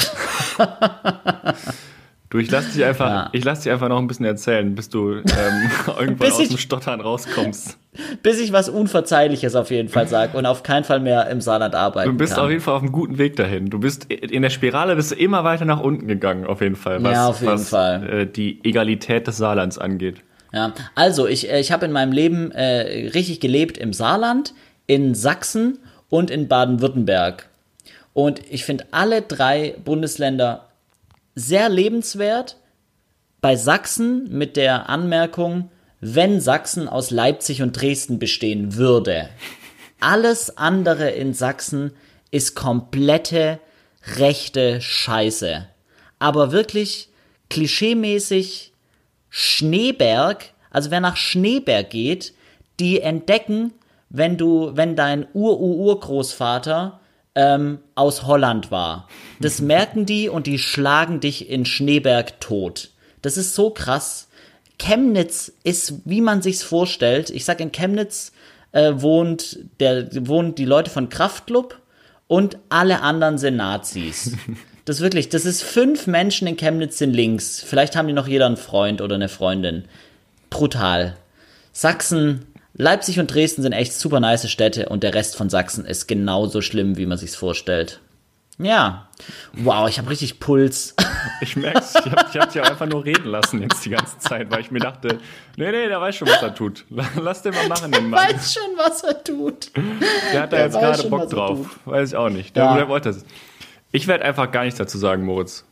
Du, 2.34 2.40
ich 2.40 2.50
lass 2.50 2.72
dich 2.72 2.84
einfach, 2.84 3.08
ja. 3.08 3.28
ich 3.30 3.44
lass 3.44 3.60
dich 3.60 3.70
einfach 3.70 3.88
noch 3.88 3.98
ein 4.00 4.08
bisschen 4.08 4.26
erzählen, 4.26 4.74
bis 4.74 4.88
du 4.88 5.18
ähm, 5.18 5.22
irgendwann 6.00 6.32
aus 6.32 6.48
dem 6.48 6.58
Stottern 6.58 7.00
rauskommst. 7.00 7.78
Bis 8.24 8.40
ich 8.40 8.52
was 8.52 8.68
Unverzeihliches 8.68 9.54
auf 9.54 9.70
jeden 9.70 9.88
Fall 9.88 10.08
sage 10.08 10.36
und 10.36 10.44
auf 10.44 10.64
keinen 10.64 10.82
Fall 10.82 10.98
mehr 10.98 11.28
im 11.30 11.40
Saarland 11.40 11.76
arbeiten 11.76 12.10
Du 12.10 12.16
bist 12.16 12.34
kann. 12.34 12.42
auf 12.42 12.50
jeden 12.50 12.60
Fall 12.60 12.74
auf 12.74 12.82
einem 12.82 12.90
guten 12.90 13.18
Weg 13.18 13.36
dahin. 13.36 13.70
Du 13.70 13.78
bist 13.78 14.12
in 14.12 14.42
der 14.42 14.50
Spirale 14.50 14.96
bist 14.96 15.12
du 15.12 15.14
immer 15.14 15.44
weiter 15.44 15.64
nach 15.64 15.78
unten 15.78 16.08
gegangen, 16.08 16.44
auf 16.44 16.60
jeden 16.60 16.74
Fall. 16.74 17.00
Was, 17.04 17.12
ja, 17.12 17.28
auf 17.28 17.40
jeden 17.40 17.52
was, 17.52 17.68
Fall. 17.68 18.10
Äh, 18.10 18.26
die 18.26 18.58
Egalität 18.64 19.28
des 19.28 19.36
Saarlands 19.36 19.78
angeht. 19.78 20.16
Ja, 20.52 20.72
also 20.96 21.28
ich, 21.28 21.48
äh, 21.52 21.60
ich 21.60 21.70
habe 21.70 21.86
in 21.86 21.92
meinem 21.92 22.10
Leben 22.10 22.50
äh, 22.50 23.10
richtig 23.10 23.38
gelebt 23.38 23.78
im 23.78 23.92
Saarland, 23.92 24.54
in 24.88 25.14
Sachsen 25.14 25.78
und 26.10 26.32
in 26.32 26.48
Baden-Württemberg. 26.48 27.48
Und 28.12 28.40
ich 28.50 28.64
finde 28.64 28.86
alle 28.90 29.22
drei 29.22 29.76
Bundesländer 29.84 30.66
sehr 31.34 31.68
lebenswert. 31.68 32.56
Bei 33.40 33.56
Sachsen 33.56 34.28
mit 34.30 34.56
der 34.56 34.88
Anmerkung, 34.88 35.70
wenn 36.00 36.40
Sachsen 36.40 36.88
aus 36.88 37.10
Leipzig 37.10 37.62
und 37.62 37.72
Dresden 37.72 38.18
bestehen 38.18 38.76
würde. 38.76 39.28
Alles 40.00 40.56
andere 40.56 41.10
in 41.10 41.34
Sachsen 41.34 41.92
ist 42.30 42.54
komplette 42.54 43.58
rechte 44.16 44.80
Scheiße. 44.80 45.66
Aber 46.18 46.52
wirklich 46.52 47.08
klischeemäßig 47.50 48.72
Schneeberg, 49.30 50.52
also 50.70 50.90
wer 50.90 51.00
nach 51.00 51.16
Schneeberg 51.16 51.90
geht, 51.90 52.34
die 52.80 53.00
entdecken, 53.00 53.72
wenn 54.08 54.36
du, 54.36 54.72
wenn 54.74 54.96
dein 54.96 55.26
Ur-Ur-Urgroßvater 55.32 57.00
ähm, 57.34 57.78
aus 57.94 58.24
Holland 58.26 58.70
war. 58.70 59.08
Das 59.40 59.60
merken 59.60 60.06
die 60.06 60.28
und 60.28 60.46
die 60.46 60.58
schlagen 60.58 61.20
dich 61.20 61.48
in 61.48 61.64
Schneeberg 61.64 62.40
tot. 62.40 62.90
Das 63.22 63.36
ist 63.36 63.54
so 63.54 63.70
krass. 63.70 64.28
Chemnitz 64.78 65.52
ist, 65.62 65.94
wie 66.04 66.20
man 66.20 66.42
sich's 66.42 66.62
vorstellt. 66.62 67.30
Ich 67.30 67.44
sag, 67.44 67.60
in 67.60 67.72
Chemnitz 67.72 68.32
äh, 68.72 68.92
wohnt 68.96 69.58
der 69.80 70.08
wohnen 70.26 70.54
die 70.54 70.64
Leute 70.64 70.90
von 70.90 71.08
Kraftclub 71.08 71.80
und 72.26 72.58
alle 72.68 73.00
anderen 73.00 73.38
sind 73.38 73.56
Nazis. 73.56 74.32
Das 74.86 75.00
wirklich, 75.00 75.30
das 75.30 75.46
ist 75.46 75.62
fünf 75.62 76.06
Menschen 76.06 76.46
in 76.46 76.58
Chemnitz 76.58 76.98
sind 76.98 77.14
links. 77.14 77.64
Vielleicht 77.66 77.96
haben 77.96 78.06
die 78.06 78.12
noch 78.12 78.28
jeder 78.28 78.44
einen 78.44 78.58
Freund 78.58 79.00
oder 79.00 79.14
eine 79.14 79.30
Freundin. 79.30 79.84
Brutal. 80.50 81.16
Sachsen 81.72 82.44
Leipzig 82.76 83.20
und 83.20 83.32
Dresden 83.32 83.62
sind 83.62 83.72
echt 83.72 83.92
super 83.92 84.18
nice 84.18 84.50
Städte 84.50 84.88
und 84.88 85.02
der 85.02 85.14
Rest 85.14 85.36
von 85.36 85.48
Sachsen 85.48 85.84
ist 85.84 86.08
genauso 86.08 86.60
schlimm, 86.60 86.96
wie 86.96 87.06
man 87.06 87.18
sich's 87.18 87.36
vorstellt. 87.36 88.00
Ja. 88.58 89.08
Wow, 89.52 89.88
ich 89.88 89.98
habe 89.98 90.10
richtig 90.10 90.40
Puls. 90.40 90.94
Ich 91.40 91.56
merk's. 91.56 91.94
Ich 91.94 92.12
habe 92.12 92.16
hab 92.38 92.52
dich 92.52 92.60
auch 92.60 92.68
einfach 92.68 92.86
nur 92.86 93.04
reden 93.04 93.24
lassen 93.24 93.62
jetzt 93.62 93.82
die 93.84 93.90
ganze 93.90 94.18
Zeit, 94.18 94.50
weil 94.50 94.60
ich 94.60 94.70
mir 94.70 94.78
dachte, 94.78 95.18
nee, 95.56 95.70
nee, 95.72 95.88
der 95.88 95.98
weiß 95.98 96.16
schon, 96.16 96.28
was 96.28 96.42
er 96.42 96.54
tut. 96.54 96.84
Lass 97.20 97.40
den 97.40 97.54
mal 97.54 97.66
machen, 97.66 97.90
den 97.90 98.10
Mann. 98.10 98.28
Der 98.28 98.36
weiß 98.36 98.52
schon, 98.52 98.76
was 98.76 99.02
er 99.02 99.24
tut. 99.24 99.70
Der 100.32 100.42
hat 100.42 100.52
da 100.52 100.56
der 100.56 100.66
jetzt 100.66 100.78
gerade 100.78 101.08
Bock 101.08 101.30
drauf. 101.30 101.80
Weiß 101.86 102.10
ich 102.10 102.16
auch 102.16 102.28
nicht. 102.28 102.54
Der, 102.56 102.64
ja. 102.64 102.76
der 102.76 102.88
wollte 102.88 103.08
es. 103.08 103.24
Ich 103.90 104.06
werde 104.06 104.24
einfach 104.24 104.52
gar 104.52 104.64
nichts 104.64 104.78
dazu 104.78 104.98
sagen, 104.98 105.24
Moritz. 105.24 105.64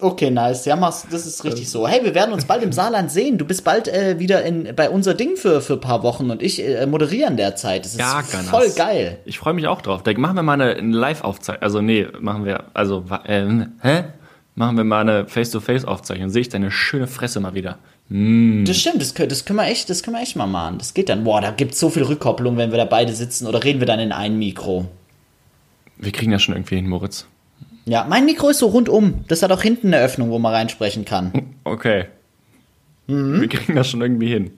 Okay, 0.00 0.30
nice. 0.30 0.64
Ja, 0.64 0.76
das 0.76 1.04
ist 1.10 1.44
richtig 1.44 1.68
so. 1.68 1.88
Hey, 1.88 2.04
wir 2.04 2.14
werden 2.14 2.32
uns 2.32 2.44
bald 2.44 2.62
im 2.62 2.70
Saarland 2.70 3.10
sehen. 3.10 3.36
Du 3.36 3.44
bist 3.44 3.64
bald 3.64 3.88
äh, 3.88 4.20
wieder 4.20 4.44
in, 4.44 4.74
bei 4.76 4.90
unser 4.90 5.14
Ding 5.14 5.36
für, 5.36 5.60
für 5.60 5.72
ein 5.72 5.80
paar 5.80 6.04
Wochen 6.04 6.30
und 6.30 6.40
ich 6.40 6.64
äh, 6.64 6.86
moderiere 6.86 7.28
in 7.28 7.36
der 7.36 7.56
Zeit. 7.56 7.84
Das 7.84 7.92
ist 7.94 8.00
ja, 8.00 8.22
voll 8.22 8.70
geil. 8.76 9.18
Ich 9.24 9.40
freue 9.40 9.54
mich 9.54 9.66
auch 9.66 9.82
drauf. 9.82 10.04
Da 10.04 10.12
machen 10.16 10.36
wir 10.36 10.44
mal 10.44 10.52
eine, 10.52 10.76
eine 10.76 10.96
Live-Aufzeichnung. 10.96 11.62
Also, 11.62 11.80
nee, 11.80 12.06
machen 12.20 12.44
wir, 12.44 12.64
also, 12.74 13.04
äh, 13.24 13.44
hä? 13.82 14.04
Machen 14.54 14.76
wir 14.76 14.84
mal 14.84 15.00
eine 15.00 15.26
Face-to-Face-Aufzeichnung. 15.26 16.30
Sehe 16.30 16.42
ich 16.42 16.48
deine 16.48 16.70
schöne 16.70 17.08
Fresse 17.08 17.40
mal 17.40 17.54
wieder. 17.54 17.78
Mm. 18.08 18.64
Das 18.64 18.76
stimmt, 18.76 19.00
das, 19.00 19.14
das, 19.14 19.44
können 19.44 19.58
wir 19.58 19.66
echt, 19.66 19.90
das 19.90 20.02
können 20.02 20.16
wir 20.16 20.22
echt 20.22 20.36
mal 20.36 20.46
machen. 20.46 20.78
Das 20.78 20.94
geht 20.94 21.08
dann. 21.08 21.24
Boah, 21.24 21.40
da 21.40 21.50
gibt 21.50 21.74
es 21.74 21.80
so 21.80 21.90
viel 21.90 22.04
Rückkopplung, 22.04 22.56
wenn 22.56 22.70
wir 22.70 22.78
da 22.78 22.84
beide 22.84 23.12
sitzen. 23.12 23.46
Oder 23.46 23.64
reden 23.64 23.80
wir 23.80 23.86
dann 23.86 24.00
in 24.00 24.12
ein 24.12 24.38
Mikro? 24.38 24.86
Wir 25.96 26.12
kriegen 26.12 26.30
das 26.30 26.42
schon 26.42 26.54
irgendwie 26.54 26.76
hin, 26.76 26.88
Moritz. 26.88 27.26
Ja, 27.88 28.04
mein 28.06 28.26
Mikro 28.26 28.50
ist 28.50 28.58
so 28.58 28.66
rundum. 28.66 29.24
Das 29.28 29.42
hat 29.42 29.50
auch 29.50 29.62
hinten 29.62 29.88
eine 29.88 30.02
Öffnung, 30.04 30.30
wo 30.30 30.38
man 30.38 30.52
reinsprechen 30.52 31.04
kann. 31.04 31.32
Okay. 31.64 32.06
Mhm. 33.08 33.42
Wir 33.42 33.48
kriegen 33.48 33.76
das 33.76 33.90
schon 33.90 34.00
irgendwie 34.00 34.28
hin. 34.28 34.52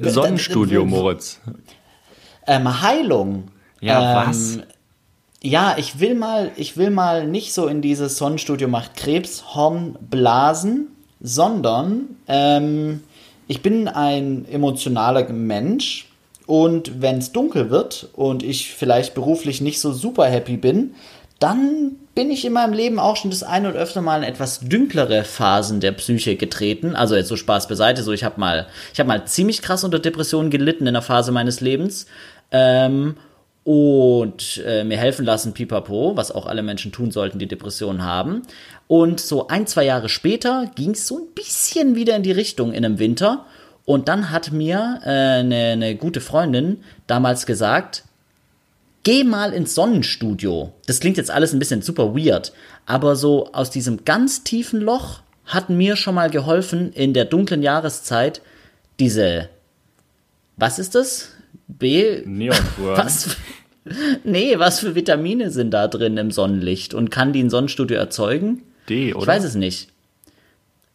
Sonnenstudio, 0.00 0.84
Moritz. 0.84 1.40
Ähm, 2.44 2.82
Heilung. 2.82 3.52
Ja, 3.80 4.22
ähm, 4.22 4.28
was? 4.28 4.58
Ja, 5.42 5.76
ich 5.78 6.00
will 6.00 6.16
mal, 6.16 6.50
ich 6.56 6.76
will 6.76 6.90
mal 6.90 7.24
nicht 7.28 7.54
so 7.54 7.68
in 7.68 7.82
dieses 7.82 8.16
Sonnenstudio 8.16 8.66
macht 8.66 8.96
Krebshorn 8.96 9.96
blasen, 10.00 10.88
sondern 11.20 12.16
ähm, 12.26 13.04
ich 13.46 13.62
bin 13.62 13.86
ein 13.86 14.44
emotionaler 14.50 15.28
Mensch 15.32 16.08
und 16.48 17.00
wenn 17.00 17.18
es 17.18 17.30
dunkel 17.30 17.70
wird 17.70 18.08
und 18.14 18.42
ich 18.42 18.74
vielleicht 18.74 19.14
beruflich 19.14 19.60
nicht 19.60 19.80
so 19.80 19.92
super 19.92 20.26
happy 20.26 20.56
bin, 20.56 20.94
dann 21.38 21.96
bin 22.14 22.30
ich 22.30 22.44
in 22.44 22.52
meinem 22.52 22.72
Leben 22.72 22.98
auch 22.98 23.16
schon 23.16 23.30
das 23.30 23.44
eine 23.44 23.70
oder 23.70 23.78
öfter 23.78 24.02
mal 24.02 24.22
in 24.22 24.28
etwas 24.28 24.60
dünklere 24.60 25.22
Phasen 25.22 25.80
der 25.80 25.92
Psyche 25.92 26.34
getreten. 26.34 26.96
Also 26.96 27.14
jetzt 27.14 27.28
so 27.28 27.36
Spaß 27.36 27.68
beiseite, 27.68 28.02
so 28.02 28.12
ich 28.12 28.24
habe 28.24 28.40
mal, 28.40 28.66
ich 28.92 28.98
habe 28.98 29.08
mal 29.08 29.24
ziemlich 29.26 29.62
krass 29.62 29.84
unter 29.84 30.00
Depressionen 30.00 30.50
gelitten 30.50 30.84
in 30.84 30.88
einer 30.88 31.02
Phase 31.02 31.30
meines 31.30 31.60
Lebens. 31.60 32.06
Ähm, 32.50 33.16
und 33.62 34.62
äh, 34.66 34.82
mir 34.82 34.96
helfen 34.96 35.26
lassen, 35.26 35.52
pipapo, 35.52 36.16
was 36.16 36.32
auch 36.32 36.46
alle 36.46 36.62
Menschen 36.62 36.90
tun 36.90 37.10
sollten, 37.10 37.38
die 37.38 37.46
Depressionen 37.46 38.02
haben. 38.02 38.42
Und 38.86 39.20
so 39.20 39.48
ein, 39.48 39.66
zwei 39.66 39.84
Jahre 39.84 40.08
später 40.08 40.70
ging 40.74 40.92
es 40.92 41.06
so 41.06 41.18
ein 41.18 41.34
bisschen 41.34 41.94
wieder 41.94 42.16
in 42.16 42.22
die 42.22 42.32
Richtung 42.32 42.72
in 42.72 42.84
einem 42.84 42.98
Winter. 42.98 43.44
Und 43.84 44.08
dann 44.08 44.30
hat 44.30 44.52
mir 44.52 45.00
eine 45.02 45.38
äh, 45.38 45.42
ne, 45.44 45.76
ne 45.76 45.94
gute 45.96 46.20
Freundin 46.20 46.82
damals 47.06 47.46
gesagt, 47.46 48.04
geh 49.02 49.24
mal 49.24 49.52
ins 49.52 49.74
Sonnenstudio. 49.74 50.72
Das 50.86 51.00
klingt 51.00 51.16
jetzt 51.16 51.30
alles 51.30 51.52
ein 51.52 51.58
bisschen 51.58 51.82
super 51.82 52.14
weird, 52.14 52.52
aber 52.86 53.16
so 53.16 53.52
aus 53.52 53.70
diesem 53.70 54.04
ganz 54.04 54.44
tiefen 54.44 54.80
Loch 54.80 55.20
hat 55.44 55.70
mir 55.70 55.96
schon 55.96 56.14
mal 56.14 56.30
geholfen, 56.30 56.92
in 56.92 57.14
der 57.14 57.24
dunklen 57.24 57.62
Jahreszeit 57.62 58.42
diese, 59.00 59.48
was 60.56 60.78
ist 60.78 60.94
das? 60.94 61.30
B? 61.66 62.22
Neontour. 62.24 62.96
Was? 62.96 63.36
Nee, 64.22 64.58
was 64.58 64.80
für 64.80 64.94
Vitamine 64.94 65.50
sind 65.50 65.70
da 65.70 65.88
drin 65.88 66.18
im 66.18 66.30
Sonnenlicht 66.30 66.92
und 66.92 67.10
kann 67.10 67.32
die 67.32 67.42
ein 67.42 67.48
Sonnenstudio 67.48 67.96
erzeugen? 67.96 68.62
D, 68.88 69.14
oder? 69.14 69.22
Ich 69.22 69.26
weiß 69.28 69.44
es 69.44 69.54
nicht. 69.54 69.88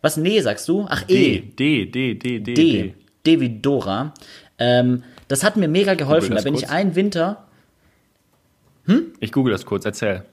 Was? 0.01 0.17
Nee, 0.17 0.41
sagst 0.41 0.67
du? 0.67 0.85
Ach, 0.88 1.01
D, 1.03 1.13
E. 1.13 1.39
D, 1.39 1.85
D, 1.85 2.13
D, 2.15 2.39
D, 2.39 2.53
D. 2.53 2.93
D 3.25 3.39
wie 3.39 3.49
Dora. 3.59 4.13
Ähm, 4.59 5.03
das 5.27 5.43
hat 5.43 5.57
mir 5.57 5.67
mega 5.67 5.95
geholfen. 5.95 6.35
Da 6.35 6.41
bin 6.41 6.53
ich 6.53 6.61
kurz. 6.61 6.71
einen 6.71 6.95
Winter, 6.95 7.47
Ich 9.19 9.31
google 9.31 9.51
das 9.51 9.65
kurz, 9.65 9.85
erzähl. 9.85 10.23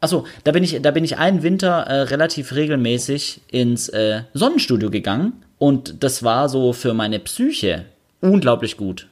Achso, 0.00 0.24
da 0.44 0.52
bin 0.52 0.64
ich, 0.64 0.80
da 0.80 0.90
bin 0.92 1.04
ich 1.04 1.18
einen 1.18 1.42
Winter 1.42 1.82
äh, 1.82 2.02
relativ 2.02 2.54
regelmäßig 2.54 3.42
ins 3.50 3.88
äh, 3.90 4.22
Sonnenstudio 4.32 4.90
gegangen 4.90 5.44
und 5.58 6.02
das 6.02 6.22
war 6.22 6.48
so 6.48 6.72
für 6.72 6.94
meine 6.94 7.18
Psyche 7.18 7.84
unglaublich 8.20 8.78
gut. 8.78 9.08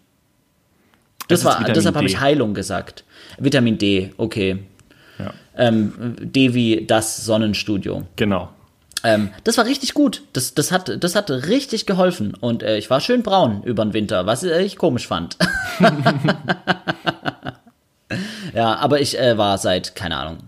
Das 1.29 1.41
ist 1.41 1.45
war, 1.45 1.55
Vitamin 1.55 1.75
deshalb 1.75 1.97
habe 1.97 2.07
ich 2.07 2.21
Heilung 2.21 2.55
gesagt. 2.55 3.05
Vitamin 3.39 3.77
D, 3.77 4.13
okay. 4.17 4.61
Ja. 5.19 5.35
Ähm, 5.57 6.17
D 6.21 6.55
wie 6.55 6.87
das 6.87 7.23
Sonnenstudio. 7.23 8.05
Genau. 8.17 8.49
Ähm, 9.05 9.29
das 9.45 9.59
war 9.59 9.67
richtig 9.67 9.93
gut. 9.93 10.23
Das, 10.33 10.55
das, 10.55 10.73
hat, 10.73 11.03
das 11.03 11.15
hat 11.15 11.31
richtig 11.31 11.85
geholfen. 11.85 12.35
Und 12.41 12.63
äh, 12.63 12.79
ich 12.79 12.89
war 12.89 13.01
schön 13.01 13.23
braun 13.23 13.63
über 13.63 13.85
den 13.85 13.93
Winter, 13.93 14.27
was 14.27 14.43
ich 14.43 14.77
komisch 14.77 15.07
fand. 15.07 15.37
ja, 18.55 18.77
aber 18.77 19.01
ich 19.01 19.19
äh, 19.19 19.37
war 19.39 19.59
seit, 19.59 19.95
keine 19.95 20.17
Ahnung, 20.17 20.39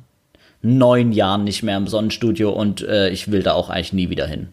neun 0.63 1.13
Jahren 1.13 1.45
nicht 1.45 1.63
mehr 1.63 1.77
im 1.77 1.87
Sonnenstudio 1.87 2.51
und 2.51 2.83
äh, 2.83 3.11
ich 3.11 3.31
will 3.31 3.43
da 3.43 3.53
auch 3.53 3.71
eigentlich 3.71 3.93
nie 3.93 4.11
wieder 4.11 4.27
hin. 4.27 4.49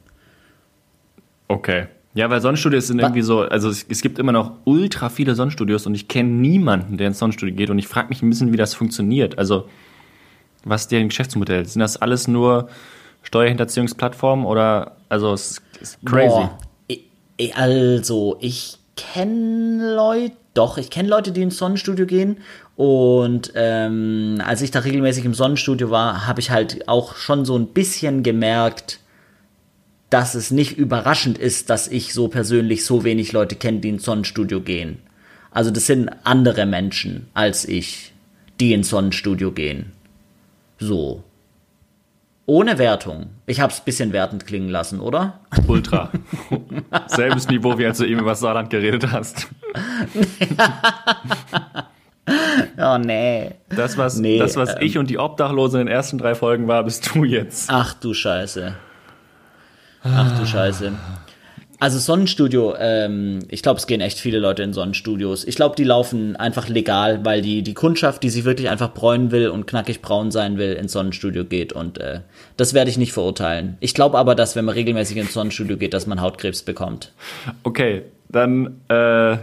Okay. 1.47 1.87
Ja, 2.13 2.29
weil 2.31 2.41
Sonnenstudios 2.41 2.87
sind 2.87 2.99
irgendwie 2.99 3.21
so, 3.21 3.41
also 3.41 3.69
es, 3.69 3.85
es 3.87 4.01
gibt 4.01 4.17
immer 4.17 4.31
noch 4.31 4.53
ultra 4.63 5.09
viele 5.09 5.35
Sonnenstudios 5.35 5.85
und 5.85 5.93
ich 5.93 6.07
kenne 6.07 6.29
niemanden, 6.29 6.97
der 6.97 7.07
ins 7.07 7.19
Sonnenstudio 7.19 7.55
geht 7.55 7.69
und 7.69 7.77
ich 7.77 7.87
frage 7.87 8.09
mich 8.09 8.23
ein 8.23 8.29
bisschen, 8.29 8.51
wie 8.51 8.57
das 8.57 8.73
funktioniert. 8.73 9.37
Also, 9.37 9.69
was 10.63 10.81
ist 10.81 10.91
deren 10.91 11.09
Geschäftsmodell? 11.09 11.65
Sind 11.65 11.81
das 11.81 11.97
alles 11.97 12.27
nur 12.27 12.69
Steuerhinterziehungsplattformen 13.21 14.45
oder, 14.45 14.93
also, 15.09 15.31
es 15.33 15.61
ist 15.79 15.99
crazy. 16.05 16.27
Boah, 16.29 16.57
also, 17.53 18.37
ich 18.41 18.79
kenne 18.95 19.95
Leute, 19.95 20.35
doch, 20.55 20.79
ich 20.79 20.89
kenne 20.89 21.09
Leute, 21.09 21.31
die 21.31 21.43
ins 21.43 21.59
Sonnenstudio 21.59 22.07
gehen. 22.07 22.37
Und 22.77 23.53
ähm, 23.55 24.39
als 24.45 24.61
ich 24.61 24.69
da 24.69 24.79
regelmäßig 24.79 25.25
im 25.25 25.33
Sonnenstudio 25.33 25.89
war, 25.89 26.27
habe 26.27 26.39
ich 26.39 26.51
halt 26.51 26.87
auch 26.87 27.15
schon 27.15 27.43
so 27.43 27.57
ein 27.57 27.69
bisschen 27.69 28.21
gemerkt, 28.21 28.99
dass 30.11 30.35
es 30.35 30.51
nicht 30.51 30.77
überraschend 30.77 31.39
ist, 31.39 31.71
dass 31.71 31.87
ich 31.87 32.13
so 32.13 32.27
persönlich 32.27 32.85
so 32.85 33.03
wenig 33.03 33.31
Leute 33.33 33.55
kenne, 33.55 33.79
die 33.79 33.89
ins 33.89 34.03
Sonnenstudio 34.03 34.61
gehen. 34.61 34.99
Also 35.49 35.71
das 35.71 35.87
sind 35.87 36.11
andere 36.23 36.67
Menschen 36.67 37.25
als 37.33 37.65
ich, 37.65 38.13
die 38.59 38.73
ins 38.73 38.89
Sonnenstudio 38.89 39.51
gehen. 39.51 39.93
So. 40.77 41.23
Ohne 42.45 42.77
Wertung. 42.77 43.31
Ich 43.47 43.59
habe 43.59 43.73
es 43.73 43.79
ein 43.79 43.85
bisschen 43.85 44.13
wertend 44.13 44.45
klingen 44.45 44.69
lassen, 44.69 44.99
oder? 44.99 45.39
Ultra. 45.65 46.11
Selbes 47.07 47.47
Niveau, 47.47 47.79
wie 47.79 47.87
als 47.87 47.97
du 47.97 48.05
eben 48.05 48.19
über 48.19 48.35
Saarland 48.35 48.69
geredet 48.69 49.11
hast. 49.11 49.47
Oh 52.87 52.97
nee. 52.97 53.51
Das, 53.69 53.97
was, 53.97 54.17
Nee, 54.17 54.39
das, 54.39 54.55
was 54.55 54.71
ähm. 54.71 54.77
ich 54.81 54.97
und 54.97 55.09
die 55.09 55.17
Obdachlose 55.17 55.79
in 55.79 55.87
den 55.87 55.93
ersten 55.93 56.17
drei 56.17 56.35
Folgen 56.35 56.67
war, 56.67 56.83
bist 56.83 57.13
du 57.13 57.23
jetzt. 57.23 57.69
Ach 57.69 57.93
du 57.93 58.13
Scheiße. 58.13 58.73
Ach 60.03 60.39
du 60.39 60.45
Scheiße. 60.45 60.93
Also 61.79 61.99
Sonnenstudio, 61.99 62.75
ähm, 62.79 63.39
ich 63.49 63.61
glaube, 63.61 63.77
es 63.77 63.85
gehen 63.85 64.01
echt 64.01 64.19
viele 64.19 64.39
Leute 64.39 64.63
in 64.63 64.73
Sonnenstudios. 64.73 65.45
Ich 65.45 65.55
glaube, 65.55 65.75
die 65.75 65.83
laufen 65.83 66.35
einfach 66.35 66.69
legal, 66.69 67.23
weil 67.23 67.43
die, 67.43 67.61
die 67.61 67.75
Kundschaft, 67.75 68.23
die 68.23 68.31
sich 68.31 68.45
wirklich 68.45 68.69
einfach 68.69 68.95
bräunen 68.95 69.29
will 69.29 69.49
und 69.49 69.67
knackig 69.67 70.01
braun 70.01 70.31
sein 70.31 70.57
will, 70.57 70.73
ins 70.73 70.93
Sonnenstudio 70.93 71.45
geht. 71.45 71.73
Und 71.73 71.99
äh, 71.99 72.21
das 72.55 72.73
werde 72.73 72.89
ich 72.89 72.97
nicht 72.97 73.13
verurteilen. 73.13 73.77
Ich 73.79 73.93
glaube 73.93 74.17
aber, 74.17 74.33
dass 74.33 74.55
wenn 74.55 74.65
man 74.65 74.73
regelmäßig 74.73 75.17
ins 75.17 75.33
Sonnenstudio 75.33 75.77
geht, 75.77 75.93
dass 75.93 76.07
man 76.07 76.19
Hautkrebs 76.19 76.63
bekommt. 76.63 77.11
Okay, 77.61 78.05
dann, 78.29 78.81
äh, 78.89 79.37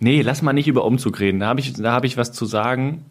nee, 0.00 0.22
lass 0.22 0.42
mal 0.42 0.52
nicht 0.52 0.68
über 0.68 0.84
Umzug 0.84 1.20
reden. 1.20 1.40
Da 1.40 1.46
habe 1.46 1.60
ich, 1.60 1.72
da 1.74 1.92
hab 1.92 2.04
ich 2.04 2.16
was 2.16 2.32
zu 2.32 2.44
sagen. 2.46 3.04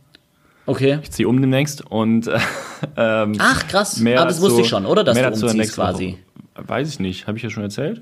Okay. 0.68 1.00
Ich 1.04 1.12
ziehe 1.12 1.28
um 1.28 1.40
demnächst 1.40 1.86
und 1.86 2.28
äh, 2.28 2.40
ähm, 2.98 3.34
Ach, 3.38 3.68
krass. 3.68 3.98
mehr 4.00 4.20
aber 4.20 4.30
das 4.30 4.42
wusste 4.42 4.54
dazu- 4.58 4.62
ich 4.64 4.70
schon, 4.70 4.86
oder? 4.86 5.04
Dass 5.04 5.16
mehr 5.16 5.26
du 5.26 5.30
dazu 5.32 5.46
umziehst 5.46 5.58
nächsten 5.58 5.82
Woche. 5.82 5.92
quasi. 5.92 6.18
Weiß 6.56 6.90
ich 6.90 7.00
nicht. 7.00 7.28
Habe 7.28 7.38
ich 7.38 7.44
ja 7.44 7.50
schon 7.50 7.64
erzählt? 7.64 8.02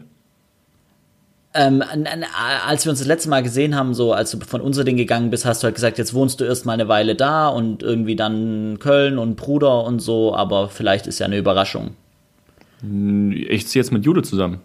Ähm, 1.55 1.84
als 2.68 2.84
wir 2.85 2.89
uns 2.89 2.97
das 2.99 3.07
letzte 3.07 3.30
Mal 3.30 3.43
gesehen 3.43 3.76
haben, 3.76 3.93
so 3.93 4.11
als 4.14 4.31
du 4.31 4.39
von 4.39 4.60
Unserding 4.61 4.97
gegangen 4.97 5.30
bist, 5.30 5.45
hast 5.45 5.61
du 5.61 5.65
halt 5.65 5.76
gesagt, 5.76 5.99
jetzt 5.99 6.14
wohnst 6.15 6.39
du 6.39 6.45
erst 6.45 6.65
mal 6.65 6.73
eine 6.73 6.88
Weile 6.88 7.15
da 7.15 7.47
und 7.47 7.84
irgendwie 7.84 8.15
dann 8.15 8.80
Köln 8.80 9.19
und 9.19 9.35
Bruder 9.35 9.84
und 9.84 9.99
so, 9.99 10.35
aber 10.35 10.69
vielleicht 10.69 11.05
ist 11.05 11.19
ja 11.19 11.27
eine 11.27 11.38
Überraschung. 11.38 11.91
Ich 12.81 13.68
ziehe 13.68 13.81
jetzt 13.84 13.91
mit 13.91 14.03
Jude 14.03 14.23
zusammen. 14.23 14.61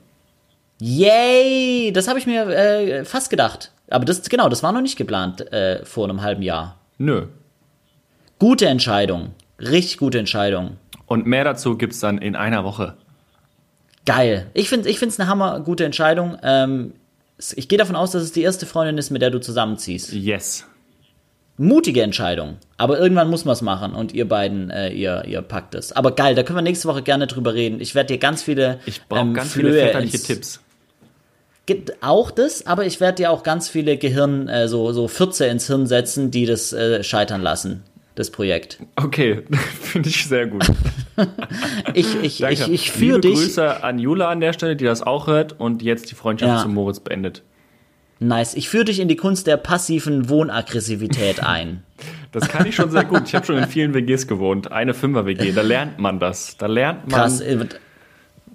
Yay! 0.80 1.92
Das 1.92 2.08
habe 2.08 2.18
ich 2.18 2.26
mir 2.26 2.48
äh, 2.48 3.04
fast 3.04 3.28
gedacht. 3.28 3.70
Aber 3.90 4.04
das, 4.04 4.22
genau, 4.28 4.48
das 4.48 4.62
war 4.62 4.72
noch 4.72 4.80
nicht 4.82 4.96
geplant 4.96 5.50
äh, 5.52 5.84
vor 5.84 6.04
einem 6.08 6.22
halben 6.22 6.42
Jahr. 6.42 6.76
Nö. 6.98 7.26
Gute 8.38 8.66
Entscheidung. 8.66 9.30
Richtig 9.60 9.96
gute 9.98 10.18
Entscheidung. 10.18 10.76
Und 11.06 11.26
mehr 11.26 11.44
dazu 11.44 11.76
gibt's 11.76 12.00
dann 12.00 12.18
in 12.18 12.36
einer 12.36 12.64
Woche. 12.64 12.94
Geil. 14.06 14.46
Ich 14.54 14.68
finde 14.68 14.88
ich 14.88 14.98
find's 14.98 15.18
eine 15.18 15.28
hammer 15.28 15.60
gute 15.60 15.84
Entscheidung. 15.84 16.38
Ähm, 16.42 16.92
ich 17.54 17.68
gehe 17.68 17.78
davon 17.78 17.96
aus, 17.96 18.10
dass 18.10 18.22
es 18.22 18.32
die 18.32 18.42
erste 18.42 18.66
Freundin 18.66 18.98
ist, 18.98 19.10
mit 19.10 19.22
der 19.22 19.30
du 19.30 19.40
zusammenziehst. 19.40 20.12
Yes. 20.12 20.64
mutige 21.56 22.02
Entscheidung. 22.02 22.56
Aber 22.76 22.98
irgendwann 22.98 23.28
muss 23.30 23.44
man 23.44 23.52
es 23.54 23.62
machen 23.62 23.94
und 23.94 24.12
ihr 24.12 24.28
beiden, 24.28 24.70
äh, 24.70 24.90
ihr, 24.90 25.24
ihr 25.26 25.42
packt 25.42 25.74
es. 25.74 25.92
Aber 25.92 26.12
geil, 26.12 26.34
da 26.34 26.42
können 26.44 26.58
wir 26.58 26.62
nächste 26.62 26.88
Woche 26.88 27.02
gerne 27.02 27.26
drüber 27.26 27.54
reden. 27.54 27.80
Ich 27.80 27.94
werde 27.94 28.14
dir 28.14 28.18
ganz 28.18 28.42
viele 28.42 28.78
Ich 28.86 29.04
brauche 29.06 29.20
ähm, 29.22 29.34
ganz 29.34 29.52
viele 29.52 29.70
Flöhe 29.70 29.82
väterliche 29.86 30.16
ins- 30.16 30.26
Tipps. 30.26 30.60
Gibt 31.68 32.02
auch 32.02 32.30
das, 32.30 32.66
aber 32.66 32.86
ich 32.86 32.98
werde 32.98 33.16
dir 33.16 33.30
auch 33.30 33.42
ganz 33.42 33.68
viele 33.68 33.98
Gehirn, 33.98 34.48
äh, 34.48 34.68
so, 34.68 34.90
so 34.92 35.06
Fürze 35.06 35.44
ins 35.48 35.66
Hirn 35.66 35.86
setzen, 35.86 36.30
die 36.30 36.46
das 36.46 36.72
äh, 36.72 37.02
scheitern 37.04 37.42
lassen, 37.42 37.82
das 38.14 38.30
Projekt. 38.30 38.78
Okay, 38.96 39.42
finde 39.82 40.08
ich 40.08 40.24
sehr 40.26 40.46
gut. 40.46 40.64
Ich, 41.94 42.14
ich, 42.22 42.38
Danke. 42.38 42.54
ich, 42.54 42.68
ich 42.70 42.90
führe 42.92 43.20
dich. 43.20 43.34
Grüße 43.34 43.82
an 43.82 43.98
Jula 43.98 44.28
an 44.30 44.38
der 44.40 44.52
Stelle, 44.52 44.76
die 44.76 44.84
das 44.84 45.02
auch 45.02 45.26
hört 45.26 45.58
und 45.60 45.82
jetzt 45.82 46.10
die 46.10 46.14
Freundschaft 46.14 46.48
Ja. 46.58 46.62
zu 46.62 46.68
Moritz 46.68 47.00
beendet. 47.00 47.42
Nice. 48.20 48.54
Ich 48.54 48.68
führe 48.68 48.84
dich 48.84 49.00
in 49.00 49.08
die 49.08 49.16
Kunst 49.16 49.46
der 49.48 49.56
passiven 49.58 50.28
Wohnaggressivität 50.28 51.42
ein. 51.44 51.82
Das 52.32 52.48
kann 52.48 52.66
ich 52.66 52.76
schon 52.76 52.90
sehr 52.92 53.04
gut. 53.04 53.22
Ich 53.26 53.34
habe 53.34 53.44
schon 53.44 53.58
in 53.58 53.66
vielen 53.66 53.94
WGs 53.94 54.26
gewohnt. 54.28 54.70
Eine 54.72 54.94
Fünfer-WG, 54.94 55.52
da 55.52 55.62
lernt 55.62 55.98
man 55.98 56.18
das. 56.20 56.56
Da 56.56 56.66
lernt 56.66 57.08
man 57.10 57.20
Krass. 57.20 57.40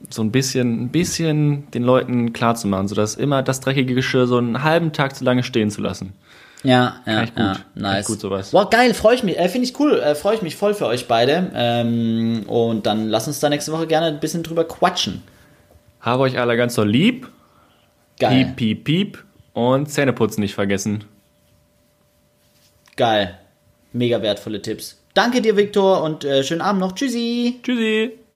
So 0.10 0.22
ein 0.22 0.32
bisschen, 0.32 0.84
ein 0.84 0.90
bisschen 0.90 1.70
den 1.72 1.84
Leuten 1.84 2.34
klarzumachen, 2.34 2.88
sodass 2.88 3.16
immer 3.16 3.44
das 3.44 3.60
dreckige 3.60 3.96
Geschirr 3.96 4.28
so 4.28 4.38
einen 4.38 4.64
halben 4.64 4.92
Tag 4.92 5.16
zu 5.16 5.24
lange 5.24 5.44
stehen 5.44 5.72
zu 5.72 5.82
lassen. 5.82 6.14
Ja, 6.64 7.02
ja, 7.06 7.26
ja, 7.38 7.58
nice. 7.76 8.06
gut 8.06 8.22
sowas. 8.22 8.52
Boah, 8.52 8.70
geil, 8.70 8.94
freue 8.94 9.16
ich 9.16 9.24
mich. 9.24 9.38
Äh, 9.38 9.50
Finde 9.50 9.68
ich 9.68 9.78
cool. 9.80 10.00
Äh, 10.00 10.16
freue 10.16 10.36
ich 10.36 10.42
mich 10.42 10.56
voll 10.56 10.74
für 10.74 10.86
euch 10.86 11.10
beide. 11.10 11.52
Ähm, 11.54 12.44
und 12.48 12.86
dann 12.86 13.10
lass 13.10 13.28
uns 13.28 13.42
da 13.42 13.50
nächste 13.50 13.74
Woche 13.74 13.86
gerne 13.86 14.08
ein 14.08 14.22
bisschen 14.22 14.44
drüber 14.44 14.64
quatschen. 14.64 15.24
Habe 16.00 16.24
euch 16.24 16.40
alle 16.40 16.56
ganz 16.56 16.76
so 16.76 16.84
lieb. 16.84 17.28
Geil. 18.18 18.54
Piep, 18.56 18.56
piep, 18.56 18.84
piep. 18.86 19.24
Und 19.52 19.90
Zähneputzen 19.90 20.42
nicht 20.42 20.56
vergessen. 20.56 21.04
Geil. 22.96 23.38
Mega 23.92 24.22
wertvolle 24.22 24.62
Tipps. 24.62 25.02
Danke 25.14 25.42
dir, 25.42 25.58
Viktor, 25.58 26.02
und 26.02 26.24
äh, 26.24 26.44
schönen 26.44 26.62
Abend 26.62 26.80
noch. 26.80 26.94
Tschüssi. 26.94 27.60
Tschüssi. 27.62 28.23